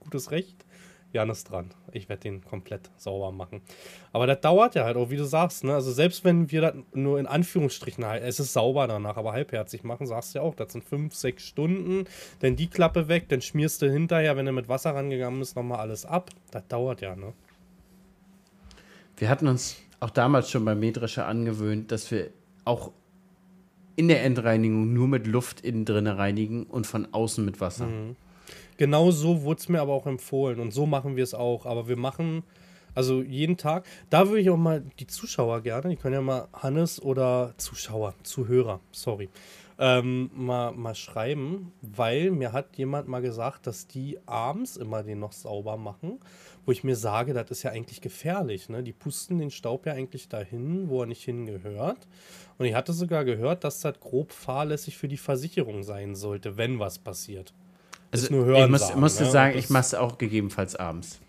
Gutes 0.00 0.30
Recht. 0.32 0.66
Jan 1.12 1.30
ist 1.30 1.44
dran. 1.44 1.70
Ich 1.92 2.08
werde 2.08 2.22
den 2.22 2.44
komplett 2.44 2.90
sauber 2.96 3.30
machen. 3.30 3.62
Aber 4.12 4.26
das 4.26 4.40
dauert 4.40 4.74
ja 4.74 4.84
halt 4.84 4.96
auch, 4.96 5.08
wie 5.08 5.16
du 5.16 5.24
sagst. 5.24 5.62
Ne? 5.62 5.72
Also 5.72 5.92
selbst 5.92 6.24
wenn 6.24 6.50
wir 6.50 6.60
das 6.60 6.74
nur 6.92 7.20
in 7.20 7.26
Anführungsstrichen 7.26 8.04
halt, 8.04 8.24
es 8.24 8.40
ist 8.40 8.52
sauber 8.52 8.88
danach, 8.88 9.16
aber 9.16 9.32
halbherzig 9.32 9.84
machen, 9.84 10.06
sagst 10.06 10.34
du 10.34 10.40
ja 10.40 10.44
auch, 10.44 10.56
das 10.56 10.72
sind 10.72 10.84
fünf, 10.84 11.14
sechs 11.14 11.44
Stunden. 11.44 12.04
Dann 12.40 12.56
die 12.56 12.68
Klappe 12.68 13.06
weg, 13.06 13.28
dann 13.28 13.40
schmierst 13.40 13.80
du 13.80 13.90
hinterher, 13.90 14.36
wenn 14.36 14.46
du 14.46 14.52
mit 14.52 14.68
Wasser 14.68 14.94
rangegangen 14.94 15.38
bist, 15.38 15.54
nochmal 15.54 15.78
alles 15.78 16.04
ab. 16.04 16.30
Das 16.50 16.66
dauert 16.66 17.00
ja, 17.00 17.14
ne? 17.14 17.32
Wir 19.16 19.28
hatten 19.28 19.48
uns 19.48 19.76
auch 20.00 20.10
damals 20.10 20.50
schon 20.50 20.64
beim 20.64 20.80
Mähdrescher 20.80 21.26
angewöhnt, 21.26 21.90
dass 21.90 22.10
wir 22.10 22.30
auch 22.64 22.92
in 23.96 24.08
der 24.08 24.22
Endreinigung 24.24 24.92
nur 24.92 25.08
mit 25.08 25.26
Luft 25.26 25.62
innen 25.62 25.84
drin 25.84 26.06
reinigen 26.06 26.64
und 26.64 26.86
von 26.86 27.08
außen 27.12 27.44
mit 27.44 27.60
Wasser. 27.60 27.86
Mhm. 27.86 28.16
Genau 28.76 29.10
so 29.10 29.42
wurde 29.42 29.60
es 29.60 29.68
mir 29.70 29.80
aber 29.80 29.94
auch 29.94 30.06
empfohlen 30.06 30.60
und 30.60 30.72
so 30.72 30.84
machen 30.84 31.16
wir 31.16 31.24
es 31.24 31.32
auch. 31.32 31.64
Aber 31.64 31.88
wir 31.88 31.96
machen 31.96 32.42
also 32.96 33.22
jeden 33.22 33.56
Tag. 33.58 33.84
Da 34.10 34.28
würde 34.28 34.40
ich 34.40 34.50
auch 34.50 34.56
mal 34.56 34.82
die 34.98 35.06
Zuschauer 35.06 35.60
gerne, 35.60 35.90
die 35.90 35.96
können 35.96 36.14
ja 36.14 36.22
mal 36.22 36.48
Hannes 36.54 37.00
oder 37.00 37.52
Zuschauer, 37.58 38.14
Zuhörer, 38.22 38.80
sorry, 38.90 39.28
ähm, 39.78 40.30
mal, 40.34 40.72
mal 40.72 40.94
schreiben, 40.94 41.72
weil 41.82 42.30
mir 42.30 42.52
hat 42.52 42.76
jemand 42.78 43.06
mal 43.06 43.20
gesagt, 43.20 43.66
dass 43.66 43.86
die 43.86 44.18
abends 44.24 44.78
immer 44.78 45.02
den 45.02 45.18
noch 45.18 45.32
sauber 45.32 45.76
machen 45.76 46.20
wo 46.66 46.72
ich 46.72 46.84
mir 46.84 46.96
sage, 46.96 47.32
das 47.32 47.50
ist 47.50 47.62
ja 47.62 47.70
eigentlich 47.70 48.00
gefährlich. 48.00 48.68
Ne? 48.68 48.82
Die 48.82 48.92
pusten 48.92 49.38
den 49.38 49.52
Staub 49.52 49.86
ja 49.86 49.92
eigentlich 49.92 50.28
dahin, 50.28 50.88
wo 50.88 51.00
er 51.00 51.06
nicht 51.06 51.22
hingehört. 51.22 52.08
Und 52.58 52.66
ich 52.66 52.74
hatte 52.74 52.92
sogar 52.92 53.24
gehört, 53.24 53.62
dass 53.62 53.80
das 53.80 53.98
grob 54.00 54.32
fahrlässig 54.32 54.98
für 54.98 55.08
die 55.08 55.16
Versicherung 55.16 55.84
sein 55.84 56.16
sollte, 56.16 56.56
wenn 56.56 56.80
was 56.80 56.98
passiert. 56.98 57.54
Also 58.10 58.34
nur 58.34 58.46
hören 58.46 58.64
ich 58.64 58.70
muss, 58.70 58.80
sagen, 58.80 59.00
musste 59.00 59.24
ne? 59.24 59.30
sagen, 59.30 59.58
ich 59.58 59.70
mache 59.70 59.82
es 59.82 59.94
auch 59.94 60.18
gegebenenfalls 60.18 60.74
abends. 60.74 61.20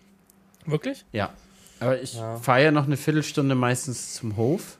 Wirklich? 0.66 1.04
Ja. 1.12 1.32
Aber 1.80 2.00
ich 2.00 2.14
ja. 2.14 2.36
fahre 2.38 2.64
ja 2.64 2.70
noch 2.72 2.86
eine 2.86 2.96
Viertelstunde 2.96 3.54
meistens 3.54 4.14
zum 4.14 4.36
Hof. 4.36 4.78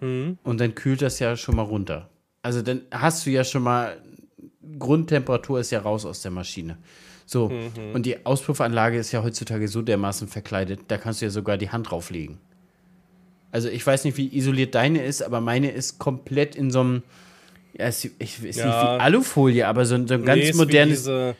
Mhm. 0.00 0.36
Und 0.44 0.60
dann 0.60 0.74
kühlt 0.74 1.00
das 1.00 1.18
ja 1.18 1.34
schon 1.36 1.56
mal 1.56 1.62
runter. 1.62 2.10
Also 2.42 2.60
dann 2.60 2.82
hast 2.90 3.24
du 3.24 3.30
ja 3.30 3.42
schon 3.42 3.62
mal, 3.62 3.96
Grundtemperatur 4.78 5.60
ist 5.60 5.70
ja 5.70 5.80
raus 5.80 6.04
aus 6.04 6.20
der 6.20 6.30
Maschine. 6.30 6.76
So, 7.28 7.50
mhm. 7.50 7.92
und 7.92 8.06
die 8.06 8.24
Auspuffanlage 8.24 8.96
ist 8.96 9.12
ja 9.12 9.22
heutzutage 9.22 9.68
so 9.68 9.82
dermaßen 9.82 10.28
verkleidet, 10.28 10.80
da 10.88 10.96
kannst 10.96 11.20
du 11.20 11.26
ja 11.26 11.30
sogar 11.30 11.58
die 11.58 11.68
Hand 11.68 11.90
drauflegen. 11.90 12.38
Also 13.52 13.68
ich 13.68 13.86
weiß 13.86 14.04
nicht, 14.04 14.16
wie 14.16 14.34
isoliert 14.34 14.74
deine 14.74 15.04
ist, 15.04 15.22
aber 15.22 15.42
meine 15.42 15.70
ist 15.70 15.98
komplett 15.98 16.56
in 16.56 16.70
so 16.70 16.80
einem, 16.80 17.02
ja, 17.74 17.86
ist, 17.86 18.06
ich, 18.18 18.42
ist 18.42 18.56
ja. 18.56 18.66
nicht 18.66 18.82
wie 18.82 19.02
Alufolie, 19.02 19.68
aber 19.68 19.84
so, 19.84 20.06
so 20.06 20.14
ein 20.14 20.24
ganz 20.24 20.42
nee, 20.42 20.52
modernes. 20.54 21.00
Diese, 21.00 21.36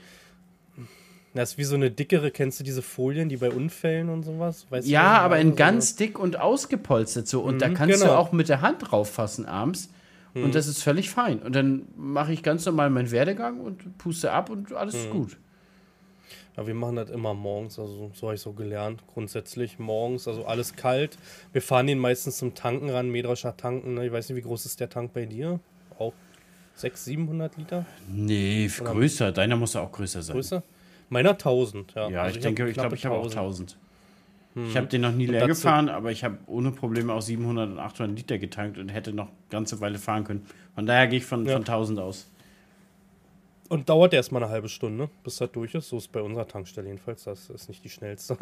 das 1.32 1.52
ist 1.52 1.58
wie 1.58 1.64
so 1.64 1.76
eine 1.76 1.90
dickere, 1.90 2.32
kennst 2.32 2.60
du 2.60 2.64
diese 2.64 2.82
Folien, 2.82 3.30
die 3.30 3.38
bei 3.38 3.50
Unfällen 3.50 4.10
und 4.10 4.24
sowas? 4.24 4.66
Weißt 4.68 4.86
ja, 4.86 5.18
aber 5.20 5.38
in 5.38 5.56
ganz 5.56 5.96
dick 5.96 6.18
und 6.18 6.38
ausgepolstert 6.38 7.26
so. 7.26 7.40
Und 7.40 7.54
mhm, 7.54 7.58
da 7.60 7.68
kannst 7.70 8.02
genau. 8.02 8.12
du 8.12 8.18
auch 8.18 8.32
mit 8.32 8.50
der 8.50 8.60
Hand 8.60 8.90
drauf 8.90 9.10
fassen 9.10 9.46
abends. 9.46 9.88
Mhm. 10.34 10.44
Und 10.44 10.54
das 10.54 10.66
ist 10.66 10.82
völlig 10.82 11.08
fein. 11.08 11.38
Und 11.38 11.56
dann 11.56 11.86
mache 11.96 12.34
ich 12.34 12.42
ganz 12.42 12.66
normal 12.66 12.90
meinen 12.90 13.10
Werdegang 13.10 13.60
und 13.60 13.96
puste 13.96 14.32
ab 14.32 14.50
und 14.50 14.74
alles 14.74 14.94
mhm. 14.94 15.00
ist 15.00 15.10
gut. 15.10 15.36
Ja, 16.58 16.66
wir 16.66 16.74
machen 16.74 16.96
das 16.96 17.08
immer 17.10 17.34
morgens, 17.34 17.78
also 17.78 18.10
so 18.12 18.26
habe 18.26 18.34
ich 18.34 18.40
so 18.40 18.52
gelernt. 18.52 19.04
Grundsätzlich 19.14 19.78
morgens, 19.78 20.26
also 20.26 20.44
alles 20.44 20.74
kalt. 20.74 21.16
Wir 21.52 21.62
fahren 21.62 21.86
den 21.86 22.00
meistens 22.00 22.38
zum 22.38 22.56
Tanken 22.56 22.90
ran, 22.90 23.10
Mähdrescher 23.10 23.56
tanken. 23.56 23.94
Ne? 23.94 24.06
Ich 24.06 24.12
weiß 24.12 24.28
nicht, 24.28 24.38
wie 24.38 24.42
groß 24.42 24.66
ist 24.66 24.80
der 24.80 24.90
Tank 24.90 25.12
bei 25.12 25.24
dir? 25.24 25.60
Auch 26.00 26.14
600, 26.74 26.98
700 26.98 27.56
Liter? 27.58 27.86
Nee, 28.08 28.68
Oder 28.80 28.90
größer. 28.90 29.30
Deiner 29.30 29.54
muss 29.54 29.74
ja 29.74 29.82
auch 29.82 29.92
größer 29.92 30.20
sein. 30.20 30.34
Größer? 30.34 30.64
Meiner 31.10 31.30
1000, 31.30 31.94
ja. 31.94 32.10
Ja, 32.10 32.22
also 32.22 32.30
ich, 32.30 32.36
ich 32.38 32.42
denke, 32.42 32.68
ich 32.68 32.74
glaube, 32.74 32.96
ich 32.96 33.06
habe 33.06 33.14
auch 33.14 33.30
1000. 33.30 33.78
Hm. 34.54 34.66
Ich 34.66 34.76
habe 34.76 34.88
den 34.88 35.02
noch 35.02 35.12
nie 35.12 35.26
leer 35.26 35.46
gefahren, 35.46 35.88
aber 35.88 36.10
ich 36.10 36.24
habe 36.24 36.38
ohne 36.48 36.72
Probleme 36.72 37.12
auch 37.12 37.22
700 37.22 37.70
und 37.70 37.78
800 37.78 38.18
Liter 38.18 38.38
getankt 38.38 38.78
und 38.78 38.88
hätte 38.88 39.12
noch 39.12 39.28
eine 39.28 39.36
ganze 39.50 39.80
Weile 39.80 39.98
fahren 39.98 40.24
können. 40.24 40.44
Von 40.74 40.86
daher 40.86 41.06
gehe 41.06 41.18
ich 41.18 41.24
von, 41.24 41.46
ja. 41.46 41.52
von 41.52 41.62
1000 41.62 42.00
aus. 42.00 42.28
Und 43.68 43.88
dauert 43.88 44.14
erstmal 44.14 44.42
eine 44.42 44.50
halbe 44.50 44.68
Stunde, 44.68 45.10
bis 45.22 45.36
das 45.36 45.52
durch 45.52 45.74
ist. 45.74 45.90
So 45.90 45.98
ist 45.98 46.10
bei 46.10 46.22
unserer 46.22 46.48
Tankstelle 46.48 46.86
jedenfalls. 46.86 47.24
Das 47.24 47.50
ist 47.50 47.68
nicht 47.68 47.84
die 47.84 47.90
schnellste. 47.90 48.38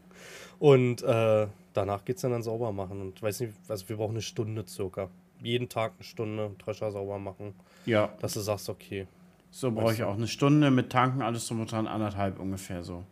und 0.58 1.02
äh, 1.02 1.46
danach 1.74 2.04
geht 2.04 2.16
es 2.16 2.22
dann, 2.22 2.30
dann 2.30 2.42
sauber 2.42 2.72
machen. 2.72 3.00
Und 3.00 3.16
ich 3.16 3.22
weiß 3.22 3.40
nicht, 3.40 3.52
also 3.68 3.88
wir 3.90 3.96
brauchen 3.96 4.12
eine 4.12 4.22
Stunde 4.22 4.64
circa. 4.66 5.10
Jeden 5.42 5.68
Tag 5.68 5.92
eine 5.96 6.04
Stunde 6.04 6.52
Drescher 6.58 6.90
sauber 6.90 7.18
machen. 7.18 7.54
Ja. 7.84 8.14
Dass 8.20 8.32
du 8.32 8.40
sagst, 8.40 8.70
okay. 8.70 9.06
So 9.50 9.70
brauche 9.70 9.92
ich 9.92 10.02
auch 10.02 10.14
eine 10.14 10.28
Stunde 10.28 10.70
mit 10.70 10.90
Tanken, 10.90 11.20
alles 11.20 11.50
und 11.50 11.70
dran, 11.70 11.86
anderthalb 11.86 12.40
ungefähr 12.40 12.82
so. 12.82 13.04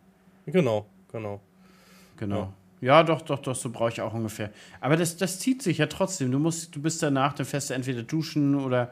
Genau, 0.47 0.87
genau. 1.11 1.39
Genau. 2.17 2.39
Ja. 2.39 2.53
Ja, 2.81 3.03
doch, 3.03 3.21
doch, 3.21 3.37
doch, 3.37 3.55
so 3.55 3.69
brauche 3.69 3.89
ich 3.89 4.01
auch 4.01 4.13
ungefähr. 4.15 4.49
Aber 4.79 4.97
das, 4.97 5.15
das 5.15 5.37
zieht 5.37 5.61
sich 5.61 5.77
ja 5.77 5.85
trotzdem. 5.85 6.31
Du 6.31 6.39
musst, 6.39 6.75
du 6.75 6.81
bist 6.81 7.03
danach, 7.03 7.33
dann 7.33 7.45
fährst 7.45 7.69
du 7.69 7.75
entweder 7.75 8.01
duschen 8.01 8.55
oder 8.55 8.91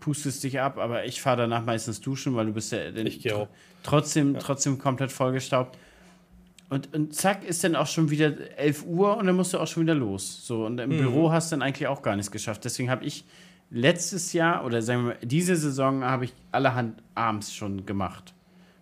pustest 0.00 0.42
dich 0.42 0.60
ab, 0.60 0.78
aber 0.78 1.04
ich 1.04 1.20
fahre 1.20 1.42
danach 1.42 1.64
meistens 1.64 2.00
duschen, 2.00 2.34
weil 2.34 2.46
du 2.46 2.52
bist 2.52 2.72
ja 2.72 2.90
tr 2.90 3.48
trotzdem, 3.82 4.34
ja. 4.34 4.40
trotzdem 4.40 4.78
komplett 4.78 5.12
vollgestaubt. 5.12 5.78
Und, 6.70 6.94
und 6.94 7.14
zack, 7.14 7.44
ist 7.44 7.64
dann 7.64 7.76
auch 7.76 7.86
schon 7.86 8.10
wieder 8.10 8.32
11 8.56 8.84
Uhr 8.86 9.16
und 9.16 9.26
dann 9.26 9.36
musst 9.36 9.52
du 9.52 9.58
auch 9.58 9.66
schon 9.66 9.82
wieder 9.82 9.94
los. 9.94 10.46
So, 10.46 10.66
und 10.66 10.78
im 10.80 10.90
mhm. 10.90 10.98
Büro 10.98 11.32
hast 11.32 11.50
du 11.50 11.56
dann 11.56 11.62
eigentlich 11.62 11.88
auch 11.88 12.00
gar 12.00 12.16
nichts 12.16 12.30
geschafft. 12.30 12.64
Deswegen 12.64 12.90
habe 12.90 13.04
ich 13.04 13.24
letztes 13.70 14.32
Jahr 14.32 14.64
oder 14.64 14.80
sagen 14.80 15.02
wir 15.02 15.08
mal, 15.14 15.18
diese 15.22 15.56
Saison 15.56 16.04
habe 16.04 16.26
ich 16.26 16.32
allerhand 16.52 17.02
abends 17.14 17.52
schon 17.52 17.86
gemacht. 17.86 18.34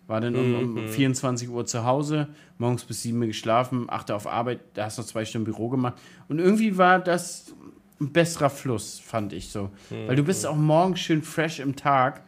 War 0.05 0.21
dann 0.21 0.35
um, 0.35 0.55
um 0.55 0.73
mhm. 0.85 0.89
24 0.89 1.49
Uhr 1.49 1.65
zu 1.65 1.83
Hause, 1.83 2.27
morgens 2.57 2.83
bis 2.83 3.03
7 3.03 3.19
Uhr 3.19 3.27
geschlafen, 3.27 3.87
8 3.89 4.09
Uhr 4.09 4.15
auf 4.15 4.27
Arbeit, 4.27 4.59
da 4.73 4.85
hast 4.85 4.97
du 4.97 5.01
noch 5.01 5.07
zwei 5.07 5.25
Stunden 5.25 5.45
Büro 5.45 5.69
gemacht. 5.69 5.95
Und 6.27 6.39
irgendwie 6.39 6.77
war 6.77 6.99
das 6.99 7.53
ein 7.99 8.11
besserer 8.11 8.49
Fluss, 8.49 8.99
fand 8.99 9.33
ich 9.33 9.49
so. 9.49 9.69
Mhm. 9.89 10.07
Weil 10.07 10.15
du 10.15 10.23
bist 10.23 10.45
auch 10.45 10.55
morgens 10.55 10.99
schön 10.99 11.21
fresh 11.21 11.59
im 11.59 11.75
Tag, 11.75 12.23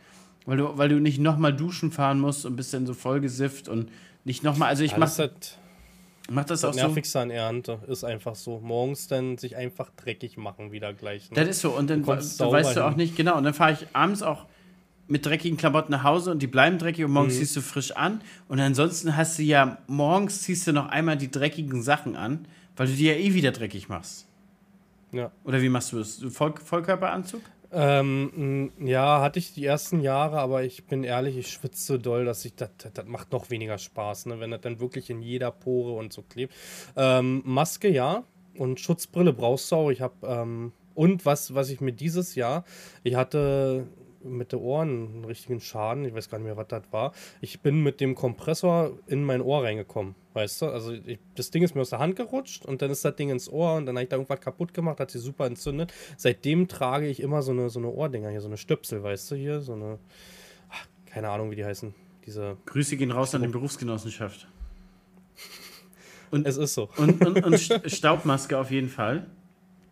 weil 0.45 0.57
du, 0.57 0.77
weil 0.77 0.89
du 0.89 0.99
nicht 0.99 1.19
nochmal 1.19 1.55
duschen 1.55 1.91
fahren 1.91 2.19
musst 2.19 2.45
und 2.45 2.55
bist 2.55 2.73
dann 2.73 2.85
so 2.85 2.93
voll 2.93 3.21
gesifft 3.21 3.69
und 3.69 3.89
nicht 4.23 4.43
nochmal, 4.43 4.69
also 4.69 4.83
ich 4.83 4.97
mach, 4.97 5.15
das, 5.15 5.57
mach 6.29 6.45
das, 6.45 6.61
das 6.61 6.71
auch 6.71 6.75
nervigste 6.75 7.13
so. 7.13 7.19
an 7.19 7.29
Ernte 7.29 7.79
ist 7.87 8.03
einfach 8.03 8.35
so, 8.35 8.59
morgens 8.59 9.07
dann 9.07 9.37
sich 9.37 9.55
einfach 9.55 9.89
dreckig 9.95 10.37
machen 10.37 10.71
wieder 10.71 10.93
gleich. 10.93 11.31
Ne? 11.31 11.35
Das 11.35 11.47
ist 11.47 11.61
so 11.61 11.71
und 11.71 11.89
dann 11.89 12.03
du 12.03 12.07
weißt 12.07 12.39
du 12.39 12.85
auch 12.85 12.95
nicht, 12.95 13.15
genau, 13.15 13.37
und 13.37 13.43
dann 13.43 13.53
fahre 13.53 13.73
ich 13.73 13.87
abends 13.93 14.21
auch 14.21 14.45
mit 15.07 15.25
dreckigen 15.25 15.57
Klamotten 15.57 15.91
nach 15.91 16.03
Hause 16.03 16.31
und 16.31 16.41
die 16.41 16.47
bleiben 16.47 16.77
dreckig 16.77 17.05
und 17.05 17.11
morgens 17.11 17.35
mhm. 17.35 17.39
ziehst 17.39 17.55
du 17.55 17.61
frisch 17.61 17.91
an 17.91 18.21
und 18.47 18.59
ansonsten 18.59 19.15
hast 19.15 19.39
du 19.39 19.43
ja, 19.43 19.77
morgens 19.87 20.41
ziehst 20.41 20.67
du 20.67 20.73
noch 20.73 20.87
einmal 20.87 21.17
die 21.17 21.31
dreckigen 21.31 21.81
Sachen 21.81 22.15
an, 22.15 22.47
weil 22.75 22.87
du 22.87 22.93
die 22.93 23.05
ja 23.05 23.13
eh 23.13 23.33
wieder 23.33 23.51
dreckig 23.51 23.89
machst. 23.89 24.27
Ja. 25.11 25.31
Oder 25.43 25.61
wie 25.61 25.69
machst 25.69 25.91
du 25.91 25.99
das? 25.99 26.23
Voll, 26.29 26.53
Vollkörperanzug? 26.63 27.41
Ähm, 27.73 28.71
ja, 28.79 29.21
hatte 29.21 29.39
ich 29.39 29.53
die 29.53 29.65
ersten 29.65 30.01
Jahre, 30.01 30.39
aber 30.39 30.63
ich 30.63 30.87
bin 30.87 31.05
ehrlich, 31.05 31.37
ich 31.37 31.47
schwitze 31.47 31.93
so 31.93 31.97
doll, 31.97 32.25
dass 32.25 32.43
ich 32.43 32.55
das, 32.55 32.69
das 32.93 33.05
macht 33.05 33.31
noch 33.31 33.49
weniger 33.49 33.77
Spaß, 33.77 34.25
ne, 34.25 34.41
wenn 34.41 34.51
das 34.51 34.61
dann 34.61 34.81
wirklich 34.81 35.09
in 35.09 35.21
jeder 35.21 35.51
Pore 35.51 35.93
und 35.93 36.11
so 36.11 36.21
klebt. 36.21 36.53
Ähm, 36.97 37.41
Maske 37.45 37.89
ja 37.89 38.23
und 38.57 38.81
Schutzbrille 38.81 39.31
brauchst 39.31 39.71
du 39.71 39.75
auch. 39.77 39.89
Ich 39.89 40.01
habe 40.01 40.15
ähm, 40.23 40.73
Und 40.93 41.25
was, 41.25 41.53
was 41.55 41.69
ich 41.69 41.79
mir 41.79 41.93
dieses 41.93 42.35
Jahr, 42.35 42.65
ich 43.03 43.15
hatte 43.15 43.87
mit 44.23 44.51
den 44.51 44.59
Ohren 44.59 44.89
einen 44.89 45.25
richtigen 45.25 45.59
Schaden, 45.59 46.05
ich 46.05 46.13
weiß 46.13 46.29
gar 46.29 46.37
nicht 46.37 46.45
mehr, 46.45 46.57
was 46.57 46.67
das 46.67 46.83
war. 46.91 47.13
Ich 47.41 47.61
bin 47.61 47.83
mit 47.83 47.99
dem 47.99 48.15
Kompressor 48.15 48.97
in 49.07 49.23
mein 49.23 49.41
Ohr 49.41 49.63
reingekommen, 49.63 50.15
weißt 50.33 50.61
du? 50.61 50.65
Also 50.67 50.93
ich, 50.93 51.19
das 51.35 51.51
Ding 51.51 51.63
ist 51.63 51.75
mir 51.75 51.81
aus 51.81 51.89
der 51.89 51.99
Hand 51.99 52.15
gerutscht 52.15 52.65
und 52.65 52.81
dann 52.81 52.91
ist 52.91 53.03
das 53.05 53.15
Ding 53.15 53.29
ins 53.29 53.49
Ohr 53.49 53.75
und 53.75 53.85
dann 53.85 53.95
habe 53.95 54.03
ich 54.03 54.09
da 54.09 54.15
irgendwas 54.17 54.41
kaputt 54.41 54.73
gemacht, 54.73 54.99
hat 54.99 55.11
sich 55.11 55.21
super 55.21 55.45
entzündet. 55.45 55.93
Seitdem 56.17 56.67
trage 56.67 57.07
ich 57.07 57.19
immer 57.19 57.41
so 57.41 57.51
eine, 57.51 57.69
so 57.69 57.79
eine 57.79 57.89
Ohrdinger 57.89 58.29
hier, 58.29 58.41
so 58.41 58.47
eine 58.47 58.57
Stöpsel, 58.57 59.03
weißt 59.03 59.31
du, 59.31 59.35
hier, 59.35 59.61
so 59.61 59.73
eine, 59.73 59.99
ach, 60.69 60.87
keine 61.05 61.29
Ahnung, 61.29 61.51
wie 61.51 61.55
die 61.55 61.65
heißen. 61.65 61.93
Diese 62.25 62.57
Grüße 62.65 62.97
gehen 62.97 63.11
raus 63.11 63.33
an 63.35 63.41
die 63.41 63.47
Berufsgenossenschaft. 63.47 64.47
Und, 66.31 66.47
es 66.47 66.55
ist 66.55 66.75
so. 66.75 66.89
Und, 66.95 67.25
und, 67.25 67.43
und 67.43 67.59
Staubmaske 67.91 68.57
auf 68.57 68.71
jeden 68.71 68.87
Fall. 68.87 69.27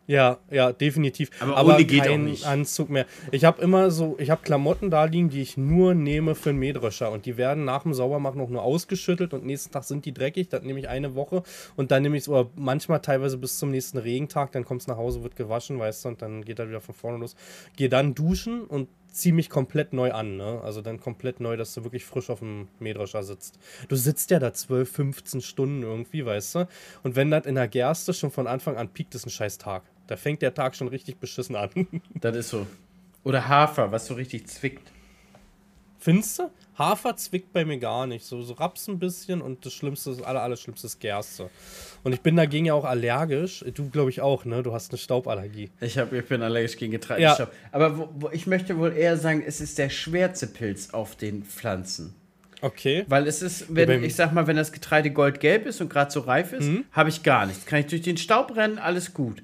Ja, 0.10 0.40
ja, 0.50 0.74
definitiv. 0.74 1.30
Aber, 1.40 1.56
Aber 1.56 1.76
ohne 1.76 1.86
geht 1.86 2.02
kein 2.02 2.22
auch 2.22 2.26
nicht. 2.26 2.48
Anzug 2.48 2.90
mehr. 2.90 3.06
Ich 3.32 3.46
habe 3.46 3.62
immer 3.62 3.92
so, 3.92 4.16
ich 4.18 4.32
habe 4.32 4.42
Klamotten 4.42 4.90
da 4.90 5.04
liegen, 5.04 5.30
die 5.30 5.40
ich 5.40 5.56
nur 5.56 5.94
nehme 5.94 6.34
für 6.34 6.50
einen 6.50 6.58
Mähdrescher 6.58 7.12
und 7.12 7.28
die 7.28 7.38
werden 7.38 7.64
nach 7.64 7.84
dem 7.84 7.94
Saubermachen 7.94 8.40
noch 8.40 8.50
nur 8.50 8.64
ausgeschüttelt 8.64 9.36
und 9.36 9.46
nächsten 9.46 9.72
Tag 9.72 9.84
sind 9.84 10.06
die 10.06 10.12
dreckig, 10.12 10.50
dann 10.50 10.64
nehme 10.64 10.80
ich 10.80 10.90
eine 10.90 11.14
Woche 11.14 11.44
und 11.76 11.92
dann 11.92 12.02
nehme 12.02 12.18
ich 12.18 12.24
es, 12.24 12.30
oder 12.30 12.50
manchmal 12.56 13.02
teilweise 13.02 13.38
bis 13.38 13.60
zum 13.60 13.70
nächsten 13.70 14.00
Regentag, 14.00 14.52
dann 14.52 14.66
kommt 14.66 14.82
es 14.82 14.88
nach 14.88 14.98
Hause, 14.98 15.22
wird 15.22 15.36
gewaschen, 15.36 15.78
weißt 15.78 16.06
du, 16.06 16.10
und 16.10 16.24
dann 16.24 16.44
geht 16.44 16.58
er 16.58 16.68
wieder 16.68 16.82
von 16.82 16.96
vorne 16.96 17.20
los. 17.20 17.36
Gehe 17.78 17.88
dann 17.88 18.16
duschen 18.16 18.64
und 18.64 18.90
ziehe 19.12 19.36
mich 19.36 19.52
komplett 19.52 19.94
neu 19.94 20.12
an, 20.12 20.38
ne? 20.38 20.60
Also 20.64 20.82
dann 20.82 21.00
komplett 21.00 21.40
neu, 21.40 21.56
dass 21.56 21.76
du 21.76 21.84
wirklich 21.84 22.06
frisch 22.06 22.32
auf 22.32 22.40
dem 22.40 22.68
Mähdrescher 22.80 23.22
sitzt. 23.22 23.60
Du 23.90 23.96
sitzt 23.96 24.32
ja 24.32 24.40
da 24.40 24.54
12, 24.54 24.92
15 24.92 25.42
Stunden 25.42 25.84
irgendwie, 25.84 26.26
weißt 26.26 26.56
du? 26.56 26.68
Und 27.04 27.16
wenn 27.16 27.30
das 27.30 27.46
in 27.46 27.54
der 27.54 27.68
Gerste 27.68 28.14
schon 28.14 28.32
von 28.32 28.48
Anfang 28.48 28.76
an 28.76 28.90
piekt, 28.90 29.14
ist 29.14 29.28
ein 29.28 29.30
scheiß 29.30 29.60
Tag. 29.60 29.84
Da 30.10 30.18
fängt 30.18 30.42
der 30.42 30.56
Tag 30.56 30.76
schon 30.76 30.88
richtig 30.88 31.20
beschissen 31.20 31.56
an. 31.56 31.70
das 32.16 32.36
ist 32.36 32.50
so. 32.50 32.66
Oder 33.24 33.48
Hafer, 33.48 33.92
was 33.92 34.08
so 34.08 34.16
richtig 34.16 34.48
zwickt. 34.48 34.92
Findest 36.00 36.40
du? 36.40 36.50
Hafer 36.80 37.16
zwickt 37.16 37.54
bei 37.54 37.64
mir 37.64 37.78
gar 37.78 38.08
nicht. 38.08 38.26
So, 38.26 38.42
so 38.42 38.54
Raps 38.54 38.88
ein 38.88 38.98
bisschen 38.98 39.40
und 39.40 39.68
das 39.68 39.74
Schlimmste, 39.74 40.10
das 40.10 40.24
aller, 40.24 40.42
aller 40.42 40.58
Schlimmste 40.58 40.88
ist 40.88 41.00
Gerste. 41.00 41.52
Und 42.04 42.14
ich 42.14 42.22
bin 42.22 42.36
dagegen 42.36 42.66
ja 42.66 42.74
auch 42.74 42.86
allergisch. 42.86 43.64
Du, 43.76 43.90
glaube 43.90 44.10
ich, 44.10 44.20
auch, 44.22 44.46
ne? 44.46 44.64
Du 44.64 44.74
hast 44.74 44.90
eine 44.90 44.98
Stauballergie. 44.98 45.70
Ich, 45.80 46.00
hab, 46.00 46.12
ich 46.12 46.26
bin 46.26 46.42
allergisch 46.42 46.78
gegen 46.78 46.92
Getreidestaub. 46.94 47.50
Ja. 47.52 47.70
Aber 47.72 48.00
wo, 48.00 48.10
wo, 48.16 48.30
ich 48.32 48.48
möchte 48.48 48.80
wohl 48.80 48.94
eher 48.94 49.16
sagen, 49.16 49.44
es 49.46 49.62
ist 49.62 49.78
der 49.78 49.92
schwerste 49.92 50.48
Pilz 50.48 50.90
auf 50.90 51.18
den 51.18 51.44
Pflanzen. 51.44 52.16
Okay. 52.62 53.06
Weil 53.08 53.28
es 53.28 53.44
ist, 53.44 53.76
wenn, 53.76 54.04
ich 54.04 54.16
sag 54.16 54.34
mal, 54.34 54.48
wenn 54.48 54.56
das 54.56 54.72
Getreide 54.72 55.12
goldgelb 55.12 55.68
ist 55.68 55.82
und 55.82 55.90
gerade 55.90 56.10
so 56.10 56.22
reif 56.22 56.52
ist, 56.52 56.66
mhm. 56.66 56.86
habe 56.94 57.10
ich 57.10 57.22
gar 57.22 57.46
nichts. 57.46 57.68
Kann 57.68 57.82
ich 57.82 57.86
durch 57.86 58.02
den 58.02 58.18
Staub 58.18 58.56
rennen, 58.56 58.80
alles 58.80 59.14
gut. 59.14 59.44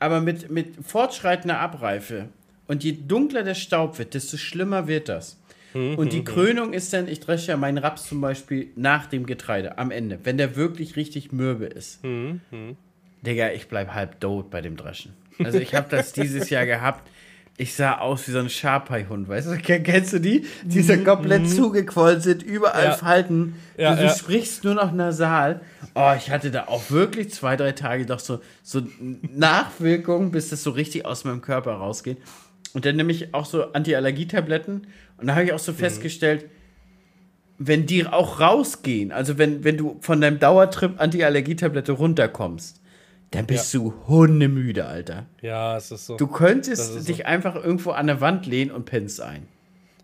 Aber 0.00 0.20
mit, 0.20 0.50
mit 0.50 0.74
fortschreitender 0.84 1.60
Abreife 1.60 2.28
und 2.66 2.82
je 2.82 2.92
dunkler 2.92 3.44
der 3.44 3.54
Staub 3.54 3.98
wird, 3.98 4.14
desto 4.14 4.36
schlimmer 4.36 4.88
wird 4.88 5.08
das. 5.08 5.38
Mhm, 5.74 5.94
und 5.96 6.12
die 6.12 6.20
mhm, 6.20 6.24
Krönung 6.24 6.72
ist 6.72 6.92
dann, 6.92 7.06
ich 7.06 7.20
dresche 7.20 7.52
ja 7.52 7.56
meinen 7.56 7.78
Raps 7.78 8.08
zum 8.08 8.20
Beispiel 8.20 8.70
nach 8.76 9.06
dem 9.06 9.26
Getreide 9.26 9.78
am 9.78 9.90
Ende, 9.90 10.18
wenn 10.24 10.38
der 10.38 10.56
wirklich 10.56 10.96
richtig 10.96 11.32
mürbe 11.32 11.66
ist. 11.66 12.02
Mhm, 12.02 12.40
Digga, 13.22 13.50
ich 13.52 13.68
bleib 13.68 13.94
halb 13.94 14.18
tot 14.20 14.50
bei 14.50 14.60
dem 14.60 14.76
Dreschen. 14.76 15.12
Also 15.38 15.58
ich 15.58 15.74
habe 15.74 15.86
das 15.90 16.12
dieses 16.12 16.50
Jahr 16.50 16.66
gehabt. 16.66 17.08
Ich 17.60 17.74
sah 17.74 17.98
aus 17.98 18.26
wie 18.26 18.30
so 18.30 18.38
ein 18.38 18.48
Sharpei-Hund, 18.48 19.28
weißt 19.28 19.48
du? 19.48 19.56
Kennst 19.82 20.14
du 20.14 20.18
die? 20.18 20.46
Die 20.64 20.80
so 20.80 20.96
komplett 20.96 21.46
zugequollen 21.50 22.22
sind, 22.22 22.42
überall 22.42 22.86
ja. 22.86 22.92
Falten. 22.92 23.56
Ja, 23.76 23.90
du, 23.90 24.00
du 24.00 24.06
ja. 24.06 24.14
sprichst 24.14 24.64
nur 24.64 24.74
noch 24.74 24.92
nasal. 24.92 25.60
Oh, 25.94 26.12
ich 26.16 26.30
hatte 26.30 26.50
da 26.50 26.68
auch 26.68 26.90
wirklich 26.90 27.30
zwei, 27.32 27.56
drei 27.56 27.72
Tage 27.72 28.06
doch 28.06 28.18
so, 28.18 28.40
so 28.62 28.80
Nachwirkungen, 29.00 30.30
bis 30.30 30.48
das 30.48 30.62
so 30.62 30.70
richtig 30.70 31.04
aus 31.04 31.24
meinem 31.24 31.42
Körper 31.42 31.72
rausgeht. 31.72 32.16
Und 32.72 32.86
dann 32.86 32.96
nehme 32.96 33.12
ich 33.12 33.34
auch 33.34 33.44
so 33.44 33.74
Antiallergietabletten. 33.74 34.86
Und 35.18 35.26
da 35.26 35.34
habe 35.34 35.44
ich 35.44 35.52
auch 35.52 35.58
so 35.58 35.72
mhm. 35.72 35.76
festgestellt, 35.76 36.46
wenn 37.58 37.84
die 37.84 38.06
auch 38.06 38.40
rausgehen, 38.40 39.12
also 39.12 39.36
wenn, 39.36 39.64
wenn 39.64 39.76
du 39.76 39.98
von 40.00 40.22
deinem 40.22 40.38
Dauertrip 40.38 40.98
Antiallergietablette 40.98 41.92
runterkommst, 41.92 42.80
dann 43.30 43.46
bist 43.46 43.72
ja. 43.72 43.80
du 43.80 43.94
hundemüde, 44.08 44.86
Alter. 44.86 45.26
Ja, 45.40 45.76
es 45.76 45.90
ist 45.90 46.06
so. 46.06 46.16
Du 46.16 46.26
könntest 46.26 47.08
dich 47.08 47.18
so. 47.18 47.24
einfach 47.24 47.54
irgendwo 47.54 47.90
an 47.92 48.06
der 48.08 48.20
Wand 48.20 48.46
lehnen 48.46 48.70
und 48.70 48.86
pennst 48.86 49.20
ein. 49.20 49.46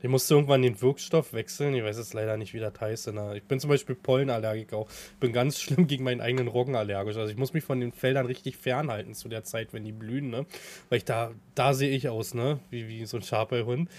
Ich 0.03 0.09
musste 0.09 0.35
irgendwann 0.35 0.63
den 0.63 0.81
Wirkstoff 0.81 1.33
wechseln. 1.33 1.75
Ich 1.75 1.83
weiß 1.83 1.99
jetzt 1.99 2.15
leider 2.15 2.37
nicht, 2.37 2.55
wie 2.55 2.61
das 2.61 2.75
heißt. 2.81 3.11
Ich 3.35 3.43
bin 3.45 3.59
zum 3.59 3.71
Beispiel 3.71 3.97
Pollenallergiker 3.97 4.77
auch. 4.77 4.89
Ich 4.89 5.19
bin 5.19 5.33
ganz 5.33 5.59
schlimm 5.61 5.89
gegen 5.89 6.05
meinen 6.05 6.21
eigenen 6.21 6.47
Roggen 6.47 6.77
allergisch. 6.77 7.17
Also 7.17 7.31
ich 7.31 7.37
muss 7.37 7.53
mich 7.53 7.65
von 7.65 7.81
den 7.81 7.93
Feldern 7.93 8.27
richtig 8.27 8.57
fernhalten 8.57 9.15
zu 9.15 9.29
der 9.29 9.43
Zeit, 9.43 9.73
wenn 9.73 9.85
die 9.85 9.93
blühen, 9.93 10.31
ne? 10.31 10.47
Weil 10.89 10.99
ich 10.99 11.05
da, 11.05 11.33
da 11.57 11.75
sehe 11.75 11.91
ich 11.91 12.09
aus, 12.09 12.35
ne? 12.35 12.61
Wie, 12.71 12.87
wie 12.87 13.07
so 13.07 13.17
ein 13.17 13.23
Schaperhund. 13.23 13.91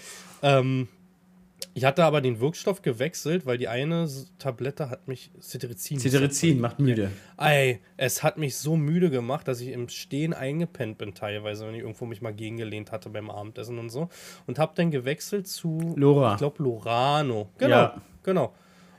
Ähm, 0.42 0.88
ich 1.74 1.84
hatte 1.84 2.04
aber 2.04 2.20
den 2.20 2.40
Wirkstoff 2.40 2.82
gewechselt, 2.82 3.46
weil 3.46 3.58
die 3.58 3.68
eine 3.68 4.08
Tablette 4.38 4.90
hat 4.90 5.08
mich 5.08 5.30
Cetirizin. 5.40 5.98
Cetirizin 5.98 6.60
macht 6.60 6.78
müde. 6.78 7.10
Ey, 7.36 7.80
es 7.96 8.22
hat 8.22 8.38
mich 8.38 8.56
so 8.56 8.76
müde 8.76 9.10
gemacht, 9.10 9.48
dass 9.48 9.60
ich 9.60 9.68
im 9.68 9.88
Stehen 9.88 10.34
eingepennt 10.34 10.98
bin 10.98 11.14
teilweise, 11.14 11.66
wenn 11.66 11.74
ich 11.74 11.82
irgendwo 11.82 12.06
mich 12.06 12.20
mal 12.20 12.32
gegengelehnt 12.32 12.92
hatte 12.92 13.10
beim 13.10 13.30
Abendessen 13.30 13.78
und 13.78 13.90
so. 13.90 14.08
Und 14.46 14.58
habe 14.58 14.72
dann 14.74 14.90
gewechselt 14.90 15.46
zu 15.46 15.94
Lora. 15.96 16.32
Ich 16.32 16.38
glaube 16.38 16.62
Lorano. 16.62 17.50
Genau, 17.58 17.76
ja. 17.76 18.02
genau. 18.22 18.54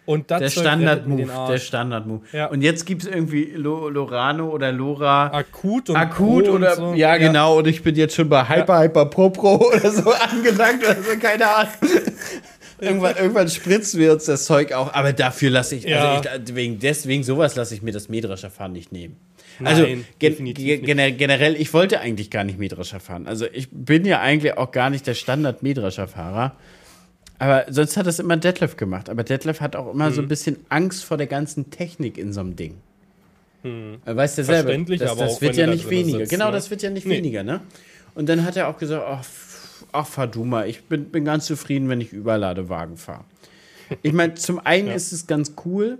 Und 0.05 0.31
das 0.31 0.39
der 0.39 0.49
Standard-Move, 0.49 1.31
der 1.49 1.57
Standard-Move. 1.59 2.21
Ja. 2.33 2.47
Und 2.47 2.61
jetzt 2.61 2.85
gibt 2.85 3.03
es 3.03 3.07
irgendwie 3.07 3.51
Lorano 3.55 4.49
oder 4.49 4.71
Lora. 4.71 5.27
Akut 5.27 5.89
und 5.89 5.95
Akut 5.95 6.45
Pro 6.45 6.53
oder, 6.53 6.75
so. 6.75 6.93
ja, 6.95 7.17
genau. 7.17 7.59
Und 7.59 7.67
ich 7.67 7.83
bin 7.83 7.95
jetzt 7.95 8.15
schon 8.15 8.27
bei 8.27 8.43
Hyper, 8.43 8.75
ja. 8.75 8.83
Hyper 8.83 9.05
Pro 9.05 9.29
Pro 9.29 9.55
oder 9.57 9.91
so 9.91 10.11
angelangt 10.31 10.83
oder 10.83 10.95
so, 10.95 11.17
keine 11.19 11.47
Ahnung. 11.47 11.73
irgendwann, 12.81 13.15
irgendwann 13.17 13.49
spritzen 13.49 13.99
wir 13.99 14.13
uns 14.13 14.25
das 14.25 14.45
Zeug 14.45 14.73
auch, 14.73 14.93
aber 14.93 15.13
dafür 15.13 15.49
lasse 15.49 15.75
ich, 15.75 15.83
ja. 15.83 16.13
also 16.13 16.29
ich, 16.47 16.55
wegen, 16.55 16.79
deswegen 16.79 17.23
sowas 17.23 17.55
lasse 17.55 17.75
ich 17.75 17.81
mir 17.81 17.91
das 17.91 18.09
Mähdrescher 18.09 18.49
fahren 18.49 18.71
nicht 18.71 18.91
nehmen. 18.91 19.17
Also 19.63 19.81
Nein, 19.83 20.05
gen 20.19 20.53
gen 20.53 21.17
generell, 21.17 21.55
ich 21.55 21.73
wollte 21.73 21.99
eigentlich 21.99 22.29
gar 22.29 22.45
nicht 22.45 22.57
Mähdrescher 22.57 23.01
fahren. 23.01 23.27
Also 23.27 23.45
ich 23.51 23.67
bin 23.69 24.05
ja 24.05 24.21
eigentlich 24.21 24.57
auch 24.57 24.71
gar 24.71 24.89
nicht 24.89 25.05
der 25.05 25.15
Standard 25.15 25.63
Mähdrescher 25.63 26.07
Fahrer. 26.07 26.55
Aber 27.39 27.65
sonst 27.69 27.95
hat 27.97 28.05
das 28.05 28.19
immer 28.19 28.37
Detlef 28.37 28.75
gemacht. 28.75 29.09
Aber 29.09 29.23
Detlef 29.23 29.61
hat 29.61 29.75
auch 29.75 29.91
immer 29.93 30.09
mhm. 30.09 30.13
so 30.13 30.21
ein 30.21 30.27
bisschen 30.27 30.57
Angst 30.67 31.05
vor 31.05 31.17
der 31.17 31.27
ganzen 31.27 31.71
Technik 31.71 32.17
in 32.17 32.33
so 32.33 32.41
einem 32.41 32.55
Ding. 32.55 32.75
Mhm. 33.63 33.97
Weißt 34.05 34.37
du 34.37 34.43
selber, 34.43 34.77
das, 34.77 35.17
das 35.17 35.41
wird 35.41 35.55
ja 35.55 35.67
nicht 35.67 35.89
weniger. 35.89 36.19
Sitzt, 36.19 36.31
genau, 36.31 36.47
ne? 36.47 36.51
das 36.51 36.69
wird 36.69 36.81
ja 36.81 36.89
nicht 36.89 37.07
nee. 37.07 37.17
weniger, 37.17 37.43
ne? 37.43 37.61
Und 38.15 38.27
dann 38.27 38.43
hat 38.43 38.57
er 38.57 38.67
auch 38.67 38.77
gesagt, 38.77 39.03
ach, 39.07 39.25
ach 39.91 40.07
fahr 40.07 40.27
du 40.27 40.43
mal, 40.43 40.67
ich 40.67 40.83
bin, 40.83 41.05
bin 41.05 41.25
ganz 41.25 41.45
zufrieden, 41.45 41.89
wenn 41.89 42.01
ich 42.01 42.11
Überladewagen 42.11 42.97
fahre. 42.97 43.23
Ich 44.01 44.13
meine, 44.13 44.35
zum 44.35 44.59
einen 44.59 44.87
ja. 44.89 44.93
ist 44.93 45.11
es 45.13 45.27
ganz 45.27 45.53
cool, 45.65 45.99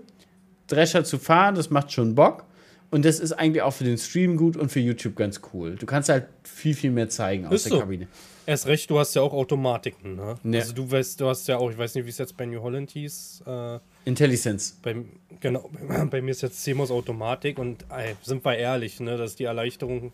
Drescher 0.66 1.04
zu 1.04 1.18
fahren, 1.18 1.54
das 1.54 1.70
macht 1.70 1.92
schon 1.92 2.14
Bock. 2.14 2.44
Und 2.90 3.04
das 3.04 3.20
ist 3.20 3.32
eigentlich 3.32 3.62
auch 3.62 3.72
für 3.72 3.84
den 3.84 3.98
Stream 3.98 4.36
gut 4.36 4.56
und 4.56 4.70
für 4.72 4.80
YouTube 4.80 5.14
ganz 5.14 5.40
cool. 5.52 5.76
Du 5.76 5.86
kannst 5.86 6.08
halt 6.08 6.26
viel, 6.42 6.74
viel 6.74 6.90
mehr 6.90 7.08
zeigen 7.08 7.46
aus 7.46 7.54
ist 7.54 7.66
der 7.66 7.72
so. 7.72 7.78
Kabine. 7.80 8.08
Erst 8.46 8.66
recht, 8.66 8.90
du 8.90 8.98
hast 8.98 9.14
ja 9.14 9.22
auch 9.22 9.32
Automatiken, 9.32 10.16
ne? 10.16 10.36
Ja. 10.44 10.60
Also 10.60 10.72
du 10.72 10.90
weißt, 10.90 11.20
du 11.20 11.28
hast 11.28 11.46
ja 11.48 11.58
auch, 11.58 11.70
ich 11.70 11.78
weiß 11.78 11.94
nicht, 11.94 12.04
wie 12.04 12.10
es 12.10 12.18
jetzt 12.18 12.36
bei 12.36 12.46
New 12.46 12.60
Holland 12.60 12.90
hieß. 12.90 13.44
Äh, 13.46 13.78
IntelliSense. 14.04 14.74
Bei, 14.82 14.96
genau, 15.40 15.70
bei, 16.10 16.20
mir 16.20 16.30
ist 16.30 16.42
jetzt 16.42 16.62
CMOS 16.62 16.90
Automatik 16.90 17.58
und 17.58 17.84
ey, 17.90 18.16
sind 18.22 18.44
wir 18.44 18.56
ehrlich, 18.56 19.00
ne? 19.00 19.16
Das 19.16 19.32
ist 19.32 19.38
die 19.38 19.44
Erleichterung 19.44 20.12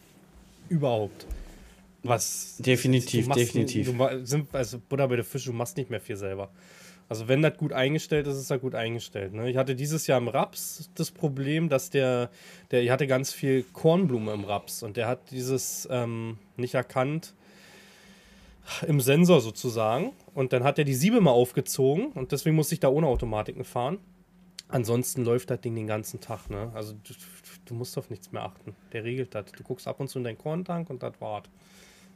überhaupt. 0.68 1.26
Was. 2.02 2.56
Definitiv, 2.58 3.28
definitiv. 3.28 3.92
Du, 3.96 4.24
sind, 4.24 4.54
also 4.54 4.78
Butter 4.78 5.08
bei 5.08 5.16
der 5.16 5.24
Fische, 5.24 5.50
du 5.50 5.56
machst 5.56 5.76
nicht 5.76 5.90
mehr 5.90 6.00
viel 6.00 6.16
selber. 6.16 6.50
Also 7.08 7.28
wenn 7.28 7.42
das 7.42 7.56
gut 7.56 7.72
eingestellt 7.72 8.26
ist, 8.26 8.36
ist 8.36 8.50
das 8.50 8.60
gut 8.60 8.74
eingestellt. 8.74 9.32
Ne? 9.32 9.48
Ich 9.48 9.56
hatte 9.56 9.76
dieses 9.76 10.06
Jahr 10.08 10.18
im 10.18 10.28
Raps 10.28 10.90
das 10.94 11.12
Problem, 11.12 11.68
dass 11.68 11.90
der, 11.90 12.30
der, 12.72 12.82
ich 12.82 12.90
hatte 12.90 13.06
ganz 13.06 13.32
viel 13.32 13.62
Kornblume 13.72 14.32
im 14.32 14.44
Raps 14.44 14.82
und 14.82 14.96
der 14.96 15.06
hat 15.06 15.30
dieses 15.30 15.86
ähm, 15.90 16.38
nicht 16.56 16.74
erkannt, 16.74 17.34
im 18.82 19.00
Sensor 19.00 19.40
sozusagen. 19.40 20.12
Und 20.34 20.52
dann 20.52 20.64
hat 20.64 20.78
er 20.78 20.84
die 20.84 20.94
Siebe 20.94 21.20
mal 21.20 21.30
aufgezogen 21.30 22.08
und 22.12 22.32
deswegen 22.32 22.56
musste 22.56 22.74
ich 22.74 22.80
da 22.80 22.88
ohne 22.88 23.06
Automatiken 23.06 23.64
fahren. 23.64 23.98
Ansonsten 24.68 25.24
läuft 25.24 25.50
das 25.50 25.60
Ding 25.60 25.74
den 25.74 25.86
ganzen 25.86 26.20
Tag. 26.20 26.50
Ne? 26.50 26.70
Also 26.74 26.94
du, 26.94 27.14
du 27.66 27.74
musst 27.74 27.96
auf 27.98 28.10
nichts 28.10 28.32
mehr 28.32 28.42
achten. 28.42 28.74
Der 28.92 29.04
regelt 29.04 29.34
das. 29.34 29.52
Du 29.52 29.62
guckst 29.62 29.86
ab 29.86 30.00
und 30.00 30.08
zu 30.08 30.18
in 30.18 30.24
deinen 30.24 30.38
Korntank 30.38 30.90
und 30.90 31.02
das 31.02 31.12
war's. 31.20 31.44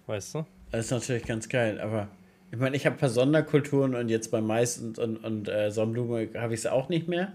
Weißt 0.06 0.34
du? 0.34 0.46
Das 0.72 0.86
ist 0.86 0.90
natürlich 0.90 1.24
ganz 1.24 1.48
geil, 1.48 1.80
aber 1.80 2.08
ich 2.52 2.58
meine, 2.58 2.76
ich 2.76 2.84
habe 2.86 2.96
ein 2.96 2.98
paar 2.98 3.08
Sonderkulturen 3.08 3.94
und 3.94 4.08
jetzt 4.08 4.30
bei 4.30 4.40
Mais 4.40 4.78
und, 4.78 4.98
und, 4.98 5.16
und 5.18 5.48
äh, 5.48 5.70
Sonnenblume 5.70 6.30
habe 6.36 6.54
ich 6.54 6.60
es 6.60 6.66
auch 6.66 6.88
nicht 6.88 7.06
mehr. 7.06 7.32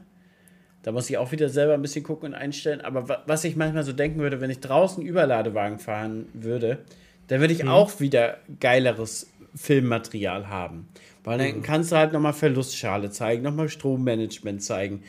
Da 0.83 0.91
muss 0.91 1.09
ich 1.09 1.17
auch 1.17 1.31
wieder 1.31 1.49
selber 1.49 1.73
ein 1.73 1.81
bisschen 1.81 2.03
gucken 2.03 2.29
und 2.29 2.35
einstellen. 2.35 2.81
Aber 2.81 3.23
was 3.25 3.43
ich 3.43 3.55
manchmal 3.55 3.83
so 3.83 3.93
denken 3.93 4.19
würde, 4.19 4.41
wenn 4.41 4.49
ich 4.49 4.59
draußen 4.59 5.03
Überladewagen 5.03 5.79
fahren 5.79 6.27
würde, 6.33 6.79
da 7.27 7.39
würde 7.39 7.53
ich 7.53 7.63
mhm. 7.63 7.69
auch 7.69 7.99
wieder 7.99 8.37
geileres 8.59 9.27
Filmmaterial 9.55 10.49
haben. 10.49 10.87
Weil 11.23 11.39
dann 11.39 11.57
mhm. 11.57 11.61
kannst 11.63 11.91
du 11.91 11.95
halt 11.95 12.13
nochmal 12.13 12.33
Verlustschale 12.33 13.09
zeigen, 13.09 13.41
nochmal 13.43 13.69
Strommanagement 13.69 14.61
zeigen. 14.61 15.01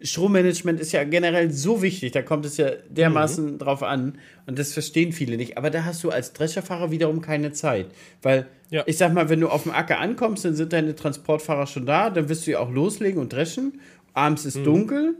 Strommanagement 0.00 0.80
ist 0.80 0.92
ja 0.92 1.02
generell 1.04 1.50
so 1.50 1.80
wichtig, 1.80 2.12
da 2.12 2.20
kommt 2.20 2.44
es 2.44 2.58
ja 2.58 2.70
dermaßen 2.90 3.52
mhm. 3.52 3.58
drauf 3.58 3.82
an 3.82 4.18
und 4.46 4.58
das 4.58 4.72
verstehen 4.72 5.12
viele 5.12 5.36
nicht. 5.36 5.56
Aber 5.56 5.70
da 5.70 5.84
hast 5.84 6.04
du 6.04 6.10
als 6.10 6.32
Drescherfahrer 6.32 6.90
wiederum 6.90 7.22
keine 7.22 7.52
Zeit, 7.52 7.86
weil 8.22 8.46
ja. 8.70 8.82
ich 8.86 8.98
sag 8.98 9.14
mal, 9.14 9.28
wenn 9.30 9.40
du 9.40 9.48
auf 9.48 9.62
dem 9.62 9.72
Acker 9.72 9.98
ankommst, 9.98 10.44
dann 10.44 10.54
sind 10.54 10.72
deine 10.72 10.94
Transportfahrer 10.94 11.66
schon 11.66 11.86
da, 11.86 12.10
dann 12.10 12.28
wirst 12.28 12.46
du 12.46 12.52
ja 12.52 12.58
auch 12.58 12.70
loslegen 12.70 13.20
und 13.20 13.32
dreschen. 13.32 13.80
Abends 14.12 14.44
ist 14.44 14.58
mhm. 14.58 14.64
dunkel. 14.64 15.14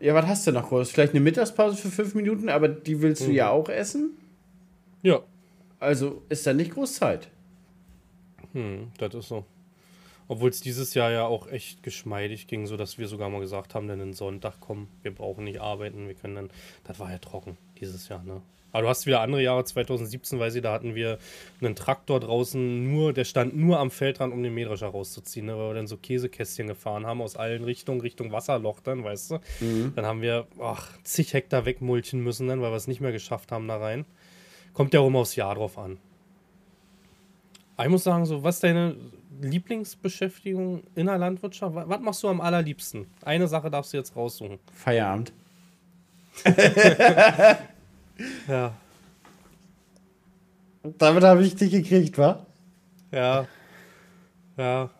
Ja, 0.00 0.14
was 0.14 0.26
hast 0.26 0.46
du 0.46 0.52
noch 0.52 0.68
groß? 0.68 0.90
Vielleicht 0.90 1.12
eine 1.12 1.20
Mittagspause 1.20 1.76
für 1.76 1.88
fünf 1.88 2.14
Minuten, 2.14 2.48
aber 2.48 2.68
die 2.68 3.02
willst 3.02 3.22
mhm. 3.22 3.26
du 3.26 3.32
ja 3.32 3.50
auch 3.50 3.68
essen. 3.68 4.12
Ja. 5.02 5.20
Also 5.82 6.22
ist 6.28 6.46
da 6.46 6.54
nicht 6.54 6.74
groß 6.74 6.94
Zeit. 6.94 7.28
Hm, 8.52 8.92
das 8.98 9.14
ist 9.14 9.28
so. 9.28 9.44
Obwohl 10.28 10.50
es 10.50 10.60
dieses 10.60 10.94
Jahr 10.94 11.10
ja 11.10 11.26
auch 11.26 11.48
echt 11.48 11.82
geschmeidig 11.82 12.46
ging, 12.46 12.66
sodass 12.66 12.98
wir 12.98 13.08
sogar 13.08 13.28
mal 13.28 13.40
gesagt 13.40 13.74
haben, 13.74 13.88
dann 13.88 13.98
den 13.98 14.12
Sonntag, 14.12 14.54
komm, 14.60 14.86
wir 15.02 15.12
brauchen 15.12 15.42
nicht 15.42 15.60
arbeiten, 15.60 16.06
wir 16.06 16.14
können 16.14 16.36
dann. 16.36 16.50
Das 16.84 17.00
war 17.00 17.10
ja 17.10 17.18
trocken 17.18 17.58
dieses 17.80 18.08
Jahr, 18.08 18.22
ne? 18.22 18.42
Aber 18.70 18.82
du 18.82 18.88
hast 18.88 19.06
wieder 19.06 19.20
andere 19.20 19.42
Jahre, 19.42 19.64
2017, 19.64 20.38
weiß 20.38 20.54
ich, 20.54 20.62
da 20.62 20.72
hatten 20.72 20.94
wir 20.94 21.18
einen 21.60 21.74
Traktor 21.74 22.20
draußen, 22.20 22.90
nur, 22.90 23.12
der 23.12 23.24
stand 23.24 23.54
nur 23.54 23.78
am 23.78 23.90
Feldrand, 23.90 24.32
um 24.32 24.42
den 24.42 24.54
Mähdrescher 24.54 24.86
rauszuziehen, 24.86 25.46
ne, 25.46 25.58
weil 25.58 25.70
wir 25.70 25.74
dann 25.74 25.88
so 25.88 25.98
Käsekästchen 25.98 26.68
gefahren 26.68 27.04
haben 27.04 27.20
aus 27.20 27.36
allen 27.36 27.64
Richtungen, 27.64 28.00
Richtung 28.00 28.32
Wasserloch 28.32 28.80
dann, 28.80 29.04
weißt 29.04 29.32
du. 29.32 29.38
Mhm. 29.60 29.92
Dann 29.94 30.06
haben 30.06 30.22
wir, 30.22 30.46
ach, 30.58 30.96
zig 31.02 31.34
Hektar 31.34 31.66
wegmulchen 31.66 32.22
müssen 32.22 32.48
dann, 32.48 32.62
weil 32.62 32.70
wir 32.70 32.76
es 32.76 32.86
nicht 32.86 33.02
mehr 33.02 33.12
geschafft 33.12 33.52
haben 33.52 33.68
da 33.68 33.76
rein. 33.76 34.06
Kommt 34.74 34.94
ja 34.94 35.00
rum 35.00 35.16
aufs 35.16 35.36
Jahr 35.36 35.54
drauf 35.54 35.78
an. 35.78 35.98
ich 37.80 37.88
muss 37.88 38.04
sagen, 38.04 38.24
so, 38.26 38.42
was 38.42 38.56
ist 38.56 38.64
deine 38.64 38.96
Lieblingsbeschäftigung 39.40 40.82
in 40.94 41.06
der 41.06 41.18
Landwirtschaft? 41.18 41.74
Was 41.74 42.00
machst 42.00 42.22
du 42.22 42.28
am 42.28 42.40
allerliebsten? 42.40 43.06
Eine 43.22 43.48
Sache 43.48 43.70
darfst 43.70 43.92
du 43.92 43.96
jetzt 43.98 44.14
raussuchen. 44.16 44.58
Feierabend. 44.72 45.32
ja. 48.48 48.72
Damit 50.98 51.22
habe 51.22 51.44
ich 51.44 51.54
dich 51.54 51.70
gekriegt, 51.70 52.16
wa? 52.18 52.46
Ja. 53.10 53.46
Ja. 54.56 54.90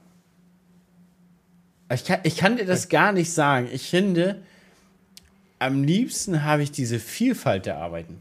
Ich 1.92 2.04
kann, 2.04 2.20
ich 2.22 2.36
kann 2.36 2.56
dir 2.56 2.64
das 2.66 2.88
gar 2.88 3.12
nicht 3.12 3.32
sagen. 3.32 3.68
Ich 3.72 3.88
finde, 3.88 4.42
am 5.58 5.82
liebsten 5.84 6.44
habe 6.44 6.62
ich 6.62 6.72
diese 6.72 6.98
Vielfalt 6.98 7.66
der 7.66 7.78
Arbeiten. 7.78 8.20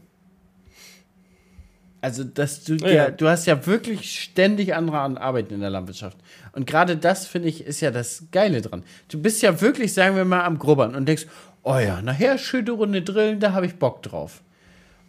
Also, 2.02 2.24
dass 2.24 2.64
du 2.64 2.74
ja, 2.74 2.88
ja, 2.88 3.10
du 3.10 3.28
hast 3.28 3.46
ja 3.46 3.64
wirklich 3.64 4.22
ständig 4.22 4.74
andere 4.74 4.98
Arbeiten 5.20 5.54
in 5.54 5.60
der 5.60 5.70
Landwirtschaft. 5.70 6.18
Und 6.52 6.66
gerade 6.66 6.96
das, 6.96 7.28
finde 7.28 7.48
ich, 7.48 7.64
ist 7.64 7.80
ja 7.80 7.92
das 7.92 8.24
Geile 8.32 8.60
dran. 8.60 8.82
Du 9.08 9.22
bist 9.22 9.40
ja 9.40 9.60
wirklich, 9.60 9.94
sagen 9.94 10.16
wir 10.16 10.24
mal, 10.24 10.42
am 10.42 10.58
Grubbern 10.58 10.96
und 10.96 11.06
denkst, 11.06 11.26
oh 11.62 11.78
ja, 11.78 12.02
nachher 12.02 12.38
schöne 12.38 12.72
Runde 12.72 13.02
drillen, 13.02 13.38
da 13.38 13.52
habe 13.52 13.66
ich 13.66 13.76
Bock 13.76 14.02
drauf. 14.02 14.42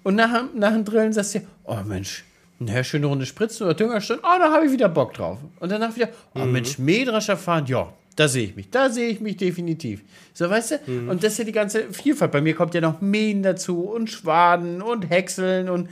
Und 0.03 0.13
nach, 0.15 0.43
nach 0.53 0.71
dem 0.71 0.85
Drillen 0.85 1.13
sagst 1.13 1.33
du, 1.33 1.39
oh 1.63 1.79
Mensch, 1.83 2.25
nachher 2.59 2.83
schöne 2.83 3.07
Runde 3.07 3.25
spritzen 3.25 3.65
oder 3.65 3.73
Düngerstunden, 3.73 4.23
oh, 4.23 4.37
da 4.37 4.51
habe 4.51 4.67
ich 4.67 4.71
wieder 4.71 4.87
Bock 4.87 5.15
drauf. 5.15 5.39
Und 5.59 5.71
danach 5.71 5.95
wieder, 5.95 6.09
oh 6.35 6.39
mhm. 6.39 6.51
Mensch, 6.51 6.77
Mähdrescher 6.77 7.37
fahren, 7.37 7.65
ja, 7.65 7.91
da 8.15 8.27
sehe 8.27 8.45
ich 8.45 8.55
mich. 8.55 8.69
Da 8.69 8.91
sehe 8.91 9.09
ich 9.09 9.19
mich 9.19 9.37
definitiv. 9.37 10.03
So, 10.35 10.47
weißt 10.47 10.71
du? 10.71 10.91
Mhm. 10.91 11.09
Und 11.09 11.23
das 11.23 11.33
ist 11.33 11.39
ja 11.39 11.45
die 11.45 11.51
ganze 11.51 11.91
Vielfalt. 11.91 12.31
Bei 12.31 12.41
mir 12.41 12.53
kommt 12.53 12.75
ja 12.75 12.81
noch 12.81 13.01
Mähen 13.01 13.41
dazu 13.41 13.81
und 13.81 14.11
Schwaden 14.11 14.83
und 14.83 15.09
Häckseln 15.09 15.69
und 15.69 15.89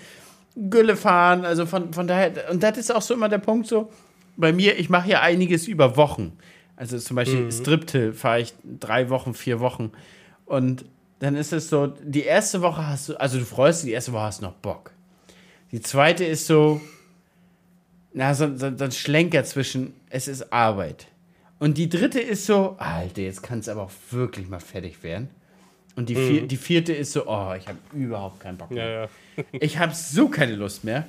Gülle 0.55 0.95
fahren. 0.95 1.45
Also 1.45 1.65
von, 1.65 1.93
von 1.93 2.07
daher, 2.07 2.49
und 2.51 2.63
das 2.63 2.77
ist 2.77 2.93
auch 2.93 3.01
so 3.01 3.13
immer 3.13 3.29
der 3.29 3.39
Punkt 3.39 3.67
so, 3.67 3.91
bei 4.37 4.53
mir, 4.53 4.77
ich 4.77 4.89
mache 4.89 5.09
ja 5.09 5.21
einiges 5.21 5.67
über 5.67 5.97
Wochen. 5.97 6.37
Also 6.75 6.97
zum 6.97 7.15
Beispiel 7.15 7.41
mhm. 7.41 7.51
Striptill 7.51 8.13
fahre 8.13 8.41
ich 8.41 8.53
drei 8.79 9.09
Wochen, 9.09 9.33
vier 9.33 9.59
Wochen. 9.59 9.91
Und 10.45 10.85
dann 11.19 11.35
ist 11.35 11.53
es 11.53 11.69
so, 11.69 11.87
die 11.87 12.23
erste 12.23 12.61
Woche 12.61 12.87
hast 12.87 13.09
du, 13.09 13.19
also 13.19 13.37
du 13.37 13.45
freust 13.45 13.83
dich, 13.83 13.89
die 13.89 13.93
erste 13.93 14.13
Woche 14.13 14.23
hast 14.23 14.41
du 14.41 14.45
noch 14.45 14.53
Bock. 14.53 14.91
Die 15.71 15.81
zweite 15.81 16.25
ist 16.25 16.47
so, 16.47 16.81
na, 18.13 18.33
so, 18.33 18.57
so, 18.57 18.75
so 18.75 18.83
ein 18.83 18.91
Schlenker 18.91 19.43
zwischen, 19.43 19.93
es 20.09 20.27
ist 20.27 20.51
Arbeit. 20.51 21.07
Und 21.59 21.77
die 21.77 21.87
dritte 21.87 22.19
ist 22.19 22.47
so, 22.47 22.75
Alter, 22.79 23.21
jetzt 23.21 23.43
kann 23.43 23.59
es 23.59 23.69
aber 23.69 23.83
auch 23.83 23.91
wirklich 24.09 24.49
mal 24.49 24.59
fertig 24.59 25.03
werden. 25.03 25.29
Und 25.95 26.09
die, 26.09 26.15
vier, 26.15 26.43
mhm. 26.43 26.47
die 26.47 26.57
vierte 26.57 26.93
ist 26.93 27.11
so, 27.11 27.27
oh, 27.27 27.53
ich 27.53 27.67
habe 27.67 27.77
überhaupt 27.93 28.39
keinen 28.39 28.57
Bock 28.57 28.71
mehr. 28.71 28.89
Ja, 28.89 29.01
ja. 29.01 29.09
ich 29.53 29.77
habe 29.77 29.93
so 29.93 30.29
keine 30.29 30.55
Lust 30.55 30.83
mehr. 30.83 31.05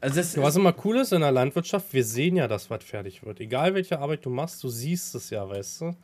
Also 0.00 0.16
das 0.16 0.36
was 0.36 0.56
immer 0.56 0.74
cool 0.84 0.96
ist 0.96 1.12
in 1.12 1.20
der 1.20 1.30
Landwirtschaft, 1.30 1.92
wir 1.92 2.04
sehen 2.04 2.34
ja, 2.34 2.48
dass 2.48 2.70
was 2.70 2.82
fertig 2.82 3.24
wird. 3.24 3.38
Egal 3.38 3.74
welche 3.74 4.00
Arbeit 4.00 4.24
du 4.24 4.30
machst, 4.30 4.62
du 4.64 4.68
siehst 4.68 5.14
es 5.14 5.30
ja, 5.30 5.48
weißt 5.48 5.82
du. 5.82 5.96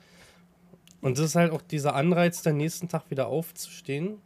Und 1.01 1.18
das 1.18 1.26
ist 1.26 1.35
halt 1.35 1.53
auch 1.53 1.62
dieser 1.62 1.95
Anreiz, 1.95 2.43
den 2.43 2.59
nächsten 2.59 2.89
Tag 2.89 3.11
wieder 3.11 3.26
aufzustehen 3.26 4.18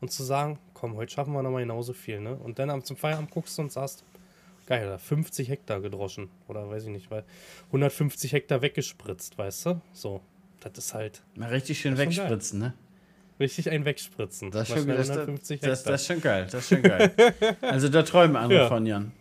und 0.00 0.10
zu 0.10 0.22
sagen, 0.22 0.58
komm, 0.74 0.96
heute 0.96 1.12
schaffen 1.12 1.32
wir 1.32 1.42
nochmal 1.42 1.62
genauso 1.62 1.94
viel, 1.94 2.20
ne? 2.20 2.34
Und 2.34 2.58
dann 2.58 2.84
zum 2.84 2.96
Feierabend 2.96 3.30
guckst 3.30 3.56
du 3.56 3.62
und 3.62 3.72
sagst, 3.72 4.04
geil, 4.66 4.98
50 4.98 5.48
Hektar 5.48 5.80
gedroschen. 5.80 6.28
Oder 6.48 6.68
weiß 6.68 6.84
ich 6.84 6.90
nicht, 6.90 7.10
weil 7.10 7.24
150 7.68 8.32
Hektar 8.32 8.60
weggespritzt, 8.60 9.38
weißt 9.38 9.66
du? 9.66 9.80
So, 9.92 10.20
das 10.60 10.76
ist 10.76 10.94
halt. 10.94 11.22
Mal 11.36 11.48
richtig 11.48 11.80
schön 11.80 11.96
wegspritzen, 11.96 12.60
ne? 12.60 12.74
Richtig 13.38 13.70
ein 13.70 13.84
wegspritzen. 13.84 14.50
Das 14.50 14.70
ist, 14.70 14.76
schon, 14.76 14.88
das, 14.88 15.08
das, 15.08 15.82
das, 15.82 16.00
ist 16.00 16.06
schon 16.06 16.20
geil. 16.22 16.46
Das 16.50 16.62
ist 16.62 16.68
schon 16.68 16.82
geil. 16.82 17.12
also 17.60 17.88
da 17.88 18.02
träumen 18.02 18.36
andere 18.36 18.60
ja. 18.60 18.68
von, 18.68 18.86
Jan. 18.86 19.12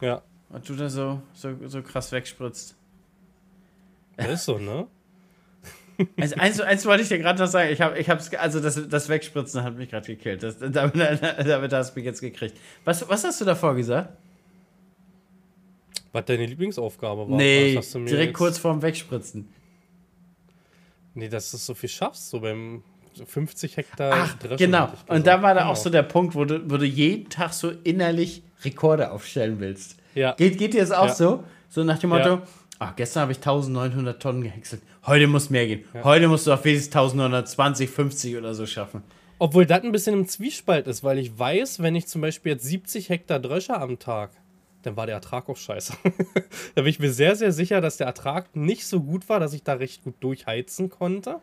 Ja. 0.00 0.22
Und 0.48 0.68
du 0.68 0.74
da 0.74 0.88
so, 0.88 1.22
so, 1.32 1.54
so 1.66 1.80
krass 1.82 2.10
wegspritzt. 2.10 2.74
Das 4.16 4.28
ist 4.28 4.44
so, 4.44 4.58
ne? 4.58 4.86
Also 6.16 6.36
eins, 6.36 6.58
eins 6.60 6.86
wollte 6.86 7.02
ich 7.02 7.10
dir 7.10 7.18
gerade 7.18 7.38
noch 7.38 7.46
sagen. 7.46 7.70
Ich 7.70 7.82
habe, 7.82 7.98
ich 7.98 8.08
hab's, 8.08 8.32
also 8.32 8.58
das, 8.58 8.88
das 8.88 9.10
Wegspritzen 9.10 9.62
hat 9.62 9.76
mich 9.76 9.90
gerade 9.90 10.06
gekillt. 10.06 10.42
Das, 10.42 10.58
damit, 10.70 10.94
damit 10.94 11.72
hast 11.74 11.90
du 11.90 11.98
mich 11.98 12.06
jetzt 12.06 12.22
gekriegt. 12.22 12.56
Was, 12.86 13.06
was 13.06 13.22
hast 13.22 13.38
du 13.40 13.44
davor 13.44 13.74
gesagt? 13.74 14.16
Was 16.12 16.24
deine 16.24 16.46
Lieblingsaufgabe 16.46 17.28
war? 17.28 17.36
Nee, 17.36 17.74
direkt 17.74 18.10
jetzt... 18.10 18.32
kurz 18.34 18.58
vorm 18.58 18.80
Wegspritzen. 18.80 19.52
Nee, 21.14 21.28
dass 21.28 21.50
du 21.50 21.58
so 21.58 21.74
viel 21.74 21.90
schaffst, 21.90 22.30
so 22.30 22.40
beim 22.40 22.82
50 23.26 23.76
Hektar 23.76 24.12
Ach, 24.12 24.56
Genau. 24.56 24.88
Und 25.06 25.26
da 25.26 25.42
war 25.42 25.54
da 25.54 25.60
genau. 25.60 25.72
auch 25.72 25.76
so 25.76 25.90
der 25.90 26.02
Punkt, 26.02 26.34
wo 26.34 26.44
du, 26.44 26.70
wo 26.70 26.76
du 26.76 26.86
jeden 26.86 27.28
Tag 27.28 27.52
so 27.52 27.70
innerlich 27.84 28.42
Rekorde 28.64 29.10
aufstellen 29.10 29.60
willst. 29.60 29.96
Ja. 30.14 30.32
Geht, 30.32 30.58
geht 30.58 30.74
dir 30.74 30.80
das 30.80 30.92
auch 30.92 31.06
ja. 31.06 31.14
so? 31.14 31.44
So 31.68 31.84
nach 31.84 31.98
dem 31.98 32.10
Motto, 32.10 32.28
ja. 32.28 32.42
ach, 32.78 32.96
gestern 32.96 33.22
habe 33.22 33.32
ich 33.32 33.38
1900 33.38 34.20
Tonnen 34.20 34.42
gehäckselt. 34.42 34.82
Heute 35.06 35.26
muss 35.28 35.50
mehr 35.50 35.66
gehen. 35.66 35.84
Ja. 35.94 36.04
Heute 36.04 36.28
musst 36.28 36.46
du 36.46 36.52
auf 36.52 36.64
wenigstens 36.64 36.94
1920, 36.94 37.88
50 37.88 38.36
oder 38.36 38.54
so 38.54 38.66
schaffen. 38.66 39.02
Obwohl 39.38 39.64
das 39.64 39.82
ein 39.82 39.92
bisschen 39.92 40.14
im 40.14 40.28
Zwiespalt 40.28 40.86
ist, 40.86 41.02
weil 41.02 41.18
ich 41.18 41.38
weiß, 41.38 41.80
wenn 41.80 41.94
ich 41.94 42.06
zum 42.06 42.20
Beispiel 42.20 42.52
jetzt 42.52 42.64
70 42.64 43.08
Hektar 43.08 43.38
Dröscher 43.38 43.80
am 43.80 43.98
Tag, 43.98 44.32
dann 44.82 44.96
war 44.96 45.06
der 45.06 45.14
Ertrag 45.14 45.48
auch 45.48 45.56
scheiße. 45.56 45.94
da 46.74 46.82
bin 46.82 46.86
ich 46.86 46.98
mir 46.98 47.12
sehr, 47.12 47.36
sehr 47.36 47.52
sicher, 47.52 47.80
dass 47.80 47.96
der 47.96 48.06
Ertrag 48.06 48.54
nicht 48.56 48.86
so 48.86 49.00
gut 49.00 49.28
war, 49.28 49.40
dass 49.40 49.52
ich 49.52 49.62
da 49.62 49.74
recht 49.74 50.02
gut 50.04 50.16
durchheizen 50.20 50.90
konnte 50.90 51.40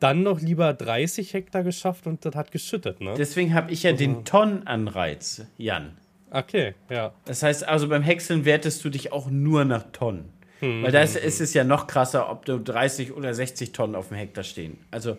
dann 0.00 0.22
noch 0.22 0.40
lieber 0.40 0.72
30 0.72 1.32
Hektar 1.32 1.62
geschafft 1.62 2.06
und 2.06 2.24
das 2.24 2.34
hat 2.34 2.52
geschüttet, 2.52 3.00
ne? 3.00 3.14
Deswegen 3.16 3.54
habe 3.54 3.72
ich 3.72 3.82
ja 3.82 3.90
also. 3.90 4.04
den 4.04 4.24
Tonnenanreiz, 4.24 5.46
Jan. 5.56 5.96
Okay, 6.30 6.74
ja. 6.90 7.12
Das 7.24 7.42
heißt 7.42 7.66
also, 7.66 7.88
beim 7.88 8.02
Häckseln 8.02 8.44
wertest 8.44 8.84
du 8.84 8.90
dich 8.90 9.12
auch 9.12 9.30
nur 9.30 9.64
nach 9.64 9.84
Tonnen. 9.92 10.28
Hm, 10.60 10.82
Weil 10.82 10.92
da 10.92 11.02
ist, 11.02 11.16
ist, 11.16 11.40
es 11.40 11.54
ja 11.54 11.64
noch 11.64 11.86
krasser, 11.86 12.30
ob 12.30 12.44
du 12.44 12.58
30 12.58 13.12
oder 13.12 13.32
60 13.32 13.72
Tonnen 13.72 13.94
auf 13.94 14.08
dem 14.08 14.16
Hektar 14.16 14.44
stehen. 14.44 14.78
Also, 14.90 15.16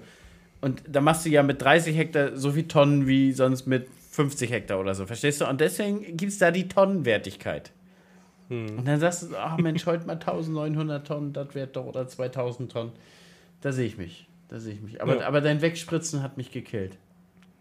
und 0.62 0.84
da 0.88 1.02
machst 1.02 1.26
du 1.26 1.30
ja 1.30 1.44
mit 1.44 1.62
30 1.62 1.96
Hektar 1.96 2.36
so 2.36 2.52
viel 2.52 2.68
Tonnen 2.68 3.08
wie 3.08 3.32
sonst 3.32 3.68
mit 3.68 3.88
50 4.12 4.52
Hektar 4.52 4.80
oder 4.80 4.96
so, 4.96 5.06
verstehst 5.06 5.42
du? 5.42 5.46
Und 5.46 5.62
deswegen 5.62 6.18
gibt 6.18 6.32
es 6.32 6.40
da 6.40 6.52
die 6.52 6.68
Tonnenwertigkeit. 6.68 7.72
Hm. 8.50 8.80
Und 8.80 8.88
dann 8.88 9.00
sagst 9.00 9.24
du, 9.24 9.36
ach 9.38 9.58
Mensch, 9.58 9.86
heute 9.86 10.08
mal 10.08 10.14
1900 10.14 11.06
Tonnen, 11.06 11.34
das 11.34 11.54
wird 11.54 11.76
doch, 11.76 11.86
oder 11.86 12.08
2000 12.08 12.72
Tonnen. 12.72 12.92
Da 13.62 13.72
sehe 13.72 13.86
ich 13.86 13.98
mich. 13.98 14.28
Da 14.48 14.60
sehe 14.60 14.74
ich 14.74 14.82
mich. 14.82 15.02
Aber, 15.02 15.18
ja. 15.18 15.28
aber 15.28 15.42
dein 15.42 15.62
Wegspritzen 15.62 16.22
hat 16.24 16.38
mich 16.38 16.52
gekillt. 16.52 16.98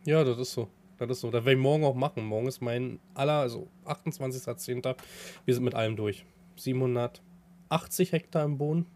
Ja, 0.04 0.22
das 0.24 0.38
ist 0.38 0.52
so. 0.52 0.68
Das 0.98 1.10
ist 1.10 1.20
so. 1.20 1.30
Das 1.30 1.44
werde 1.44 1.58
ich 1.58 1.62
morgen 1.62 1.84
auch 1.84 1.94
machen. 1.94 2.24
Morgen 2.24 2.46
ist 2.46 2.60
mein 2.60 3.00
aller, 3.14 3.40
also 3.40 3.68
28.10. 3.84 4.96
Wir 5.44 5.54
sind 5.54 5.64
mit 5.64 5.74
allem 5.74 5.96
durch. 5.96 6.24
780 6.56 8.12
Hektar 8.12 8.44
im 8.44 8.58
Boden. 8.58 8.86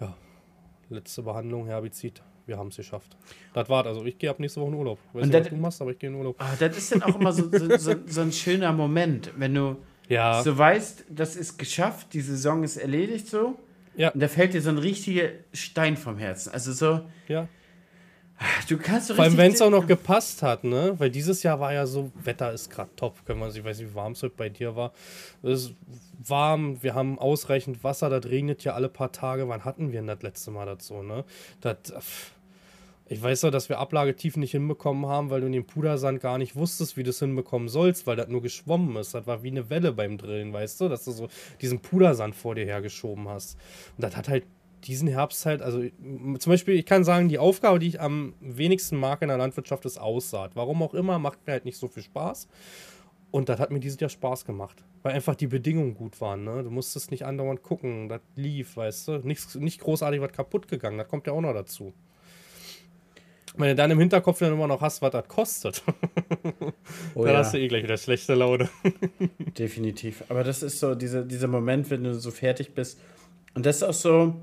Ja. 0.00 0.14
Letzte 0.88 1.22
Behandlung, 1.22 1.66
Herbizid. 1.66 2.22
Wir 2.46 2.58
haben 2.58 2.68
es 2.68 2.76
geschafft. 2.76 3.16
Das 3.54 3.68
war's. 3.68 3.86
Also 3.86 4.04
ich 4.04 4.18
gehe 4.18 4.28
ab 4.28 4.40
nächste 4.40 4.60
Woche 4.60 4.70
in 4.70 4.74
Urlaub. 4.74 4.98
Ich 5.10 5.20
weiß 5.20 5.26
nicht, 5.26 5.40
was 5.40 5.48
du 5.48 5.56
machst, 5.56 5.82
aber 5.82 5.92
ich 5.92 5.98
gehe 5.98 6.10
in 6.10 6.16
Urlaub. 6.16 6.34
Ah, 6.38 6.54
das 6.58 6.76
ist 6.76 6.92
dann 6.92 7.02
auch 7.04 7.14
immer 7.14 7.32
so, 7.32 7.48
so, 7.48 7.76
so, 7.76 7.94
so, 8.04 8.20
ein 8.20 8.32
schöner 8.32 8.72
Moment, 8.72 9.32
wenn 9.36 9.54
du 9.54 9.76
ja. 10.08 10.42
so 10.42 10.58
weißt, 10.58 11.04
das 11.08 11.36
ist 11.36 11.58
geschafft, 11.58 12.12
die 12.12 12.20
Saison 12.20 12.64
ist 12.64 12.76
erledigt 12.76 13.28
so. 13.28 13.56
Ja. 14.00 14.08
Und 14.12 14.20
da 14.20 14.28
fällt 14.28 14.54
dir 14.54 14.62
so 14.62 14.70
ein 14.70 14.78
richtiger 14.78 15.28
Stein 15.52 15.98
vom 15.98 16.16
Herzen. 16.16 16.54
Also 16.54 16.72
so. 16.72 17.00
Ja. 17.28 17.48
Du 18.66 18.78
kannst 18.78 19.08
so 19.08 19.14
Vor 19.14 19.24
allem, 19.24 19.36
wenn 19.36 19.52
es 19.52 19.60
auch 19.60 19.68
noch 19.68 19.86
gepasst 19.86 20.42
hat, 20.42 20.64
ne? 20.64 20.94
Weil 20.96 21.10
dieses 21.10 21.42
Jahr 21.42 21.60
war 21.60 21.74
ja 21.74 21.86
so, 21.86 22.10
Wetter 22.14 22.50
ist 22.50 22.70
gerade 22.70 22.88
top. 22.96 23.26
Können 23.26 23.40
wir, 23.40 23.48
ich 23.48 23.62
weiß 23.62 23.78
nicht, 23.78 23.90
wie 23.90 23.94
warm 23.94 24.12
es 24.12 24.22
heute 24.22 24.34
bei 24.34 24.48
dir 24.48 24.74
war. 24.74 24.94
Es 25.42 25.64
ist 25.64 25.74
warm, 26.18 26.82
wir 26.82 26.94
haben 26.94 27.18
ausreichend 27.18 27.84
Wasser, 27.84 28.08
das 28.08 28.24
regnet 28.24 28.64
ja 28.64 28.72
alle 28.72 28.88
paar 28.88 29.12
Tage. 29.12 29.46
Wann 29.48 29.66
hatten 29.66 29.92
wir 29.92 29.98
denn 30.00 30.06
das 30.06 30.22
letzte 30.22 30.50
Mal 30.50 30.64
dazu, 30.64 31.02
ne? 31.02 31.26
Das, 31.60 31.76
Ich 33.12 33.20
weiß 33.20 33.40
doch, 33.40 33.50
dass 33.50 33.68
wir 33.68 33.80
Ablagetiefen 33.80 34.38
nicht 34.38 34.52
hinbekommen 34.52 35.06
haben, 35.06 35.30
weil 35.30 35.40
du 35.40 35.48
in 35.48 35.52
dem 35.52 35.66
Pudersand 35.66 36.20
gar 36.20 36.38
nicht 36.38 36.54
wusstest, 36.54 36.96
wie 36.96 37.02
du 37.02 37.10
es 37.10 37.18
hinbekommen 37.18 37.68
sollst, 37.68 38.06
weil 38.06 38.14
das 38.14 38.28
nur 38.28 38.40
geschwommen 38.40 38.94
ist. 38.94 39.14
Das 39.14 39.26
war 39.26 39.42
wie 39.42 39.50
eine 39.50 39.68
Welle 39.68 39.90
beim 39.90 40.16
Drillen, 40.16 40.52
weißt 40.52 40.80
du, 40.80 40.88
dass 40.88 41.04
du 41.06 41.10
so 41.10 41.28
diesen 41.60 41.80
Pudersand 41.80 42.36
vor 42.36 42.54
dir 42.54 42.64
hergeschoben 42.66 43.28
hast. 43.28 43.58
Und 43.96 44.04
das 44.04 44.16
hat 44.16 44.28
halt 44.28 44.44
diesen 44.84 45.08
Herbst 45.08 45.44
halt, 45.44 45.60
also 45.60 45.82
zum 46.38 46.52
Beispiel, 46.52 46.76
ich 46.76 46.86
kann 46.86 47.02
sagen, 47.02 47.28
die 47.28 47.40
Aufgabe, 47.40 47.80
die 47.80 47.88
ich 47.88 48.00
am 48.00 48.34
wenigsten 48.38 48.96
mag 48.96 49.22
in 49.22 49.28
der 49.28 49.38
Landwirtschaft, 49.38 49.84
ist 49.86 49.98
Aussaat. 49.98 50.52
Warum 50.54 50.80
auch 50.80 50.94
immer, 50.94 51.18
macht 51.18 51.44
mir 51.48 51.54
halt 51.54 51.64
nicht 51.64 51.78
so 51.78 51.88
viel 51.88 52.04
Spaß. 52.04 52.46
Und 53.32 53.48
das 53.48 53.58
hat 53.58 53.72
mir 53.72 53.80
dieses 53.80 53.98
Jahr 53.98 54.08
Spaß 54.08 54.44
gemacht, 54.44 54.84
weil 55.02 55.14
einfach 55.14 55.34
die 55.34 55.48
Bedingungen 55.48 55.94
gut 55.94 56.20
waren. 56.20 56.44
Ne? 56.44 56.62
Du 56.62 56.70
musstest 56.70 57.10
nicht 57.10 57.26
andauernd 57.26 57.64
gucken, 57.64 58.08
das 58.08 58.20
lief, 58.36 58.76
weißt 58.76 59.08
du. 59.08 59.12
Nicht, 59.18 59.56
nicht 59.56 59.80
großartig 59.80 60.20
was 60.20 60.30
kaputt 60.30 60.68
gegangen, 60.68 60.98
das 60.98 61.08
kommt 61.08 61.26
ja 61.26 61.32
auch 61.32 61.40
noch 61.40 61.54
dazu. 61.54 61.92
Wenn 63.60 63.68
du 63.68 63.74
dann 63.74 63.90
im 63.90 63.98
Hinterkopf 63.98 64.38
dann 64.38 64.52
immer 64.52 64.66
noch 64.66 64.80
hast, 64.80 65.02
was 65.02 65.10
das 65.10 65.28
kostet, 65.28 65.82
oh, 67.14 67.24
dann 67.24 67.34
ja. 67.34 67.38
hast 67.38 67.54
du 67.54 67.58
eh 67.58 67.68
gleich 67.68 67.84
wieder 67.84 67.96
schlechte 67.96 68.34
Laune. 68.34 68.68
Definitiv. 69.58 70.24
Aber 70.28 70.44
das 70.44 70.62
ist 70.62 70.80
so 70.80 70.94
dieser, 70.94 71.22
dieser 71.22 71.48
Moment, 71.48 71.90
wenn 71.90 72.04
du 72.04 72.14
so 72.14 72.30
fertig 72.30 72.74
bist. 72.74 72.98
Und 73.54 73.66
das 73.66 73.76
ist 73.76 73.82
auch 73.82 73.92
so, 73.92 74.34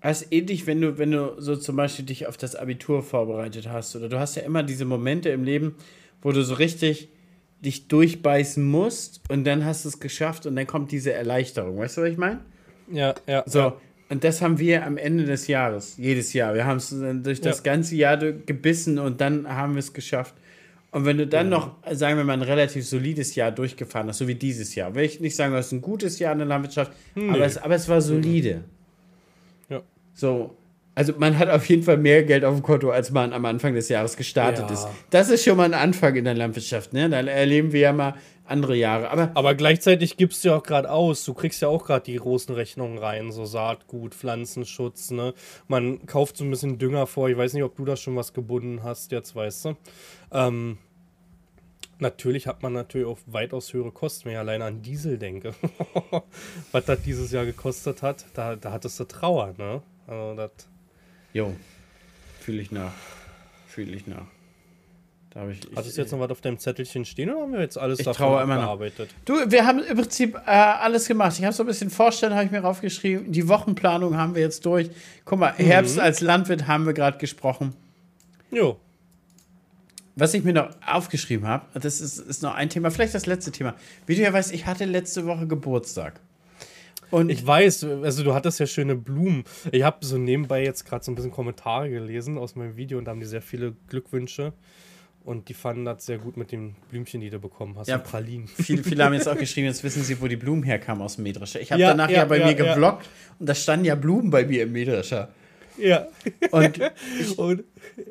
als 0.00 0.30
ähnlich, 0.32 0.66
wenn 0.66 0.80
du, 0.80 0.98
wenn 0.98 1.12
du 1.12 1.34
so 1.38 1.56
zum 1.56 1.76
Beispiel 1.76 2.04
dich 2.04 2.26
auf 2.26 2.36
das 2.36 2.56
Abitur 2.56 3.02
vorbereitet 3.02 3.68
hast. 3.68 3.94
Oder 3.96 4.08
du 4.08 4.18
hast 4.18 4.34
ja 4.34 4.42
immer 4.42 4.62
diese 4.62 4.84
Momente 4.84 5.28
im 5.30 5.44
Leben, 5.44 5.76
wo 6.20 6.32
du 6.32 6.42
so 6.42 6.54
richtig 6.54 7.08
dich 7.60 7.86
durchbeißen 7.86 8.64
musst 8.64 9.20
und 9.28 9.44
dann 9.44 9.64
hast 9.64 9.84
du 9.84 9.88
es 9.88 10.00
geschafft 10.00 10.46
und 10.46 10.56
dann 10.56 10.66
kommt 10.66 10.90
diese 10.90 11.12
Erleichterung. 11.12 11.78
Weißt 11.78 11.96
du, 11.96 12.02
was 12.02 12.10
ich 12.10 12.18
meine? 12.18 12.40
Ja, 12.90 13.14
ja. 13.28 13.44
So, 13.46 13.58
ja. 13.58 13.76
Und 14.12 14.24
das 14.24 14.42
haben 14.42 14.58
wir 14.58 14.84
am 14.84 14.98
Ende 14.98 15.24
des 15.24 15.46
Jahres, 15.46 15.96
jedes 15.96 16.34
Jahr. 16.34 16.52
Wir 16.52 16.66
haben 16.66 16.76
es 16.76 16.90
durch 17.22 17.40
das 17.40 17.56
ja. 17.58 17.62
ganze 17.62 17.96
Jahr 17.96 18.18
gebissen 18.18 18.98
und 18.98 19.22
dann 19.22 19.48
haben 19.48 19.72
wir 19.72 19.78
es 19.78 19.94
geschafft. 19.94 20.34
Und 20.90 21.06
wenn 21.06 21.16
du 21.16 21.26
dann 21.26 21.50
ja. 21.50 21.58
noch, 21.58 21.76
sagen 21.92 22.18
wir 22.18 22.24
mal, 22.24 22.34
ein 22.34 22.42
relativ 22.42 22.86
solides 22.86 23.34
Jahr 23.36 23.50
durchgefahren 23.52 24.08
hast, 24.08 24.18
so 24.18 24.28
wie 24.28 24.34
dieses 24.34 24.74
Jahr, 24.74 24.94
will 24.94 25.04
ich 25.04 25.20
nicht 25.20 25.34
sagen, 25.34 25.52
du 25.52 25.56
hast 25.56 25.72
ein 25.72 25.80
gutes 25.80 26.18
Jahr 26.18 26.32
in 26.34 26.40
der 26.40 26.46
Landwirtschaft, 26.46 26.92
nee. 27.14 27.30
aber, 27.30 27.46
es, 27.46 27.56
aber 27.56 27.74
es 27.74 27.88
war 27.88 28.02
solide. 28.02 28.64
Ja. 29.70 29.80
So, 30.12 30.58
also 30.94 31.14
man 31.16 31.38
hat 31.38 31.48
auf 31.48 31.64
jeden 31.70 31.82
Fall 31.82 31.96
mehr 31.96 32.22
Geld 32.22 32.44
auf 32.44 32.54
dem 32.54 32.62
Konto, 32.62 32.90
als 32.90 33.12
man 33.12 33.32
am 33.32 33.46
Anfang 33.46 33.72
des 33.72 33.88
Jahres 33.88 34.18
gestartet 34.18 34.66
ja. 34.68 34.74
ist. 34.74 34.88
Das 35.08 35.30
ist 35.30 35.42
schon 35.42 35.56
mal 35.56 35.64
ein 35.64 35.72
Anfang 35.72 36.14
in 36.16 36.24
der 36.24 36.34
Landwirtschaft. 36.34 36.92
Ne? 36.92 37.08
Da 37.08 37.22
erleben 37.22 37.72
wir 37.72 37.80
ja 37.80 37.92
mal 37.94 38.14
andere 38.44 38.76
Jahre. 38.76 39.10
Aber, 39.10 39.30
Aber 39.34 39.54
gleichzeitig 39.54 40.16
gibst 40.16 40.44
du 40.44 40.48
ja 40.48 40.56
auch 40.56 40.62
gerade 40.62 40.90
aus. 40.90 41.24
Du 41.24 41.34
kriegst 41.34 41.62
ja 41.62 41.68
auch 41.68 41.84
gerade 41.84 42.04
die 42.04 42.16
großen 42.16 42.54
Rechnungen 42.54 42.98
rein, 42.98 43.32
so 43.32 43.44
Saatgut, 43.44 44.14
Pflanzenschutz. 44.14 45.10
Ne? 45.10 45.34
Man 45.68 46.06
kauft 46.06 46.36
so 46.36 46.44
ein 46.44 46.50
bisschen 46.50 46.78
Dünger 46.78 47.06
vor. 47.06 47.28
Ich 47.28 47.36
weiß 47.36 47.52
nicht, 47.54 47.62
ob 47.62 47.76
du 47.76 47.84
da 47.84 47.96
schon 47.96 48.16
was 48.16 48.32
gebunden 48.32 48.82
hast, 48.82 49.12
jetzt 49.12 49.34
weißt 49.34 49.66
du. 49.66 49.76
Ähm, 50.32 50.78
natürlich 51.98 52.46
hat 52.46 52.62
man 52.62 52.72
natürlich 52.72 53.06
auch 53.06 53.18
weitaus 53.26 53.72
höhere 53.72 53.92
Kosten, 53.92 54.26
wenn 54.26 54.32
ich 54.32 54.38
alleine 54.38 54.64
an 54.64 54.82
Diesel 54.82 55.18
denke. 55.18 55.54
was 56.72 56.84
das 56.84 57.02
dieses 57.02 57.32
Jahr 57.32 57.44
gekostet 57.44 58.02
hat, 58.02 58.26
da, 58.34 58.56
da 58.56 58.72
hattest 58.72 58.98
du 59.00 59.04
Trauer. 59.04 59.54
Ne? 59.56 59.82
Also 60.06 60.36
das 60.36 60.50
Jo, 61.32 61.54
fühle 62.40 62.60
ich 62.60 62.70
nach. 62.72 62.92
Fühle 63.66 63.96
ich 63.96 64.06
nach. 64.06 64.26
Ich, 65.34 65.60
Hast 65.74 65.96
du 65.96 66.00
jetzt 66.00 66.12
noch 66.12 66.20
was 66.20 66.30
auf 66.30 66.42
deinem 66.42 66.58
Zettelchen 66.58 67.06
stehen 67.06 67.30
oder 67.30 67.40
haben 67.40 67.52
wir 67.52 67.60
jetzt 67.60 67.78
alles 67.78 68.00
ich 68.00 68.04
davon 68.04 68.42
immer 68.42 68.56
bearbeitet? 68.56 69.08
Du, 69.24 69.34
wir 69.46 69.66
haben 69.66 69.82
im 69.82 69.96
Prinzip 69.96 70.36
äh, 70.46 70.50
alles 70.50 71.08
gemacht. 71.08 71.38
Ich 71.38 71.44
habe 71.44 71.54
so 71.54 71.62
ein 71.62 71.66
bisschen 71.66 71.88
Vorstellen, 71.88 72.34
habe 72.34 72.44
ich 72.44 72.50
mir 72.50 72.60
raufgeschrieben. 72.60 73.32
Die 73.32 73.48
Wochenplanung 73.48 74.16
haben 74.16 74.34
wir 74.34 74.42
jetzt 74.42 74.66
durch. 74.66 74.90
Guck 75.24 75.38
mal, 75.38 75.54
mhm. 75.56 75.64
Herbst 75.64 75.98
als 75.98 76.20
Landwirt 76.20 76.66
haben 76.66 76.84
wir 76.84 76.92
gerade 76.92 77.16
gesprochen. 77.16 77.74
Jo. 78.50 78.76
Was 80.16 80.34
ich 80.34 80.44
mir 80.44 80.52
noch 80.52 80.68
aufgeschrieben 80.86 81.48
habe, 81.48 81.64
das 81.80 82.02
ist, 82.02 82.18
ist 82.18 82.42
noch 82.42 82.54
ein 82.54 82.68
Thema, 82.68 82.90
vielleicht 82.90 83.14
das 83.14 83.24
letzte 83.24 83.50
Thema. 83.50 83.74
Wie 84.06 84.14
du 84.14 84.20
ja 84.20 84.30
weißt, 84.30 84.52
ich 84.52 84.66
hatte 84.66 84.84
letzte 84.84 85.24
Woche 85.24 85.46
Geburtstag. 85.46 86.20
Und 87.10 87.30
ich 87.30 87.46
weiß, 87.46 87.84
also 87.84 88.22
du 88.22 88.34
hattest 88.34 88.60
ja 88.60 88.66
schöne 88.66 88.96
Blumen. 88.96 89.44
Ich 89.70 89.82
habe 89.82 90.04
so 90.04 90.18
nebenbei 90.18 90.62
jetzt 90.62 90.84
gerade 90.84 91.04
so 91.04 91.12
ein 91.12 91.14
bisschen 91.14 91.30
Kommentare 91.30 91.88
gelesen 91.88 92.36
aus 92.36 92.54
meinem 92.54 92.76
Video 92.76 92.98
und 92.98 93.06
da 93.06 93.10
haben 93.10 93.20
die 93.20 93.26
sehr 93.26 93.42
viele 93.42 93.74
Glückwünsche. 93.88 94.52
Und 95.24 95.48
die 95.48 95.54
fanden 95.54 95.84
das 95.84 96.04
sehr 96.04 96.18
gut 96.18 96.36
mit 96.36 96.50
den 96.50 96.74
Blümchen, 96.90 97.20
die 97.20 97.30
du 97.30 97.38
bekommen 97.38 97.76
hast. 97.78 97.86
Ja, 97.86 97.98
Pralinen. 97.98 98.48
Viele, 98.48 98.82
viele 98.82 99.04
haben 99.04 99.14
jetzt 99.14 99.28
auch 99.28 99.36
geschrieben, 99.36 99.68
jetzt 99.68 99.84
wissen 99.84 100.02
sie, 100.02 100.20
wo 100.20 100.26
die 100.26 100.36
Blumen 100.36 100.64
herkamen 100.64 101.02
aus 101.02 101.14
dem 101.14 101.22
Mähdrescher. 101.22 101.60
Ich 101.60 101.70
habe 101.70 101.80
ja, 101.80 101.88
danach 101.88 102.10
ja, 102.10 102.18
ja 102.18 102.24
bei 102.24 102.38
ja, 102.38 102.46
mir 102.46 102.54
geblockt 102.54 103.08
und 103.38 103.48
da 103.48 103.54
standen 103.54 103.84
ja 103.84 103.94
Blumen 103.94 104.30
bei 104.30 104.44
mir 104.44 104.64
im 104.64 104.72
Mähdrescher. 104.72 105.28
Ja. 105.78 106.08
Und 106.50 106.80
ich, 107.20 107.38
und 107.38 107.64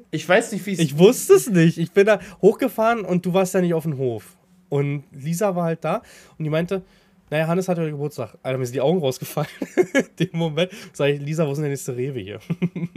ich 0.10 0.28
weiß 0.28 0.54
nicht, 0.54 0.66
wie 0.66 0.74
es. 0.74 0.80
Ich 0.80 0.98
wusste 0.98 1.34
es 1.34 1.50
nicht. 1.50 1.78
Ich 1.78 1.92
bin 1.92 2.06
da 2.06 2.20
hochgefahren 2.42 3.02
und 3.02 3.26
du 3.26 3.34
warst 3.34 3.54
ja 3.54 3.62
nicht 3.62 3.74
auf 3.74 3.84
dem 3.84 3.98
Hof. 3.98 4.38
Und 4.70 5.04
Lisa 5.12 5.54
war 5.54 5.66
halt 5.66 5.84
da 5.84 6.02
und 6.38 6.46
die 6.46 6.50
meinte, 6.50 6.82
naja, 7.32 7.48
Hannes 7.48 7.70
hat 7.70 7.78
heute 7.78 7.92
Geburtstag. 7.92 8.38
Alter, 8.44 8.58
mir 8.58 8.66
sind 8.66 8.76
die 8.76 8.82
Augen 8.82 9.00
rausgefallen. 9.00 9.50
In 9.94 10.28
dem 10.28 10.38
Moment 10.38 10.70
sage 10.92 11.14
ich, 11.14 11.22
Lisa, 11.22 11.48
wo 11.48 11.52
ist 11.54 11.60
denn 11.60 11.64
der 11.64 11.70
nächste 11.72 11.96
Rewe 11.96 12.20
hier? 12.20 12.40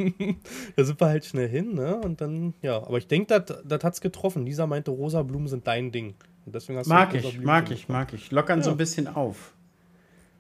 da 0.77 0.83
sind 0.85 1.01
wir 1.01 1.07
halt 1.07 1.25
schnell 1.25 1.49
hin, 1.49 1.75
ne? 1.75 1.95
Und 1.99 2.21
dann, 2.21 2.53
ja. 2.61 2.79
Aber 2.79 2.99
ich 2.99 3.07
denke, 3.07 3.41
das 3.41 3.85
hat 3.85 3.95
es 3.95 4.01
getroffen. 4.01 4.45
Lisa 4.45 4.67
meinte, 4.67 4.91
rosa 4.91 5.23
Blumen 5.23 5.47
sind 5.47 5.69
dein 5.69 5.93
Ding. 5.93 6.15
Und 6.45 6.53
deswegen 6.53 6.81
hast 6.81 6.89
mag 6.89 7.11
du 7.11 7.19
ich, 7.19 7.41
mag 7.43 7.71
ich, 7.71 7.89
mag 7.89 8.13
ich. 8.13 8.33
Lockern 8.33 8.59
ja. 8.59 8.65
so 8.65 8.73
ein 8.73 8.77
bisschen 8.77 9.07
auf. 9.07 9.55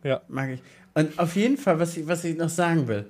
Ja. 0.03 0.23
Mag 0.27 0.51
ich. 0.51 0.63
Und 0.95 1.17
auf 1.17 1.37
jeden 1.37 1.57
Fall, 1.57 1.79
was 1.79 1.97
ich, 1.97 2.05
was 2.09 2.25
ich 2.25 2.37
noch 2.37 2.49
sagen 2.49 2.89
will. 2.89 3.07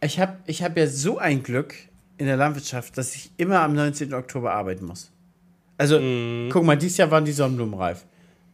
Ich 0.00 0.20
habe 0.20 0.36
ich 0.46 0.62
hab 0.62 0.76
ja 0.78 0.86
so 0.86 1.18
ein 1.18 1.42
Glück 1.42 1.74
in 2.18 2.26
der 2.26 2.36
Landwirtschaft, 2.36 2.96
dass 2.96 3.16
ich 3.16 3.32
immer 3.36 3.62
am 3.62 3.74
19. 3.74 4.14
Oktober 4.14 4.52
arbeiten 4.52 4.84
muss. 4.84 5.10
Also, 5.76 5.98
mm. 5.98 6.50
guck 6.50 6.62
mal, 6.62 6.76
dieses 6.76 6.98
Jahr 6.98 7.10
waren 7.10 7.24
die 7.24 7.32
Sonnenblumen 7.32 7.74
reif. 7.74 8.06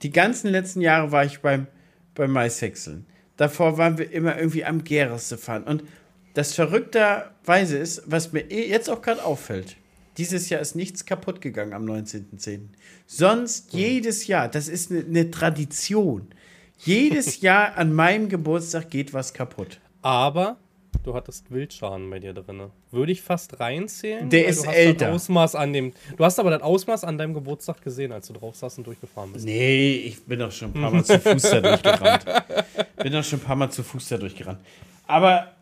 Die 0.03 0.11
ganzen 0.11 0.51
letzten 0.51 0.81
Jahre 0.81 1.13
war 1.13 1.25
ich 1.25 1.41
beim, 1.41 1.67
beim 2.15 2.31
Maishäckseln. 2.31 3.07
Davor 3.37 3.79
waren 3.79 3.99
wir 3.99 4.11
immer 4.11 4.37
irgendwie 4.37 4.65
am 4.65 4.85
Gereste 4.85 5.39
fahren. 5.39 5.65
Und 5.65 5.85
das 6.35 6.55
verrückterweise 6.55 7.79
ist, 7.79 8.03
was 8.07 8.33
mir 8.33 8.51
eh 8.51 8.69
jetzt 8.69 8.91
auch 8.91 9.03
gerade 9.03 9.25
auffällt, 9.25 9.77
dieses 10.17 10.49
Jahr 10.49 10.61
ist 10.61 10.77
nichts 10.77 11.07
kaputt 11.07 11.41
gegangen 11.41 11.73
am 11.73 11.85
19.10. 11.85 12.69
Sonst 13.07 13.73
mhm. 13.73 13.81
jedes 13.81 14.27
Jahr, 14.27 14.49
das 14.49 14.69
ist 14.69 14.91
eine, 14.91 15.01
eine 15.05 15.31
Tradition. 15.31 16.29
Jedes 16.79 17.41
Jahr 17.41 17.77
an 17.77 17.93
meinem 17.93 18.29
Geburtstag 18.29 18.91
geht 18.91 19.13
was 19.13 19.35
kaputt. 19.35 19.81
Aber 20.03 20.59
du 21.05 21.15
hattest 21.15 21.51
Wildschaden 21.51 22.11
bei 22.11 22.19
dir 22.19 22.33
drin. 22.33 22.71
Würde 22.91 23.13
ich 23.13 23.23
fast 23.23 23.61
reinzählen. 23.61 24.29
Der 24.31 24.47
ist 24.47 24.67
älter. 24.67 25.13
Ausmaß 25.13 25.55
an 25.55 25.73
dem, 25.73 25.93
du 26.17 26.25
hast 26.25 26.41
aber 26.41 26.51
das 26.51 26.63
Ausmaß 26.63 27.05
an 27.05 27.19
deinem 27.19 27.35
Geburtstag 27.35 27.83
gesehen, 27.83 28.11
als 28.11 28.27
du 28.27 28.33
drauf 28.33 28.57
saßt 28.57 28.79
und 28.79 28.87
durchgefahren 28.87 29.33
bist. 29.33 29.45
Nee, 29.45 29.97
ich 29.97 30.25
bin 30.25 30.39
doch 30.39 30.51
schon 30.51 30.71
ein 30.71 30.81
paar 30.81 30.91
Mal 30.91 31.05
zu 31.05 31.21
Fuß 31.21 31.43
da 31.43 31.61
durchgerannt. 31.61 32.25
Bin 32.97 33.13
doch 33.13 33.25
schon 33.25 33.39
ein 33.39 33.43
paar 33.43 33.57
Mal 33.57 33.71
zu 33.71 33.83
Fuß 33.83 34.09
da 34.09 34.17
durchgerannt. 34.17 34.61
Aber 35.07 35.53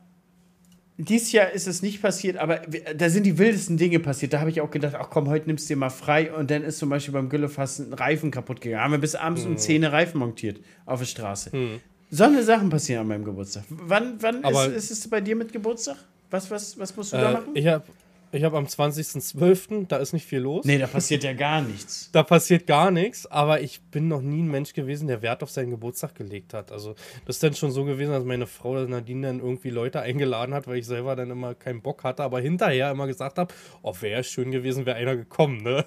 dieses 0.96 1.32
Jahr 1.32 1.50
ist 1.50 1.66
es 1.66 1.82
nicht 1.82 2.00
passiert, 2.00 2.36
aber 2.36 2.60
da 2.96 3.08
sind 3.08 3.24
die 3.24 3.38
wildesten 3.38 3.76
Dinge 3.76 3.98
passiert. 3.98 4.32
Da 4.32 4.40
habe 4.40 4.50
ich 4.50 4.60
auch 4.60 4.70
gedacht, 4.70 4.94
ach 4.96 5.10
komm, 5.10 5.28
heute 5.28 5.46
nimmst 5.46 5.68
du 5.68 5.74
dir 5.74 5.78
mal 5.78 5.90
frei. 5.90 6.32
Und 6.32 6.50
dann 6.50 6.62
ist 6.62 6.78
zum 6.78 6.90
Beispiel 6.90 7.12
beim 7.12 7.28
Güllefass 7.28 7.80
ein 7.80 7.92
Reifen 7.92 8.30
kaputt 8.30 8.60
gegangen. 8.60 8.84
Haben 8.84 8.92
wir 8.92 8.98
bis 8.98 9.14
abends 9.14 9.42
hm. 9.42 9.52
um 9.52 9.56
10 9.56 9.84
Reifen 9.84 10.18
montiert 10.18 10.60
auf 10.86 11.00
der 11.00 11.06
Straße. 11.06 11.52
Hm. 11.52 11.80
So 12.14 12.24
eine 12.24 12.42
Sachen 12.42 12.68
passieren 12.68 13.00
an 13.00 13.08
meinem 13.08 13.24
Geburtstag. 13.24 13.64
Wann, 13.70 14.20
wann 14.20 14.44
ist, 14.44 14.90
ist, 14.90 14.90
es 14.90 15.08
bei 15.08 15.22
dir 15.22 15.34
mit 15.34 15.50
Geburtstag? 15.50 15.96
Was, 16.30 16.50
was, 16.50 16.78
was 16.78 16.94
musst 16.94 17.14
du 17.14 17.16
äh, 17.16 17.20
da 17.22 17.32
machen? 17.32 17.52
Ich 17.54 17.66
habe 17.66 17.84
ich 18.32 18.44
hab 18.44 18.54
am 18.54 18.64
20.12., 18.64 19.86
da 19.88 19.98
ist 19.98 20.14
nicht 20.14 20.26
viel 20.26 20.40
los. 20.40 20.64
Nee, 20.64 20.78
da 20.78 20.86
passiert 20.86 21.22
ja 21.22 21.34
gar 21.34 21.60
nichts. 21.60 22.08
Da 22.12 22.22
passiert 22.22 22.66
gar 22.66 22.90
nichts, 22.90 23.26
aber 23.26 23.60
ich 23.60 23.82
bin 23.82 24.08
noch 24.08 24.22
nie 24.22 24.42
ein 24.42 24.50
Mensch 24.50 24.72
gewesen, 24.72 25.06
der 25.06 25.20
Wert 25.20 25.42
auf 25.42 25.50
seinen 25.50 25.70
Geburtstag 25.70 26.14
gelegt 26.14 26.54
hat. 26.54 26.72
Also, 26.72 26.94
das 27.26 27.36
ist 27.36 27.42
dann 27.42 27.54
schon 27.54 27.70
so 27.72 27.84
gewesen, 27.84 28.12
dass 28.12 28.24
meine 28.24 28.46
Frau 28.46 28.74
Nadine 28.84 29.26
dann 29.26 29.40
irgendwie 29.40 29.68
Leute 29.68 30.00
eingeladen 30.00 30.54
hat, 30.54 30.66
weil 30.66 30.78
ich 30.78 30.86
selber 30.86 31.14
dann 31.14 31.30
immer 31.30 31.54
keinen 31.54 31.82
Bock 31.82 32.04
hatte, 32.04 32.22
aber 32.22 32.40
hinterher 32.40 32.90
immer 32.90 33.06
gesagt 33.06 33.36
habe: 33.38 33.52
Oh, 33.82 33.94
wäre 34.00 34.24
schön 34.24 34.50
gewesen, 34.50 34.86
wäre 34.86 34.96
einer 34.96 35.14
gekommen, 35.14 35.62
ne? 35.62 35.84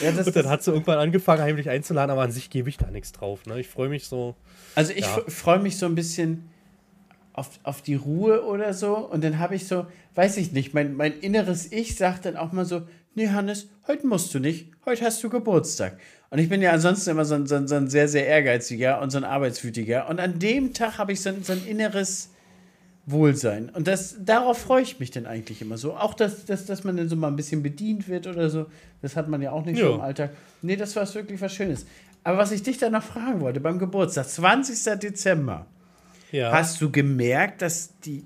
Ja, 0.00 0.10
Und 0.24 0.36
dann 0.36 0.48
hat 0.48 0.62
sie 0.62 0.70
irgendwann 0.70 0.98
angefangen, 0.98 1.42
heimlich 1.42 1.68
einzuladen, 1.68 2.10
aber 2.12 2.22
an 2.22 2.30
sich 2.30 2.50
gebe 2.50 2.68
ich 2.68 2.76
da 2.76 2.90
nichts 2.90 3.10
drauf, 3.10 3.46
ne? 3.46 3.58
Ich 3.58 3.68
freue 3.68 3.88
mich 3.88 4.06
so. 4.06 4.36
Also 4.76 4.92
ich 4.92 5.00
ja. 5.00 5.22
freue 5.26 5.58
mich 5.58 5.76
so 5.76 5.86
ein 5.86 5.96
bisschen 5.96 6.51
auf, 7.32 7.58
auf 7.62 7.82
die 7.82 7.94
Ruhe 7.94 8.44
oder 8.44 8.74
so. 8.74 8.96
Und 8.96 9.24
dann 9.24 9.38
habe 9.38 9.54
ich 9.54 9.66
so, 9.66 9.86
weiß 10.14 10.36
ich 10.36 10.52
nicht, 10.52 10.74
mein, 10.74 10.94
mein 10.94 11.18
inneres 11.20 11.70
Ich 11.72 11.96
sagt 11.96 12.26
dann 12.26 12.36
auch 12.36 12.52
mal 12.52 12.64
so, 12.64 12.82
nee, 13.14 13.28
Hannes, 13.28 13.68
heute 13.86 14.06
musst 14.06 14.32
du 14.34 14.38
nicht, 14.38 14.70
heute 14.84 15.04
hast 15.04 15.22
du 15.22 15.28
Geburtstag. 15.28 15.98
Und 16.30 16.38
ich 16.38 16.48
bin 16.48 16.62
ja 16.62 16.72
ansonsten 16.72 17.10
immer 17.10 17.24
so 17.24 17.34
ein, 17.34 17.46
so 17.46 17.56
ein, 17.56 17.68
so 17.68 17.74
ein 17.74 17.88
sehr, 17.88 18.08
sehr 18.08 18.26
ehrgeiziger 18.26 19.00
und 19.02 19.10
so 19.10 19.18
ein 19.18 19.24
arbeitswütiger. 19.24 20.08
Und 20.08 20.18
an 20.18 20.38
dem 20.38 20.72
Tag 20.72 20.98
habe 20.98 21.12
ich 21.12 21.20
so 21.20 21.28
ein, 21.28 21.42
so 21.42 21.52
ein 21.52 21.66
inneres 21.66 22.30
Wohlsein. 23.04 23.68
Und 23.68 23.88
das, 23.88 24.16
darauf 24.24 24.58
freue 24.58 24.82
ich 24.82 25.00
mich 25.00 25.10
dann 25.10 25.26
eigentlich 25.26 25.60
immer 25.60 25.76
so. 25.76 25.94
Auch, 25.94 26.14
dass, 26.14 26.44
dass, 26.44 26.66
dass 26.66 26.84
man 26.84 26.96
dann 26.96 27.08
so 27.08 27.16
mal 27.16 27.28
ein 27.28 27.36
bisschen 27.36 27.62
bedient 27.62 28.08
wird 28.08 28.26
oder 28.26 28.48
so. 28.48 28.66
Das 29.02 29.16
hat 29.16 29.28
man 29.28 29.42
ja 29.42 29.52
auch 29.52 29.64
nicht 29.64 29.78
jo. 29.78 29.88
so 29.88 29.94
im 29.94 30.00
Alltag. 30.00 30.30
Nee, 30.62 30.76
das 30.76 30.94
war 30.96 31.12
wirklich 31.14 31.40
was 31.40 31.52
Schönes. 31.52 31.84
Aber 32.24 32.38
was 32.38 32.52
ich 32.52 32.62
dich 32.62 32.78
dann 32.78 32.92
noch 32.92 33.02
fragen 33.02 33.40
wollte, 33.40 33.60
beim 33.60 33.78
Geburtstag, 33.78 34.28
20. 34.28 35.00
Dezember, 35.00 35.66
ja. 36.32 36.52
hast 36.52 36.80
du 36.80 36.90
gemerkt, 36.90 37.62
dass 37.62 37.98
die 38.00 38.24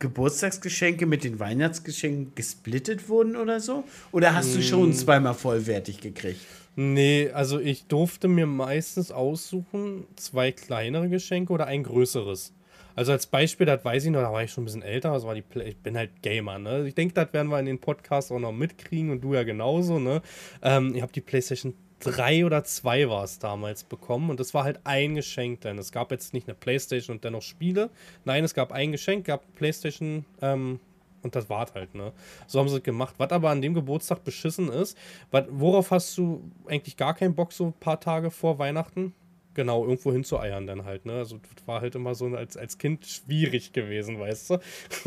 Geburtstagsgeschenke 0.00 1.06
mit 1.06 1.22
den 1.22 1.38
Weihnachtsgeschenken 1.38 2.34
gesplittet 2.34 3.08
wurden 3.08 3.36
oder 3.36 3.60
so? 3.60 3.84
Oder 4.10 4.34
hast 4.34 4.54
du 4.56 4.62
schon 4.62 4.92
zweimal 4.92 5.34
vollwertig 5.34 6.00
gekriegt? 6.00 6.40
Nee, 6.74 7.30
also 7.32 7.60
ich 7.60 7.84
durfte 7.84 8.26
mir 8.28 8.46
meistens 8.46 9.12
aussuchen, 9.12 10.04
zwei 10.16 10.50
kleinere 10.50 11.08
Geschenke 11.08 11.52
oder 11.52 11.66
ein 11.66 11.84
größeres. 11.84 12.52
Also 12.94 13.12
als 13.12 13.26
Beispiel, 13.26 13.66
das 13.66 13.84
weiß 13.84 14.06
ich 14.06 14.10
noch, 14.10 14.20
da 14.20 14.32
war 14.32 14.42
ich 14.42 14.50
schon 14.50 14.62
ein 14.62 14.66
bisschen 14.66 14.82
älter, 14.82 15.12
das 15.12 15.24
war 15.24 15.34
die 15.34 15.42
Play 15.42 15.68
ich 15.68 15.76
bin 15.76 15.96
halt 15.96 16.10
Gamer, 16.22 16.58
ne? 16.58 16.86
Ich 16.86 16.94
denke, 16.94 17.14
das 17.14 17.32
werden 17.32 17.48
wir 17.48 17.58
in 17.58 17.66
den 17.66 17.78
Podcasts 17.78 18.30
auch 18.30 18.38
noch 18.38 18.52
mitkriegen 18.52 19.10
und 19.10 19.22
du 19.22 19.34
ja 19.34 19.44
genauso, 19.44 19.98
ne? 19.98 20.20
Ähm, 20.62 20.94
ich 20.94 21.02
habe 21.02 21.12
die 21.12 21.20
PlayStation 21.20 21.74
3 22.02 22.44
oder 22.44 22.64
2 22.64 23.08
war 23.08 23.22
es 23.22 23.38
damals 23.38 23.84
bekommen 23.84 24.30
und 24.30 24.40
das 24.40 24.54
war 24.54 24.64
halt 24.64 24.80
ein 24.84 25.14
Geschenk, 25.14 25.60
denn 25.60 25.78
es 25.78 25.92
gab 25.92 26.10
jetzt 26.10 26.34
nicht 26.34 26.48
eine 26.48 26.54
PlayStation 26.54 27.16
und 27.16 27.24
dennoch 27.24 27.42
Spiele. 27.42 27.90
Nein, 28.24 28.42
es 28.44 28.54
gab 28.54 28.72
ein 28.72 28.92
Geschenk, 28.92 29.26
gab 29.26 29.54
PlayStation 29.54 30.24
ähm, 30.40 30.80
und 31.22 31.36
das 31.36 31.48
war 31.48 31.66
halt, 31.74 31.94
ne? 31.94 32.12
So 32.48 32.58
haben 32.58 32.68
sie 32.68 32.76
es 32.76 32.82
gemacht. 32.82 33.14
Was 33.18 33.30
aber 33.30 33.50
an 33.50 33.62
dem 33.62 33.74
Geburtstag 33.74 34.24
beschissen 34.24 34.68
ist, 34.68 34.98
wat, 35.30 35.46
worauf 35.50 35.92
hast 35.92 36.18
du 36.18 36.50
eigentlich 36.66 36.96
gar 36.96 37.14
keinen 37.14 37.34
Bock 37.34 37.52
so 37.52 37.66
ein 37.66 37.72
paar 37.72 38.00
Tage 38.00 38.30
vor 38.30 38.58
Weihnachten? 38.58 39.14
Genau, 39.54 39.84
irgendwo 39.84 40.12
hinzueiern 40.12 40.66
dann 40.66 40.84
halt, 40.84 41.06
ne? 41.06 41.12
Also 41.14 41.38
das 41.54 41.66
war 41.68 41.80
halt 41.80 41.94
immer 41.94 42.14
so 42.14 42.26
als, 42.26 42.56
als 42.56 42.78
Kind 42.78 43.06
schwierig 43.06 43.72
gewesen, 43.72 44.18
weißt 44.18 44.50
du? 44.50 44.58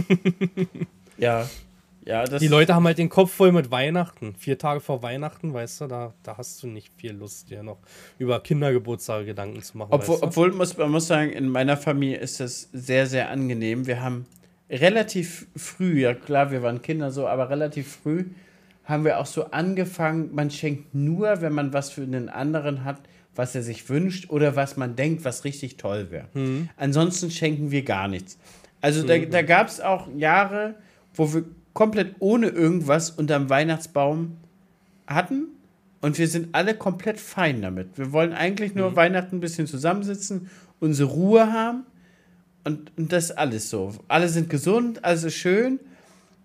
ja. 1.17 1.49
Ja, 2.05 2.23
das 2.23 2.39
Die 2.39 2.47
Leute 2.47 2.75
haben 2.75 2.85
halt 2.85 2.99
den 2.99 3.09
Kopf 3.09 3.33
voll 3.33 3.51
mit 3.51 3.71
Weihnachten. 3.71 4.35
Vier 4.37 4.59
Tage 4.59 4.79
vor 4.79 5.01
Weihnachten, 5.01 5.53
weißt 5.53 5.81
du, 5.81 5.87
da, 5.87 6.13
da 6.21 6.37
hast 6.37 6.61
du 6.61 6.67
nicht 6.67 6.93
viel 6.97 7.13
Lust, 7.13 7.49
dir 7.49 7.63
noch 7.63 7.79
über 8.19 8.39
Kindergeburtstage 8.41 9.25
Gedanken 9.25 9.63
zu 9.63 9.77
machen. 9.77 9.89
Obwohl, 9.91 10.13
weißt 10.13 10.21
du? 10.21 10.27
obwohl 10.27 10.51
muss, 10.51 10.77
man 10.77 10.91
muss 10.91 11.07
sagen, 11.07 11.31
in 11.31 11.49
meiner 11.49 11.77
Familie 11.77 12.17
ist 12.17 12.39
das 12.39 12.69
sehr, 12.71 13.07
sehr 13.07 13.31
angenehm. 13.31 13.87
Wir 13.87 14.01
haben 14.01 14.27
relativ 14.69 15.47
früh, 15.55 16.01
ja 16.01 16.13
klar, 16.13 16.51
wir 16.51 16.61
waren 16.61 16.81
Kinder 16.81 17.09
so, 17.09 17.27
aber 17.27 17.49
relativ 17.49 17.97
früh 18.03 18.25
haben 18.83 19.03
wir 19.03 19.19
auch 19.19 19.25
so 19.25 19.45
angefangen, 19.45 20.29
man 20.33 20.51
schenkt 20.51 20.93
nur, 20.93 21.41
wenn 21.41 21.53
man 21.53 21.73
was 21.73 21.89
für 21.89 22.03
einen 22.03 22.29
anderen 22.29 22.83
hat, 22.83 22.97
was 23.33 23.55
er 23.55 23.63
sich 23.63 23.89
wünscht 23.89 24.29
oder 24.29 24.55
was 24.55 24.77
man 24.77 24.95
denkt, 24.95 25.25
was 25.25 25.43
richtig 25.43 25.77
toll 25.77 26.11
wäre. 26.11 26.27
Mhm. 26.35 26.69
Ansonsten 26.77 27.31
schenken 27.31 27.71
wir 27.71 27.83
gar 27.83 28.07
nichts. 28.07 28.37
Also 28.81 29.05
da, 29.05 29.17
da 29.17 29.41
gab 29.41 29.67
es 29.67 29.81
auch 29.81 30.07
Jahre, 30.15 30.75
wo 31.15 31.33
wir 31.33 31.45
komplett 31.75 32.15
ohne 32.19 32.47
irgendwas 32.47 33.11
unterm 33.11 33.49
Weihnachtsbaum 33.51 34.37
hatten 35.05 35.49
und 36.01 36.17
wir 36.17 36.27
sind 36.27 36.55
alle 36.55 36.73
komplett 36.73 37.19
fein 37.19 37.61
damit. 37.61 37.97
Wir 37.97 38.11
wollen 38.11 38.33
eigentlich 38.33 38.73
nur 38.73 38.95
Weihnachten 38.95 39.35
ein 39.35 39.39
bisschen 39.41 39.67
zusammensitzen, 39.67 40.49
unsere 40.79 41.09
Ruhe 41.09 41.51
haben 41.51 41.85
und, 42.63 42.91
und 42.97 43.11
das 43.11 43.25
ist 43.25 43.31
alles 43.37 43.69
so. 43.69 43.93
Alle 44.07 44.29
sind 44.29 44.49
gesund, 44.49 45.03
alles 45.03 45.25
ist 45.25 45.35
schön 45.35 45.79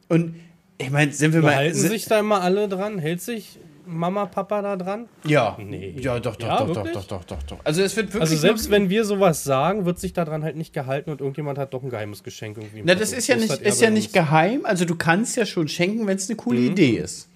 und 0.08 0.34
ich 0.78 0.90
meine, 0.90 1.12
sind 1.12 1.32
wir 1.32 1.42
mal. 1.42 1.54
Halten 1.54 1.76
sich 1.76 2.06
da 2.06 2.20
immer 2.20 2.40
alle 2.42 2.68
dran? 2.68 2.98
Hält 2.98 3.20
sich 3.22 3.58
Mama, 3.86 4.26
Papa 4.26 4.62
da 4.62 4.76
dran? 4.76 5.08
ja, 5.24 5.56
Nee. 5.60 5.96
ja, 5.98 6.18
doch, 6.20 6.36
doch, 6.36 6.46
Ja, 6.46 6.58
doch, 6.58 6.68
doch, 6.68 6.76
wirklich? 6.84 6.94
doch, 6.94 7.04
doch, 7.04 7.24
doch, 7.24 7.42
doch. 7.44 7.58
Also 7.64 7.82
es 7.82 7.96
wird 7.96 8.08
wirklich. 8.08 8.22
Also 8.22 8.36
selbst 8.36 8.70
wenn 8.70 8.90
wir 8.90 9.04
sowas 9.04 9.44
sagen, 9.44 9.84
wird 9.84 9.98
sich 9.98 10.12
daran 10.12 10.42
halt 10.42 10.56
nicht 10.56 10.72
gehalten 10.72 11.10
und 11.10 11.20
irgendjemand 11.20 11.58
hat 11.58 11.74
doch 11.74 11.82
ein 11.82 11.90
geheimes 11.90 12.22
Geschenk 12.22 12.56
irgendwie. 12.58 12.82
Na, 12.84 12.94
das 12.94 13.12
ist 13.12 13.26
ja 13.26 13.36
nicht, 13.36 13.52
ist 13.60 13.80
ja 13.80 13.90
nicht 13.90 14.12
geheim. 14.12 14.64
Also 14.64 14.84
du 14.84 14.94
kannst 14.94 15.36
ja 15.36 15.46
schon 15.46 15.68
schenken, 15.68 16.06
wenn 16.06 16.16
es 16.16 16.28
eine 16.28 16.36
coole 16.36 16.60
Idee 16.60 16.96
ist. 16.98 17.28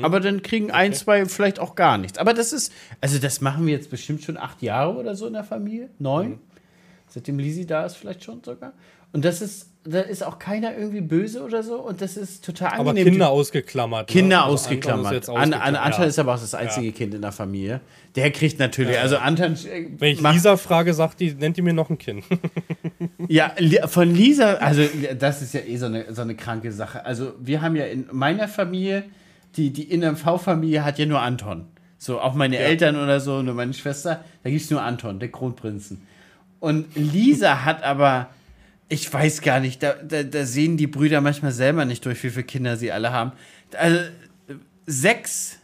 Aber 0.00 0.18
dann 0.20 0.40
kriegen 0.42 0.70
ein, 0.70 0.94
zwei 0.94 1.26
vielleicht 1.26 1.58
auch 1.60 1.74
gar 1.74 1.98
nichts. 1.98 2.16
Aber 2.16 2.32
das 2.32 2.54
ist, 2.54 2.72
also 3.02 3.18
das 3.18 3.42
machen 3.42 3.66
wir 3.66 3.74
jetzt 3.74 3.90
bestimmt 3.90 4.22
schon 4.22 4.38
acht 4.38 4.62
Jahre 4.62 4.94
oder 4.94 5.14
so 5.14 5.26
in 5.26 5.34
der 5.34 5.44
Familie. 5.44 5.90
Neun. 5.98 6.38
Seitdem 7.06 7.38
Lisi 7.38 7.66
da 7.66 7.84
ist, 7.84 7.96
vielleicht 7.96 8.24
schon 8.24 8.42
sogar. 8.42 8.72
Und 9.14 9.24
das 9.24 9.40
ist, 9.40 9.70
da 9.84 10.00
ist 10.00 10.24
auch 10.24 10.40
keiner 10.40 10.76
irgendwie 10.76 11.00
böse 11.00 11.44
oder 11.44 11.62
so. 11.62 11.76
Und 11.76 12.00
das 12.00 12.16
ist 12.16 12.44
total 12.44 12.72
Aber 12.72 12.90
angenehm. 12.90 13.12
Kinder 13.12 13.30
ausgeklammert. 13.30 14.08
ne? 14.08 14.12
Kinder 14.12 14.44
Also 14.44 14.50
Anton 14.50 14.54
ist 14.56 14.64
ausgeklammert. 14.64 15.28
An, 15.28 15.36
ausgeklammert. 15.36 15.68
an, 15.68 15.76
Anton 15.76 16.02
ja. 16.02 16.08
ist 16.08 16.18
aber 16.18 16.34
auch 16.34 16.40
das 16.40 16.54
einzige 16.54 16.90
Kind 16.90 17.14
in 17.14 17.22
der 17.22 17.30
Familie. 17.30 17.80
Der 18.16 18.32
kriegt 18.32 18.58
natürlich, 18.58 18.98
also 18.98 19.18
Anton 19.18 19.54
äh, 19.54 19.86
Wenn 19.98 20.14
ich 20.14 20.20
Lisa 20.20 20.56
frage, 20.56 20.92
sagt 20.94 21.20
die, 21.20 21.32
nennt 21.32 21.56
die 21.56 21.62
mir 21.62 21.72
noch 21.72 21.90
ein 21.90 21.98
Kind. 21.98 22.24
Ja, 23.28 23.54
von 23.86 24.14
Lisa, 24.14 24.54
also 24.54 24.82
das 25.18 25.40
ist 25.40 25.54
ja 25.54 25.60
eh 25.60 25.78
so 25.78 25.86
eine, 25.86 26.12
so 26.12 26.20
eine 26.20 26.34
kranke 26.34 26.72
Sache. 26.72 27.06
Also 27.06 27.32
wir 27.40 27.62
haben 27.62 27.74
ja 27.74 27.86
in 27.86 28.06
meiner 28.12 28.48
Familie, 28.48 29.04
die, 29.56 29.70
die 29.72 29.96
NMV-Familie 29.96 30.84
hat 30.84 30.98
ja 30.98 31.06
nur 31.06 31.20
Anton. 31.20 31.64
So, 31.96 32.20
auch 32.20 32.34
meine 32.34 32.58
Eltern 32.58 32.96
oder 32.96 33.20
so, 33.20 33.40
nur 33.40 33.54
meine 33.54 33.72
Schwester, 33.72 34.22
da 34.42 34.50
gibt 34.50 34.60
es 34.60 34.70
nur 34.70 34.82
Anton, 34.82 35.20
der 35.20 35.30
Kronprinzen. 35.30 36.02
Und 36.60 36.94
Lisa 36.96 37.64
hat 37.64 37.82
aber, 37.82 38.28
ich 38.88 39.12
weiß 39.12 39.40
gar 39.40 39.60
nicht, 39.60 39.82
da, 39.82 39.94
da, 39.94 40.22
da 40.22 40.44
sehen 40.44 40.76
die 40.76 40.86
Brüder 40.86 41.20
manchmal 41.20 41.52
selber 41.52 41.84
nicht 41.84 42.04
durch, 42.04 42.22
wie 42.22 42.30
viele 42.30 42.44
Kinder 42.44 42.76
sie 42.76 42.92
alle 42.92 43.12
haben. 43.12 43.32
Also 43.76 44.00
sechs 44.86 45.58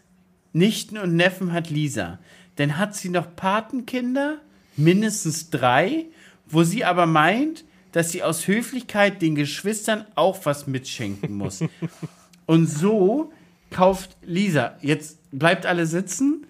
Nichten 0.53 0.99
und 0.99 1.17
Neffen 1.17 1.53
hat 1.53 1.71
Lisa. 1.71 2.19
Dann 2.57 2.79
hat 2.79 2.95
sie 2.95 3.09
noch 3.09 3.37
Patenkinder, 3.37 4.39
mindestens 4.77 5.51
drei, 5.51 6.07
wo 6.47 6.65
sie 6.65 6.85
aber 6.85 7.07
meint, 7.07 7.65
dass 7.93 8.11
sie 8.13 8.23
aus 8.23 8.47
Höflichkeit 8.47 9.23
den 9.23 9.35
Geschwistern 9.35 10.05
auch 10.15 10.45
was 10.45 10.67
mitschenken 10.67 11.35
muss. 11.35 11.63
und 12.47 12.67
so 12.67 13.33
kauft 13.71 14.17
Lisa, 14.23 14.77
jetzt 14.81 15.19
bleibt 15.31 15.67
alle 15.67 15.87
sitzen, 15.87 16.47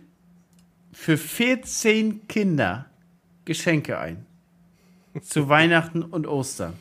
für 0.93 1.17
14 1.17 2.27
Kinder 2.29 2.87
Geschenke 3.45 3.99
ein. 3.99 4.27
Zu 5.23 5.49
Weihnachten 5.49 6.03
und 6.03 6.27
Ostern. 6.27 6.75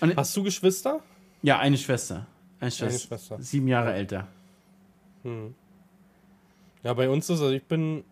Hast 0.00 0.36
du 0.36 0.42
Geschwister? 0.42 1.00
Ja, 1.42 1.58
eine 1.58 1.78
Schwester. 1.78 2.26
Eine 2.60 2.70
Schwester. 2.70 3.06
Schwester. 3.06 3.42
Sieben 3.42 3.68
Jahre 3.68 3.92
älter. 3.92 4.28
Ja, 6.82 6.92
bei 6.92 7.08
uns 7.08 7.24
ist, 7.30 7.40
also 7.40 7.50
ich 7.50 7.64
bin 7.64 8.04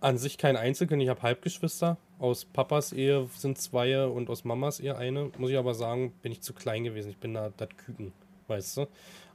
an 0.00 0.18
sich 0.18 0.38
kein 0.38 0.56
Einzelkind, 0.56 1.02
ich 1.02 1.08
habe 1.08 1.22
Halbgeschwister. 1.22 1.98
Aus 2.18 2.44
Papas 2.44 2.92
Ehe 2.92 3.28
sind 3.36 3.58
zwei 3.58 4.06
und 4.06 4.30
aus 4.30 4.44
Mamas 4.44 4.80
Ehe 4.80 4.96
eine. 4.96 5.30
Muss 5.36 5.50
ich 5.50 5.58
aber 5.58 5.74
sagen, 5.74 6.12
bin 6.22 6.30
ich 6.32 6.40
zu 6.40 6.54
klein 6.54 6.84
gewesen. 6.84 7.10
Ich 7.10 7.18
bin 7.18 7.34
da 7.34 7.50
das 7.56 7.68
Küken, 7.76 8.12
weißt 8.46 8.76
du? 8.78 8.86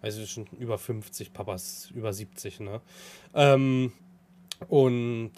Also 0.02 0.26
schon 0.26 0.48
über 0.60 0.78
50, 0.78 1.34
Papas 1.34 1.92
über 1.94 2.14
70, 2.14 2.62
ne? 2.62 2.82
Ähm, 3.34 3.92
und 4.70 5.32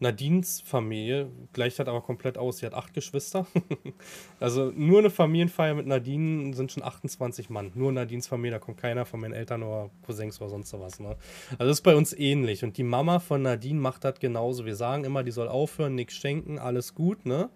Nadines 0.00 0.60
Familie 0.60 1.30
gleicht 1.52 1.78
halt 1.78 1.88
aber 1.88 2.00
komplett 2.02 2.38
aus. 2.38 2.58
Sie 2.58 2.66
hat 2.66 2.74
acht 2.74 2.94
Geschwister. 2.94 3.46
also 4.40 4.72
nur 4.74 5.00
eine 5.00 5.10
Familienfeier 5.10 5.74
mit 5.74 5.86
Nadine 5.86 6.54
sind 6.54 6.70
schon 6.70 6.84
28 6.84 7.50
Mann. 7.50 7.72
Nur 7.74 7.90
Nadines 7.90 8.28
Familie, 8.28 8.58
da 8.58 8.64
kommt 8.64 8.78
keiner 8.78 9.04
von 9.04 9.20
meinen 9.20 9.32
Eltern 9.32 9.62
oder 9.64 9.90
Cousins 10.06 10.40
oder 10.40 10.50
sonst 10.50 10.72
was. 10.78 11.00
Ne? 11.00 11.16
Also 11.58 11.72
ist 11.72 11.80
bei 11.80 11.96
uns 11.96 12.12
ähnlich. 12.12 12.62
Und 12.62 12.76
die 12.76 12.84
Mama 12.84 13.18
von 13.18 13.42
Nadine 13.42 13.80
macht 13.80 14.04
das 14.04 14.20
genauso. 14.20 14.64
Wir 14.64 14.76
sagen 14.76 15.04
immer, 15.04 15.24
die 15.24 15.32
soll 15.32 15.48
aufhören, 15.48 15.96
nichts 15.96 16.14
schenken, 16.14 16.58
alles 16.58 16.94
gut, 16.94 17.26
ne? 17.26 17.50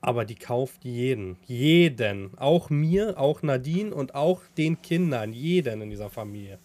Aber 0.00 0.24
die 0.24 0.36
kauft 0.36 0.86
jeden. 0.86 1.36
Jeden. 1.46 2.38
Auch 2.38 2.70
mir, 2.70 3.18
auch 3.18 3.42
Nadine 3.42 3.94
und 3.94 4.14
auch 4.14 4.40
den 4.56 4.80
Kindern. 4.80 5.34
Jeden 5.34 5.82
in 5.82 5.90
dieser 5.90 6.08
Familie. 6.08 6.58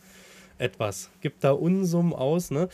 Etwas. 0.57 1.11
Gibt 1.19 1.43
da 1.43 1.51
Unsummen 1.51 2.13
aus, 2.13 2.49
ne? 2.49 2.69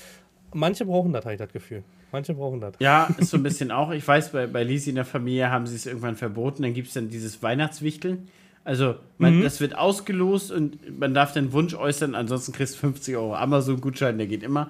Manche 0.54 0.86
brauchen 0.86 1.14
das, 1.14 1.26
habe 1.26 1.34
ich 1.34 1.40
das 1.40 1.52
Gefühl. 1.52 1.84
Manche 2.12 2.34
brauchen 2.34 2.60
das. 2.60 2.74
Ja, 2.80 3.10
ist 3.18 3.30
so 3.30 3.38
ein 3.38 3.44
bisschen 3.44 3.72
auch. 3.72 3.92
Ich 3.92 4.06
weiß, 4.08 4.32
bei, 4.32 4.48
bei 4.48 4.64
Lisi 4.64 4.90
in 4.90 4.96
der 4.96 5.06
Familie 5.06 5.50
haben 5.50 5.66
sie 5.68 5.76
es 5.76 5.86
irgendwann 5.86 6.16
verboten. 6.18 6.64
Dann 6.64 6.74
gibt 6.74 6.90
es 6.90 6.94
dann 6.94 7.10
dieses 7.10 7.42
Weihnachtswichteln. 7.42 8.28
Also, 8.64 8.96
man, 9.18 9.42
das 9.42 9.60
wird 9.60 9.76
ausgelost 9.76 10.52
und 10.52 11.00
man 11.00 11.14
darf 11.16 11.34
den 11.34 11.52
Wunsch 11.52 11.74
äußern, 11.74 12.14
ansonsten 12.14 12.52
kriegst 12.52 12.76
du 12.76 12.80
50 12.80 13.16
Euro 13.16 13.36
Amazon-Gutschein, 13.36 14.20
der 14.20 14.28
geht 14.28 14.44
immer. 14.44 14.70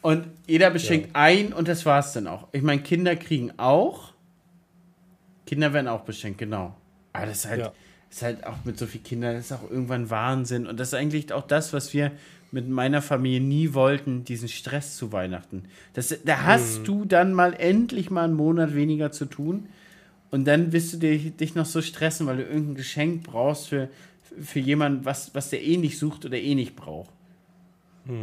Und 0.00 0.24
jeder 0.46 0.70
beschenkt 0.70 1.10
ein 1.14 1.52
und 1.52 1.68
das 1.68 1.84
war's 1.84 2.14
dann 2.14 2.26
auch. 2.26 2.48
Ich 2.52 2.62
meine, 2.62 2.80
Kinder 2.80 3.16
kriegen 3.16 3.52
auch. 3.58 4.12
Kinder 5.46 5.72
werden 5.72 5.88
auch 5.88 6.02
beschenkt, 6.02 6.38
genau. 6.38 6.74
Aber 7.12 7.26
das 7.26 7.38
ist 7.38 7.50
halt, 7.50 7.60
Ja. 7.60 7.72
ist 8.10 8.22
halt 8.22 8.46
auch 8.46 8.64
mit 8.64 8.78
so 8.78 8.86
vielen 8.86 9.04
Kindern, 9.04 9.34
das 9.34 9.46
ist 9.46 9.52
auch 9.52 9.70
irgendwann 9.70 10.08
Wahnsinn. 10.08 10.66
Und 10.66 10.78
das 10.80 10.88
ist 10.88 10.94
eigentlich 10.94 11.30
auch 11.32 11.46
das, 11.46 11.72
was 11.72 11.92
wir 11.92 12.12
mit 12.50 12.68
meiner 12.68 13.02
Familie 13.02 13.40
nie 13.40 13.74
wollten, 13.74 14.24
diesen 14.24 14.48
Stress 14.48 14.96
zu 14.96 15.12
Weihnachten. 15.12 15.64
Das, 15.92 16.14
da 16.24 16.42
hast 16.44 16.88
du 16.88 17.04
dann 17.04 17.34
mal 17.34 17.54
endlich 17.54 18.10
mal 18.10 18.24
einen 18.24 18.34
Monat 18.34 18.74
weniger 18.74 19.12
zu 19.12 19.26
tun. 19.26 19.68
Und 20.30 20.46
dann 20.46 20.72
wirst 20.72 20.92
du 20.92 20.96
dich, 20.98 21.36
dich 21.36 21.54
noch 21.54 21.66
so 21.66 21.80
stressen, 21.82 22.26
weil 22.26 22.38
du 22.38 22.42
irgendein 22.42 22.74
Geschenk 22.74 23.24
brauchst 23.24 23.68
für, 23.68 23.88
für 24.40 24.60
jemanden, 24.60 25.04
was, 25.04 25.34
was 25.34 25.50
der 25.50 25.62
eh 25.62 25.76
nicht 25.76 25.98
sucht 25.98 26.24
oder 26.24 26.38
eh 26.38 26.54
nicht 26.54 26.76
braucht. 26.76 27.10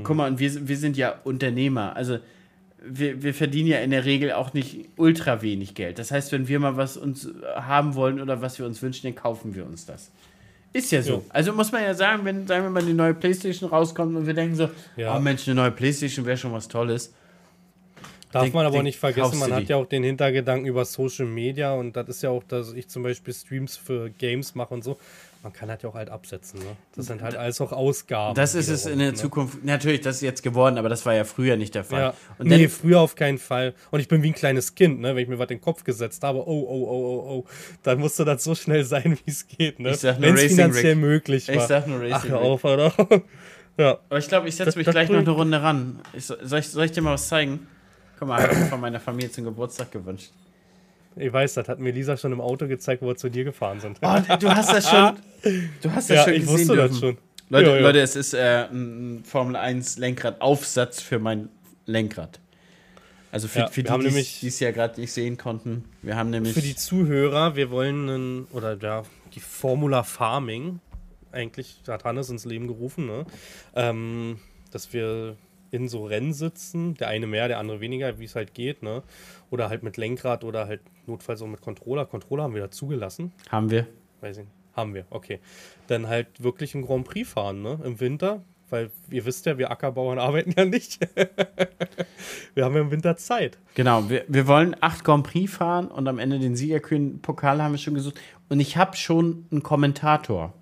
Guck 0.03 0.15
mal, 0.15 0.29
und 0.29 0.39
wir, 0.39 0.67
wir 0.67 0.77
sind 0.77 0.97
ja 0.97 1.19
Unternehmer. 1.23 1.95
Also 1.95 2.17
wir, 2.83 3.21
wir 3.21 3.33
verdienen 3.33 3.67
ja 3.67 3.79
in 3.79 3.91
der 3.91 4.05
Regel 4.05 4.31
auch 4.31 4.53
nicht 4.53 4.89
ultra 4.97 5.41
wenig 5.41 5.75
Geld. 5.75 5.99
Das 5.99 6.11
heißt, 6.11 6.31
wenn 6.31 6.47
wir 6.47 6.59
mal 6.59 6.77
was 6.77 6.97
uns 6.97 7.29
haben 7.55 7.95
wollen 7.95 8.19
oder 8.19 8.41
was 8.41 8.57
wir 8.59 8.65
uns 8.65 8.81
wünschen, 8.81 9.07
dann 9.07 9.15
kaufen 9.15 9.55
wir 9.55 9.65
uns 9.65 9.85
das. 9.85 10.11
Ist 10.75 10.91
ja 10.91 11.01
so. 11.01 11.13
Ja. 11.13 11.21
Also 11.29 11.53
muss 11.53 11.71
man 11.71 11.83
ja 11.83 11.93
sagen, 11.93 12.25
wenn, 12.25 12.45
sagen 12.47 12.63
wir 12.63 12.69
mal, 12.69 12.83
die 12.83 12.93
neue 12.93 13.13
Playstation 13.13 13.69
rauskommt 13.69 14.15
und 14.15 14.27
wir 14.27 14.33
denken 14.33 14.55
so, 14.55 14.69
Ja. 14.97 15.15
oh 15.15 15.19
Mensch, 15.21 15.47
eine 15.47 15.55
neue 15.55 15.71
Playstation 15.71 16.25
wäre 16.25 16.37
schon 16.37 16.51
was 16.51 16.67
Tolles. 16.67 17.13
Darf 18.31 18.43
Den- 18.43 18.53
man 18.53 18.65
aber 18.65 18.83
nicht 18.83 18.99
vergessen, 18.99 19.39
man 19.39 19.53
hat 19.53 19.63
die. 19.63 19.67
ja 19.67 19.77
auch 19.77 19.85
den 19.85 20.03
Hintergedanken 20.03 20.67
über 20.67 20.83
Social 20.83 21.25
Media 21.27 21.73
und 21.73 21.95
das 21.95 22.09
ist 22.09 22.23
ja 22.23 22.29
auch, 22.31 22.43
dass 22.43 22.73
ich 22.73 22.89
zum 22.89 23.03
Beispiel 23.03 23.33
Streams 23.33 23.77
für 23.77 24.09
Games 24.09 24.53
mache 24.55 24.73
und 24.73 24.83
so. 24.83 24.97
Man 25.45 25.53
kann 25.53 25.67
das 25.67 25.83
ja 25.83 25.89
auch 25.89 25.93
halt 25.93 26.09
absetzen. 26.09 26.57
Ne? 26.57 26.75
Das 26.95 27.05
sind 27.05 27.21
halt 27.21 27.35
alles 27.35 27.61
auch 27.61 27.71
Ausgaben. 27.71 28.33
Das 28.33 28.55
ist 28.55 28.67
es 28.67 28.87
in 28.87 28.97
der 28.97 29.11
ne? 29.11 29.13
Zukunft. 29.13 29.63
Natürlich, 29.63 30.01
das 30.01 30.15
ist 30.15 30.21
jetzt 30.23 30.41
geworden, 30.41 30.79
aber 30.79 30.89
das 30.89 31.05
war 31.05 31.13
ja 31.13 31.23
früher 31.23 31.55
nicht 31.55 31.75
der 31.75 31.83
Fall. 31.83 32.01
Ja. 32.01 32.13
Und 32.39 32.47
nee, 32.47 32.67
früher 32.67 32.99
auf 32.99 33.13
keinen 33.13 33.37
Fall. 33.37 33.75
Und 33.91 33.99
ich 33.99 34.07
bin 34.07 34.23
wie 34.23 34.29
ein 34.29 34.33
kleines 34.33 34.73
Kind, 34.73 35.01
ne? 35.01 35.09
wenn 35.09 35.21
ich 35.21 35.29
mir 35.29 35.37
was 35.37 35.51
in 35.51 35.57
den 35.57 35.61
Kopf 35.61 35.83
gesetzt 35.83 36.23
habe, 36.23 36.39
oh, 36.39 36.65
oh, 36.67 36.87
oh, 36.89 36.97
oh, 36.97 37.29
oh, 37.29 37.45
dann 37.83 37.99
musste 37.99 38.25
das 38.25 38.43
so 38.43 38.55
schnell 38.55 38.83
sein, 38.85 39.19
wie 39.23 39.29
es 39.29 39.47
geht. 39.47 39.79
Ne? 39.79 39.91
Ich 39.91 39.97
sag 39.97 40.19
nur 40.19 40.29
Wenn 40.29 40.35
es 40.35 40.45
finanziell 40.45 40.93
Rick. 40.93 41.01
möglich 41.01 41.47
war. 41.47 41.55
Ich 41.57 41.61
sag 41.61 41.85
nur 41.85 41.99
Racing 41.99 42.15
Ach, 42.15 42.27
hör 42.27 42.39
auf, 42.39 42.63
oder? 42.63 42.91
ja. 43.77 43.99
aber 44.09 44.17
ich 44.17 44.27
glaube, 44.27 44.49
ich 44.49 44.55
setze 44.55 44.79
mich 44.79 44.85
das 44.85 44.95
gleich 44.95 45.09
noch 45.09 45.19
eine 45.19 45.29
Runde 45.29 45.61
ran. 45.61 45.99
Ich, 46.13 46.25
soll, 46.25 46.39
ich, 46.57 46.67
soll 46.67 46.85
ich 46.85 46.91
dir 46.91 47.03
mal 47.03 47.13
was 47.13 47.27
zeigen? 47.27 47.67
Guck 48.17 48.29
mal, 48.29 48.41
hab 48.41 48.51
ich 48.51 48.57
von 48.67 48.81
meiner 48.81 48.99
Familie 48.99 49.29
zum 49.29 49.43
Geburtstag 49.43 49.91
gewünscht. 49.91 50.31
Ich 51.15 51.31
weiß, 51.31 51.53
das 51.53 51.67
hat 51.67 51.79
mir 51.79 51.91
Lisa 51.91 52.17
schon 52.17 52.33
im 52.33 52.41
Auto 52.41 52.67
gezeigt, 52.67 53.01
wo 53.01 53.07
wir 53.07 53.15
zu 53.15 53.29
dir 53.29 53.43
gefahren 53.43 53.79
sind. 53.79 53.99
Oh, 54.01 54.17
du 54.39 54.49
hast 54.53 54.73
das 54.73 54.89
schon. 54.89 55.13
Du 55.81 55.91
hast 55.91 56.09
das 56.09 56.17
ja, 56.17 56.23
schon 56.23 56.33
ich 56.33 56.39
gesehen 56.39 56.57
wusste 56.57 56.73
dürfen. 56.73 56.89
das 56.91 56.99
schon. 56.99 57.17
Leute, 57.49 57.69
Ja, 57.69 57.75
ja. 57.75 57.81
Leute, 57.81 57.99
es 57.99 58.15
ist 58.15 58.33
äh, 58.33 58.65
ein 58.71 59.23
Formel 59.23 59.55
1 59.55 59.99
Lenkradaufsatz 59.99 61.01
für 61.01 61.19
mein 61.19 61.49
Lenkrad. 61.85 62.39
Also 63.31 63.47
für, 63.47 63.59
Ja, 63.59 63.67
für 63.67 63.83
die, 63.83 64.25
die 64.41 64.47
es 64.47 64.59
ja 64.59 64.71
gerade 64.71 64.99
nicht 64.99 65.11
sehen 65.11 65.37
konnten. 65.37 65.85
Wir 66.01 66.15
haben 66.15 66.31
nämlich. 66.31 66.53
Für 66.53 66.61
die 66.61 66.75
Zuhörer, 66.75 67.55
wir 67.55 67.69
wollen 67.69 68.09
einen, 68.09 68.45
oder 68.45 68.75
ja, 68.75 69.03
die 69.35 69.39
Formula 69.39 70.01
Farming, 70.03 70.79
eigentlich 71.31 71.81
hat 71.87 72.05
Hannes 72.05 72.29
ins 72.29 72.45
Leben 72.45 72.67
gerufen, 72.67 73.05
ne? 73.05 73.25
ähm, 73.75 74.39
dass 74.71 74.93
wir 74.93 75.35
in 75.75 75.87
so 75.87 76.05
Rennen 76.05 76.33
sitzen, 76.33 76.95
der 76.95 77.09
eine 77.09 77.27
mehr, 77.27 77.47
der 77.47 77.59
andere 77.59 77.81
weniger, 77.81 78.17
wie 78.17 78.25
es 78.25 78.35
halt 78.35 78.53
geht, 78.53 78.81
ne? 78.81 79.03
Oder 79.51 79.69
halt 79.69 79.83
mit 79.83 79.97
Lenkrad 79.97 80.43
oder 80.43 80.67
halt 80.67 80.81
notfalls 81.05 81.41
auch 81.41 81.47
mit 81.47 81.61
Controller. 81.61 82.05
Controller 82.05 82.43
haben 82.43 82.53
wir 82.53 82.61
da 82.61 82.71
zugelassen. 82.71 83.33
haben 83.49 83.69
wir. 83.69 83.87
Weiß 84.21 84.37
ich 84.37 84.45
nicht. 84.45 84.55
Haben 84.73 84.93
wir, 84.93 85.05
okay. 85.09 85.39
Dann 85.87 86.07
halt 86.07 86.43
wirklich 86.43 86.75
ein 86.75 86.81
Grand 86.81 87.05
Prix 87.05 87.29
fahren, 87.29 87.61
ne? 87.61 87.79
Im 87.83 87.99
Winter. 87.99 88.43
Weil 88.69 88.89
ihr 89.11 89.25
wisst 89.25 89.45
ja, 89.45 89.57
wir 89.57 89.69
Ackerbauern 89.69 90.17
arbeiten 90.27 90.53
ja 90.57 90.65
nicht. 90.65 90.99
wir 92.53 92.65
haben 92.65 92.75
ja 92.75 92.81
im 92.81 92.91
Winter 92.91 93.15
Zeit. 93.17 93.57
Genau, 93.75 94.09
wir, 94.09 94.25
wir 94.27 94.47
wollen 94.47 94.75
acht 94.81 95.03
Grand 95.03 95.25
Prix 95.27 95.53
fahren 95.53 95.87
und 95.87 96.07
am 96.07 96.19
Ende 96.19 96.39
den 96.39 96.55
Siegerkühn 96.55 97.21
Pokal 97.21 97.61
haben 97.61 97.73
wir 97.73 97.77
schon 97.79 97.93
gesucht. 97.93 98.19
Und 98.49 98.59
ich 98.59 98.77
habe 98.77 98.97
schon 98.97 99.45
einen 99.51 99.63
Kommentator. 99.63 100.53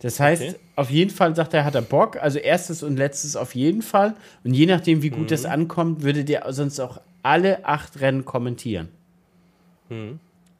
Das 0.00 0.18
heißt, 0.18 0.42
Okay. 0.42 0.56
auf 0.76 0.90
jeden 0.90 1.10
Fall 1.10 1.36
sagt 1.36 1.52
er, 1.54 1.64
hat 1.64 1.74
er 1.74 1.82
Bock. 1.82 2.16
Also 2.16 2.38
erstes 2.38 2.82
und 2.82 2.96
letztes 2.96 3.36
auf 3.36 3.54
jeden 3.54 3.82
Fall. 3.82 4.16
Und 4.44 4.54
je 4.54 4.66
nachdem, 4.66 5.02
wie 5.02 5.10
gut 5.10 5.20
Mhm. 5.24 5.26
das 5.28 5.44
ankommt, 5.44 6.02
würde 6.02 6.24
der 6.24 6.50
sonst 6.52 6.80
auch 6.80 7.00
alle 7.22 7.64
acht 7.66 8.00
Rennen 8.00 8.24
kommentieren. 8.24 8.88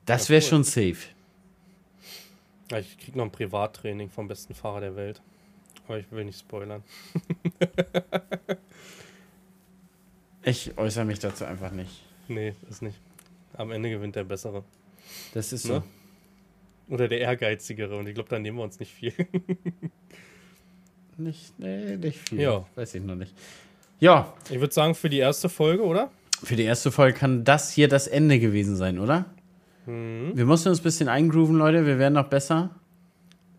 Das 0.06 0.28
wäre 0.28 0.40
Mhm. 0.40 0.44
cool. 0.44 0.48
schon 0.50 0.64
safe. 0.64 0.96
Ich 2.78 2.98
krieg 2.98 3.16
noch 3.16 3.24
ein 3.24 3.30
Privattraining 3.32 4.10
vom 4.10 4.28
besten 4.28 4.54
Fahrer 4.54 4.80
der 4.80 4.96
Welt. 4.96 5.20
Aber 5.88 5.98
ich 5.98 6.10
will 6.12 6.24
nicht 6.24 6.38
spoilern. 6.38 6.82
Ich 10.42 10.76
äußere 10.78 11.04
mich 11.04 11.18
dazu 11.18 11.44
einfach 11.44 11.70
nicht. 11.70 11.90
Nee, 12.28 12.54
ist 12.70 12.80
nicht. 12.82 12.98
Am 13.54 13.70
Ende 13.72 13.90
gewinnt 13.90 14.16
der 14.16 14.24
Bessere. 14.24 14.64
Das 15.34 15.52
ist 15.52 15.64
so. 15.64 15.74
Ne? 15.74 15.82
Oder 16.90 17.08
der 17.08 17.20
Ehrgeizigere. 17.20 17.96
Und 17.96 18.06
ich 18.08 18.14
glaube, 18.14 18.28
da 18.28 18.38
nehmen 18.38 18.58
wir 18.58 18.64
uns 18.64 18.78
nicht 18.78 18.92
viel. 18.92 19.14
Nicht, 21.16 21.58
nee, 21.58 21.96
nicht 21.96 22.18
viel. 22.18 22.40
Ja. 22.40 22.64
Weiß 22.74 22.94
ich 22.94 23.02
noch 23.02 23.14
nicht. 23.14 23.34
Ja, 23.98 24.32
Ich 24.48 24.58
würde 24.58 24.72
sagen, 24.72 24.94
für 24.94 25.10
die 25.10 25.18
erste 25.18 25.48
Folge, 25.50 25.82
oder? 25.84 26.10
für 26.42 26.56
die 26.56 26.62
erste 26.64 26.90
Folge 26.90 27.18
kann 27.18 27.44
das 27.44 27.70
hier 27.70 27.86
das 27.86 28.06
Ende 28.06 28.38
gewesen 28.40 28.74
sein, 28.74 28.98
oder? 28.98 29.26
Mhm. 29.84 30.32
Wir 30.34 30.46
mussten 30.46 30.70
uns 30.70 30.80
ein 30.80 30.82
bisschen 30.82 31.08
eingrooven, 31.08 31.56
Leute. 31.56 31.84
Wir 31.84 31.98
werden 31.98 32.14
noch 32.14 32.28
besser. 32.28 32.70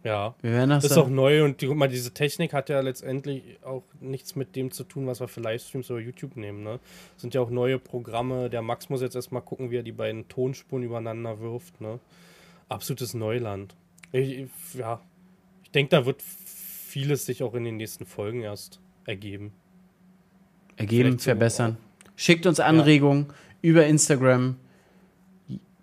Ja. 0.03 0.33
Wir 0.41 0.51
werden 0.53 0.69
noch 0.69 0.83
Ist 0.83 0.97
auch 0.97 1.07
neu 1.09 1.43
und 1.43 1.61
die, 1.61 1.67
guck 1.67 1.77
mal, 1.77 1.87
diese 1.87 2.11
Technik 2.11 2.53
hat 2.53 2.69
ja 2.69 2.79
letztendlich 2.79 3.43
auch 3.61 3.83
nichts 3.99 4.35
mit 4.35 4.55
dem 4.55 4.71
zu 4.71 4.83
tun, 4.83 5.05
was 5.05 5.19
wir 5.19 5.27
für 5.27 5.41
Livestreams 5.41 5.91
oder 5.91 5.99
YouTube 5.99 6.35
nehmen. 6.37 6.63
Ne? 6.63 6.79
Sind 7.17 7.35
ja 7.35 7.41
auch 7.41 7.51
neue 7.51 7.77
Programme. 7.77 8.49
Der 8.49 8.63
Max 8.63 8.89
muss 8.89 9.01
jetzt 9.01 9.15
erstmal 9.15 9.43
gucken, 9.43 9.69
wie 9.69 9.77
er 9.77 9.83
die 9.83 9.91
beiden 9.91 10.27
Tonspuren 10.27 10.81
übereinander 10.81 11.39
wirft. 11.39 11.79
Ne? 11.79 11.99
Absolutes 12.71 13.13
Neuland. 13.13 13.75
Ich, 14.13 14.47
ja, 14.73 15.01
ich 15.63 15.71
denke, 15.71 15.89
da 15.89 16.05
wird 16.05 16.21
vieles 16.21 17.25
sich 17.25 17.43
auch 17.43 17.53
in 17.53 17.65
den 17.65 17.75
nächsten 17.77 18.05
Folgen 18.05 18.41
erst 18.41 18.79
ergeben. 19.05 19.51
ergeben, 20.77 21.09
Vielleicht 21.09 21.23
verbessern. 21.23 21.77
Schickt 22.15 22.45
uns 22.45 22.59
Anregungen 22.61 23.27
über 23.61 23.85
Instagram, 23.85 24.55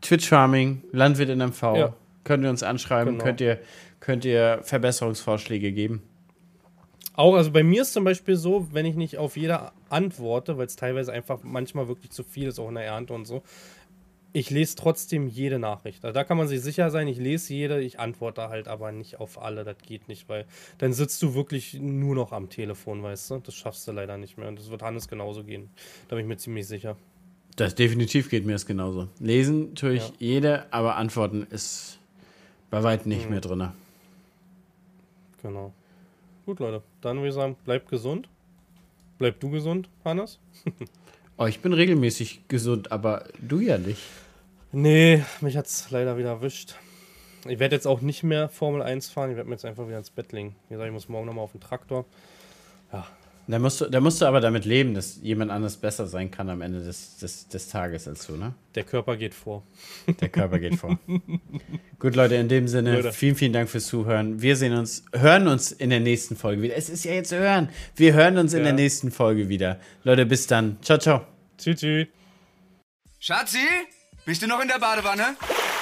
Twitch 0.00 0.28
Farming, 0.28 0.82
Landwirt 0.92 1.28
in 1.28 1.40
MV. 1.40 1.62
Ja. 1.76 1.94
Könnt 2.24 2.44
ihr 2.44 2.50
uns 2.50 2.62
anschreiben, 2.62 3.14
Genau. 3.14 3.24
könnt, 3.24 3.40
ihr, 3.40 3.58
könnt 4.00 4.24
ihr 4.24 4.60
Verbesserungsvorschläge 4.62 5.72
geben. 5.72 6.02
Auch, 7.14 7.34
also 7.34 7.50
bei 7.50 7.64
mir 7.64 7.82
ist 7.82 7.92
zum 7.92 8.04
Beispiel 8.04 8.36
so, 8.36 8.68
wenn 8.72 8.86
ich 8.86 8.94
nicht 8.94 9.18
auf 9.18 9.36
jeder 9.36 9.72
antworte, 9.90 10.56
weil 10.56 10.66
es 10.66 10.76
teilweise 10.76 11.12
einfach 11.12 11.40
manchmal 11.42 11.88
wirklich 11.88 12.12
zu 12.12 12.22
viel 12.22 12.48
ist, 12.48 12.58
auch 12.60 12.68
in 12.68 12.76
der 12.76 12.84
Ernte 12.84 13.12
und 13.12 13.26
so, 13.26 13.42
ich 14.32 14.50
lese 14.50 14.76
trotzdem 14.76 15.26
jede 15.26 15.58
Nachricht. 15.58 16.04
Also 16.04 16.12
da 16.14 16.22
kann 16.24 16.36
man 16.36 16.46
sich 16.48 16.60
sicher 16.60 16.90
sein, 16.90 17.08
ich 17.08 17.18
lese 17.18 17.54
jede, 17.54 17.80
ich 17.80 17.98
antworte 17.98 18.48
halt 18.48 18.68
aber 18.68 18.92
nicht 18.92 19.18
auf 19.20 19.40
alle, 19.40 19.64
das 19.64 19.76
geht 19.78 20.06
nicht, 20.08 20.28
weil 20.28 20.46
dann 20.78 20.92
sitzt 20.92 21.22
du 21.22 21.34
wirklich 21.34 21.74
nur 21.74 22.14
noch 22.14 22.32
am 22.32 22.50
Telefon, 22.50 23.02
weißt 23.02 23.30
du? 23.30 23.38
Das 23.38 23.54
schaffst 23.54 23.88
du 23.88 23.92
leider 23.92 24.16
nicht 24.18 24.36
mehr 24.36 24.48
und 24.48 24.58
das 24.58 24.70
wird 24.70 24.82
Hannes 24.82 25.08
genauso 25.08 25.44
gehen. 25.44 25.70
Da 26.08 26.16
bin 26.16 26.24
ich 26.24 26.28
mir 26.28 26.36
ziemlich 26.36 26.66
sicher. 26.66 26.96
Das 27.56 27.74
definitiv 27.74 28.28
geht 28.30 28.44
mir 28.46 28.52
das 28.52 28.66
genauso. 28.66 29.08
Lesen 29.18 29.74
tue 29.74 29.94
ich 29.94 30.08
Ja. 30.08 30.14
jede, 30.18 30.72
aber 30.72 30.96
antworten 30.96 31.46
ist 31.50 31.98
bei 32.70 32.82
weitem 32.82 33.08
nicht 33.08 33.24
Mhm. 33.24 33.30
mehr 33.30 33.40
drin. 33.40 33.68
Genau. 35.42 35.72
Gut, 36.46 36.60
Leute, 36.60 36.82
dann 37.00 37.16
würde 37.16 37.28
ich 37.28 37.34
sagen, 37.34 37.56
bleibt 37.64 37.88
gesund. 37.88 38.28
Bleib 39.18 39.40
du 39.40 39.50
gesund, 39.50 39.88
Hannes? 40.04 40.38
Oh, 41.40 41.46
ich 41.46 41.60
bin 41.60 41.72
regelmäßig 41.72 42.48
gesund, 42.48 42.90
aber 42.90 43.28
du 43.40 43.60
ja 43.60 43.78
nicht. 43.78 44.02
Nee, 44.72 45.22
mich 45.40 45.56
hat's 45.56 45.88
leider 45.92 46.18
wieder 46.18 46.30
erwischt. 46.30 46.74
Ich 47.46 47.60
werde 47.60 47.76
jetzt 47.76 47.86
auch 47.86 48.00
nicht 48.00 48.24
mehr 48.24 48.48
Formel 48.48 48.82
1 48.82 49.08
fahren, 49.08 49.30
ich 49.30 49.36
werde 49.36 49.48
mir 49.48 49.54
jetzt 49.54 49.64
einfach 49.64 49.86
wieder 49.86 49.98
ins 49.98 50.10
Bett 50.10 50.32
legen. 50.32 50.56
Wie 50.68 50.74
gesagt, 50.74 50.88
ich 50.88 50.92
muss 50.92 51.08
morgen 51.08 51.26
nochmal 51.26 51.44
auf 51.44 51.52
den 51.52 51.60
Traktor. 51.60 52.06
Da 53.50 53.58
musst, 53.58 53.80
du, 53.80 53.86
da 53.86 54.00
musst 54.00 54.20
du 54.20 54.26
aber 54.26 54.40
damit 54.42 54.66
leben, 54.66 54.92
dass 54.92 55.20
jemand 55.22 55.50
anders 55.50 55.78
besser 55.78 56.06
sein 56.06 56.30
kann 56.30 56.50
am 56.50 56.60
Ende 56.60 56.84
des, 56.84 57.16
des, 57.16 57.48
des 57.48 57.68
Tages 57.68 58.06
als 58.06 58.26
du, 58.26 58.36
ne? 58.36 58.52
Der 58.74 58.84
Körper 58.84 59.16
geht 59.16 59.32
vor. 59.34 59.62
Der 60.20 60.28
Körper 60.28 60.58
geht 60.58 60.74
vor. 60.76 60.98
Gut, 61.98 62.14
Leute, 62.14 62.34
in 62.34 62.48
dem 62.48 62.68
Sinne, 62.68 62.96
Leute. 62.96 63.12
vielen, 63.12 63.36
vielen 63.36 63.54
Dank 63.54 63.70
fürs 63.70 63.86
Zuhören. 63.86 64.42
Wir 64.42 64.54
sehen 64.54 64.74
uns, 64.74 65.04
hören 65.14 65.48
uns 65.48 65.72
in 65.72 65.88
der 65.88 66.00
nächsten 66.00 66.36
Folge 66.36 66.60
wieder. 66.60 66.76
Es 66.76 66.90
ist 66.90 67.04
ja 67.06 67.12
jetzt 67.12 67.30
zu 67.30 67.38
hören. 67.38 67.70
Wir 67.96 68.12
hören 68.12 68.36
uns 68.36 68.52
in 68.52 68.58
Ja. 68.58 68.64
der 68.66 68.74
nächsten 68.74 69.10
Folge 69.10 69.48
wieder. 69.48 69.80
Leute, 70.04 70.26
bis 70.26 70.46
dann. 70.46 70.76
Ciao, 70.82 70.98
ciao. 70.98 71.22
Tschüss, 71.56 71.80
tschüss. 71.80 72.06
Schatzi, 73.18 73.58
bist 74.26 74.42
du 74.42 74.46
noch 74.46 74.60
in 74.60 74.68
der 74.68 74.78
Badewanne? 74.78 75.36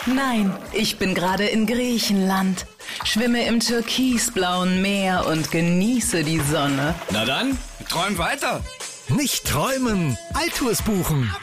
Nein, 0.07 0.57
ich 0.73 0.99
bin 0.99 1.15
gerade 1.15 1.47
in 1.47 1.67
Griechenland. 1.67 2.67
Schwimme 3.05 3.45
im 3.47 3.61
türkisblauen 3.61 4.81
Meer 4.81 5.27
und 5.27 5.51
genieße 5.51 6.23
die 6.23 6.39
Sonne. 6.41 6.95
Na 7.11 7.25
dann, 7.25 7.59
träum 7.89 8.17
weiter. 8.17 8.63
Nicht 9.09 9.45
träumen, 9.47 10.17
Altours 10.35 10.83
buchen. 10.83 11.35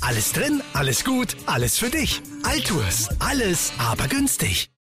Alles 0.00 0.32
drin, 0.32 0.62
alles 0.72 1.04
gut, 1.04 1.36
alles 1.46 1.78
für 1.78 1.90
dich. 1.90 2.22
Altours, 2.44 3.08
alles 3.18 3.72
aber 3.78 4.06
günstig. 4.06 4.70